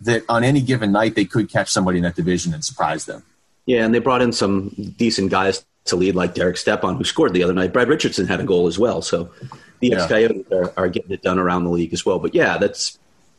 that 0.00 0.24
on 0.28 0.42
any 0.42 0.60
given 0.60 0.90
night 0.90 1.14
they 1.14 1.24
could 1.24 1.48
catch 1.48 1.70
somebody 1.70 1.98
in 1.98 2.04
that 2.04 2.16
division 2.16 2.52
and 2.52 2.64
surprise 2.64 3.04
them. 3.06 3.22
Yeah, 3.66 3.84
and 3.84 3.94
they 3.94 4.00
brought 4.00 4.20
in 4.20 4.32
some 4.32 4.70
decent 4.98 5.30
guys 5.30 5.64
to 5.84 5.94
lead, 5.94 6.16
like 6.16 6.34
Derek 6.34 6.56
Stepan, 6.56 6.96
who 6.96 7.04
scored 7.04 7.34
the 7.34 7.44
other 7.44 7.52
night. 7.52 7.72
Brad 7.72 7.88
Richardson 7.88 8.26
had 8.26 8.40
a 8.40 8.44
goal 8.44 8.66
as 8.66 8.80
well. 8.80 9.00
So 9.00 9.30
the 9.78 9.90
yeah. 9.90 10.08
Coyotes 10.08 10.50
are, 10.50 10.72
are, 10.76 10.88
getting 10.88 11.12
it 11.12 11.22
done 11.22 11.38
around 11.38 11.64
the 11.64 11.70
league 11.70 11.92
as 11.92 12.04
well. 12.04 12.18
But 12.18 12.34
yeah, 12.34 12.58
that's 12.58 12.98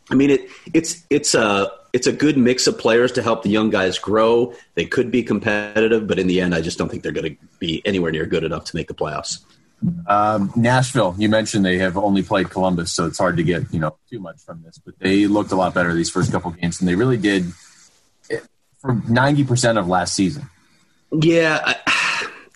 I 0.10 0.16
mean, 0.16 0.30
it 0.30 0.50
it's 0.74 1.04
it's 1.10 1.34
a 1.34 1.72
it's 1.94 2.08
a 2.08 2.12
good 2.12 2.38
mix 2.38 2.68
of 2.68 2.78
players 2.78 3.12
to 3.14 3.24
help 3.24 3.44
the 3.44 3.50
young 3.50 3.70
guys 3.70 3.98
grow. 3.98 4.54
They 4.76 4.86
could 4.86 5.12
be 5.12 5.24
competitive, 5.24 6.08
but 6.08 6.20
in 6.20 6.28
the 6.28 6.42
end, 6.42 6.54
I 6.54 6.62
just 6.62 6.78
don't 6.78 6.90
think 6.90 7.04
they're 7.04 7.12
going 7.12 7.36
to 7.36 7.48
be 7.60 7.82
anywhere 7.86 8.12
near 8.12 8.26
good 8.26 8.44
enough 8.44 8.66
to 8.66 8.76
make 8.76 8.88
the 8.88 8.94
playoffs. 8.94 9.40
Um, 10.08 10.52
Nashville, 10.56 11.16
you 11.18 11.30
mentioned 11.30 11.66
they 11.66 11.78
have 11.80 11.98
only 11.98 12.24
played 12.24 12.50
Columbus, 12.50 12.92
so 12.92 13.06
it's 13.06 13.18
hard 13.18 13.38
to 13.38 13.44
get 13.44 13.74
you 13.74 13.80
know 13.80 13.98
too 14.10 14.20
much 14.20 14.40
from 14.40 14.62
this. 14.64 14.78
But 14.78 15.00
they 15.00 15.28
looked 15.28 15.52
a 15.52 15.56
lot 15.56 15.74
better 15.74 15.94
these 15.94 16.10
first 16.10 16.32
couple 16.32 16.52
games, 16.52 16.80
and 16.80 16.88
they 16.88 16.96
really 16.96 17.18
did 17.18 17.46
for 18.80 18.94
ninety 19.08 19.44
percent 19.44 19.78
of 19.78 19.88
last 19.88 20.16
season. 20.16 20.50
Yeah. 21.12 21.62
I, 21.66 21.76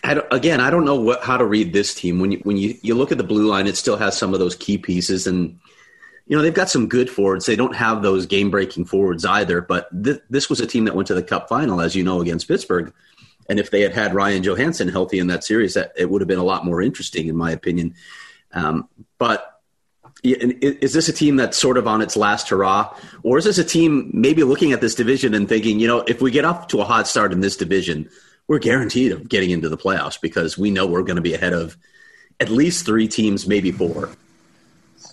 I 0.02 0.22
again, 0.30 0.60
I 0.60 0.70
don't 0.70 0.84
know 0.84 0.96
what, 0.96 1.22
how 1.22 1.36
to 1.36 1.44
read 1.44 1.72
this 1.72 1.94
team. 1.94 2.20
When 2.20 2.32
you 2.32 2.38
when 2.38 2.56
you, 2.56 2.76
you 2.82 2.94
look 2.94 3.12
at 3.12 3.18
the 3.18 3.24
blue 3.24 3.48
line, 3.48 3.66
it 3.66 3.76
still 3.76 3.96
has 3.96 4.16
some 4.16 4.32
of 4.32 4.40
those 4.40 4.54
key 4.56 4.78
pieces, 4.78 5.26
and 5.26 5.58
you 6.30 6.36
know, 6.36 6.42
they've 6.42 6.54
got 6.54 6.70
some 6.70 6.86
good 6.86 7.10
forwards. 7.10 7.44
They 7.44 7.56
don't 7.56 7.74
have 7.74 8.02
those 8.02 8.24
game 8.24 8.52
breaking 8.52 8.84
forwards 8.84 9.24
either, 9.24 9.60
but 9.60 9.88
th- 10.04 10.20
this 10.30 10.48
was 10.48 10.60
a 10.60 10.66
team 10.66 10.84
that 10.84 10.94
went 10.94 11.08
to 11.08 11.14
the 11.14 11.24
cup 11.24 11.48
final, 11.48 11.80
as 11.80 11.96
you 11.96 12.04
know, 12.04 12.20
against 12.20 12.46
Pittsburgh. 12.46 12.92
And 13.48 13.58
if 13.58 13.72
they 13.72 13.80
had 13.80 13.92
had 13.92 14.14
Ryan 14.14 14.44
Johansen 14.44 14.92
healthy 14.92 15.18
in 15.18 15.26
that 15.26 15.42
series, 15.42 15.74
that, 15.74 15.92
it 15.96 16.08
would 16.08 16.20
have 16.20 16.28
been 16.28 16.38
a 16.38 16.44
lot 16.44 16.64
more 16.64 16.80
interesting, 16.80 17.26
in 17.26 17.34
my 17.34 17.50
opinion. 17.50 17.96
Um, 18.52 18.88
but 19.18 19.60
is 20.22 20.92
this 20.92 21.08
a 21.08 21.12
team 21.12 21.34
that's 21.34 21.58
sort 21.58 21.76
of 21.76 21.88
on 21.88 22.00
its 22.00 22.16
last 22.16 22.48
hurrah? 22.48 22.96
Or 23.24 23.36
is 23.38 23.44
this 23.44 23.58
a 23.58 23.64
team 23.64 24.12
maybe 24.14 24.44
looking 24.44 24.70
at 24.70 24.80
this 24.80 24.94
division 24.94 25.34
and 25.34 25.48
thinking, 25.48 25.80
you 25.80 25.88
know, 25.88 26.04
if 26.06 26.22
we 26.22 26.30
get 26.30 26.44
off 26.44 26.68
to 26.68 26.80
a 26.80 26.84
hot 26.84 27.08
start 27.08 27.32
in 27.32 27.40
this 27.40 27.56
division, 27.56 28.08
we're 28.46 28.60
guaranteed 28.60 29.10
of 29.10 29.28
getting 29.28 29.50
into 29.50 29.68
the 29.68 29.76
playoffs 29.76 30.20
because 30.20 30.56
we 30.56 30.70
know 30.70 30.86
we're 30.86 31.02
going 31.02 31.16
to 31.16 31.22
be 31.22 31.34
ahead 31.34 31.54
of 31.54 31.76
at 32.38 32.50
least 32.50 32.86
three 32.86 33.08
teams, 33.08 33.48
maybe 33.48 33.72
four. 33.72 34.10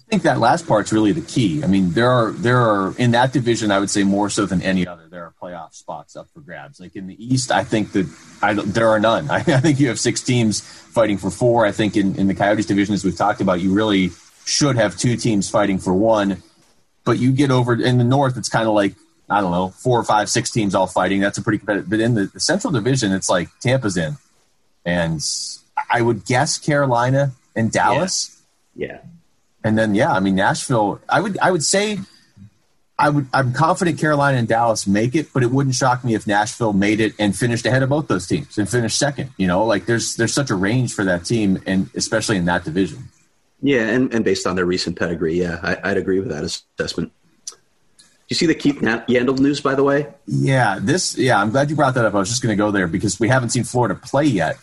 I 0.08 0.10
think 0.12 0.24
that 0.24 0.39
last 0.39 0.66
part's 0.66 0.93
really 0.93 1.12
the 1.12 1.22
key. 1.22 1.62
I 1.66 1.68
mean, 1.68 1.91
there 1.91 2.10
are 2.10 2.32
there 2.32 2.62
are 2.62 2.95
in 2.97 3.12
that 3.12 3.34
division, 3.34 3.72
I 3.72 3.80
would 3.80 3.89
say 3.89 4.03
more 4.03 4.30
so 4.30 4.45
than 4.45 4.62
any 4.62 4.88
other, 4.88 5.05
there 5.10 5.24
are 5.24 5.34
playoff 5.41 5.74
spots 5.74 6.16
up 6.16 6.30
for 6.34 6.39
grabs. 6.39 6.80
Like 6.80 6.95
in 6.95 7.08
the 7.08 7.22
East, 7.22 7.51
I 7.51 7.66
think 7.66 7.91
that 7.91 8.08
I, 8.41 8.53
there 8.53 8.88
are 8.88 9.01
none. 9.01 9.30
I, 9.30 9.39
I, 9.39 9.60
think 9.60 9.82
you 9.82 9.89
have 9.89 9.99
six 9.99 10.22
teams 10.22 10.62
fighting 10.62 11.18
for 11.18 11.30
four. 11.30 11.66
I 11.66 11.74
think 11.74 11.97
in, 11.97 12.16
in 12.16 12.28
the 12.28 12.36
Coyotes 12.36 12.66
division, 12.66 12.93
as 12.93 13.03
we've 13.03 13.18
talked 13.18 13.41
about, 13.41 13.60
you 13.60 13.74
really 13.74 14.12
should 14.45 14.78
have 14.78 14.95
two 14.95 15.18
teams 15.18 15.49
fighting 15.49 15.78
for 15.78 15.93
one. 15.93 16.41
But 17.03 17.20
you 17.20 17.34
get 17.34 17.51
over 17.51 17.74
in 17.74 17.97
the 17.97 18.05
North, 18.05 18.38
it's 18.38 18.49
kind 18.49 18.68
of 18.70 18.74
like 18.74 18.95
I 19.30 19.41
don't 19.41 19.51
know, 19.51 19.72
four 19.72 19.99
or 19.99 20.05
five, 20.05 20.30
six 20.30 20.51
teams 20.51 20.74
all 20.74 20.88
fighting. 20.88 21.20
That's 21.20 21.38
a 21.38 21.41
pretty 21.41 21.58
competitive. 21.58 21.89
But 21.89 21.99
in 21.99 22.14
the, 22.14 22.28
the 22.28 22.39
Central 22.39 22.72
Division, 22.72 23.12
it's 23.12 23.30
like 23.30 23.49
Tampa's 23.60 23.97
in, 23.97 24.16
and 24.86 25.20
I 25.91 26.01
would 26.01 26.24
guess 26.24 26.58
Carolina 26.58 27.34
and 27.58 27.74
Dallas. 27.74 28.41
yeah. 28.74 28.88
yeah 28.88 28.99
and 29.68 29.78
then 29.78 29.95
yeah, 29.95 30.13
I 30.13 30.22
mean 30.22 30.36
Nashville. 30.36 31.01
I 31.09 31.20
would 31.20 31.38
I 31.39 31.51
would 31.51 31.63
say 31.63 31.99
I 32.97 33.09
would 33.09 33.28
I'm 33.34 33.51
confident 33.51 33.99
Carolina 33.99 34.38
and 34.38 34.47
Dallas 34.47 34.88
make 34.88 35.13
it, 35.13 35.34
but 35.34 35.43
it 35.43 35.51
wouldn't 35.51 35.76
shock 35.76 36.05
me 36.05 36.15
if 36.15 36.26
Nashville 36.26 36.72
made 36.72 37.01
it 37.01 37.13
and 37.20 37.38
finished 37.38 37.65
ahead 37.65 37.84
of 37.84 37.89
both 37.89 38.07
those 38.07 38.26
teams 38.26 38.57
and 38.57 38.70
finished 38.70 38.97
second. 38.97 39.32
You 39.38 39.47
know, 39.47 39.65
like 39.65 39.86
there's 39.86 40.15
there's 40.15 40.34
such 40.34 40.49
a 40.49 40.55
range 40.55 40.93
for 40.93 41.03
that 41.03 41.26
team, 41.26 41.61
and 41.68 41.89
especially 41.95 42.38
in 42.38 42.45
that 42.45 42.63
division. 42.63 43.09
Yeah, 43.61 43.88
and, 43.88 44.13
and 44.13 44.24
based 44.24 44.47
on 44.47 44.55
their 44.55 44.65
recent 44.65 44.97
pedigree, 44.97 45.39
yeah, 45.39 45.59
I, 45.84 45.89
would 45.89 45.97
agree 45.97 46.20
with 46.20 46.30
that 46.30 46.43
assessment. 46.43 47.11
Do 47.47 47.55
you 48.30 48.36
see 48.36 48.45
the 48.45 48.55
Keith 48.55 48.76
Yandle 48.76 49.39
news, 49.39 49.61
by 49.61 49.74
the 49.74 49.84
way? 49.84 50.07
Yeah, 50.28 50.80
this. 50.82 51.18
Yeah, 51.18 51.41
I'm 51.41 51.49
glad 51.49 51.70
you 51.70 51.76
brought 51.76 51.95
that 51.95 52.05
up. 52.05 52.13
I 52.13 52.20
was 52.20 52.30
just 52.30 52.41
going 52.41 52.55
to 52.55 52.61
go 52.61 52.72
there 52.72 52.88
because 52.88 53.20
we 53.20 53.28
haven't 53.28 53.49
seen 53.49 53.63
Florida 53.63 53.95
play 53.95 54.26
yet, 54.26 54.57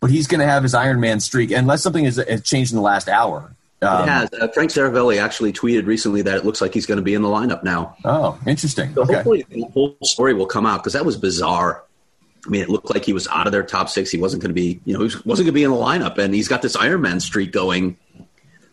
but 0.00 0.10
he's 0.10 0.26
going 0.26 0.40
to 0.40 0.46
have 0.46 0.62
his 0.62 0.74
Iron 0.74 1.00
Man 1.00 1.18
streak 1.18 1.50
unless 1.50 1.82
something 1.82 2.04
has, 2.04 2.16
has 2.16 2.42
changed 2.42 2.72
in 2.72 2.76
the 2.76 2.82
last 2.82 3.08
hour. 3.08 3.54
Um, 3.84 4.02
it 4.02 4.08
has. 4.08 4.30
Uh, 4.32 4.48
Frank 4.48 4.70
Seravalli 4.70 5.20
actually 5.20 5.52
tweeted 5.52 5.86
recently 5.86 6.22
that 6.22 6.36
it 6.36 6.44
looks 6.44 6.60
like 6.60 6.74
he's 6.74 6.86
going 6.86 6.96
to 6.96 7.02
be 7.02 7.14
in 7.14 7.22
the 7.22 7.28
lineup 7.28 7.62
now. 7.62 7.96
Oh, 8.04 8.38
interesting. 8.46 8.94
So 8.94 9.02
okay. 9.02 9.14
hopefully 9.14 9.46
the 9.48 9.64
whole 9.72 9.96
story 10.02 10.34
will 10.34 10.46
come 10.46 10.66
out 10.66 10.78
because 10.82 10.94
that 10.94 11.04
was 11.04 11.16
bizarre. 11.16 11.84
I 12.46 12.50
mean, 12.50 12.62
it 12.62 12.68
looked 12.68 12.92
like 12.92 13.04
he 13.04 13.12
was 13.12 13.26
out 13.28 13.46
of 13.46 13.52
their 13.52 13.62
top 13.62 13.88
six. 13.88 14.10
He 14.10 14.18
wasn't 14.18 14.42
going 14.42 14.50
to 14.50 14.54
be, 14.54 14.80
you 14.84 14.92
know, 14.92 15.04
he 15.04 15.16
wasn't 15.24 15.46
going 15.46 15.46
to 15.46 15.52
be 15.52 15.64
in 15.64 15.70
the 15.70 15.76
lineup, 15.76 16.18
and 16.18 16.34
he's 16.34 16.48
got 16.48 16.62
this 16.62 16.76
Ironman 16.76 17.22
streak 17.22 17.52
going. 17.52 17.96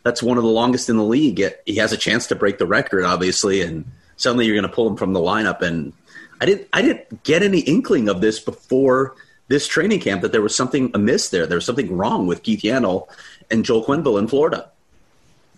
That's 0.04 0.22
one 0.22 0.38
of 0.38 0.44
the 0.44 0.50
longest 0.50 0.90
in 0.90 0.98
the 0.98 1.04
league. 1.04 1.42
He 1.66 1.76
has 1.76 1.94
a 1.94 1.98
chance 1.98 2.28
to 2.28 2.36
break 2.36 2.58
the 2.58 2.66
record, 2.66 3.06
obviously, 3.06 3.62
and 3.62 3.86
suddenly 4.18 4.46
you're 4.46 4.56
going 4.56 4.68
to 4.68 4.76
pull 4.76 4.88
him 4.88 4.98
from 4.98 5.14
the 5.14 5.20
lineup. 5.20 5.62
And 5.62 5.94
I 6.42 6.46
didn't, 6.46 6.68
I 6.74 6.82
didn't 6.82 7.24
get 7.24 7.44
any 7.44 7.60
inkling 7.60 8.10
of 8.10 8.20
this 8.20 8.40
before 8.40 9.16
this 9.48 9.68
training 9.68 10.00
camp 10.00 10.22
that 10.22 10.32
there 10.32 10.42
was 10.42 10.56
something 10.56 10.92
amiss 10.94 11.30
there. 11.30 11.46
There 11.46 11.58
was 11.58 11.66
something 11.66 11.96
wrong 11.96 12.26
with 12.26 12.42
Keith 12.42 12.62
Yandle 12.62 13.08
and 13.52 13.64
Joel 13.64 13.86
Quenneville 13.86 14.18
in 14.18 14.28
Florida. 14.28 14.72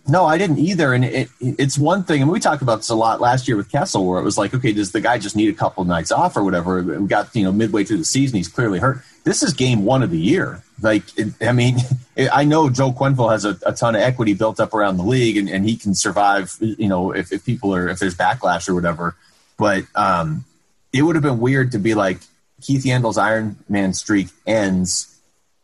No, 0.08 0.26
I 0.26 0.38
didn't 0.38 0.60
either. 0.60 0.94
And 0.94 1.06
it, 1.06 1.30
it's 1.40 1.78
one 1.78 2.04
thing, 2.04 2.22
and 2.22 2.30
we 2.30 2.40
talked 2.40 2.62
about 2.62 2.78
this 2.78 2.90
a 2.90 2.96
lot 2.96 3.22
last 3.22 3.48
year 3.48 3.56
with 3.56 3.72
Kessel, 3.72 4.06
where 4.06 4.20
it 4.20 4.24
was 4.24 4.38
like, 4.38 4.54
okay, 4.54 4.74
does 4.74 4.92
the 4.92 5.00
guy 5.00 5.18
just 5.18 5.36
need 5.36 5.50
a 5.50 5.58
couple 5.58 5.84
nights 5.86 6.12
off 6.12 6.36
or 6.36 6.44
whatever? 6.44 6.82
We 6.82 7.08
got, 7.08 7.34
you 7.34 7.44
know, 7.44 7.54
midway 7.54 7.86
through 7.86 8.00
the 8.00 8.06
season, 8.06 8.38
he's 8.38 8.50
clearly 8.50 8.80
hurt. 8.80 9.02
This 9.24 9.42
is 9.42 9.54
game 9.54 9.86
one 9.86 10.04
of 10.04 10.12
the 10.12 10.20
year. 10.20 10.62
Like, 10.82 11.04
it, 11.18 11.34
I 11.42 11.54
mean, 11.54 11.78
it, 12.18 12.30
I 12.34 12.44
know 12.44 12.70
Joel 12.70 12.94
Quenneville 12.94 13.32
has 13.32 13.46
a, 13.46 13.58
a, 13.66 13.72
ton 13.72 13.96
of 13.96 14.02
equity 14.02 14.34
built 14.34 14.60
up 14.60 14.74
around 14.74 14.98
the 14.98 15.04
league, 15.04 15.38
and, 15.38 15.50
and 15.50 15.64
he 15.64 15.78
can 15.78 15.96
survive, 15.96 16.58
you 16.60 16.90
know, 16.90 17.12
if, 17.12 17.32
if 17.32 17.46
people 17.46 17.74
are, 17.74 17.88
if 17.88 18.00
there's 18.00 18.16
backlash 18.16 18.68
or 18.68 18.76
whatever. 18.76 19.16
But 19.58 19.86
um, 19.96 20.44
it 20.92 21.04
would 21.04 21.16
have 21.16 21.24
been 21.24 21.40
weird 21.40 21.72
to 21.72 21.80
be 21.80 21.94
like, 21.94 22.20
Keith 22.62 22.84
Yandle's 22.84 23.18
Iron 23.18 23.58
Man 23.70 23.94
streak 23.94 24.28
ends 24.46 25.18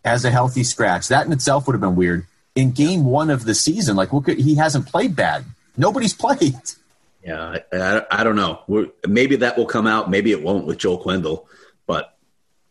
as 0.04 0.24
a 0.24 0.32
healthy 0.32 0.64
scratch. 0.64 1.08
That 1.10 1.26
in 1.26 1.32
itself 1.32 1.68
would 1.68 1.74
have 1.74 1.82
been 1.82 1.96
weird 1.96 2.26
in 2.60 2.72
game 2.72 3.05
one 3.05 3.30
of 3.30 3.45
the 3.45 3.55
season. 3.55 3.95
Like, 3.95 4.14
look, 4.14 4.28
he 4.28 4.55
hasn't 4.55 4.88
played 4.88 5.16
bad. 5.16 5.45
Nobody's 5.78 6.14
played. 6.26 6.55
Yeah, 7.24 7.60
I, 7.74 8.05
I 8.12 8.24
don't 8.24 8.36
know. 8.36 8.62
We're, 8.68 8.88
maybe 9.07 9.38
that 9.38 9.57
will 9.57 9.66
come 9.66 9.88
out. 9.88 10.10
Maybe 10.10 10.32
it 10.32 10.41
won't 10.41 10.66
with 10.66 10.78
Joel 10.78 11.03
Quenneville, 11.03 11.45
But 11.86 12.16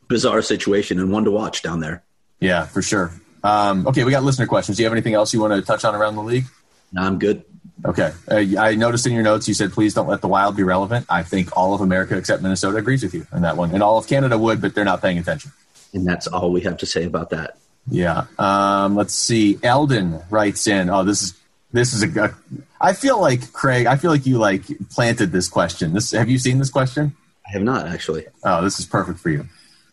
bizarre 0.09 0.43
situation 0.43 0.99
and 0.99 1.12
one 1.12 1.24
to 1.24 1.30
watch 1.30 1.62
down 1.62 1.80
there. 1.80 2.03
Yeah, 2.41 2.64
for 2.64 2.82
sure. 2.82 3.12
Um, 3.45 3.86
okay, 3.86 4.05
we 4.05 4.11
got 4.11 4.22
listener 4.22 4.47
questions. 4.47 4.76
Do 4.76 4.82
you 4.82 4.86
have 4.86 4.93
anything 4.93 5.14
else 5.14 5.32
you 5.32 5.41
want 5.41 5.53
to 5.53 5.62
touch 5.62 5.84
on 5.84 5.95
around 5.95 6.16
the 6.16 6.22
league? 6.22 6.45
No, 6.93 7.03
I'm 7.03 7.18
good. 7.18 7.45
Okay. 7.84 8.12
Uh, 8.28 8.45
I 8.59 8.74
noticed 8.74 9.07
in 9.07 9.12
your 9.12 9.22
notes 9.22 9.47
you 9.47 9.55
said, 9.55 9.72
please 9.72 9.95
don't 9.95 10.09
let 10.09 10.20
the 10.20 10.28
wild 10.28 10.57
be 10.57 10.62
relevant. 10.62 11.07
I 11.09 11.22
think 11.22 11.57
all 11.57 11.74
of 11.74 11.80
America 11.80 12.16
except 12.16 12.43
Minnesota 12.43 12.78
agrees 12.78 13.03
with 13.03 13.14
you 13.14 13.26
on 13.32 13.43
that 13.43 13.57
one. 13.57 13.72
And 13.72 13.82
all 13.82 13.99
of 13.99 14.09
Canada 14.09 14.36
would, 14.36 14.61
but 14.61 14.74
they're 14.74 14.84
not 14.84 15.01
paying 15.01 15.18
attention. 15.18 15.53
And 15.93 16.07
that's 16.07 16.26
all 16.26 16.51
we 16.51 16.62
have 16.62 16.78
to 16.78 16.86
say 16.86 17.05
about 17.05 17.30
that. 17.30 17.59
Yeah. 17.91 18.26
Um, 18.39 18.97
let's 18.97 19.14
see. 19.14 19.59
Eldon 19.62 20.20
writes 20.30 20.66
in. 20.66 20.91
Oh, 20.91 21.05
this 21.05 21.22
is 21.22 21.34
this 21.72 21.93
is 21.93 22.03
a. 22.03 22.34
I 22.80 22.93
feel 22.93 23.20
like 23.20 23.53
Craig. 23.53 23.86
I 23.86 23.97
feel 23.97 24.11
like 24.11 24.26
you 24.26 24.39
like 24.39 24.62
planted 24.91 25.32
this 25.32 25.49
question. 25.49 25.93
This 25.93 26.12
have 26.12 26.28
you 26.28 26.39
seen 26.39 26.59
this 26.59 26.70
question? 26.70 27.16
I 27.47 27.53
have 27.53 27.62
not 27.62 27.86
actually. 27.86 28.26
Oh, 28.45 28.62
this 28.62 28.78
is 28.78 28.86
perfect 28.86 29.20
for 29.20 29.30
you. 29.30 29.47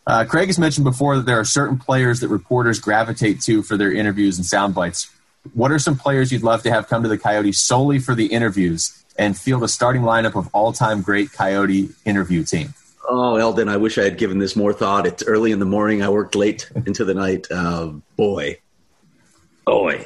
Uh, 0.08 0.24
Craig 0.26 0.48
has 0.48 0.60
mentioned 0.60 0.84
before 0.84 1.18
that 1.18 1.26
there 1.26 1.39
are 1.39 1.46
certain 1.46 1.78
players 1.78 2.20
that 2.20 2.28
reporters 2.28 2.80
gravitate 2.80 3.41
to 3.41 3.64
for 3.64 3.76
their 3.76 3.91
interviews 3.91 4.38
and 4.38 4.46
sound 4.46 4.76
bites. 4.76 5.12
What 5.54 5.72
are 5.72 5.80
some 5.80 5.98
players 5.98 6.32
you'd 6.32 6.43
love 6.43 6.64
to 6.64 6.72
have 6.72 6.88
come 6.88 7.04
to 7.04 7.10
the 7.10 7.18
Coyotes 7.18 7.60
solely 7.60 8.00
for 8.00 8.14
the 8.14 8.28
interviews 8.28 9.04
and 9.18 9.38
field 9.38 9.64
a 9.64 9.68
starting 9.68 10.02
lineup 10.02 10.36
of 10.36 10.50
all-time 10.54 11.02
great 11.02 11.32
Coyote 11.32 11.89
interview 12.04 12.43
team? 12.43 12.74
Oh, 13.08 13.36
Eldon, 13.36 13.70
I 13.70 13.78
wish 13.78 13.97
I 13.97 14.03
had 14.03 14.18
given 14.18 14.39
this 14.39 14.56
more 14.56 14.74
thought. 14.74 15.06
It's 15.06 15.24
early 15.24 15.51
in 15.51 15.60
the 15.60 15.66
morning. 15.66 16.01
I 16.01 16.10
worked 16.10 16.36
late 16.36 16.70
into 16.86 17.06
the 17.06 17.14
night. 17.14 17.47
Uh, 17.51 17.93
boy, 18.16 18.60
boy, 19.66 20.06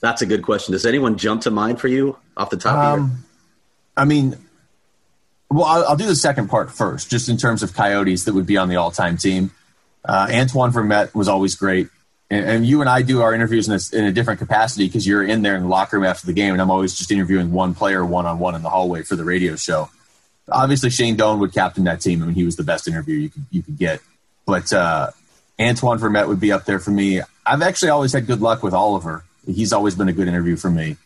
that's 0.00 0.22
a 0.22 0.26
good 0.26 0.42
question. 0.42 0.72
Does 0.72 0.86
anyone 0.86 1.18
jump 1.18 1.42
to 1.42 1.50
mind 1.50 1.80
for 1.80 1.88
you 1.88 2.16
off 2.36 2.50
the 2.50 2.56
top 2.56 2.74
um, 2.74 2.80
of 2.80 2.98
your? 2.98 3.00
Um, 3.00 3.24
I 3.96 4.04
mean, 4.04 4.36
well, 5.50 5.64
I'll, 5.64 5.84
I'll, 5.86 5.96
do 5.96 6.06
the 6.06 6.16
second 6.16 6.48
part 6.48 6.70
first, 6.70 7.10
just 7.10 7.28
in 7.28 7.36
terms 7.36 7.62
of 7.62 7.74
Coyotes 7.74 8.24
that 8.24 8.34
would 8.34 8.46
be 8.46 8.56
on 8.56 8.68
the 8.68 8.76
all-time 8.76 9.16
team. 9.16 9.52
Uh, 10.04 10.28
Antoine 10.32 10.70
Vermette 10.70 11.14
was 11.14 11.28
always 11.28 11.56
great, 11.56 11.88
and, 12.30 12.48
and, 12.48 12.66
you 12.66 12.80
and 12.80 12.88
I 12.88 13.02
do 13.02 13.22
our 13.22 13.34
interviews 13.34 13.68
in 13.68 13.74
a, 13.74 13.98
in 13.98 14.08
a 14.08 14.12
different 14.12 14.38
capacity 14.38 14.86
because 14.86 15.06
you're 15.06 15.24
in 15.24 15.42
there 15.42 15.56
in 15.56 15.62
the 15.62 15.68
locker 15.68 15.96
room 15.96 16.06
after 16.06 16.26
the 16.26 16.32
game, 16.32 16.52
and 16.52 16.62
I'm 16.62 16.70
always 16.70 16.94
just 16.94 17.10
interviewing 17.10 17.50
one 17.50 17.74
player 17.74 18.04
one-on-one 18.04 18.54
in 18.54 18.62
the 18.62 18.70
hallway 18.70 19.02
for 19.02 19.16
the 19.16 19.24
radio 19.24 19.56
show 19.56 19.88
obviously 20.50 20.90
Shane 20.90 21.16
Doan 21.16 21.38
would 21.40 21.52
captain 21.52 21.84
that 21.84 22.00
team. 22.00 22.22
I 22.22 22.26
mean, 22.26 22.34
he 22.34 22.44
was 22.44 22.56
the 22.56 22.62
best 22.62 22.88
interview 22.88 23.16
you 23.16 23.30
could 23.30 23.44
you 23.50 23.62
could 23.62 23.78
get. 23.78 24.00
But 24.44 24.72
uh, 24.72 25.10
Antoine 25.60 25.98
Vermette 25.98 26.28
would 26.28 26.40
be 26.40 26.52
up 26.52 26.64
there 26.64 26.78
for 26.78 26.90
me. 26.90 27.20
I've 27.44 27.62
actually 27.62 27.90
always 27.90 28.12
had 28.12 28.26
good 28.26 28.40
luck 28.40 28.62
with 28.62 28.74
Oliver. 28.74 29.24
He's 29.46 29.72
always 29.72 29.94
been 29.94 30.08
a 30.08 30.12
good 30.12 30.28
interview 30.28 30.56
for 30.56 30.70
me. 30.70 30.96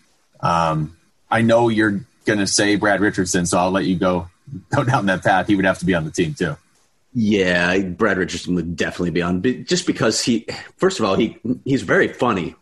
Um, 0.41 0.97
I 1.31 1.43
know 1.43 1.69
you're 1.69 2.01
going 2.25 2.39
to 2.39 2.47
say 2.47 2.77
Brad 2.77 3.01
Richardson, 3.01 3.47
so 3.47 3.59
I'll 3.59 3.71
let 3.71 3.85
you 3.85 3.97
go 3.97 4.29
go 4.75 4.85
down 4.85 5.07
that 5.07 5.23
path. 5.23 5.47
He 5.47 5.57
would 5.57 5.65
have 5.65 5.79
to 5.79 5.87
be 5.87 5.95
on 5.95 6.05
the 6.05 6.11
team 6.11 6.35
too. 6.35 6.57
Yeah, 7.13 7.79
Brad 7.81 8.19
Richardson 8.19 8.55
would 8.55 8.77
definitely 8.77 9.11
be 9.11 9.23
on, 9.23 9.43
just 9.65 9.87
because 9.87 10.23
he. 10.23 10.47
First 10.77 11.01
of 11.01 11.05
all, 11.05 11.17
he 11.17 11.39
he's 11.65 11.83
very 11.83 12.09
funny. 12.09 12.55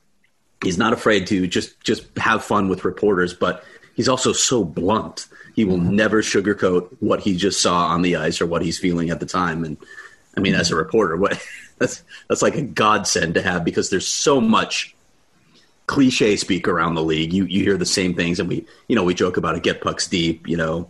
He's 0.62 0.78
not 0.78 0.92
afraid 0.92 1.26
to 1.28 1.46
just 1.46 1.78
just 1.80 2.06
have 2.16 2.42
fun 2.42 2.68
with 2.68 2.84
reporters, 2.84 3.34
but 3.34 3.62
he's 3.94 4.08
also 4.08 4.32
so 4.32 4.64
blunt. 4.64 5.26
He 5.58 5.64
will 5.64 5.78
never 5.78 6.22
sugarcoat 6.22 6.86
what 7.00 7.18
he 7.18 7.34
just 7.34 7.60
saw 7.60 7.86
on 7.86 8.02
the 8.02 8.14
ice 8.14 8.40
or 8.40 8.46
what 8.46 8.62
he's 8.62 8.78
feeling 8.78 9.10
at 9.10 9.18
the 9.18 9.26
time. 9.26 9.64
And 9.64 9.76
I 10.36 10.40
mean, 10.40 10.54
as 10.54 10.70
a 10.70 10.76
reporter, 10.76 11.16
what 11.16 11.44
that's 11.78 12.04
that's 12.28 12.42
like 12.42 12.54
a 12.54 12.62
godsend 12.62 13.34
to 13.34 13.42
have 13.42 13.64
because 13.64 13.90
there's 13.90 14.06
so 14.06 14.40
much 14.40 14.94
cliche 15.88 16.36
speak 16.36 16.68
around 16.68 16.94
the 16.94 17.02
league. 17.02 17.32
You 17.32 17.44
you 17.46 17.64
hear 17.64 17.76
the 17.76 17.84
same 17.84 18.14
things, 18.14 18.38
and 18.38 18.48
we 18.48 18.66
you 18.86 18.94
know 18.94 19.02
we 19.02 19.14
joke 19.14 19.36
about 19.36 19.56
it. 19.56 19.64
Get 19.64 19.80
pucks 19.80 20.06
deep, 20.06 20.46
you 20.46 20.56
know, 20.56 20.88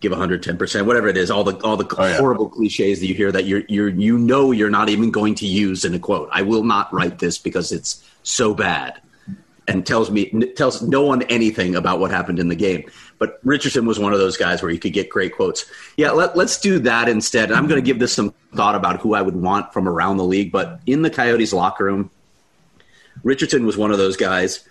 give 0.00 0.10
110 0.10 0.58
percent, 0.58 0.84
whatever 0.88 1.06
it 1.06 1.16
is. 1.16 1.30
All 1.30 1.44
the 1.44 1.54
all 1.64 1.76
the 1.76 1.86
oh, 1.96 2.06
yeah. 2.06 2.16
horrible 2.16 2.48
cliches 2.48 2.98
that 2.98 3.06
you 3.06 3.14
hear 3.14 3.30
that 3.30 3.44
you're 3.44 3.62
you're 3.68 3.88
you 3.88 4.18
know 4.18 4.50
you're 4.50 4.68
not 4.68 4.88
even 4.88 5.12
going 5.12 5.36
to 5.36 5.46
use 5.46 5.84
in 5.84 5.94
a 5.94 6.00
quote. 6.00 6.28
I 6.32 6.42
will 6.42 6.64
not 6.64 6.92
write 6.92 7.20
this 7.20 7.38
because 7.38 7.70
it's 7.70 8.04
so 8.24 8.52
bad 8.52 9.00
and 9.68 9.86
tells 9.86 10.10
me 10.10 10.26
tells 10.54 10.82
no 10.82 11.02
one 11.02 11.22
anything 11.22 11.74
about 11.74 11.98
what 11.98 12.10
happened 12.10 12.38
in 12.38 12.48
the 12.48 12.54
game. 12.54 12.88
But 13.18 13.40
Richardson 13.44 13.86
was 13.86 13.98
one 13.98 14.12
of 14.12 14.18
those 14.18 14.36
guys 14.36 14.62
where 14.62 14.70
you 14.70 14.78
could 14.78 14.92
get 14.92 15.10
great 15.10 15.34
quotes. 15.34 15.64
Yeah, 15.96 16.10
let, 16.10 16.36
us 16.36 16.60
do 16.60 16.78
that 16.80 17.08
instead. 17.08 17.50
I'm 17.50 17.66
going 17.66 17.80
to 17.80 17.84
give 17.84 17.98
this 17.98 18.12
some 18.12 18.34
thought 18.54 18.74
about 18.74 19.00
who 19.00 19.14
I 19.14 19.22
would 19.22 19.36
want 19.36 19.72
from 19.72 19.88
around 19.88 20.18
the 20.18 20.24
league. 20.24 20.52
But 20.52 20.80
in 20.86 21.02
the 21.02 21.10
Coyotes 21.10 21.52
locker 21.52 21.84
room, 21.84 22.10
Richardson 23.22 23.66
was 23.66 23.76
one 23.76 23.90
of 23.90 23.98
those 23.98 24.16
guys. 24.16 24.66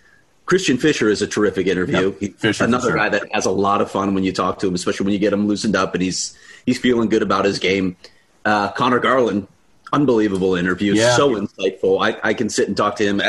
Christian 0.45 0.77
Fischer 0.77 1.09
is 1.09 1.23
a 1.23 1.27
terrific 1.27 1.65
interview. 1.65 2.15
Yep, 2.19 2.33
Fischer, 2.35 2.63
another 2.65 2.89
sure. 2.89 2.97
guy 2.97 3.09
that 3.09 3.23
has 3.31 3.45
a 3.45 3.51
lot 3.51 3.81
of 3.81 3.89
fun 3.89 4.13
when 4.13 4.23
you 4.23 4.31
talk 4.31 4.59
to 4.59 4.67
him, 4.67 4.75
especially 4.75 5.05
when 5.05 5.13
you 5.13 5.19
get 5.19 5.33
him 5.33 5.47
loosened 5.47 5.75
up 5.75 5.95
and 5.95 6.03
he's 6.03 6.37
he's 6.65 6.77
feeling 6.77 7.09
good 7.09 7.23
about 7.23 7.45
his 7.45 7.57
game. 7.57 7.97
Uh, 8.45 8.71
Conor 8.73 8.99
Garland, 8.99 9.47
unbelievable 9.95 10.55
interview, 10.55 10.93
yeah. 10.93 11.15
so 11.15 11.31
insightful. 11.31 12.05
I, 12.05 12.17
I 12.23 12.33
can 12.33 12.49
sit 12.49 12.67
and 12.67 12.75
talk 12.75 12.97
to 12.97 13.05
him. 13.05 13.21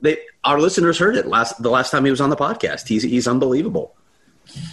They, 0.00 0.18
our 0.44 0.60
listeners 0.60 0.98
heard 0.98 1.16
it 1.16 1.26
last 1.26 1.62
the 1.62 1.70
last 1.70 1.90
time 1.90 2.04
he 2.04 2.10
was 2.10 2.20
on 2.20 2.30
the 2.30 2.36
podcast. 2.36 2.88
He's 2.88 3.02
he's 3.02 3.28
unbelievable. 3.28 3.94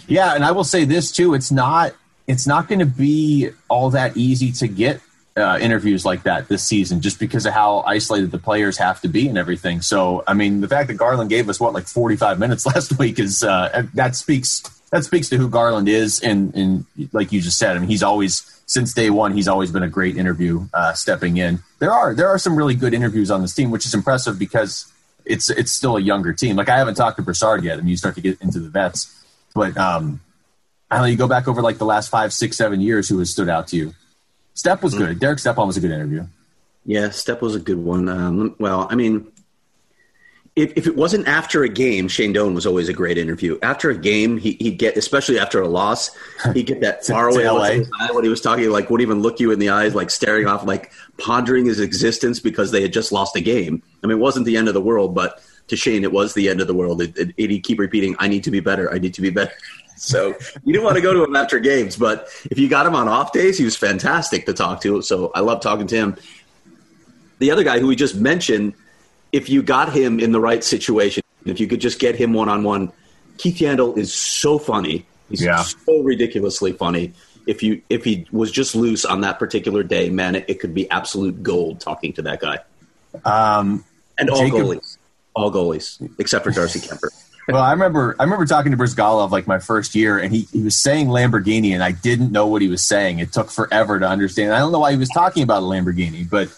Yeah, 0.06 0.34
and 0.34 0.44
I 0.44 0.52
will 0.52 0.64
say 0.64 0.84
this 0.84 1.12
too: 1.12 1.34
it's 1.34 1.50
not 1.50 1.94
it's 2.26 2.46
not 2.46 2.68
going 2.68 2.80
to 2.80 2.86
be 2.86 3.50
all 3.68 3.90
that 3.90 4.16
easy 4.16 4.52
to 4.52 4.68
get 4.68 5.00
uh, 5.36 5.58
interviews 5.60 6.04
like 6.04 6.24
that 6.24 6.48
this 6.48 6.62
season, 6.62 7.00
just 7.00 7.18
because 7.20 7.46
of 7.46 7.52
how 7.52 7.80
isolated 7.80 8.30
the 8.30 8.38
players 8.38 8.78
have 8.78 9.00
to 9.02 9.08
be 9.08 9.28
and 9.28 9.38
everything. 9.38 9.82
So, 9.82 10.24
I 10.26 10.34
mean, 10.34 10.60
the 10.60 10.68
fact 10.68 10.88
that 10.88 10.94
Garland 10.94 11.30
gave 11.30 11.48
us 11.48 11.60
what 11.60 11.72
like 11.72 11.86
forty 11.86 12.16
five 12.16 12.38
minutes 12.38 12.66
last 12.74 12.98
week 12.98 13.18
is 13.18 13.42
uh, 13.42 13.86
that 13.94 14.16
speaks 14.16 14.62
that 14.90 15.04
speaks 15.04 15.28
to 15.30 15.36
who 15.36 15.48
Garland 15.48 15.88
is, 15.88 16.20
and 16.20 16.54
and 16.54 16.84
like 17.12 17.32
you 17.32 17.40
just 17.40 17.58
said, 17.58 17.76
I 17.76 17.80
mean, 17.80 17.88
he's 17.88 18.02
always 18.02 18.52
since 18.66 18.92
day 18.92 19.10
one 19.10 19.32
he's 19.32 19.46
always 19.46 19.70
been 19.70 19.82
a 19.82 19.88
great 19.88 20.16
interview 20.16 20.66
uh, 20.74 20.92
stepping 20.92 21.36
in. 21.36 21.60
There 21.78 21.92
are 21.92 22.14
there 22.14 22.28
are 22.28 22.38
some 22.38 22.56
really 22.56 22.74
good 22.74 22.94
interviews 22.94 23.30
on 23.30 23.42
this 23.42 23.54
team, 23.54 23.70
which 23.70 23.86
is 23.86 23.94
impressive 23.94 24.38
because 24.38 24.90
it's 25.24 25.50
it's 25.50 25.72
still 25.72 25.96
a 25.96 26.00
younger 26.00 26.32
team. 26.32 26.56
Like 26.56 26.68
I 26.68 26.78
haven't 26.78 26.94
talked 26.94 27.16
to 27.16 27.22
Brassard 27.22 27.64
yet, 27.64 27.78
I 27.78 27.82
mean, 27.82 27.88
you 27.88 27.96
start 27.96 28.14
to 28.16 28.20
get 28.20 28.40
into 28.40 28.60
the 28.60 28.68
vets 28.68 29.16
but 29.56 29.76
um, 29.78 30.20
I 30.90 30.96
don't 30.96 31.04
know. 31.04 31.10
You 31.10 31.16
go 31.16 31.26
back 31.26 31.48
over 31.48 31.62
like 31.62 31.78
the 31.78 31.86
last 31.86 32.10
five, 32.10 32.32
six, 32.32 32.56
seven 32.56 32.80
years. 32.80 33.08
Who 33.08 33.18
has 33.18 33.30
stood 33.30 33.48
out 33.48 33.66
to 33.68 33.76
you? 33.76 33.94
Step 34.54 34.82
was 34.82 34.94
good. 34.94 35.18
Derek 35.18 35.38
Stepan 35.38 35.66
was 35.66 35.76
a 35.76 35.80
good 35.80 35.90
interview. 35.90 36.26
Yeah, 36.84 37.10
Step 37.10 37.42
was 37.42 37.54
a 37.54 37.60
good 37.60 37.78
one. 37.78 38.08
Um, 38.08 38.54
well, 38.58 38.86
I 38.88 38.94
mean, 38.94 39.26
if, 40.56 40.72
if 40.74 40.86
it 40.86 40.96
wasn't 40.96 41.28
after 41.28 41.64
a 41.64 41.68
game, 41.68 42.08
Shane 42.08 42.32
Doan 42.32 42.54
was 42.54 42.66
always 42.66 42.88
a 42.88 42.94
great 42.94 43.18
interview. 43.18 43.58
After 43.62 43.90
a 43.90 43.96
game, 43.96 44.38
he, 44.38 44.56
would 44.62 44.78
get, 44.78 44.96
especially 44.96 45.38
after 45.38 45.60
a 45.60 45.68
loss, 45.68 46.16
he'd 46.54 46.66
get 46.66 46.80
that 46.80 47.04
far 47.06 47.28
away 47.28 47.46
LA. 47.46 47.84
when 48.12 48.24
he 48.24 48.30
was 48.30 48.40
talking, 48.40 48.70
like 48.70 48.88
wouldn't 48.88 49.06
even 49.06 49.20
look 49.20 49.38
you 49.38 49.52
in 49.52 49.58
the 49.58 49.68
eyes, 49.68 49.94
like 49.94 50.10
staring 50.10 50.46
off, 50.46 50.64
like 50.64 50.92
pondering 51.18 51.66
his 51.66 51.78
existence 51.78 52.40
because 52.40 52.70
they 52.70 52.80
had 52.80 52.92
just 52.92 53.12
lost 53.12 53.36
a 53.36 53.40
game. 53.42 53.82
I 54.02 54.06
mean, 54.06 54.16
it 54.16 54.20
wasn't 54.20 54.46
the 54.46 54.56
end 54.56 54.68
of 54.68 54.74
the 54.74 54.80
world, 54.80 55.14
but 55.14 55.42
to 55.68 55.76
Shane, 55.76 56.04
it 56.04 56.12
was 56.12 56.32
the 56.32 56.48
end 56.48 56.62
of 56.62 56.68
the 56.68 56.74
world. 56.74 57.02
It, 57.02 57.18
it, 57.18 57.34
it, 57.36 57.50
he'd 57.50 57.60
keep 57.60 57.78
repeating, 57.78 58.16
"I 58.18 58.26
need 58.26 58.44
to 58.44 58.50
be 58.50 58.60
better. 58.60 58.90
I 58.90 58.98
need 58.98 59.14
to 59.14 59.22
be 59.22 59.30
better." 59.30 59.52
So 59.98 60.34
you 60.62 60.74
didn't 60.74 60.84
want 60.84 60.96
to 60.96 61.00
go 61.00 61.14
to 61.14 61.24
him 61.24 61.34
after 61.34 61.58
games, 61.58 61.96
but 61.96 62.28
if 62.50 62.58
you 62.58 62.68
got 62.68 62.84
him 62.84 62.94
on 62.94 63.08
off 63.08 63.32
days, 63.32 63.56
he 63.56 63.64
was 63.64 63.76
fantastic 63.76 64.44
to 64.44 64.52
talk 64.52 64.82
to. 64.82 65.00
So 65.00 65.32
I 65.34 65.40
love 65.40 65.62
talking 65.62 65.86
to 65.86 65.96
him. 65.96 66.16
The 67.38 67.50
other 67.50 67.64
guy 67.64 67.78
who 67.78 67.86
we 67.86 67.96
just 67.96 68.14
mentioned, 68.14 68.74
if 69.32 69.48
you 69.48 69.62
got 69.62 69.92
him 69.92 70.20
in 70.20 70.32
the 70.32 70.40
right 70.40 70.62
situation, 70.62 71.22
if 71.44 71.60
you 71.60 71.66
could 71.66 71.80
just 71.80 71.98
get 71.98 72.16
him 72.16 72.32
one 72.32 72.48
on 72.48 72.62
one, 72.62 72.92
Keith 73.38 73.56
Yandle 73.56 73.96
is 73.96 74.12
so 74.12 74.58
funny. 74.58 75.06
He's 75.28 75.42
yeah. 75.42 75.62
so 75.62 76.00
ridiculously 76.02 76.72
funny. 76.72 77.12
If 77.46 77.62
you 77.62 77.82
if 77.88 78.04
he 78.04 78.26
was 78.32 78.50
just 78.50 78.74
loose 78.74 79.04
on 79.04 79.20
that 79.20 79.38
particular 79.38 79.82
day, 79.82 80.10
man, 80.10 80.34
it, 80.34 80.46
it 80.48 80.60
could 80.60 80.74
be 80.74 80.90
absolute 80.90 81.42
gold 81.42 81.80
talking 81.80 82.12
to 82.14 82.22
that 82.22 82.40
guy. 82.40 82.58
Um, 83.24 83.84
and 84.18 84.30
all 84.30 84.38
Jacob, 84.38 84.60
goalies 84.60 84.98
all 85.36 85.52
goalies 85.52 86.10
except 86.18 86.44
for 86.44 86.50
Darcy 86.50 86.80
Kuemper. 86.80 87.08
well, 87.48 87.62
I 87.62 87.70
remember 87.70 88.16
I 88.18 88.24
remember 88.24 88.46
talking 88.46 88.72
to 88.72 88.78
Bryzgalov 88.78 89.30
like 89.30 89.46
my 89.46 89.60
first 89.60 89.94
year, 89.94 90.18
and 90.18 90.34
he, 90.34 90.42
he 90.52 90.62
was 90.62 90.76
saying 90.76 91.08
Lamborghini, 91.08 91.72
and 91.72 91.84
I 91.84 91.92
didn't 91.92 92.32
know 92.32 92.48
what 92.48 92.62
he 92.62 92.68
was 92.68 92.84
saying. 92.84 93.20
It 93.20 93.32
took 93.32 93.50
forever 93.50 94.00
to 94.00 94.08
understand. 94.08 94.52
I 94.52 94.58
don't 94.58 94.72
know 94.72 94.80
why 94.80 94.92
he 94.92 94.98
was 94.98 95.10
talking 95.10 95.42
about 95.44 95.62
a 95.62 95.66
Lamborghini, 95.66 96.28
but 96.28 96.48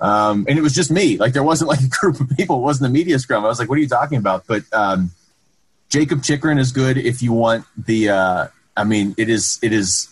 um, 0.00 0.46
and 0.48 0.58
it 0.58 0.62
was 0.62 0.74
just 0.74 0.90
me. 0.90 1.16
Like 1.16 1.32
there 1.32 1.42
wasn't 1.42 1.68
like 1.68 1.80
a 1.80 1.88
group 1.88 2.20
of 2.20 2.28
people. 2.36 2.56
It 2.56 2.62
wasn't 2.62 2.90
a 2.90 2.92
media 2.92 3.18
scrum. 3.18 3.44
I 3.44 3.48
was 3.48 3.58
like, 3.58 3.68
"What 3.68 3.78
are 3.78 3.82
you 3.82 3.88
talking 3.88 4.18
about?" 4.18 4.44
But 4.46 4.62
um, 4.72 5.10
Jakob 5.88 6.22
Chychrun 6.22 6.58
is 6.58 6.72
good 6.72 6.96
if 6.96 7.22
you 7.22 7.32
want 7.32 7.64
the. 7.76 8.10
Uh, 8.10 8.48
I 8.76 8.84
mean, 8.84 9.14
it 9.18 9.28
is. 9.28 9.58
It 9.62 9.72
is. 9.72 10.08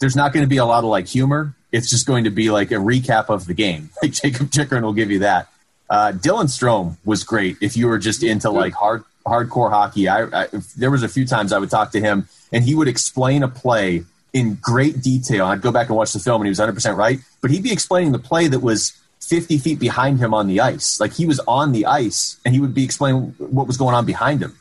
There's 0.00 0.16
not 0.16 0.32
going 0.32 0.44
to 0.44 0.48
be 0.48 0.56
a 0.56 0.64
lot 0.64 0.84
of 0.84 0.90
like 0.90 1.06
humor. 1.06 1.54
It's 1.70 1.90
just 1.90 2.06
going 2.06 2.24
to 2.24 2.30
be 2.30 2.50
like 2.50 2.70
a 2.70 2.76
recap 2.76 3.28
of 3.28 3.46
the 3.46 3.54
game. 3.54 3.90
Like 4.02 4.12
Jakob 4.12 4.50
Chychrun 4.50 4.82
will 4.82 4.92
give 4.92 5.10
you 5.10 5.20
that. 5.20 5.48
Uh, 5.90 6.12
Dylan 6.12 6.46
Strome 6.46 6.96
was 7.04 7.24
great 7.24 7.56
if 7.60 7.76
you 7.76 7.88
were 7.88 7.98
just 7.98 8.22
into 8.22 8.50
like 8.50 8.74
hard 8.74 9.04
hardcore 9.26 9.70
hockey. 9.70 10.08
I, 10.08 10.24
I 10.24 10.46
there 10.76 10.90
was 10.90 11.02
a 11.02 11.08
few 11.08 11.26
times 11.26 11.52
I 11.52 11.58
would 11.58 11.70
talk 11.70 11.92
to 11.92 12.00
him 12.00 12.28
and 12.52 12.64
he 12.64 12.74
would 12.74 12.88
explain 12.88 13.42
a 13.42 13.48
play 13.48 14.04
in 14.32 14.54
great 14.60 15.02
detail. 15.02 15.46
I'd 15.46 15.62
go 15.62 15.72
back 15.72 15.88
and 15.88 15.96
watch 15.96 16.12
the 16.12 16.18
film 16.18 16.42
and 16.42 16.46
he 16.46 16.50
was 16.50 16.58
100 16.58 16.74
percent 16.74 16.96
right, 16.96 17.20
but 17.40 17.50
he'd 17.50 17.62
be 17.62 17.72
explaining 17.72 18.12
the 18.12 18.18
play 18.18 18.48
that 18.48 18.60
was 18.60 18.92
50 19.20 19.58
feet 19.58 19.78
behind 19.78 20.18
him 20.18 20.32
on 20.32 20.46
the 20.46 20.60
ice. 20.60 21.00
Like 21.00 21.12
he 21.12 21.26
was 21.26 21.40
on 21.40 21.72
the 21.72 21.86
ice 21.86 22.38
and 22.44 22.54
he 22.54 22.60
would 22.60 22.74
be 22.74 22.84
explaining 22.84 23.34
what 23.38 23.66
was 23.66 23.76
going 23.76 23.94
on 23.94 24.04
behind 24.04 24.42
him. 24.42 24.56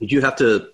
Did 0.00 0.12
you 0.12 0.20
have 0.20 0.36
to, 0.36 0.68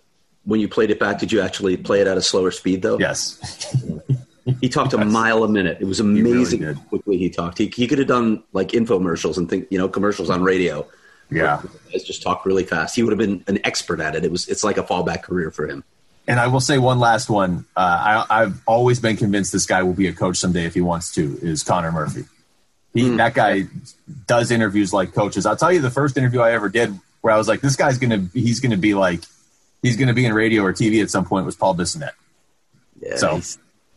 when 0.45 0.61
you 0.61 0.69
played 0.69 0.91
it 0.91 0.99
back, 0.99 1.19
did 1.19 1.33
you 1.33 1.41
actually 1.41 1.77
play 1.77 2.01
it 2.01 2.07
at 2.07 2.17
a 2.17 2.23
slower 2.23 2.51
speed 2.51 2.83
though? 2.83 2.99
Yes. 2.99 3.75
he 4.61 4.69
talked 4.69 4.93
a 4.93 5.05
mile 5.05 5.45
a 5.45 5.49
minute. 5.49 5.79
It 5.81 5.87
was 5.87 6.01
amazing 6.01 6.61
really 6.61 6.75
how 6.75 6.81
quickly 6.83 7.19
he 7.19 7.31
talked. 7.31 7.59
He, 7.59 7.67
he 7.67 7.87
could 7.87 7.99
have 7.99 8.09
done 8.09 8.43
like 8.53 8.69
infomercials 8.69 9.37
and 9.37 9.49
think, 9.49 9.67
you 9.71 9.79
know, 9.79 9.89
commercials 9.89 10.31
on 10.31 10.43
radio. 10.43 10.87
Yeah. 11.31 11.63
Just 11.93 12.23
talk 12.23 12.47
really 12.47 12.65
fast. 12.65 12.95
He 12.95 13.03
would 13.03 13.11
have 13.11 13.19
been 13.19 13.45
an 13.49 13.59
expert 13.65 14.01
at 14.01 14.15
it. 14.15 14.25
It 14.25 14.31
was, 14.31 14.49
it's 14.49 14.63
like 14.63 14.79
a 14.79 14.83
fallback 14.83 15.23
career 15.23 15.51
for 15.51 15.67
him. 15.67 15.83
And 16.29 16.41
I 16.41 16.49
will 16.49 16.61
say 16.61 16.79
one 16.79 16.99
last 16.99 17.31
one. 17.31 17.65
Uh, 17.77 18.25
I, 18.29 18.41
have 18.41 18.61
always 18.67 18.99
been 18.99 19.17
convinced 19.17 19.53
this 19.53 19.67
guy 19.67 19.83
will 19.83 19.95
be 19.95 20.09
a 20.09 20.13
coach 20.13 20.39
someday 20.39 20.65
if 20.65 20.75
he 20.75 20.81
wants 20.81 21.15
to. 21.15 21.39
Is 21.41 21.63
Connor 21.63 21.93
Murphy? 21.93 22.25
He, 22.97 23.03
mm. 23.03 23.19
That 23.19 23.35
guy 23.35 23.65
does 24.27 24.51
interviews 24.51 24.91
like 24.91 25.13
coaches. 25.13 25.45
I'll 25.45 25.57
tell 25.57 25.71
you, 25.71 25.81
the 25.81 25.91
first 25.91 26.17
interview 26.17 26.41
I 26.41 26.53
ever 26.53 26.71
did, 26.71 26.99
where 27.21 27.35
I 27.35 27.37
was 27.37 27.47
like, 27.47 27.61
"This 27.61 27.77
guy's 27.77 27.99
gonna, 27.99 28.27
he's 28.33 28.61
gonna 28.61 28.79
be 28.79 28.95
like, 28.95 29.21
he's 29.83 29.99
gonna 29.99 30.15
be 30.15 30.25
in 30.25 30.33
radio 30.33 30.63
or 30.63 30.73
TV 30.73 31.03
at 31.03 31.11
some 31.11 31.27
point," 31.27 31.45
was 31.45 31.57
Paul 31.57 31.75
Bissonnette. 31.75 32.13
Yeah, 32.99 33.17
so 33.17 33.43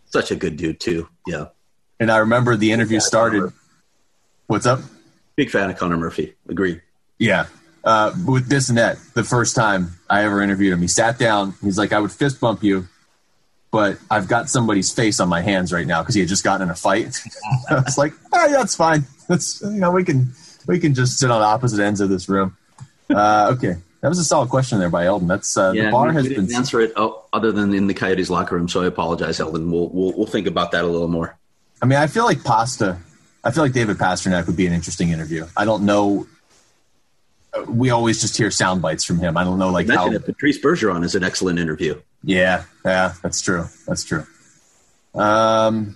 such 0.09 0.31
a 0.31 0.35
good 0.35 0.57
dude 0.57 0.81
too. 0.81 1.07
Yeah. 1.25 1.45
And 2.01 2.11
I 2.11 2.17
remember 2.17 2.57
the 2.57 2.73
interview 2.73 2.99
started. 2.99 3.53
What's 4.47 4.65
up? 4.65 4.81
Big 5.37 5.49
fan 5.49 5.69
of 5.69 5.77
Connor 5.77 5.97
Murphy. 5.97 6.35
Agree. 6.49 6.81
Yeah, 7.19 7.45
uh, 7.85 8.13
with 8.27 8.49
Bissonnette, 8.49 9.13
the 9.13 9.23
first 9.23 9.55
time 9.55 9.97
I 10.09 10.25
ever 10.25 10.41
interviewed 10.41 10.73
him, 10.73 10.81
he 10.81 10.89
sat 10.89 11.17
down. 11.17 11.53
He's 11.61 11.77
like, 11.77 11.93
"I 11.93 11.99
would 11.99 12.11
fist 12.11 12.41
bump 12.41 12.63
you, 12.63 12.89
but 13.71 13.97
I've 14.09 14.27
got 14.27 14.49
somebody's 14.49 14.91
face 14.91 15.19
on 15.19 15.29
my 15.29 15.41
hands 15.41 15.71
right 15.71 15.85
now 15.85 16.01
because 16.01 16.15
he 16.15 16.21
had 16.21 16.29
just 16.29 16.43
gotten 16.43 16.67
in 16.67 16.69
a 16.69 16.75
fight." 16.75 17.19
I 17.69 17.75
was 17.75 17.97
like, 17.97 18.13
"Oh, 18.33 18.47
yeah, 18.47 18.57
that's 18.57 18.75
fine. 18.75 19.05
That's 19.29 19.61
you 19.61 19.69
know, 19.69 19.91
we 19.91 20.03
can 20.03 20.33
we 20.65 20.79
can 20.79 20.95
just 20.95 21.19
sit 21.19 21.29
on 21.29 21.43
opposite 21.43 21.79
ends 21.79 22.01
of 22.01 22.09
this 22.09 22.27
room." 22.27 22.57
Uh, 23.11 23.53
okay, 23.55 23.75
that 24.01 24.09
was 24.09 24.17
a 24.17 24.23
solid 24.23 24.49
question 24.49 24.79
there 24.79 24.89
by 24.89 25.05
Eldon. 25.05 25.27
That's 25.27 25.55
uh, 25.55 25.71
yeah, 25.75 25.85
the 25.85 25.91
bar 25.91 26.07
we, 26.07 26.13
has 26.15 26.27
we 26.27 26.35
been 26.35 26.55
answer 26.55 26.81
it 26.81 26.93
oh, 26.95 27.25
other 27.31 27.51
than 27.51 27.71
in 27.75 27.85
the 27.85 27.93
Coyotes 27.93 28.31
locker 28.31 28.55
room. 28.55 28.67
So 28.67 28.81
I 28.81 28.87
apologize, 28.87 29.39
Eldon. 29.39 29.71
We'll, 29.71 29.89
we'll 29.89 30.13
we'll 30.17 30.27
think 30.27 30.47
about 30.47 30.71
that 30.71 30.83
a 30.83 30.87
little 30.87 31.07
more. 31.07 31.37
I 31.81 31.85
mean, 31.85 31.99
I 31.99 32.07
feel 32.07 32.25
like 32.25 32.43
Pasta. 32.43 32.97
I 33.43 33.51
feel 33.51 33.63
like 33.63 33.73
David 33.73 33.97
Pastrnak 33.97 34.47
would 34.47 34.57
be 34.57 34.65
an 34.65 34.73
interesting 34.73 35.09
interview. 35.09 35.45
I 35.55 35.63
don't 35.63 35.85
know 35.85 36.27
we 37.67 37.89
always 37.89 38.21
just 38.21 38.37
hear 38.37 38.51
sound 38.51 38.81
bites 38.81 39.03
from 39.03 39.19
him. 39.19 39.37
I 39.37 39.43
don't 39.43 39.59
know, 39.59 39.69
like 39.69 39.87
how 39.87 40.11
it, 40.11 40.25
Patrice 40.25 40.59
Bergeron 40.59 41.03
is 41.03 41.15
an 41.15 41.23
excellent 41.23 41.59
interview. 41.59 41.99
Yeah, 42.23 42.63
yeah, 42.85 43.13
that's 43.21 43.41
true. 43.41 43.65
That's 43.87 44.03
true. 44.03 44.25
Um, 45.15 45.95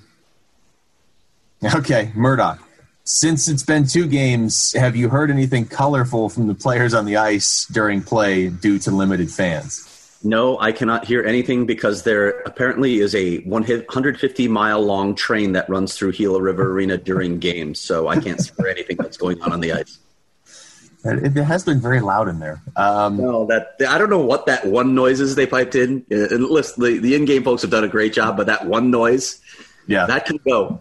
okay, 1.75 2.11
Murdoch. 2.15 2.59
Since 3.05 3.49
it's 3.49 3.63
been 3.63 3.85
two 3.85 4.07
games, 4.07 4.71
have 4.73 4.95
you 4.95 5.09
heard 5.09 5.29
anything 5.29 5.65
colorful 5.65 6.29
from 6.29 6.47
the 6.47 6.55
players 6.55 6.93
on 6.93 7.05
the 7.05 7.17
ice 7.17 7.65
during 7.65 8.01
play 8.01 8.47
due 8.47 8.79
to 8.79 8.91
limited 8.91 9.29
fans? 9.29 9.89
No, 10.23 10.57
I 10.57 10.71
cannot 10.71 11.03
hear 11.03 11.21
anything 11.25 11.65
because 11.65 12.03
there 12.03 12.29
apparently 12.45 12.99
is 12.99 13.13
a 13.13 13.39
150 13.39 14.47
mile 14.47 14.81
long 14.81 15.15
train 15.15 15.51
that 15.51 15.69
runs 15.69 15.97
through 15.97 16.13
Gila 16.13 16.41
River 16.41 16.71
Arena 16.71 16.97
during 16.97 17.39
games, 17.39 17.81
so 17.81 18.07
I 18.07 18.21
can't 18.21 18.39
hear 18.57 18.67
anything 18.67 18.95
that's 18.97 19.17
going 19.17 19.41
on 19.41 19.51
on 19.51 19.59
the 19.59 19.73
ice. 19.73 19.99
It, 21.05 21.35
it 21.37 21.43
has 21.43 21.65
been 21.65 21.81
very 21.81 21.99
loud 21.99 22.29
in 22.29 22.39
there. 22.39 22.61
Um, 22.75 23.17
no, 23.17 23.45
that 23.47 23.75
I 23.87 23.97
don't 23.97 24.09
know 24.09 24.23
what 24.23 24.45
that 24.45 24.65
one 24.65 24.95
noise 24.95 25.19
is 25.19 25.35
they 25.35 25.45
piped 25.45 25.75
in. 25.75 26.05
Uh, 26.09 26.29
and 26.29 26.45
listen, 26.45 26.81
the, 26.81 26.97
the 26.99 27.15
in-game 27.15 27.43
folks 27.43 27.61
have 27.61 27.71
done 27.71 27.83
a 27.83 27.89
great 27.89 28.13
job, 28.13 28.37
but 28.37 28.47
that 28.47 28.65
one 28.65 28.89
noise, 28.89 29.41
yeah, 29.85 30.05
that 30.05 30.25
can 30.25 30.37
go. 30.47 30.79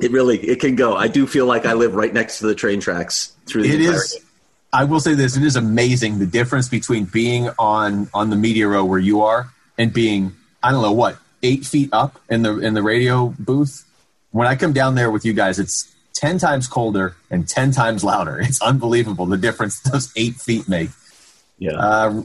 It 0.00 0.10
really 0.10 0.38
it 0.38 0.58
can 0.58 0.74
go. 0.74 0.96
I 0.96 1.06
do 1.06 1.26
feel 1.26 1.46
like 1.46 1.66
I 1.66 1.74
live 1.74 1.94
right 1.94 2.12
next 2.12 2.40
to 2.40 2.46
the 2.46 2.54
train 2.54 2.80
tracks 2.80 3.32
through 3.46 3.62
the 3.62 3.74
it 3.74 3.80
is, 3.80 4.14
game. 4.14 4.26
I 4.72 4.84
will 4.84 4.98
say 4.98 5.14
this: 5.14 5.36
it 5.36 5.44
is 5.44 5.54
amazing 5.54 6.18
the 6.18 6.26
difference 6.26 6.68
between 6.68 7.04
being 7.04 7.48
on 7.56 8.08
on 8.12 8.30
the 8.30 8.36
media 8.36 8.66
row 8.66 8.84
where 8.84 8.98
you 8.98 9.22
are 9.22 9.50
and 9.78 9.92
being 9.92 10.32
I 10.64 10.72
don't 10.72 10.82
know 10.82 10.92
what 10.92 11.16
eight 11.44 11.64
feet 11.64 11.90
up 11.92 12.20
in 12.28 12.42
the 12.42 12.58
in 12.58 12.74
the 12.74 12.82
radio 12.82 13.32
booth. 13.38 13.84
When 14.32 14.48
I 14.48 14.56
come 14.56 14.72
down 14.72 14.96
there 14.96 15.12
with 15.12 15.24
you 15.24 15.32
guys, 15.32 15.60
it's 15.60 15.93
10 16.14 16.38
times 16.38 16.66
colder 16.66 17.16
and 17.30 17.48
10 17.48 17.72
times 17.72 18.02
louder. 18.02 18.40
It's 18.40 18.62
unbelievable 18.62 19.26
the 19.26 19.36
difference 19.36 19.80
those 19.80 20.12
eight 20.16 20.36
feet 20.36 20.68
make. 20.68 20.90
Yeah. 21.58 21.72
Uh, 21.72 22.22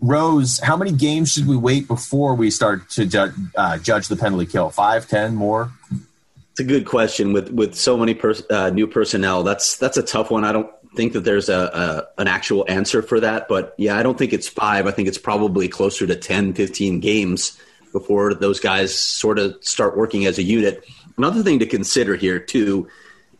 Rose, 0.00 0.60
how 0.60 0.76
many 0.76 0.92
games 0.92 1.32
should 1.32 1.46
we 1.46 1.56
wait 1.56 1.88
before 1.88 2.34
we 2.34 2.50
start 2.50 2.90
to 2.90 3.06
ju- 3.06 3.32
uh, 3.56 3.78
judge 3.78 4.08
the 4.08 4.16
penalty 4.16 4.46
kill? 4.46 4.68
Five, 4.70 5.08
ten, 5.08 5.34
more? 5.34 5.70
It's 6.50 6.60
a 6.60 6.64
good 6.64 6.84
question. 6.84 7.32
With 7.32 7.50
with 7.50 7.74
so 7.74 7.96
many 7.96 8.14
pers- 8.14 8.42
uh, 8.50 8.70
new 8.70 8.86
personnel, 8.86 9.42
that's 9.44 9.78
that's 9.78 9.96
a 9.96 10.02
tough 10.02 10.30
one. 10.30 10.44
I 10.44 10.52
don't 10.52 10.70
think 10.94 11.14
that 11.14 11.20
there's 11.20 11.48
a, 11.48 12.06
a, 12.16 12.20
an 12.20 12.28
actual 12.28 12.64
answer 12.68 13.02
for 13.02 13.18
that, 13.20 13.48
but 13.48 13.74
yeah, 13.78 13.96
I 13.96 14.02
don't 14.02 14.18
think 14.18 14.32
it's 14.32 14.48
five. 14.48 14.86
I 14.86 14.90
think 14.90 15.08
it's 15.08 15.18
probably 15.18 15.68
closer 15.68 16.06
to 16.06 16.14
10, 16.14 16.54
15 16.54 17.00
games 17.00 17.58
before 17.92 18.34
those 18.34 18.60
guys 18.60 18.94
sort 18.96 19.38
of 19.38 19.56
start 19.60 19.96
working 19.96 20.26
as 20.26 20.38
a 20.38 20.42
unit. 20.42 20.84
Another 21.16 21.42
thing 21.42 21.58
to 21.60 21.66
consider 21.66 22.14
here 22.14 22.38
too 22.38 22.88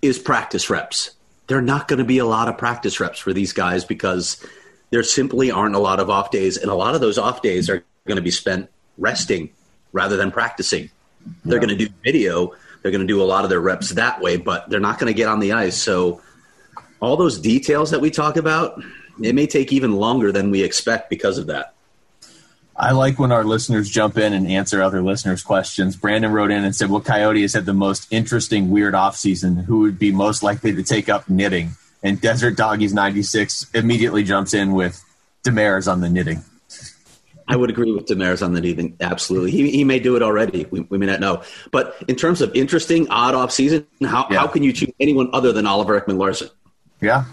is 0.05 0.19
practice 0.19 0.71
reps. 0.71 1.11
There 1.47 1.59
are 1.59 1.63
not 1.63 1.89
going 1.89 1.99
to 1.99 2.05
be 2.05 2.19
a 2.19 2.25
lot 2.25 2.49
of 2.49 2.57
practice 2.57 3.01
reps 3.01 3.19
for 3.19 3.33
these 3.33 3.53
guys 3.53 3.85
because 3.85 4.45
there 4.91 5.03
simply 5.03 5.51
aren't 5.51 5.75
a 5.75 5.79
lot 5.79 6.01
of 6.01 6.09
off 6.09 6.31
days, 6.31 6.57
and 6.57 6.71
a 6.71 6.75
lot 6.75 6.95
of 6.95 7.01
those 7.01 7.19
off 7.19 7.43
days 7.43 7.69
are 7.69 7.85
going 8.07 8.17
to 8.17 8.23
be 8.23 8.31
spent 8.31 8.71
resting 8.99 9.51
rather 9.93 10.17
than 10.17 10.31
practicing. 10.31 10.91
They're 11.45 11.59
going 11.59 11.77
to 11.77 11.77
do 11.77 11.89
video. 12.03 12.55
They're 12.83 12.93
going 12.93 13.01
to 13.01 13.07
do 13.07 13.23
a 13.23 13.25
lot 13.25 13.45
of 13.45 13.51
their 13.51 13.61
reps 13.61 13.91
that 13.91 14.21
way, 14.21 14.37
but 14.37 14.69
they're 14.69 14.81
not 14.81 14.99
going 14.99 15.13
to 15.13 15.17
get 15.17 15.29
on 15.29 15.41
the 15.41 15.53
ice. 15.53 15.77
So 15.77 16.21
all 17.01 17.17
those 17.17 17.39
details 17.39 17.91
that 17.91 18.01
we 18.01 18.11
talk 18.11 18.37
about, 18.37 18.83
it 19.23 19.35
may 19.35 19.47
take 19.47 19.73
even 19.73 19.95
longer 19.95 20.33
than 20.33 20.51
we 20.51 20.63
expect 20.63 21.11
because 21.11 21.39
of 21.39 21.47
that. 21.47 21.74
I 22.77 22.93
like 22.93 23.18
when 23.18 23.31
our 23.31 23.45
listeners 23.45 23.89
jump 23.89 24.18
in 24.18 24.33
and 24.33 24.49
answer 24.49 24.83
other 24.83 25.01
listeners' 25.01 25.43
questions. 25.43 25.97
Brandon 25.97 26.33
wrote 26.33 26.51
in 26.51 26.64
and 26.64 26.75
said, 26.75 26.91
"What 26.91 27.07
well, 27.07 27.16
Coyote 27.16 27.43
has 27.43 27.53
had 27.53 27.66
the 27.66 27.72
most 27.72 28.09
interesting, 28.11 28.70
weird 28.70 28.95
off 28.95 29.16
season? 29.16 29.57
Who 29.57 29.81
would 29.81 29.99
be 29.99 30.11
most 30.11 30.43
likely 30.43 30.75
to 30.75 30.83
take 30.83 31.09
up 31.09 31.29
knitting?" 31.29 31.70
And 32.03 32.20
Desert 32.20 32.57
Doggies 32.57 32.93
ninety 32.93 33.22
six 33.22 33.66
immediately 33.75 34.25
jumps 34.25 34.55
in 34.55 34.72
with 34.72 35.03
Demers 35.45 35.91
on 35.91 36.01
the 36.01 36.11
knitting. 36.11 36.43
I 37.47 37.57
would 37.57 37.70
agree 37.70 37.93
with 37.93 38.07
Demers 38.07 38.45
on 38.45 38.55
the 38.55 38.61
knitting. 38.61 38.97
Absolutely, 39.01 39.53
he, 39.53 39.70
he 39.70 39.85
may 39.85 40.01
do 40.01 40.16
it 40.16 40.22
already. 40.22 40.66
We, 40.70 40.81
we 40.81 40.99
may 40.99 41.07
not 41.07 41.20
know. 41.20 41.43
But 41.70 41.95
in 42.09 42.16
terms 42.16 42.41
of 42.41 42.55
interesting, 42.57 43.09
odd 43.09 43.35
off 43.35 43.53
season, 43.53 43.87
how 44.03 44.27
yeah. 44.31 44.39
how 44.39 44.47
can 44.49 44.62
you 44.62 44.72
choose 44.72 44.93
anyone 44.99 45.31
other 45.33 45.53
than 45.53 45.66
Oliver 45.66 46.01
Ekman-Larsson? 46.01 46.49
Yeah, 47.01 47.27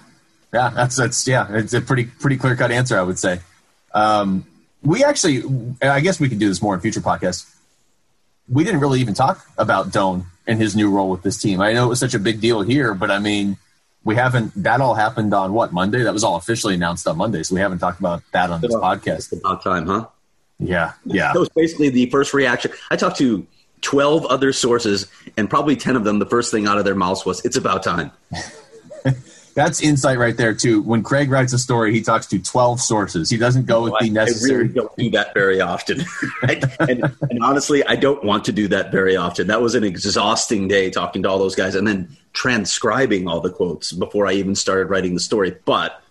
yeah, 0.53 0.69
that's 0.69 0.97
that's 0.97 1.27
yeah, 1.27 1.47
it's 1.49 1.73
a 1.73 1.81
pretty 1.81 2.05
pretty 2.05 2.37
clear 2.37 2.55
cut 2.55 2.71
answer, 2.71 2.99
I 2.99 3.01
would 3.01 3.17
say. 3.17 3.39
Um, 3.93 4.45
we 4.83 5.03
actually, 5.03 5.43
I 5.81 5.99
guess 5.99 6.19
we 6.19 6.29
could 6.29 6.39
do 6.39 6.47
this 6.47 6.61
more 6.61 6.73
in 6.73 6.81
future 6.81 7.01
podcasts. 7.01 7.53
We 8.49 8.63
didn't 8.63 8.79
really 8.79 8.99
even 8.99 9.13
talk 9.13 9.45
about 9.57 9.91
Doan 9.91 10.25
and 10.47 10.59
his 10.59 10.75
new 10.75 10.89
role 10.89 11.09
with 11.09 11.21
this 11.21 11.37
team. 11.37 11.61
I 11.61 11.73
know 11.73 11.85
it 11.85 11.89
was 11.89 11.99
such 11.99 12.13
a 12.13 12.19
big 12.19 12.41
deal 12.41 12.61
here, 12.61 12.93
but 12.93 13.11
I 13.11 13.19
mean, 13.19 13.57
we 14.03 14.15
haven't. 14.15 14.51
That 14.63 14.81
all 14.81 14.95
happened 14.95 15.33
on 15.33 15.53
what 15.53 15.71
Monday? 15.71 16.03
That 16.03 16.13
was 16.13 16.23
all 16.23 16.35
officially 16.35 16.73
announced 16.73 17.07
on 17.07 17.17
Monday, 17.17 17.43
so 17.43 17.53
we 17.53 17.61
haven't 17.61 17.79
talked 17.79 17.99
about 17.99 18.23
that 18.31 18.49
on 18.49 18.59
this 18.61 18.73
podcast. 18.73 19.31
It's 19.31 19.33
about 19.33 19.63
time, 19.63 19.85
huh? 19.85 20.07
Yeah, 20.59 20.93
yeah. 21.05 21.33
That 21.33 21.39
was 21.39 21.49
basically 21.49 21.89
the 21.89 22.07
first 22.07 22.33
reaction. 22.33 22.71
I 22.89 22.95
talked 22.95 23.17
to 23.17 23.45
twelve 23.81 24.25
other 24.25 24.53
sources, 24.53 25.07
and 25.37 25.49
probably 25.49 25.75
ten 25.75 25.95
of 25.95 26.03
them. 26.03 26.17
The 26.17 26.25
first 26.25 26.51
thing 26.51 26.65
out 26.67 26.79
of 26.79 26.85
their 26.85 26.95
mouths 26.95 27.25
was, 27.25 27.45
"It's 27.45 27.57
about 27.57 27.83
time." 27.83 28.11
that's 29.53 29.81
insight 29.81 30.17
right 30.17 30.35
there 30.35 30.53
too. 30.53 30.81
When 30.81 31.03
Craig 31.03 31.29
writes 31.31 31.53
a 31.53 31.59
story, 31.59 31.93
he 31.93 32.01
talks 32.01 32.25
to 32.27 32.39
twelve 32.39 32.81
sources. 32.81 33.29
He 33.29 33.37
doesn't 33.37 33.65
go 33.65 33.83
with 33.83 33.93
the 33.99 34.09
necessary. 34.09 34.53
I 34.53 34.57
really 34.57 34.73
don't 34.73 34.95
do 34.97 35.09
that 35.11 35.33
very 35.33 35.61
often, 35.61 36.03
and, 36.47 36.65
and, 36.79 37.39
honestly, 37.43 37.83
I 37.85 37.95
don't 37.95 38.23
want 38.23 38.45
to 38.45 38.51
do 38.51 38.67
that 38.69 38.91
very 38.91 39.15
often. 39.15 39.47
That 39.47 39.61
was 39.61 39.75
an 39.75 39.83
exhausting 39.83 40.67
day 40.67 40.89
talking 40.89 41.23
to 41.23 41.29
all 41.29 41.39
those 41.39 41.55
guys 41.55 41.75
and 41.75 41.87
then 41.87 42.15
transcribing 42.33 43.27
all 43.27 43.41
the 43.41 43.51
quotes 43.51 43.91
before 43.91 44.27
I 44.27 44.33
even 44.33 44.55
started 44.55 44.89
writing 44.89 45.13
the 45.13 45.19
story. 45.19 45.55
But 45.65 46.01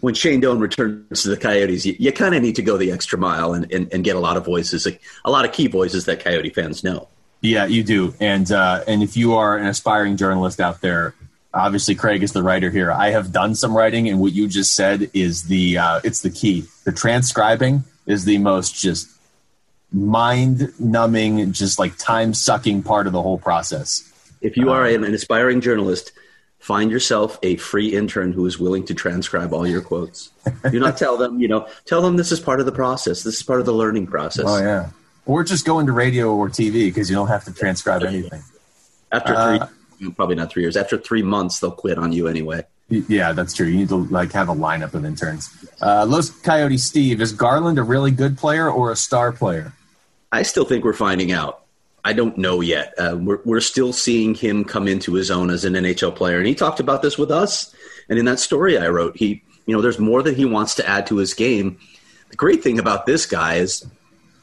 when 0.00 0.14
Shane 0.14 0.40
Doan 0.40 0.58
returns 0.58 1.22
to 1.22 1.28
the 1.28 1.36
Coyotes, 1.36 1.86
you, 1.86 1.96
you 1.98 2.12
kind 2.12 2.34
of 2.34 2.42
need 2.42 2.56
to 2.56 2.62
go 2.62 2.76
the 2.76 2.92
extra 2.92 3.18
mile 3.18 3.54
and, 3.54 3.70
and, 3.72 3.92
and 3.92 4.04
get 4.04 4.16
a 4.16 4.20
lot 4.20 4.36
of 4.36 4.44
voices, 4.44 4.84
like, 4.84 5.00
a 5.24 5.30
lot 5.30 5.44
of 5.44 5.52
key 5.52 5.66
voices 5.66 6.04
that 6.04 6.20
Coyote 6.20 6.50
fans 6.50 6.84
know. 6.84 7.08
Yeah, 7.40 7.66
you 7.66 7.82
do, 7.82 8.14
and 8.20 8.50
uh, 8.50 8.84
and 8.88 9.02
if 9.02 9.18
you 9.18 9.34
are 9.34 9.58
an 9.58 9.66
aspiring 9.66 10.16
journalist 10.16 10.60
out 10.60 10.80
there 10.80 11.14
obviously 11.54 11.94
Craig 11.94 12.22
is 12.22 12.32
the 12.32 12.42
writer 12.42 12.70
here. 12.70 12.90
I 12.92 13.10
have 13.10 13.32
done 13.32 13.54
some 13.54 13.76
writing, 13.76 14.08
and 14.08 14.20
what 14.20 14.32
you 14.32 14.48
just 14.48 14.74
said 14.74 15.10
is 15.14 15.44
the 15.44 15.78
uh, 15.78 16.00
it's 16.04 16.20
the 16.20 16.30
key. 16.30 16.64
The 16.84 16.92
transcribing 16.92 17.84
is 18.06 18.24
the 18.24 18.38
most 18.38 18.74
just 18.74 19.08
mind 19.92 20.72
numbing, 20.78 21.52
just 21.52 21.78
like 21.78 21.96
time 21.96 22.34
sucking 22.34 22.82
part 22.82 23.06
of 23.06 23.12
the 23.12 23.22
whole 23.22 23.38
process. 23.38 24.10
If 24.40 24.56
you 24.56 24.70
are 24.70 24.84
an, 24.84 25.04
aspiring 25.04 25.60
journalist, 25.60 26.12
find 26.58 26.90
yourself 26.90 27.38
a 27.42 27.56
free 27.56 27.94
intern 27.94 28.32
who 28.32 28.44
is 28.44 28.58
willing 28.58 28.84
to 28.86 28.94
transcribe 28.94 29.54
all 29.54 29.66
your 29.66 29.80
quotes. 29.80 30.30
Do 30.70 30.80
not 30.80 30.98
tell 30.98 31.16
them, 31.16 31.40
you 31.40 31.48
know, 31.48 31.66
tell 31.86 32.02
them 32.02 32.16
this 32.16 32.32
is 32.32 32.40
part 32.40 32.60
of 32.60 32.66
the 32.66 32.72
process. 32.72 33.22
This 33.22 33.36
is 33.36 33.42
part 33.42 33.60
of 33.60 33.66
the 33.66 33.72
learning 33.72 34.08
process. 34.08 34.44
Oh 34.46 34.58
yeah, 34.58 34.90
or 35.24 35.44
just 35.44 35.64
go 35.64 35.78
into 35.78 35.92
radio 35.92 36.34
or 36.34 36.48
TV 36.48 36.86
because 36.86 37.08
you 37.08 37.16
don't 37.16 37.28
have 37.28 37.44
to 37.44 37.54
transcribe 37.54 38.02
anything. 38.02 38.42
After 39.12 39.34
three, 39.34 39.58
Uh, 39.60 39.66
probably 40.16 40.36
not 40.36 40.50
three 40.50 40.62
years. 40.62 40.76
After 40.76 40.96
three 40.96 41.22
months, 41.22 41.60
they'll 41.60 41.70
quit 41.70 41.98
on 41.98 42.12
you 42.12 42.28
anyway. 42.28 42.64
Yeah, 42.88 43.32
that's 43.32 43.54
true. 43.54 43.66
You 43.66 43.78
need 43.78 43.88
to 43.88 43.96
like 43.96 44.32
have 44.32 44.48
a 44.48 44.54
lineup 44.54 44.94
of 44.94 45.04
interns. 45.04 45.50
Uh, 45.80 46.04
Los 46.06 46.30
Coyote 46.30 46.76
Steve 46.76 47.20
is 47.20 47.32
Garland 47.32 47.78
a 47.78 47.82
really 47.82 48.10
good 48.10 48.36
player 48.36 48.70
or 48.70 48.92
a 48.92 48.96
star 48.96 49.32
player? 49.32 49.72
I 50.30 50.42
still 50.42 50.64
think 50.64 50.84
we're 50.84 50.92
finding 50.92 51.32
out. 51.32 51.64
I 52.04 52.12
don't 52.12 52.36
know 52.36 52.60
yet. 52.60 52.92
Uh, 52.98 53.16
we're, 53.18 53.40
we're 53.44 53.60
still 53.60 53.92
seeing 53.92 54.34
him 54.34 54.64
come 54.64 54.86
into 54.86 55.14
his 55.14 55.30
own 55.30 55.48
as 55.48 55.64
an 55.64 55.72
NHL 55.72 56.14
player, 56.14 56.36
and 56.36 56.46
he 56.46 56.54
talked 56.54 56.78
about 56.78 57.00
this 57.00 57.16
with 57.16 57.30
us. 57.30 57.74
And 58.10 58.18
in 58.18 58.26
that 58.26 58.38
story 58.38 58.76
I 58.76 58.88
wrote, 58.88 59.16
he, 59.16 59.42
you 59.66 59.74
know, 59.74 59.80
there's 59.80 59.98
more 59.98 60.22
that 60.22 60.36
he 60.36 60.44
wants 60.44 60.74
to 60.74 60.86
add 60.86 61.06
to 61.06 61.16
his 61.16 61.32
game. 61.32 61.78
The 62.28 62.36
great 62.36 62.62
thing 62.62 62.78
about 62.78 63.06
this 63.06 63.24
guy 63.24 63.54
is 63.54 63.86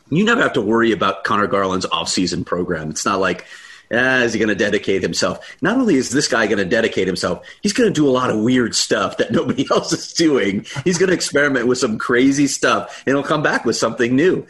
you 0.09 0.25
never 0.25 0.41
have 0.41 0.53
to 0.53 0.61
worry 0.61 0.91
about 0.91 1.23
Conor 1.23 1.45
Garland's 1.47 1.85
off-season 1.85 2.45
program. 2.45 2.89
It's 2.89 3.05
not 3.05 3.19
like, 3.19 3.45
ah, 3.93 4.21
is 4.21 4.33
he 4.33 4.39
going 4.39 4.49
to 4.49 4.55
dedicate 4.55 5.01
himself? 5.01 5.55
Not 5.61 5.77
only 5.77 5.95
is 5.95 6.09
this 6.09 6.27
guy 6.27 6.47
going 6.47 6.59
to 6.59 6.65
dedicate 6.65 7.07
himself, 7.07 7.45
he's 7.61 7.73
going 7.73 7.89
to 7.89 7.93
do 7.93 8.07
a 8.07 8.11
lot 8.11 8.29
of 8.29 8.39
weird 8.39 8.75
stuff 8.75 9.17
that 9.17 9.31
nobody 9.31 9.67
else 9.71 9.91
is 9.93 10.13
doing. 10.13 10.65
He's 10.83 10.97
going 10.97 11.09
to 11.09 11.15
experiment 11.15 11.67
with 11.67 11.77
some 11.77 11.97
crazy 11.97 12.47
stuff, 12.47 13.03
and 13.05 13.15
he'll 13.15 13.23
come 13.23 13.43
back 13.43 13.65
with 13.65 13.75
something 13.75 14.15
new. 14.15 14.45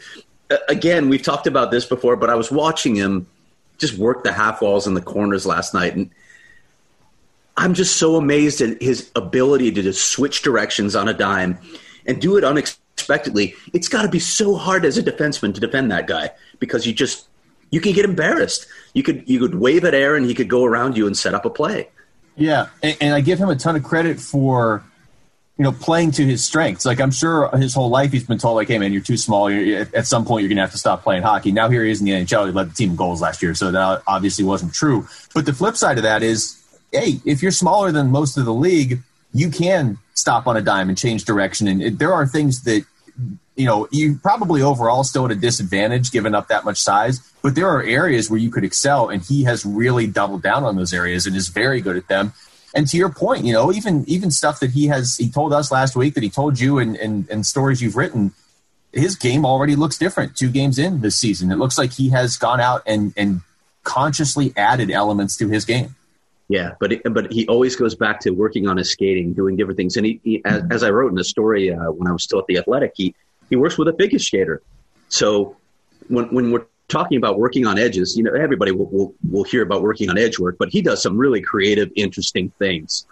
Uh, 0.50 0.58
again, 0.68 1.08
we've 1.08 1.22
talked 1.22 1.46
about 1.46 1.70
this 1.70 1.86
before, 1.86 2.16
but 2.16 2.30
I 2.30 2.34
was 2.34 2.50
watching 2.50 2.94
him 2.94 3.26
just 3.78 3.98
work 3.98 4.22
the 4.22 4.32
half 4.32 4.62
walls 4.62 4.86
and 4.86 4.96
the 4.96 5.02
corners 5.02 5.46
last 5.46 5.74
night, 5.74 5.96
and 5.96 6.10
I'm 7.56 7.74
just 7.74 7.96
so 7.96 8.16
amazed 8.16 8.60
at 8.60 8.80
his 8.80 9.10
ability 9.14 9.72
to 9.72 9.82
just 9.82 10.10
switch 10.10 10.42
directions 10.42 10.96
on 10.96 11.08
a 11.08 11.14
dime 11.14 11.58
and 12.06 12.20
do 12.20 12.36
it 12.36 12.44
unexpectedly. 12.44 13.54
It's 13.72 13.88
got 13.88 14.02
to 14.02 14.08
be 14.08 14.18
so 14.18 14.54
hard 14.54 14.84
as 14.84 14.96
a 14.96 15.02
defenseman 15.02 15.54
to 15.54 15.60
defend 15.60 15.90
that 15.90 16.06
guy 16.06 16.30
because 16.58 16.86
you 16.86 16.94
just 16.94 17.28
you 17.72 17.80
can 17.80 17.92
get 17.92 18.04
embarrassed. 18.04 18.66
You 18.94 19.02
could 19.02 19.28
you 19.28 19.40
could 19.40 19.56
wave 19.56 19.84
at 19.84 19.94
air 19.94 20.14
and 20.14 20.24
he 20.24 20.34
could 20.34 20.48
go 20.48 20.64
around 20.64 20.96
you 20.96 21.08
and 21.08 21.16
set 21.16 21.34
up 21.34 21.44
a 21.44 21.50
play. 21.50 21.88
Yeah, 22.36 22.68
and, 22.82 22.96
and 23.00 23.14
I 23.14 23.20
give 23.20 23.38
him 23.40 23.48
a 23.48 23.56
ton 23.56 23.74
of 23.74 23.82
credit 23.82 24.20
for 24.20 24.84
you 25.58 25.64
know 25.64 25.72
playing 25.72 26.12
to 26.12 26.24
his 26.24 26.44
strengths. 26.44 26.84
Like 26.84 27.00
I'm 27.00 27.10
sure 27.10 27.48
his 27.56 27.74
whole 27.74 27.88
life 27.88 28.12
he's 28.12 28.24
been 28.24 28.38
told 28.38 28.56
like, 28.56 28.68
"Hey 28.68 28.78
man, 28.78 28.92
you're 28.92 29.02
too 29.02 29.16
small. 29.16 29.50
You're, 29.50 29.88
at 29.94 30.06
some 30.06 30.24
point 30.24 30.42
you're 30.42 30.50
gonna 30.50 30.60
have 30.60 30.72
to 30.72 30.78
stop 30.78 31.02
playing 31.02 31.22
hockey." 31.22 31.50
Now 31.50 31.68
here 31.68 31.84
he 31.84 31.90
is 31.90 32.00
in 32.00 32.06
the 32.06 32.12
NHL. 32.12 32.46
He 32.46 32.52
led 32.52 32.70
the 32.70 32.74
team 32.74 32.90
in 32.90 32.96
goals 32.96 33.22
last 33.22 33.42
year, 33.42 33.54
so 33.54 33.72
that 33.72 34.02
obviously 34.06 34.44
wasn't 34.44 34.74
true. 34.74 35.08
But 35.34 35.46
the 35.46 35.54
flip 35.54 35.76
side 35.76 35.96
of 35.96 36.04
that 36.04 36.22
is, 36.22 36.62
hey, 36.92 37.20
if 37.24 37.42
you're 37.42 37.50
smaller 37.50 37.90
than 37.90 38.10
most 38.10 38.36
of 38.36 38.44
the 38.44 38.54
league, 38.54 39.00
you 39.32 39.50
can 39.50 39.98
stop 40.14 40.46
on 40.46 40.58
a 40.58 40.62
dime 40.62 40.90
and 40.90 40.98
change 40.98 41.24
direction. 41.24 41.66
And 41.66 41.98
there 41.98 42.12
are 42.12 42.26
things 42.26 42.64
that 42.64 42.84
you 43.56 43.66
know 43.66 43.88
you 43.90 44.16
probably 44.16 44.62
overall 44.62 45.04
still 45.04 45.24
at 45.26 45.30
a 45.30 45.36
disadvantage 45.36 46.10
giving 46.10 46.34
up 46.34 46.48
that 46.48 46.64
much 46.64 46.78
size. 46.78 47.20
But 47.42 47.54
there 47.54 47.68
are 47.68 47.82
areas 47.82 48.30
where 48.30 48.38
you 48.38 48.50
could 48.50 48.64
excel, 48.64 49.08
and 49.08 49.22
he 49.22 49.44
has 49.44 49.66
really 49.66 50.06
doubled 50.06 50.42
down 50.42 50.64
on 50.64 50.76
those 50.76 50.92
areas 50.92 51.26
and 51.26 51.36
is 51.36 51.48
very 51.48 51.80
good 51.80 51.96
at 51.96 52.08
them. 52.08 52.32
And 52.74 52.86
to 52.88 52.96
your 52.96 53.10
point, 53.10 53.44
you 53.44 53.52
know, 53.52 53.72
even 53.72 54.04
even 54.08 54.30
stuff 54.30 54.60
that 54.60 54.70
he 54.70 54.86
has 54.86 55.16
he 55.16 55.30
told 55.30 55.52
us 55.52 55.70
last 55.70 55.96
week 55.96 56.14
that 56.14 56.22
he 56.22 56.30
told 56.30 56.58
you 56.58 56.78
and 56.78 56.96
and, 56.96 57.28
and 57.28 57.44
stories 57.44 57.82
you've 57.82 57.96
written, 57.96 58.32
his 58.92 59.16
game 59.16 59.44
already 59.44 59.76
looks 59.76 59.98
different 59.98 60.36
two 60.36 60.50
games 60.50 60.78
in 60.78 61.00
this 61.00 61.16
season. 61.16 61.50
It 61.50 61.56
looks 61.56 61.76
like 61.76 61.92
he 61.92 62.10
has 62.10 62.36
gone 62.36 62.60
out 62.60 62.82
and 62.86 63.12
and 63.16 63.42
consciously 63.84 64.52
added 64.56 64.90
elements 64.90 65.36
to 65.38 65.48
his 65.48 65.64
game. 65.64 65.94
Yeah, 66.48 66.72
but 66.80 66.92
but 67.10 67.32
he 67.32 67.46
always 67.48 67.76
goes 67.76 67.94
back 67.94 68.20
to 68.20 68.30
working 68.30 68.68
on 68.68 68.76
his 68.76 68.90
skating, 68.90 69.32
doing 69.32 69.56
different 69.56 69.76
things. 69.76 69.96
And 69.96 70.06
he, 70.06 70.20
he 70.22 70.42
as, 70.44 70.62
as 70.70 70.82
I 70.82 70.90
wrote 70.90 71.08
in 71.08 71.14
the 71.14 71.24
story 71.24 71.72
uh, 71.72 71.90
when 71.90 72.08
I 72.08 72.12
was 72.12 72.24
still 72.24 72.38
at 72.38 72.46
the 72.46 72.58
Athletic, 72.58 72.92
he 72.94 73.14
he 73.52 73.56
works 73.56 73.76
with 73.76 73.86
a 73.86 73.92
figure 73.92 74.18
skater. 74.18 74.62
So 75.10 75.56
when 76.08 76.24
when 76.34 76.52
we're 76.52 76.64
talking 76.88 77.18
about 77.18 77.38
working 77.38 77.66
on 77.66 77.78
edges, 77.78 78.16
you 78.16 78.22
know, 78.22 78.32
everybody 78.32 78.72
will, 78.72 78.86
will, 78.86 79.14
will 79.30 79.44
hear 79.44 79.60
about 79.60 79.82
working 79.82 80.08
on 80.08 80.16
edge 80.16 80.38
work, 80.38 80.56
but 80.58 80.70
he 80.70 80.80
does 80.80 81.02
some 81.02 81.18
really 81.18 81.42
creative, 81.42 81.90
interesting 81.94 82.50
things. 82.58 83.06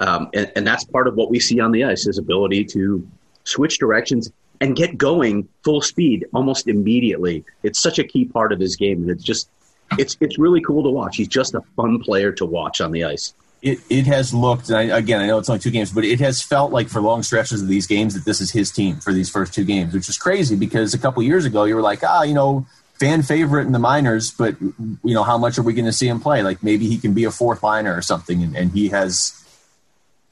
Um, 0.00 0.30
and, 0.34 0.50
and 0.56 0.66
that's 0.66 0.84
part 0.84 1.06
of 1.06 1.14
what 1.14 1.30
we 1.30 1.38
see 1.38 1.60
on 1.60 1.70
the 1.70 1.84
ice, 1.84 2.06
his 2.06 2.18
ability 2.18 2.64
to 2.76 3.06
switch 3.44 3.78
directions 3.78 4.32
and 4.60 4.74
get 4.74 4.98
going 4.98 5.48
full 5.62 5.80
speed 5.80 6.26
almost 6.34 6.66
immediately. 6.66 7.44
It's 7.62 7.78
such 7.78 8.00
a 8.00 8.04
key 8.04 8.24
part 8.24 8.52
of 8.52 8.58
his 8.58 8.74
game. 8.74 9.02
And 9.02 9.10
it's 9.10 9.22
just, 9.22 9.48
it's, 9.96 10.16
it's 10.20 10.38
really 10.40 10.60
cool 10.60 10.82
to 10.82 10.90
watch. 10.90 11.16
He's 11.16 11.28
just 11.28 11.54
a 11.54 11.60
fun 11.76 12.00
player 12.00 12.32
to 12.32 12.44
watch 12.44 12.80
on 12.80 12.90
the 12.90 13.04
ice. 13.04 13.32
It, 13.64 13.80
it 13.88 14.06
has 14.06 14.34
looked, 14.34 14.68
and 14.68 14.76
I, 14.76 14.98
again, 14.98 15.22
I 15.22 15.26
know 15.26 15.38
it's 15.38 15.48
only 15.48 15.58
two 15.58 15.70
games, 15.70 15.90
but 15.90 16.04
it 16.04 16.20
has 16.20 16.42
felt 16.42 16.70
like 16.70 16.90
for 16.90 17.00
long 17.00 17.22
stretches 17.22 17.62
of 17.62 17.68
these 17.68 17.86
games 17.86 18.12
that 18.12 18.26
this 18.26 18.42
is 18.42 18.50
his 18.50 18.70
team 18.70 18.96
for 18.96 19.10
these 19.10 19.30
first 19.30 19.54
two 19.54 19.64
games, 19.64 19.94
which 19.94 20.06
is 20.06 20.18
crazy 20.18 20.54
because 20.54 20.92
a 20.92 20.98
couple 20.98 21.22
years 21.22 21.46
ago 21.46 21.64
you 21.64 21.74
were 21.74 21.80
like, 21.80 22.04
ah, 22.04 22.24
you 22.24 22.34
know, 22.34 22.66
fan 23.00 23.22
favorite 23.22 23.66
in 23.66 23.72
the 23.72 23.78
minors, 23.78 24.30
but 24.32 24.60
you 24.60 25.14
know 25.14 25.22
how 25.22 25.38
much 25.38 25.56
are 25.56 25.62
we 25.62 25.72
going 25.72 25.86
to 25.86 25.92
see 25.92 26.06
him 26.06 26.20
play? 26.20 26.42
Like 26.42 26.62
maybe 26.62 26.88
he 26.88 26.98
can 26.98 27.14
be 27.14 27.24
a 27.24 27.30
fourth 27.30 27.62
liner 27.62 27.96
or 27.96 28.02
something, 28.02 28.42
and, 28.42 28.54
and, 28.54 28.70
he 28.70 28.90
has 28.90 29.32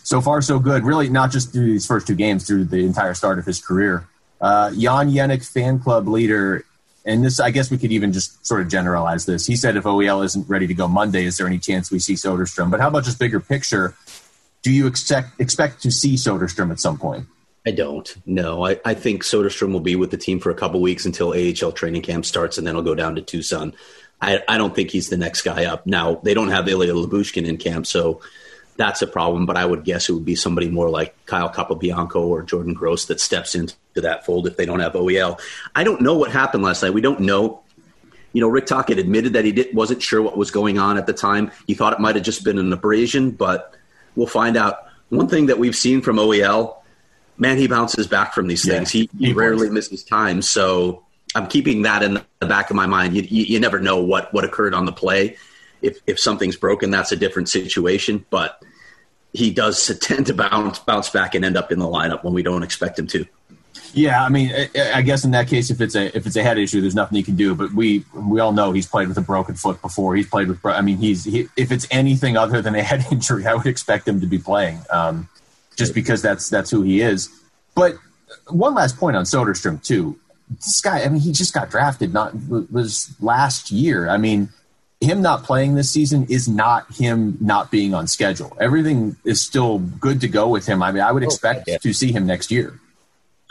so 0.03 0.21
far 0.21 0.43
so 0.43 0.59
good. 0.59 0.85
Really, 0.85 1.09
not 1.09 1.31
just 1.31 1.53
through 1.53 1.73
these 1.73 1.87
first 1.87 2.07
two 2.07 2.15
games, 2.15 2.47
through 2.47 2.67
the 2.67 2.85
entire 2.85 3.15
start 3.15 3.39
of 3.39 3.47
his 3.47 3.65
career. 3.65 4.07
Uh, 4.43 4.71
Jan 4.73 5.11
Yannick, 5.11 5.51
fan 5.51 5.79
club 5.79 6.07
leader, 6.07 6.67
and 7.05 7.25
this 7.25 7.41
I 7.41 7.51
guess 7.51 7.71
we 7.71 7.79
could 7.79 7.93
even 7.93 8.13
just 8.13 8.45
sort 8.47 8.61
of 8.61 8.69
generalize 8.69 9.27
this. 9.27 9.47
He 9.47 9.57
said 9.57 9.77
if 9.77 9.85
OEL 9.85 10.25
isn't 10.25 10.49
ready 10.49 10.67
to 10.67 10.75
go 10.75 10.89
Monday, 10.89 11.25
is 11.25 11.37
there 11.37 11.47
any 11.47 11.59
chance 11.59 11.91
we 11.91 11.99
see 11.99 12.15
Soderstrom? 12.15 12.71
But 12.71 12.81
how 12.81 12.89
about 12.89 13.05
just 13.05 13.19
bigger 13.19 13.41
picture? 13.41 13.95
Do 14.63 14.71
you 14.71 14.87
expect 14.87 15.41
expect 15.41 15.83
to 15.83 15.91
see 15.91 16.15
Soderstrom 16.15 16.71
at 16.71 16.81
some 16.81 16.99
point? 16.99 17.27
I 17.67 17.71
don't. 17.71 18.15
No, 18.27 18.67
I, 18.67 18.81
I 18.85 18.95
think 18.95 19.23
Soderstrom 19.23 19.73
will 19.73 19.81
be 19.81 19.95
with 19.95 20.11
the 20.11 20.17
team 20.17 20.41
for 20.41 20.51
a 20.51 20.55
couple 20.55 20.81
weeks 20.81 21.07
until 21.07 21.31
AHL 21.31 21.73
training 21.73 22.03
camp 22.03 22.27
starts, 22.27 22.59
and 22.59 22.67
then 22.67 22.75
he'll 22.75 22.83
go 22.83 22.95
down 22.95 23.15
to 23.15 23.23
Tucson. 23.23 23.75
I, 24.21 24.43
I 24.49 24.59
don't 24.59 24.75
think 24.75 24.91
he's 24.91 25.09
the 25.09 25.17
next 25.17 25.43
guy 25.43 25.65
up. 25.65 25.87
Now 25.87 26.17
they 26.23 26.35
don't 26.35 26.51
have 26.51 26.69
Ilya 26.69 26.93
Lyubushkin 26.93 27.47
in 27.47 27.57
camp, 27.57 27.87
so 27.87 28.21
that's 28.77 29.03
a 29.03 29.07
problem. 29.07 29.47
But 29.47 29.57
I 29.57 29.65
would 29.65 29.85
guess 29.85 30.09
it 30.09 30.13
would 30.13 30.25
be 30.25 30.35
somebody 30.35 30.69
more 30.69 30.91
like 30.91 31.15
Kyle 31.27 31.51
Capobianco 31.51 32.17
or 32.17 32.43
Jordan 32.43 32.75
Gross 32.75 33.07
that 33.07 33.21
steps 33.21 33.55
into 33.55 33.75
that 33.95 34.25
fold 34.27 34.47
if 34.47 34.57
they 34.57 34.67
don't 34.67 34.81
have 34.81 34.93
OEL. 34.93 35.41
I 35.75 35.85
don't 35.85 36.01
know 36.01 36.17
what 36.17 36.31
happened 36.31 36.63
last 36.63 36.83
night. 36.83 36.95
We 36.95 37.01
don't 37.01 37.21
know. 37.21 37.61
You 38.33 38.41
know, 38.41 38.49
Rick 38.49 38.67
Tocchet 38.67 38.99
admitted 38.99 39.35
that 39.35 39.45
he 39.45 39.53
did, 39.53 39.75
wasn't 39.75 40.03
sure 40.03 40.23
what 40.23 40.39
was 40.39 40.51
going 40.51 40.79
on 40.79 40.97
at 40.97 41.07
the 41.07 41.13
time. 41.13 41.51
He 41.67 41.75
thought 41.75 41.93
it 41.93 42.01
might 42.01 42.15
have 42.15 42.25
just 42.25 42.45
been 42.45 42.59
an 42.59 42.73
abrasion, 42.73 43.31
but 43.31 43.75
we'll 44.17 44.27
find 44.27 44.57
out. 44.57 44.87
One 45.11 45.29
thing 45.29 45.47
that 45.47 45.59
we've 45.59 45.77
seen 45.77 46.01
from 46.01 46.17
OEL 46.17 46.77
man, 47.43 47.59
he 47.59 47.67
bounces 47.67 48.07
back 48.07 48.33
from 48.33 48.47
these 48.47 48.65
things. 48.65 48.95
Yeah, 48.95 49.07
he, 49.19 49.27
he, 49.27 49.33
rarely 49.33 49.69
misses 49.69 50.05
time. 50.05 50.43
So 50.43 51.05
I'm 51.35 51.47
keeping 51.47 51.83
that 51.83 52.03
in 52.03 52.15
the 52.39 52.47
back 52.47 52.71
of 52.71 52.77
my 52.77 52.87
mind. 52.87 53.17
You, 53.17 53.23
you, 53.23 53.45
you, 53.45 53.61
never 53.61 53.81
know 53.81 54.03
what, 54.03 54.33
what 54.33 54.45
occurred 54.45 54.75
on 54.75 54.85
the 54.85 54.93
play. 54.93 55.37
If, 55.83 55.99
if 56.07 56.19
something's 56.19 56.57
broken, 56.57 56.91
that's 56.91 57.13
a 57.13 57.17
different 57.17 57.49
situation. 57.49 58.25
But 58.31 58.63
he 59.33 59.51
does 59.51 59.87
tend 60.01 60.27
to 60.27 60.35
bounce, 60.35 60.79
bounce 60.81 61.11
back 61.11 61.35
and 61.35 61.45
end 61.45 61.57
up 61.57 61.73
in 61.73 61.79
the 61.79 61.87
lineup 61.87 62.25
when 62.25 62.35
we 62.35 62.43
don't 62.43 62.63
expect 62.63 62.99
him 62.99 63.07
to. 63.09 63.27
Yeah, 63.95 64.25
I 64.25 64.31
mean, 64.31 64.51
I 64.95 65.03
guess 65.03 65.25
in 65.25 65.33
that 65.33 65.49
case, 65.49 65.71
if 65.71 65.81
it's 65.81 65.95
a 65.95 66.17
if 66.17 66.27
it's 66.27 66.37
a 66.37 66.43
head 66.43 66.57
issue, 66.57 66.81
there's 66.81 66.95
nothing 66.95 67.17
he 67.17 67.23
can 67.23 67.37
do. 67.37 67.55
But 67.55 67.73
we 67.75 68.05
we 68.15 68.41
all 68.41 68.53
know 68.53 68.73
he's 68.73 68.87
played 68.87 69.09
with 69.09 69.19
a 69.19 69.23
broken 69.23 69.55
foot 69.55 69.83
before. 69.83 70.17
He's 70.17 70.29
played 70.29 70.49
with. 70.49 70.65
I 70.65 70.81
mean, 70.81 70.97
he's 70.97 71.25
he, 71.25 71.49
if 71.57 71.71
it's 71.71 71.87
anything 71.91 72.37
other 72.37 72.63
than 72.63 72.75
a 72.75 72.83
head 72.91 73.05
injury, 73.11 73.47
I 73.47 73.55
would 73.55 73.67
expect 73.67 74.09
him 74.09 74.21
to 74.21 74.27
be 74.27 74.39
playing. 74.39 74.81
Um, 74.91 75.29
just 75.77 75.95
because 75.95 76.23
that's 76.23 76.49
that's 76.49 76.71
who 76.71 76.83
he 76.83 77.01
is. 77.03 77.29
But 77.75 77.97
one 78.49 78.75
last 78.75 78.97
point 78.97 79.17
on 79.17 79.25
Soderstrom 79.25 79.83
too. 79.85 80.19
This 80.51 80.81
guy, 80.81 81.03
I 81.03 81.09
mean, 81.09 81.21
he 81.21 81.33
just 81.33 81.55
got 81.55 81.71
drafted. 81.71 82.13
Not 82.13 82.35
was 82.49 83.15
last 83.21 83.71
year. 83.71 84.09
I 84.09 84.17
mean, 84.17 84.51
him 85.03 85.21
not 85.21 85.43
playing 85.43 85.75
this 85.75 85.91
season 85.91 86.27
is 86.29 86.49
not 86.49 86.93
him 86.95 87.37
not 87.41 87.71
being 87.71 87.93
on 87.93 88.07
schedule. 88.07 88.57
Everything 88.61 89.17
is 89.25 89.41
still 89.41 89.79
good 89.79 90.21
to 90.21 90.29
go 90.29 90.49
with 90.49 90.67
him. 90.67 90.83
I 90.83 90.93
mean, 90.93 91.03
I 91.03 91.13
would 91.13 91.25
oh, 91.25 91.27
expect 91.27 91.65
oh, 91.69 91.73
yeah. 91.73 91.79
to 91.79 91.93
see 91.93 92.13
him 92.13 92.27
next 92.27 92.51
year. 92.51 92.79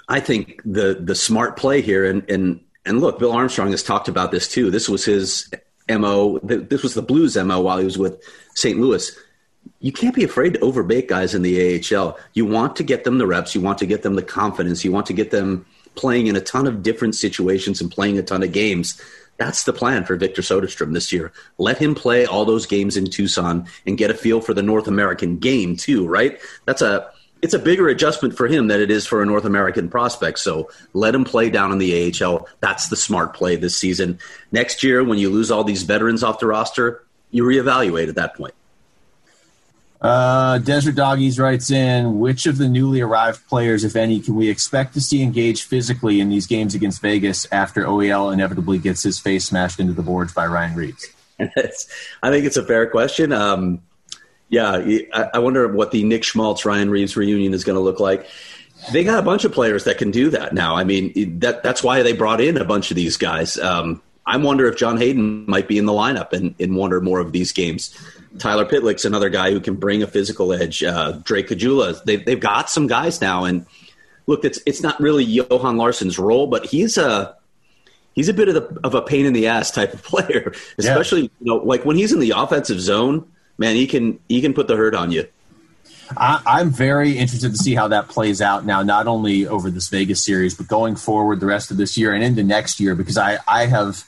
I 0.08 0.20
think 0.20 0.62
the 0.66 0.98
the 1.00 1.16
smart 1.16 1.58
play 1.58 1.82
here, 1.82 2.06
and 2.06 2.30
and 2.30 2.60
and 2.86 3.02
look, 3.02 3.20
Bill 3.20 3.32
Armstrong 3.32 3.72
has 3.72 3.84
talked 3.84 4.08
about 4.08 4.32
this 4.32 4.48
too. 4.48 4.72
This 4.72 4.90
was 4.90 5.06
his 5.06 5.50
mo. 5.90 6.40
This 6.40 6.84
was 6.84 6.94
the 6.94 7.02
Blues 7.02 7.38
mo 7.38 7.62
while 7.62 7.78
he 7.78 7.86
was 7.86 7.98
with 7.98 8.22
St. 8.56 8.80
Louis 8.80 9.12
you 9.80 9.92
can't 9.92 10.16
be 10.16 10.24
afraid 10.24 10.54
to 10.54 10.60
overbake 10.60 11.08
guys 11.08 11.34
in 11.34 11.42
the 11.42 11.82
AHL. 11.96 12.18
You 12.34 12.46
want 12.46 12.76
to 12.76 12.84
get 12.84 13.04
them 13.04 13.18
the 13.18 13.28
reps, 13.28 13.56
you 13.56 13.62
want 13.62 13.80
to 13.80 13.86
get 13.86 14.04
them 14.04 14.16
the 14.16 14.24
confidence, 14.24 14.86
you 14.86 14.92
want 14.92 15.08
to 15.08 15.14
get 15.14 15.32
them 15.32 15.66
playing 15.96 16.28
in 16.28 16.36
a 16.36 16.42
ton 16.42 16.68
of 16.68 16.84
different 16.84 17.16
situations 17.16 17.82
and 17.82 17.92
playing 17.92 18.18
a 18.18 18.24
ton 18.24 18.44
of 18.44 18.52
games. 18.52 19.02
That's 19.42 19.64
the 19.64 19.74
plan 19.74 20.06
for 20.06 20.16
Victor 20.16 20.44
Soderstrom 20.44 20.94
this 20.94 21.12
year. 21.12 21.34
Let 21.58 21.80
him 21.80 21.96
play 21.96 22.28
all 22.28 22.46
those 22.46 22.68
games 22.68 22.96
in 22.96 23.10
Tucson 23.10 23.66
and 23.88 23.98
get 23.98 24.12
a 24.12 24.14
feel 24.14 24.40
for 24.40 24.54
the 24.54 24.62
North 24.62 24.88
American 24.88 25.40
game 25.40 25.76
too, 25.76 26.08
right? 26.08 26.40
That's 26.66 26.84
a 26.84 27.10
it's 27.42 27.56
a 27.56 27.60
bigger 27.60 27.90
adjustment 27.90 28.38
for 28.38 28.48
him 28.48 28.68
than 28.68 28.80
it 28.80 28.92
is 28.92 29.08
for 29.08 29.20
a 29.20 29.26
North 29.26 29.46
American 29.46 29.90
prospect. 29.90 30.38
So 30.38 30.70
let 30.94 31.16
him 31.16 31.24
play 31.24 31.50
down 31.50 31.72
in 31.72 31.80
the 31.80 32.14
AHL. 32.24 32.48
That's 32.60 32.90
the 32.90 32.96
smart 32.96 33.34
play 33.34 33.56
this 33.56 33.76
season. 33.76 34.20
Next 34.52 34.84
year, 34.84 35.04
when 35.04 35.18
you 35.18 35.32
lose 35.32 35.50
all 35.50 35.64
these 35.64 35.82
veterans 35.82 36.22
off 36.22 36.38
the 36.38 36.46
roster, 36.46 37.04
you 37.32 37.44
reevaluate 37.44 38.10
at 38.10 38.16
that 38.16 38.36
point. 38.36 38.54
Uh, 40.02 40.58
Desert 40.58 40.96
Doggies 40.96 41.38
writes 41.38 41.70
in, 41.70 42.20
which 42.20 42.48
of 42.48 42.58
the 42.58 42.68
newly 42.68 43.02
arrived 43.02 43.48
players, 43.48 43.84
if 43.84 43.96
any, 43.96 44.20
can 44.20 44.36
we 44.36 44.50
expect 44.50 44.96
to 44.96 45.02
see 45.02 45.22
engaged 45.22 45.64
physically 45.64 46.20
in 46.20 46.30
these 46.30 46.48
games 46.48 46.74
against 46.74 47.02
Vegas 47.02 47.48
after 47.52 47.84
OEL 47.84 48.34
inevitably 48.34 48.80
gets 48.80 49.04
his 49.04 49.20
face 49.20 49.46
smashed 49.46 49.80
into 49.80 49.94
the 49.94 50.02
boards 50.02 50.34
by 50.34 50.48
Ryan 50.48 50.76
Reaves? 50.76 51.08
I 51.40 52.30
think 52.30 52.46
it's 52.46 52.58
a 52.58 52.66
fair 52.66 52.90
question. 52.90 53.32
Um, 53.32 53.82
yeah, 54.50 54.84
I 55.34 55.40
wonder 55.40 55.68
what 55.68 55.92
the 55.92 56.04
Nick 56.04 56.24
Schmaltz 56.24 56.66
Ryan 56.66 56.90
Reaves 56.90 57.16
reunion 57.16 57.54
is 57.54 57.64
going 57.64 57.78
to 57.78 57.82
look 57.82 58.00
like. 58.00 58.28
They 58.92 59.04
got 59.04 59.20
a 59.20 59.22
bunch 59.22 59.46
of 59.46 59.54
players 59.54 59.84
that 59.84 59.98
can 59.98 60.12
do 60.12 60.32
that 60.32 60.54
now. 60.54 60.76
I 60.76 60.84
mean, 60.84 61.40
that 61.40 61.64
that's 61.64 61.84
why 61.84 62.02
they 62.02 62.14
brought 62.14 62.42
in 62.42 62.58
a 62.58 62.66
bunch 62.66 62.92
of 62.92 62.96
these 62.96 63.16
guys. 63.16 63.58
Um, 63.58 64.02
I 64.26 64.38
wonder 64.38 64.68
if 64.68 64.78
John 64.78 64.98
Hayden 64.98 65.46
might 65.48 65.68
be 65.68 65.78
in 65.78 65.86
the 65.86 65.94
lineup 65.94 66.34
in, 66.34 66.56
in 66.60 66.76
one 66.76 66.94
or 66.94 67.02
more 67.02 67.20
of 67.20 67.32
these 67.32 67.52
games. 67.52 67.96
Tyler 68.38 68.66
Pitlick's 68.66 69.04
another 69.04 69.30
guy 69.30 69.52
who 69.52 69.60
can 69.60 69.76
bring 69.76 70.04
a 70.04 70.08
physical 70.08 70.54
edge. 70.54 70.84
Uh, 70.84 71.14
Drake 71.24 71.48
Caggiula, 71.48 72.04
they've, 72.04 72.24
they've 72.24 72.40
got 72.40 72.70
some 72.70 72.88
guys 72.88 73.20
now. 73.20 73.46
And 73.46 73.66
look, 74.28 74.46
it's 74.46 74.60
it's 74.66 74.82
not 74.82 75.00
really 75.00 75.24
Johan 75.24 75.78
Larsson's 75.78 76.18
role, 76.18 76.48
but 76.48 76.66
he's 76.66 76.98
a 76.98 77.36
he's 78.14 78.30
a 78.30 78.34
bit 78.34 78.48
of, 78.48 78.54
the, 78.56 78.80
of 78.84 78.96
a 78.96 79.02
pain 79.02 79.26
in 79.26 79.34
the 79.34 79.48
ass 79.48 79.72
type 79.72 79.94
of 79.94 80.04
player, 80.04 80.54
especially 80.78 81.24
yeah. 81.24 81.30
you 81.40 81.46
know 81.46 81.58
like 81.58 81.84
when 81.84 81.98
he's 81.98 82.14
in 82.14 82.20
the 82.20 82.34
offensive 82.36 82.80
zone. 82.80 83.28
Man, 83.58 83.76
he 83.76 83.86
can 83.86 84.20
he 84.28 84.42
can 84.42 84.54
put 84.54 84.68
the 84.68 84.76
hurt 84.76 84.96
on 84.96 85.12
you. 85.12 85.28
I, 86.18 86.62
am 86.62 86.72
very 86.72 87.18
interested 87.18 87.52
to 87.52 87.58
see 87.58 87.76
how 87.76 87.88
that 87.90 88.10
plays 88.10 88.42
out 88.42 88.66
now, 88.66 88.82
not 88.82 89.08
only 89.08 89.48
over 89.48 89.70
this 89.70 89.88
Vegas 89.90 90.24
series, 90.24 90.56
but 90.56 90.68
going 90.68 90.96
forward 90.96 91.40
the 91.40 91.46
rest 91.46 91.72
of 91.72 91.78
this 91.78 91.98
year 91.98 92.14
and 92.14 92.24
into 92.24 92.44
next 92.44 92.80
year, 92.80 92.96
because 92.96 93.18
I, 93.18 93.38
I 93.48 93.68
have 93.68 94.04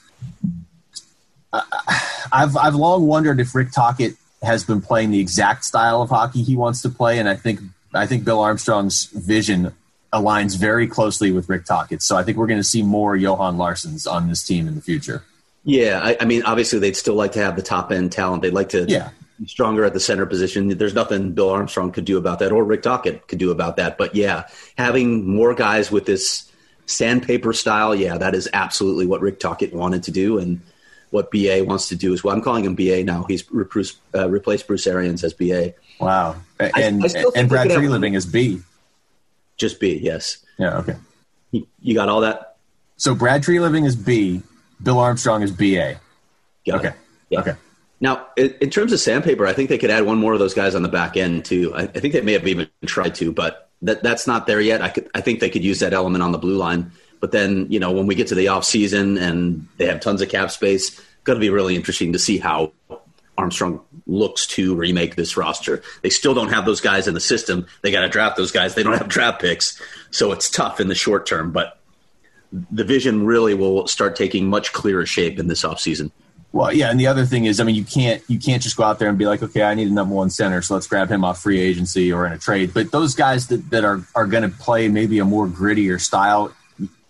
I've 2.32 2.56
I've 2.56 2.74
long 2.74 3.06
wondered 3.06 3.40
if 3.40 3.54
Rick 3.54 3.72
Tocchet 3.72 4.14
has 4.42 4.64
been 4.64 4.80
playing 4.80 5.10
the 5.10 5.20
exact 5.20 5.64
style 5.64 6.02
of 6.02 6.10
hockey 6.10 6.42
he 6.42 6.56
wants 6.56 6.82
to 6.82 6.90
play, 6.90 7.18
and 7.18 7.28
I 7.28 7.36
think 7.36 7.60
I 7.94 8.06
think 8.06 8.24
Bill 8.24 8.40
Armstrong's 8.40 9.06
vision 9.06 9.72
aligns 10.12 10.56
very 10.56 10.86
closely 10.86 11.32
with 11.32 11.48
Rick 11.48 11.64
Tocchet. 11.64 12.02
So 12.02 12.16
I 12.16 12.22
think 12.22 12.38
we're 12.38 12.46
going 12.46 12.60
to 12.60 12.64
see 12.64 12.82
more 12.82 13.16
Johan 13.16 13.56
Larssons 13.56 14.10
on 14.10 14.28
this 14.28 14.44
team 14.44 14.68
in 14.68 14.76
the 14.76 14.80
future. 14.80 15.24
Yeah, 15.64 16.00
I, 16.02 16.16
I, 16.20 16.24
mean, 16.24 16.42
obviously 16.44 16.78
they'd 16.78 16.96
still 16.96 17.14
like 17.14 17.32
to 17.32 17.40
have 17.40 17.56
the 17.56 17.62
top 17.62 17.90
end 17.90 18.12
talent. 18.12 18.42
They'd 18.42 18.52
like 18.52 18.68
to 18.70 18.84
yeah. 18.84 19.10
be 19.40 19.46
stronger 19.46 19.84
at 19.84 19.94
the 19.94 20.00
center 20.00 20.26
position. 20.26 20.68
There's 20.68 20.94
nothing 20.94 21.32
Bill 21.32 21.50
Armstrong 21.50 21.90
could 21.90 22.04
do 22.04 22.18
about 22.18 22.38
that, 22.40 22.52
or 22.52 22.64
Rick 22.64 22.82
Tocchet 22.82 23.26
could 23.26 23.38
do 23.38 23.50
about 23.50 23.76
that. 23.76 23.98
But 23.98 24.14
yeah, 24.14 24.44
having 24.76 25.26
more 25.26 25.54
guys 25.54 25.90
with 25.90 26.04
this 26.06 26.50
sandpaper 26.86 27.52
style, 27.52 27.94
yeah, 27.94 28.18
that 28.18 28.34
is 28.34 28.48
absolutely 28.52 29.06
what 29.06 29.22
Rick 29.22 29.40
Tocchet 29.40 29.72
wanted 29.72 30.02
to 30.04 30.10
do, 30.10 30.38
and 30.38 30.60
what 31.14 31.30
BA 31.30 31.62
wants 31.64 31.88
to 31.90 31.94
do 31.94 32.12
as 32.12 32.24
well. 32.24 32.34
I'm 32.34 32.42
calling 32.42 32.64
him 32.64 32.74
BA 32.74 33.04
now. 33.04 33.24
He's 33.28 33.40
Bruce, 33.40 33.96
uh, 34.16 34.28
replaced 34.28 34.66
Bruce 34.66 34.84
Arians 34.84 35.22
as 35.22 35.32
BA. 35.32 35.72
Wow. 36.00 36.34
And, 36.58 37.04
I, 37.04 37.06
I 37.06 37.24
and 37.36 37.48
Brad 37.48 37.68
Treliving 37.68 38.16
is 38.16 38.26
B. 38.26 38.60
Just 39.56 39.78
B, 39.78 39.96
yes. 39.96 40.44
Yeah, 40.58 40.78
okay. 40.78 40.96
You, 41.52 41.68
you 41.80 41.94
got 41.94 42.08
all 42.08 42.22
that? 42.22 42.56
So 42.96 43.14
Brad 43.14 43.44
Treliving 43.44 43.86
is 43.86 43.94
B. 43.94 44.42
Bill 44.82 44.98
Armstrong 44.98 45.42
is 45.42 45.52
BA. 45.52 46.00
Got 46.66 46.80
okay. 46.84 46.96
Yeah. 47.30 47.40
Okay. 47.40 47.54
Now, 48.00 48.26
in 48.36 48.70
terms 48.70 48.92
of 48.92 48.98
sandpaper, 48.98 49.46
I 49.46 49.52
think 49.52 49.68
they 49.68 49.78
could 49.78 49.90
add 49.90 50.02
one 50.02 50.18
more 50.18 50.32
of 50.32 50.40
those 50.40 50.52
guys 50.52 50.74
on 50.74 50.82
the 50.82 50.88
back 50.88 51.16
end 51.16 51.44
too. 51.44 51.72
I, 51.76 51.82
I 51.82 51.86
think 51.86 52.12
they 52.12 52.22
may 52.22 52.32
have 52.32 52.46
even 52.48 52.68
tried 52.86 53.14
to, 53.14 53.30
but 53.30 53.70
that, 53.82 54.02
that's 54.02 54.26
not 54.26 54.48
there 54.48 54.60
yet. 54.60 54.82
I, 54.82 54.88
could, 54.88 55.08
I 55.14 55.20
think 55.20 55.38
they 55.38 55.48
could 55.48 55.62
use 55.62 55.78
that 55.78 55.94
element 55.94 56.24
on 56.24 56.32
the 56.32 56.38
blue 56.38 56.56
line 56.56 56.90
but 57.20 57.32
then, 57.32 57.66
you 57.70 57.80
know, 57.80 57.92
when 57.92 58.06
we 58.06 58.14
get 58.14 58.28
to 58.28 58.34
the 58.34 58.48
off 58.48 58.64
season 58.64 59.18
and 59.18 59.66
they 59.76 59.86
have 59.86 60.00
tons 60.00 60.20
of 60.20 60.28
cap 60.28 60.50
space, 60.50 61.00
going 61.24 61.36
to 61.36 61.40
be 61.40 61.50
really 61.50 61.74
interesting 61.74 62.12
to 62.12 62.18
see 62.18 62.38
how 62.38 62.72
Armstrong 63.36 63.80
looks 64.06 64.46
to 64.46 64.74
remake 64.74 65.16
this 65.16 65.36
roster. 65.36 65.82
They 66.02 66.10
still 66.10 66.34
don't 66.34 66.50
have 66.50 66.66
those 66.66 66.80
guys 66.80 67.08
in 67.08 67.14
the 67.14 67.20
system. 67.20 67.66
They 67.82 67.90
got 67.90 68.02
to 68.02 68.08
draft 68.08 68.36
those 68.36 68.52
guys. 68.52 68.74
They 68.74 68.82
don't 68.82 68.98
have 68.98 69.08
draft 69.08 69.40
picks, 69.40 69.80
so 70.10 70.32
it's 70.32 70.50
tough 70.50 70.80
in 70.80 70.88
the 70.88 70.94
short 70.94 71.26
term. 71.26 71.50
But 71.50 71.78
the 72.70 72.84
vision 72.84 73.24
really 73.24 73.54
will 73.54 73.86
start 73.86 74.14
taking 74.14 74.46
much 74.46 74.72
clearer 74.72 75.06
shape 75.06 75.38
in 75.38 75.48
this 75.48 75.64
offseason. 75.64 76.10
Well, 76.52 76.72
yeah, 76.72 76.88
and 76.88 77.00
the 77.00 77.08
other 77.08 77.26
thing 77.26 77.46
is, 77.46 77.58
I 77.58 77.64
mean, 77.64 77.74
you 77.74 77.84
can't 77.84 78.22
you 78.28 78.38
can't 78.38 78.62
just 78.62 78.76
go 78.76 78.84
out 78.84 79.00
there 79.00 79.08
and 79.08 79.18
be 79.18 79.26
like, 79.26 79.42
okay, 79.42 79.62
I 79.62 79.74
need 79.74 79.88
a 79.88 79.92
number 79.92 80.14
one 80.14 80.30
center, 80.30 80.62
so 80.62 80.74
let's 80.74 80.86
grab 80.86 81.10
him 81.10 81.24
off 81.24 81.42
free 81.42 81.58
agency 81.58 82.12
or 82.12 82.26
in 82.26 82.32
a 82.32 82.38
trade. 82.38 82.72
But 82.72 82.92
those 82.92 83.16
guys 83.16 83.48
that, 83.48 83.70
that 83.70 83.84
are 83.84 84.04
are 84.14 84.26
going 84.26 84.48
to 84.48 84.56
play 84.56 84.88
maybe 84.88 85.18
a 85.18 85.24
more 85.24 85.48
grittier 85.48 86.00
style, 86.00 86.54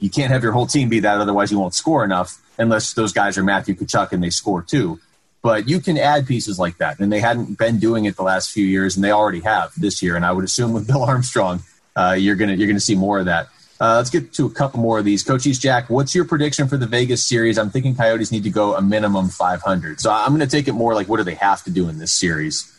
you 0.04 0.10
can't 0.10 0.30
have 0.30 0.42
your 0.42 0.52
whole 0.52 0.66
team 0.66 0.90
be 0.90 1.00
that, 1.00 1.18
otherwise 1.18 1.50
you 1.50 1.58
won't 1.58 1.74
score 1.74 2.04
enough 2.04 2.38
unless 2.58 2.92
those 2.92 3.10
guys 3.10 3.38
are 3.38 3.42
Matthew 3.42 3.74
Tkachuk 3.74 4.12
and 4.12 4.22
they 4.22 4.28
score 4.28 4.60
too. 4.60 5.00
But 5.40 5.66
you 5.66 5.80
can 5.80 5.96
add 5.96 6.26
pieces 6.26 6.58
like 6.58 6.76
that, 6.76 7.00
and 7.00 7.10
they 7.10 7.20
hadn't 7.20 7.56
been 7.56 7.78
doing 7.78 8.04
it 8.04 8.14
the 8.16 8.22
last 8.22 8.50
few 8.50 8.66
years, 8.66 8.96
and 8.96 9.04
they 9.04 9.12
already 9.12 9.40
have 9.40 9.72
this 9.78 10.02
year. 10.02 10.14
And 10.14 10.24
I 10.26 10.32
would 10.32 10.44
assume 10.44 10.74
with 10.74 10.86
Bill 10.92 11.02
Armstrong, 11.02 11.62
uh, 11.96 12.16
you're 12.18 12.36
gonna 12.36 12.52
you're 12.52 12.66
gonna 12.66 12.80
see 12.80 12.94
more 12.94 13.18
of 13.18 13.24
that. 13.24 13.48
Uh, 13.80 13.96
let's 13.96 14.10
get 14.10 14.34
to 14.34 14.44
a 14.44 14.50
couple 14.50 14.78
more 14.78 14.98
of 14.98 15.06
these. 15.06 15.22
Coach 15.22 15.46
East 15.46 15.62
Jack, 15.62 15.88
what's 15.88 16.14
your 16.14 16.26
prediction 16.26 16.68
for 16.68 16.76
the 16.76 16.86
Vegas 16.86 17.24
series? 17.24 17.56
I'm 17.56 17.70
thinking 17.70 17.96
Coyotes 17.96 18.30
need 18.30 18.44
to 18.44 18.50
go 18.50 18.74
a 18.74 18.82
minimum 18.82 19.30
500. 19.30 20.00
So 20.00 20.12
I'm 20.12 20.28
going 20.28 20.40
to 20.40 20.46
take 20.46 20.68
it 20.68 20.72
more 20.72 20.94
like 20.94 21.08
what 21.08 21.16
do 21.16 21.24
they 21.24 21.34
have 21.34 21.64
to 21.64 21.70
do 21.70 21.88
in 21.88 21.98
this 21.98 22.12
series? 22.12 22.72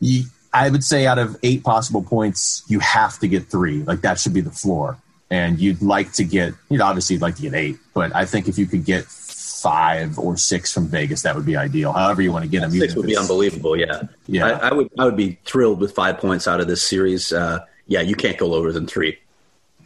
You, 0.00 0.24
I 0.52 0.68
would 0.68 0.82
say 0.82 1.06
out 1.06 1.18
of 1.18 1.36
eight 1.44 1.62
possible 1.62 2.02
points, 2.02 2.64
you 2.66 2.80
have 2.80 3.20
to 3.20 3.28
get 3.28 3.46
three. 3.46 3.84
Like 3.84 4.00
that 4.00 4.18
should 4.18 4.34
be 4.34 4.40
the 4.40 4.50
floor 4.50 4.98
and 5.30 5.58
you'd 5.58 5.82
like 5.82 6.12
to 6.14 6.24
get, 6.24 6.54
you 6.70 6.78
know, 6.78 6.84
obviously 6.84 7.14
you'd 7.14 7.22
like 7.22 7.36
to 7.36 7.42
get 7.42 7.54
eight, 7.54 7.76
but 7.94 8.14
I 8.14 8.24
think 8.24 8.48
if 8.48 8.58
you 8.58 8.66
could 8.66 8.84
get 8.84 9.04
five 9.04 10.18
or 10.18 10.36
six 10.36 10.72
from 10.72 10.86
Vegas, 10.88 11.22
that 11.22 11.34
would 11.34 11.46
be 11.46 11.56
ideal. 11.56 11.92
However 11.92 12.22
you 12.22 12.32
want 12.32 12.44
to 12.44 12.50
get 12.50 12.60
them. 12.60 12.70
Six 12.70 12.94
would 12.94 13.06
be 13.06 13.16
unbelievable. 13.16 13.76
Yeah, 13.76 14.02
yeah. 14.26 14.46
I, 14.46 14.68
I, 14.68 14.72
would, 14.72 14.90
I 14.98 15.04
would 15.04 15.16
be 15.16 15.38
thrilled 15.44 15.80
with 15.80 15.94
five 15.94 16.18
points 16.18 16.46
out 16.46 16.60
of 16.60 16.68
this 16.68 16.82
series. 16.82 17.32
Uh, 17.32 17.64
yeah, 17.86 18.00
you 18.00 18.14
can't 18.14 18.38
go 18.38 18.46
lower 18.46 18.72
than 18.72 18.86
three. 18.86 19.18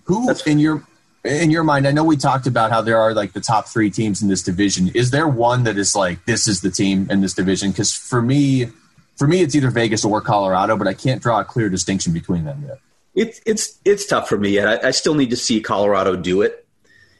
Who 0.04 0.26
That's 0.26 0.46
in 0.46 0.58
your 0.58 0.84
in 1.24 1.50
your 1.50 1.62
mind? 1.62 1.86
I 1.86 1.92
know 1.92 2.04
we 2.04 2.16
talked 2.16 2.46
about 2.46 2.70
how 2.70 2.82
there 2.82 2.98
are 2.98 3.14
like 3.14 3.32
the 3.32 3.40
top 3.40 3.68
three 3.68 3.90
teams 3.90 4.20
in 4.20 4.28
this 4.28 4.42
division. 4.42 4.90
Is 4.94 5.10
there 5.10 5.28
one 5.28 5.64
that 5.64 5.78
is 5.78 5.94
like 5.94 6.24
this 6.24 6.48
is 6.48 6.60
the 6.60 6.70
team 6.70 7.08
in 7.10 7.20
this 7.20 7.34
division? 7.34 7.70
Because 7.70 7.92
for 7.92 8.20
me, 8.20 8.66
for 9.16 9.28
me, 9.28 9.40
it's 9.42 9.54
either 9.54 9.70
Vegas 9.70 10.04
or 10.04 10.20
Colorado, 10.20 10.76
but 10.76 10.88
I 10.88 10.94
can't 10.94 11.22
draw 11.22 11.40
a 11.40 11.44
clear 11.44 11.68
distinction 11.68 12.12
between 12.12 12.44
them 12.44 12.64
yet. 12.66 12.80
It's 13.14 13.40
it's 13.44 13.78
it's 13.84 14.06
tough 14.06 14.28
for 14.28 14.38
me 14.38 14.50
yet. 14.50 14.84
I, 14.84 14.88
I, 14.88 14.90
still 14.92 15.14
need 15.14 15.30
to 15.30 15.36
see 15.36 15.60
Colorado 15.60 16.16
do 16.16 16.40
it 16.40 16.66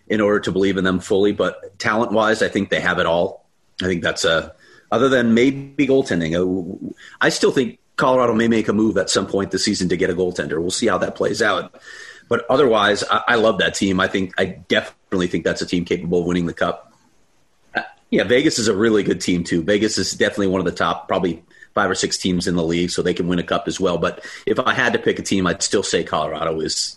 in 0.07 0.20
order 0.20 0.40
to 0.40 0.53
believe 0.53 0.78
in 0.78 0.84
them 0.84 1.01
fully. 1.01 1.32
But 1.32 1.78
talent 1.78 2.12
wise, 2.12 2.43
I 2.43 2.49
think 2.49 2.70
they 2.70 2.80
have 2.80 2.99
it 2.99 3.07
all. 3.07 3.47
I 3.82 3.86
think 3.86 4.03
that's 4.03 4.24
a 4.24 4.55
other 4.90 5.09
than 5.09 5.34
maybe 5.34 5.86
goaltending. 5.86 6.34
Uh, 6.34 6.95
I 7.20 7.28
still 7.28 7.51
think 7.51 7.78
Colorado 7.97 8.34
may 8.34 8.49
make 8.49 8.68
a 8.68 8.72
move 8.72 8.97
at 8.97 9.11
some 9.11 9.26
point 9.26 9.51
this 9.51 9.64
season 9.64 9.88
to 9.90 9.97
get 9.97 10.11
a 10.11 10.14
goaltender. 10.14 10.61
We'll 10.61 10.70
see 10.70 10.86
how 10.86 10.99
that 10.99 11.14
plays 11.14 11.43
out. 11.43 11.80
But 12.28 12.47
otherwise, 12.49 13.05
I, 13.11 13.22
I 13.28 13.34
love 13.34 13.59
that 13.59 13.74
team. 13.74 14.01
I 14.01 14.09
think 14.09 14.32
I 14.38 14.47
definitely 14.47 15.26
think 15.26 15.45
that's 15.45 15.61
a 15.61 15.66
team 15.66 15.84
capable 15.84 16.20
of 16.20 16.26
winning 16.26 16.47
the 16.47 16.55
cup. 16.55 16.93
Uh, 17.74 17.82
yeah, 18.11 18.24
Vegas 18.24 18.59
is 18.59 18.68
a 18.68 18.76
really 18.76 19.03
good 19.03 19.20
team 19.20 19.45
too. 19.45 19.62
Vegas 19.62 19.99
is 19.99 20.12
definitely 20.12 20.47
one 20.49 20.61
of 20.61 20.64
the 20.64 20.72
top, 20.72 21.07
probably 21.07 21.43
five 21.74 21.90
or 21.90 21.94
six 21.94 22.18
teams 22.18 22.46
in 22.46 22.56
the 22.56 22.64
league, 22.64 22.90
so 22.90 23.02
they 23.02 23.14
can 23.14 23.28
win 23.28 23.38
a 23.38 23.42
cup 23.42 23.66
as 23.66 23.80
well. 23.80 23.98
But 23.98 24.24
if 24.46 24.58
I 24.58 24.74
had 24.74 24.92
to 24.92 24.98
pick 24.98 25.18
a 25.18 25.22
team, 25.22 25.46
I'd 25.46 25.62
still 25.62 25.82
say 25.82 26.04
Colorado 26.04 26.60
is 26.60 26.96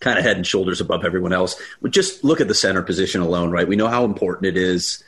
kind 0.00 0.18
of 0.18 0.24
head 0.24 0.36
and 0.36 0.46
shoulders 0.46 0.80
above 0.80 1.04
everyone 1.04 1.32
else. 1.32 1.60
But 1.80 1.92
just 1.92 2.24
look 2.24 2.40
at 2.40 2.48
the 2.48 2.54
center 2.54 2.82
position 2.82 3.20
alone, 3.20 3.50
right? 3.50 3.68
We 3.68 3.76
know 3.76 3.88
how 3.88 4.04
important 4.04 4.46
it 4.46 4.56
is. 4.56 5.04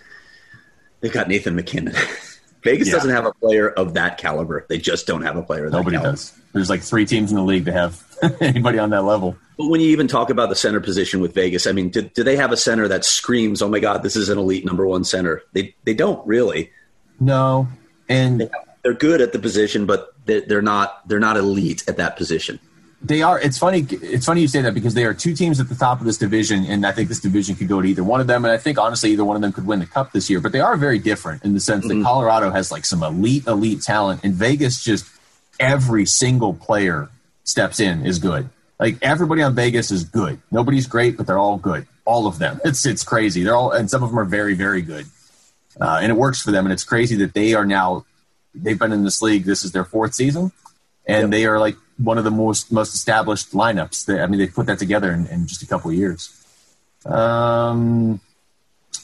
They've 1.01 1.13
got 1.13 1.29
Nathan 1.29 1.57
MacKinnon. 1.57 1.95
Vegas 2.63 2.89
yeah. 2.89 2.95
doesn't 2.95 3.11
have 3.11 3.27
a 3.27 3.33
player 3.33 3.69
of 3.69 3.95
that 3.95 4.19
caliber. 4.19 4.65
They 4.69 4.79
just 4.79 5.07
don't 5.07 5.23
have 5.23 5.37
a 5.37 5.43
player 5.43 5.67
of 5.67 5.73
that 5.73 5.79
Nobody 5.79 5.97
caliber. 5.97 6.13
does. 6.13 6.33
There's 6.53 6.71
like 6.71 6.83
three 6.83 7.07
teams 7.07 7.33
in 7.33 7.37
the 7.37 7.43
league 7.43 7.65
that 7.65 7.73
have 7.73 8.05
anybody 8.41 8.79
on 8.79 8.91
that 8.91 9.03
level. 9.03 9.37
But 9.57 9.69
when 9.69 9.81
you 9.81 9.89
even 9.89 10.07
talk 10.07 10.31
about 10.31 10.49
the 10.49 10.55
center 10.55 10.81
position 10.81 11.21
with 11.21 11.35
Vegas, 11.35 11.67
I 11.67 11.73
mean, 11.73 11.89
do, 11.89 12.03
do 12.03 12.23
they 12.23 12.37
have 12.37 12.53
a 12.53 12.57
center 12.57 12.87
that 12.89 13.05
screams, 13.05 13.63
"Oh 13.63 13.69
my 13.69 13.81
God, 13.81 14.03
this 14.03 14.17
is 14.17 14.29
an 14.29 14.39
elite 14.39 14.65
number 14.65 14.87
one 14.87 15.03
center"? 15.05 15.43
They 15.53 15.75
they 15.85 15.95
don't 15.95 16.25
really. 16.27 16.71
No, 17.19 17.69
and 18.13 18.51
they're 18.83 18.95
good 18.95 19.21
at 19.21 19.33
the 19.33 19.39
position, 19.39 19.87
but 19.87 20.15
they're 20.27 20.63
not 20.63 21.07
they're 21.09 21.21
not 21.21 21.37
elite 21.37 21.85
at 21.89 21.97
that 21.97 22.17
position. 22.17 22.59
They 23.05 23.23
are. 23.23 23.41
It's 23.41 23.59
funny. 23.59 23.85
It's 23.91 24.27
funny 24.27 24.43
you 24.43 24.49
say 24.49 24.63
that 24.63 24.75
because 24.75 24.95
they 24.95 25.05
are 25.05 25.15
two 25.15 25.35
teams 25.35 25.59
at 25.59 25.69
the 25.69 25.75
top 25.75 25.99
of 25.99 26.07
this 26.07 26.19
division, 26.19 26.65
and 26.67 26.87
I 26.87 26.93
think 26.93 27.09
this 27.09 27.19
division 27.19 27.57
could 27.57 27.67
go 27.67 27.83
to 27.83 27.89
either 27.89 28.05
one 28.05 28.21
of 28.21 28.29
them. 28.29 28.45
And 28.45 28.53
I 28.53 28.59
think 28.59 28.79
honestly, 28.79 29.11
either 29.11 29.25
one 29.25 29.35
of 29.35 29.43
them 29.43 29.53
could 29.53 29.67
win 29.67 29.81
the 29.81 29.87
cup 29.87 30.13
this 30.13 30.31
year. 30.31 30.39
But 30.39 30.53
they 30.53 30.61
are 30.61 30.77
very 30.77 31.01
different 31.01 31.45
in 31.45 31.53
the 31.53 31.61
sense 31.61 31.85
mm-hmm. 31.85 31.99
that 31.99 32.05
Colorado 32.05 32.51
has 32.51 32.71
like 32.71 32.85
some 32.85 33.03
elite, 33.03 33.47
elite 33.49 33.83
talent, 33.83 34.21
and 34.23 34.35
Vegas 34.35 34.85
just 34.85 35.07
every 35.59 36.07
single 36.07 36.55
player 36.55 37.09
steps 37.43 37.81
in 37.81 38.07
is 38.07 38.21
good. 38.21 38.49
Like 38.79 38.99
everybody 39.03 39.43
on 39.43 39.55
Vegas 39.57 39.91
is 39.91 40.05
good. 40.05 40.41
Nobody's 40.53 40.87
great, 40.87 41.17
but 41.17 41.27
they're 41.27 41.39
all 41.39 41.59
good. 41.59 41.87
all 42.05 42.27
of 42.29 42.39
them. 42.39 42.61
It's 42.65 42.87
it's 42.87 43.03
crazy. 43.03 43.43
They're 43.43 43.57
all 43.57 43.73
and 43.73 43.91
some 43.91 44.05
of 44.05 44.11
them 44.11 44.19
are 44.19 44.25
very 44.25 44.55
very 44.55 44.83
good, 44.83 45.07
uh, 45.81 45.99
and 46.03 46.11
it 46.11 46.17
works 46.17 46.43
for 46.43 46.51
them. 46.51 46.67
And 46.67 46.73
it's 46.73 46.85
crazy 46.85 47.17
that 47.17 47.35
they 47.35 47.55
are 47.55 47.65
now 47.65 48.05
they've 48.55 48.79
been 48.79 48.93
in 48.93 49.05
this 49.05 49.23
league. 49.23 49.45
This 49.45 49.65
is 49.65 49.73
their 49.73 49.85
fourth 49.85 50.15
season, 50.15 50.53
and 51.07 51.23
Yep. 51.25 51.31
they 51.31 51.47
are 51.47 51.59
like 51.59 51.77
one 51.99 52.19
of 52.19 52.25
the 52.25 52.31
most 52.31 52.73
most 52.73 52.95
established 52.95 53.53
lineups. 53.53 54.07
They, 54.07 54.21
I 54.21 54.27
mean, 54.27 54.39
they 54.39 54.49
put 54.49 54.67
that 54.67 54.79
together 54.79 55.13
in, 55.13 55.27
in 55.27 55.47
just 55.47 55.63
a 55.63 55.67
couple 55.67 55.91
of 55.91 55.97
years. 55.97 56.39
Um, 57.07 58.21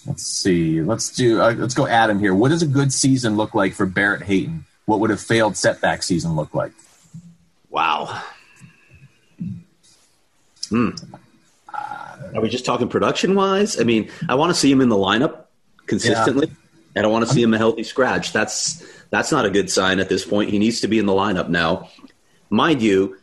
let's 0.07 0.27
see. 0.27 0.81
Let's 0.83 1.15
do. 1.15 1.41
Uh, 1.41 1.55
let's 1.57 1.75
go, 1.75 1.87
Adam. 1.87 2.19
Here. 2.19 2.35
What 2.35 2.51
does 2.51 2.63
a 2.63 2.67
good 2.67 2.93
season 2.93 3.37
look 3.37 3.55
like 3.55 3.75
for 3.75 3.87
Barrett 3.87 4.23
Hayton? 4.23 4.65
What 4.87 5.01
would 5.01 5.11
a 5.11 5.17
failed 5.17 5.57
setback 5.57 6.03
season 6.03 6.35
look 6.37 6.55
like? 6.55 6.73
Wow. 7.71 8.23
Hmm. 10.69 10.91
Are 12.35 12.41
we 12.43 12.49
just 12.49 12.65
talking 12.65 12.89
production 12.89 13.35
wise? 13.35 13.81
I 13.81 13.85
mean, 13.85 14.11
I 14.29 14.35
want 14.35 14.51
to 14.51 14.55
see 14.55 14.71
him 14.71 14.81
in 14.81 14.89
the 14.89 14.97
lineup 14.97 15.45
consistently, 15.89 16.47
and 16.47 16.57
I 16.97 17.03
don't 17.03 17.13
want 17.13 17.27
to 17.27 17.33
see 17.33 17.43
him 17.43 17.55
a 17.55 17.59
healthy 17.59 17.83
scratch. 17.83 18.33
That's 18.33 18.85
that's 19.11 19.33
not 19.33 19.47
a 19.47 19.51
good 19.51 19.71
sign 19.71 20.01
at 20.01 20.09
this 20.09 20.25
point. 20.25 20.51
He 20.51 20.59
needs 20.59 20.81
to 20.81 20.89
be 20.89 20.99
in 20.99 21.07
the 21.07 21.13
lineup 21.13 21.49
now. 21.49 21.89
Mind 22.51 22.83
you, 22.83 23.19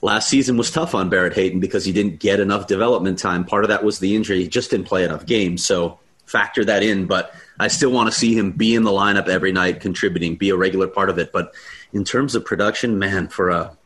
last 0.00 0.28
season 0.28 0.56
was 0.56 0.70
tough 0.70 0.94
on 0.94 1.08
Barrett 1.08 1.34
Hayton 1.34 1.60
because 1.60 1.84
he 1.84 1.92
didn't 1.92 2.18
get 2.20 2.40
enough 2.40 2.66
development 2.66 3.18
time. 3.18 3.44
Part 3.44 3.64
of 3.64 3.68
that 3.68 3.84
was 3.84 3.98
the 3.98 4.16
injury; 4.16 4.42
he 4.42 4.48
just 4.48 4.70
didn't 4.70 4.86
play 4.86 5.04
enough 5.04 5.26
games. 5.26 5.64
So 5.64 5.98
factor 6.26 6.64
that 6.64 6.82
in. 6.82 7.06
But 7.06 7.34
I 7.60 7.68
still 7.68 7.90
want 7.90 8.10
to 8.10 8.18
see 8.18 8.36
him 8.36 8.52
be 8.52 8.74
in 8.74 8.84
the 8.84 8.90
lineup 8.90 9.28
every 9.28 9.52
night, 9.52 9.80
contributing, 9.80 10.36
be 10.36 10.50
a 10.50 10.56
regular 10.56 10.88
part 10.88 11.10
of 11.10 11.18
it. 11.18 11.32
But 11.32 11.54
in 11.92 12.04
terms 12.04 12.34
of 12.34 12.44
production, 12.44 12.98
man, 12.98 13.28
for 13.28 13.50
a 13.50 13.76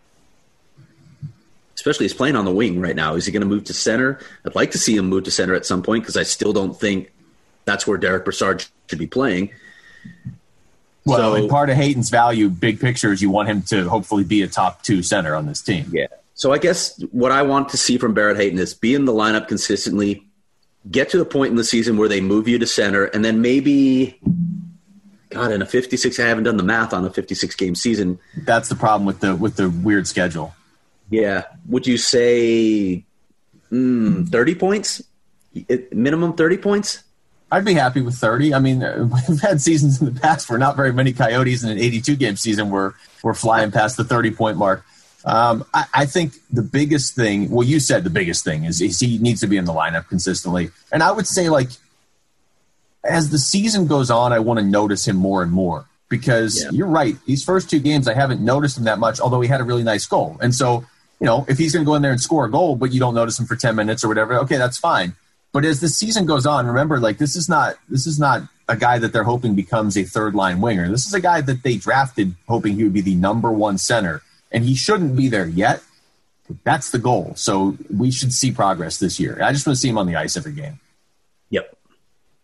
especially 1.83 2.05
he's 2.05 2.14
playing 2.14 2.37
on 2.37 2.45
the 2.45 2.53
wing 2.53 2.81
right 2.81 2.95
now. 2.95 3.16
Is 3.16 3.27
he 3.27 3.33
going 3.33 3.41
to 3.41 3.47
move 3.47 3.64
to 3.64 3.75
center? 3.75 4.20
I'd 4.47 4.55
like 4.55 4.70
to 4.70 4.79
see 4.79 4.97
him 4.97 5.09
move 5.09 5.25
to 5.25 5.33
center 5.33 5.55
at 5.55 5.66
some 5.66 5.83
point 5.83 6.05
because 6.05 6.16
I 6.16 6.23
still 6.23 6.53
don't 6.53 6.79
think 6.79 7.12
that's 7.64 7.86
where 7.86 7.98
Derek 7.98 8.24
Brassard 8.24 8.64
should 8.88 8.98
be 8.98 9.06
playing. 9.06 9.50
Well, 11.04 11.36
So- 11.36 11.48
part 11.48 11.70
of 11.70 11.76
Hayton's 11.76 12.10
value, 12.10 12.48
big 12.48 12.80
picture, 12.80 13.12
is 13.12 13.20
you 13.22 13.30
want 13.30 13.48
him 13.48 13.62
to 13.62 13.88
hopefully 13.88 14.24
be 14.24 14.42
a 14.42 14.46
top 14.48 14.82
two 14.82 15.02
center 15.02 15.34
on 15.34 15.46
this 15.46 15.60
team. 15.60 15.86
Yeah. 15.92 16.06
So 16.34 16.52
I 16.52 16.58
guess 16.58 16.98
what 17.12 17.30
I 17.32 17.42
want 17.42 17.68
to 17.70 17.76
see 17.76 17.98
from 17.98 18.14
Barrett 18.14 18.36
Hayton 18.36 18.58
is 18.58 18.74
be 18.74 18.94
in 18.94 19.04
the 19.04 19.12
lineup 19.12 19.48
consistently, 19.48 20.26
get 20.90 21.08
to 21.10 21.18
the 21.18 21.24
point 21.24 21.50
in 21.50 21.56
the 21.56 21.64
season 21.64 21.96
where 21.96 22.08
they 22.08 22.20
move 22.20 22.48
you 22.48 22.58
to 22.58 22.66
center, 22.66 23.04
and 23.04 23.24
then 23.24 23.40
maybe, 23.42 24.18
God, 25.30 25.52
in 25.52 25.60
a 25.62 25.66
56, 25.66 26.18
I 26.18 26.26
haven't 26.26 26.44
done 26.44 26.56
the 26.56 26.62
math 26.62 26.92
on 26.92 27.04
a 27.04 27.10
56 27.10 27.54
game 27.56 27.74
season. 27.74 28.18
That's 28.36 28.68
the 28.68 28.74
problem 28.76 29.06
with 29.06 29.20
the 29.20 29.36
with 29.36 29.56
the 29.56 29.70
weird 29.70 30.06
schedule. 30.06 30.54
Yeah. 31.10 31.44
Would 31.68 31.86
you 31.86 31.98
say 31.98 33.04
mm, 33.70 34.28
30 34.28 34.54
points? 34.54 35.02
Minimum 35.92 36.32
30 36.34 36.56
points? 36.58 37.02
I'd 37.53 37.64
be 37.66 37.74
happy 37.74 38.00
with 38.00 38.14
30. 38.16 38.55
I 38.55 38.59
mean, 38.59 38.80
we've 39.28 39.40
had 39.40 39.61
seasons 39.61 40.00
in 40.00 40.12
the 40.12 40.20
past 40.20 40.48
where 40.48 40.59
not 40.59 40.74
very 40.74 40.92
many 40.92 41.12
Coyotes 41.12 41.62
in 41.62 41.70
an 41.70 41.78
82 41.78 42.16
game 42.16 42.36
season 42.36 42.70
were, 42.70 42.94
were 43.22 43.34
flying 43.34 43.70
past 43.70 43.96
the 43.98 44.05
30 44.05 44.30
point 44.32 44.57
mark. 44.57 44.84
Um, 45.24 45.64
I, 45.72 45.84
I 45.94 46.07
think 46.07 46.32
the 46.50 46.62
biggest 46.62 47.14
thing, 47.14 47.50
well, 47.50 47.66
you 47.66 47.78
said 47.78 48.05
the 48.05 48.11
biggest 48.11 48.42
thing 48.42 48.64
is, 48.64 48.80
is 48.80 48.98
he 48.98 49.18
needs 49.18 49.40
to 49.42 49.46
be 49.46 49.57
in 49.59 49.66
the 49.66 49.72
lineup 49.72 50.09
consistently. 50.09 50.70
And 50.90 51.03
I 51.03 51.12
would 51.12 51.26
say, 51.28 51.48
like, 51.48 51.68
as 53.05 53.30
the 53.30 53.38
season 53.38 53.86
goes 53.86 54.11
on, 54.11 54.32
I 54.32 54.38
want 54.38 54.59
to 54.61 54.64
notice 54.64 55.07
him 55.07 55.16
more 55.16 55.42
and 55.42 55.53
more 55.53 55.86
because 56.09 56.62
Yeah. 56.64 56.70
you're 56.72 56.86
right. 56.88 57.16
These 57.26 57.44
first 57.44 57.68
two 57.70 57.78
games, 57.80 58.09
I 58.09 58.14
haven't 58.14 58.40
noticed 58.40 58.78
him 58.78 58.84
that 58.84 58.98
much, 58.98 59.20
although 59.20 59.40
he 59.40 59.48
had 59.48 59.61
a 59.61 59.64
really 59.64 59.82
nice 59.82 60.07
goal. 60.07 60.38
And 60.40 60.55
so, 60.55 60.84
you 61.20 61.26
know, 61.26 61.44
if 61.48 61.59
he's 61.59 61.72
going 61.72 61.84
to 61.84 61.86
go 61.86 61.94
in 61.94 62.03
there 62.03 62.12
and 62.12 62.20
score 62.20 62.44
a 62.46 62.50
goal, 62.50 62.76
but 62.76 62.92
you 62.92 62.98
don't 62.98 63.14
notice 63.14 63.38
him 63.38 63.46
for 63.46 63.57
10 63.57 63.76
minutes 63.76 64.03
or 64.03 64.09
whatever, 64.09 64.38
okay, 64.40 64.57
that's 64.57 64.78
fine. 64.78 65.14
But 65.53 65.64
as 65.66 65.80
the 65.80 65.88
season 65.88 66.24
goes 66.26 66.46
on, 66.46 66.66
remember, 66.66 66.98
like 66.98 67.18
this 67.18 67.36
is 67.36 67.48
not 67.48 67.76
this 67.88 68.07
is 68.07 68.18
not 68.18 68.42
a 68.68 68.76
guy 68.76 68.98
that 68.98 69.12
they're 69.12 69.24
hoping 69.24 69.55
becomes 69.55 69.96
a 69.98 70.05
third 70.05 70.34
line 70.34 70.61
winger. 70.61 70.88
This 70.88 71.07
is 71.07 71.12
a 71.14 71.20
guy 71.20 71.40
that 71.42 71.62
they 71.62 71.76
drafted 71.76 72.34
hoping 72.48 72.74
he 72.76 72.84
would 72.84 72.92
be 72.94 73.03
the 73.03 73.14
number 73.14 73.53
one 73.53 73.76
center, 73.76 74.22
and 74.50 74.64
he 74.64 74.74
shouldn't 74.74 75.14
be 75.16 75.28
there 75.28 75.46
yet. 75.46 75.82
That's 76.64 76.90
the 76.90 76.98
goal. 76.98 77.32
So 77.36 77.76
we 77.94 78.11
should 78.11 78.32
see 78.32 78.50
progress 78.50 78.98
this 78.98 79.20
year. 79.20 79.38
I 79.42 79.53
just 79.53 79.66
want 79.66 79.76
to 79.76 79.80
see 79.80 79.88
him 79.88 79.98
on 79.98 80.07
the 80.07 80.16
ice 80.16 80.36
every 80.36 80.53
game, 80.53 80.80
Yep. 81.50 81.76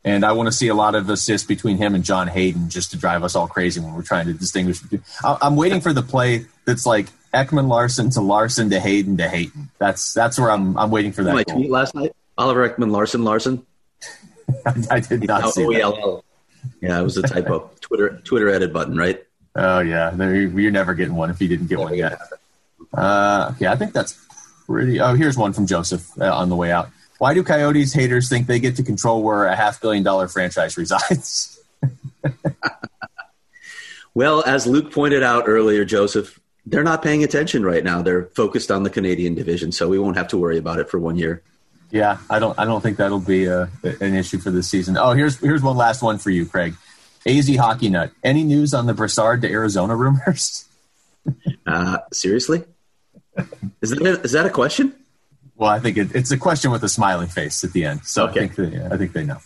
and 0.05 0.25
I 0.25 0.33
want 0.33 0.47
to 0.49 0.53
see 0.53 0.69
a 0.69 0.75
lot 0.75 0.95
of 0.95 1.09
assists 1.11 1.47
between 1.47 1.77
him 1.79 1.95
and 1.95 2.05
John 2.05 2.29
Hayden 2.29 2.69
just 2.71 2.91
to 2.93 2.97
drive 2.99 3.23
us 3.25 3.35
all 3.35 3.49
crazy 3.49 3.81
when 3.81 3.95
we're 3.95 4.03
trying 4.03 4.27
to 4.27 4.35
distinguish. 4.35 4.81
I'm 5.25 5.57
waiting 5.57 5.81
for 5.81 5.93
the 5.93 6.03
play 6.03 6.45
that's 6.67 6.85
like 6.87 7.07
Ekman-Larsson 7.35 8.11
to 8.11 8.21
Larsson 8.21 8.71
to 8.71 8.81
Hayden 8.81 9.17
to 9.19 9.29
Hayden. 9.29 9.71
That's 9.79 10.13
that's 10.15 10.39
where 10.39 10.51
I'm 10.51 10.77
I'm 10.79 10.91
waiting 10.91 11.13
for 11.13 11.25
that. 11.25 11.35
My 11.35 11.45
goal. 11.45 11.57
tweet 11.57 11.71
last 11.71 11.95
night, 11.95 12.13
Oliver 12.39 12.69
Ekman 12.69 12.91
Larson 12.91 13.25
Larsson. 13.25 13.67
I 14.91 15.01
did 15.01 15.27
not 15.27 15.53
see 15.53 15.63
that. 15.63 15.69
O-E-L-L. 15.69 16.25
Yeah, 16.81 17.01
it 17.01 17.03
was 17.03 17.17
a 17.17 17.23
typo. 17.23 17.71
Twitter 17.81 18.21
Twitter 18.25 18.49
edit 18.49 18.73
button, 18.73 18.97
right? 18.97 19.23
Oh 19.55 19.81
yeah, 19.81 20.15
you're 20.15 20.71
never 20.71 20.95
getting 20.95 21.15
one 21.15 21.31
if 21.31 21.41
you 21.41 21.49
didn't 21.49 21.67
get 21.67 21.79
one 21.79 21.95
yet. 21.95 22.19
Uh, 22.95 23.53
okay, 23.55 23.67
I 23.67 23.77
think 23.77 23.93
that's 23.93 24.19
pretty. 24.67 25.01
Oh, 25.01 25.15
here's 25.15 25.37
one 25.37 25.53
from 25.53 25.67
Joseph 25.67 26.09
uh, 26.21 26.35
on 26.35 26.49
the 26.49 26.57
way 26.57 26.73
out. 26.73 26.89
Why 27.19 27.35
do 27.35 27.43
Coyotes 27.43 27.93
haters 27.93 28.29
think 28.29 28.47
they 28.47 28.61
get 28.61 28.77
to 28.77 28.83
control 28.83 29.23
where 29.23 29.47
a 29.47 29.57
half 29.57 29.81
billion 29.81 30.05
dollar 30.05 30.29
franchise 30.29 30.77
resides? 30.79 31.61
Well, 34.19 34.43
as 34.45 34.67
Luke 34.67 34.91
pointed 34.91 35.23
out 35.23 35.45
earlier, 35.47 35.85
Joseph, 35.85 36.41
they're 36.67 36.83
not 36.83 37.05
paying 37.05 37.23
attention 37.23 37.65
right 37.65 37.85
now. 37.85 38.03
They're 38.03 38.25
focused 38.25 38.73
on 38.73 38.83
the 38.83 38.91
Canadian 38.91 39.37
division, 39.37 39.71
so 39.71 39.89
we 39.89 39.97
won't 39.97 40.17
have 40.17 40.27
to 40.29 40.37
worry 40.37 40.59
about 40.59 40.81
it 40.81 40.91
for 40.91 40.99
one 40.99 41.15
year. 41.15 41.41
Yeah, 41.91 42.19
I 42.29 42.39
don't. 42.39 42.59
I 42.59 42.65
don't 42.65 42.81
think 42.81 42.99
that'll 42.99 43.19
be 43.21 43.47
a, 43.47 43.69
an 44.01 44.15
issue 44.15 44.39
for 44.39 44.51
this 44.51 44.69
season. 44.69 44.97
Oh, 44.97 45.13
here's 45.13 45.39
here's 45.39 45.63
one 45.63 45.77
last 45.77 46.03
one 46.03 46.19
for 46.19 46.31
you, 46.31 46.47
Craig. 46.47 46.75
Az 47.27 47.49
hockey 47.57 47.89
nut. 47.89 48.11
Any 48.23 48.45
news 48.45 48.75
on 48.75 48.87
the 48.87 48.95
Brassard 48.95 49.43
to 49.43 49.51
Arizona 49.51 49.97
rumors? 50.03 50.67
Uh, 51.67 51.99
seriously? 52.13 52.65
Is 53.83 53.91
that 53.91 54.01
a, 54.03 54.21
is 54.23 54.33
that 54.33 54.47
a 54.47 54.51
question? 54.51 54.95
Well, 55.57 55.71
I 55.71 55.79
think 55.81 55.97
it, 55.97 56.15
it's 56.15 56.31
a 56.31 56.39
question 56.39 56.71
with 56.71 56.83
a 56.85 56.89
smiling 56.89 57.29
face 57.29 57.65
at 57.65 57.73
the 57.73 57.85
end. 57.85 58.05
So 58.05 58.29
Okay. 58.29 58.45
I 58.45 58.49
think 58.49 58.73
they, 58.73 58.85
I 58.87 58.97
think 58.97 59.13
they 59.13 59.25
know. 59.25 59.39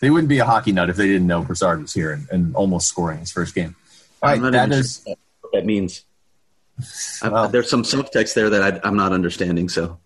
They 0.00 0.10
wouldn't 0.10 0.28
be 0.28 0.38
a 0.38 0.44
hockey 0.44 0.72
nut 0.72 0.90
if 0.90 0.96
they 0.96 1.06
didn't 1.06 1.26
know 1.26 1.42
Brassard 1.42 1.80
was 1.80 1.92
here 1.94 2.12
and, 2.12 2.28
and 2.30 2.54
almost 2.54 2.88
scoring 2.88 3.18
his 3.20 3.32
first 3.32 3.54
game. 3.54 3.74
All 4.22 4.28
right, 4.28 4.36
I'm 4.36 4.42
not 4.42 4.52
that 4.52 4.72
is 4.72 5.02
sure 5.06 5.16
what 5.40 5.52
that 5.54 5.64
means. 5.66 6.04
Well- 7.22 7.48
there's 7.48 7.70
some 7.70 7.82
subtext 7.82 8.34
there 8.34 8.50
that 8.50 8.62
I, 8.84 8.86
I'm 8.86 8.96
not 8.96 9.12
understanding. 9.12 9.68
So 9.68 9.98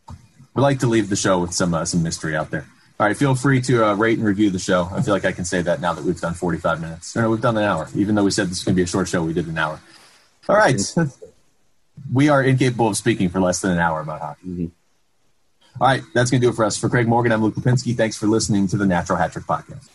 we 0.58 0.62
like 0.62 0.80
to 0.80 0.88
leave 0.88 1.08
the 1.08 1.14
show 1.14 1.38
with 1.38 1.54
some 1.54 1.72
uh, 1.72 1.84
some 1.84 2.02
mystery 2.02 2.34
out 2.36 2.50
there. 2.50 2.66
All 2.98 3.06
right, 3.06 3.16
feel 3.16 3.36
free 3.36 3.60
to 3.62 3.86
uh, 3.86 3.94
rate 3.94 4.18
and 4.18 4.26
review 4.26 4.50
the 4.50 4.58
show. 4.58 4.88
I 4.92 5.02
feel 5.02 5.14
like 5.14 5.24
I 5.24 5.30
can 5.30 5.44
say 5.44 5.62
that 5.62 5.80
now 5.80 5.92
that 5.92 6.02
we've 6.02 6.20
done 6.20 6.34
45 6.34 6.80
minutes. 6.80 7.16
Or 7.16 7.22
no, 7.22 7.30
we've 7.30 7.40
done 7.40 7.56
an 7.56 7.62
hour. 7.62 7.88
Even 7.94 8.16
though 8.16 8.24
we 8.24 8.32
said 8.32 8.48
this 8.48 8.58
is 8.58 8.64
going 8.64 8.74
to 8.74 8.76
be 8.76 8.82
a 8.82 8.86
short 8.88 9.06
show, 9.06 9.22
we 9.22 9.32
did 9.32 9.46
an 9.46 9.56
hour. 9.56 9.80
All 10.48 10.56
right. 10.56 10.80
we 12.12 12.28
are 12.28 12.42
incapable 12.42 12.88
of 12.88 12.96
speaking 12.96 13.28
for 13.28 13.40
less 13.40 13.60
than 13.60 13.70
an 13.70 13.78
hour 13.78 14.00
about 14.00 14.20
hockey. 14.20 14.72
All 15.80 15.86
right, 15.86 16.02
that's 16.12 16.28
going 16.32 16.40
to 16.40 16.46
do 16.48 16.50
it 16.50 16.56
for 16.56 16.64
us. 16.64 16.76
For 16.76 16.88
Craig 16.88 17.06
Morgan, 17.06 17.30
I'm 17.30 17.40
Luke 17.40 17.54
Lapinski. 17.54 17.96
Thanks 17.96 18.16
for 18.16 18.26
listening 18.26 18.66
to 18.66 18.76
the 18.76 18.86
Natural 18.86 19.16
Hat 19.16 19.30
Trick 19.30 19.44
Podcast. 19.44 19.88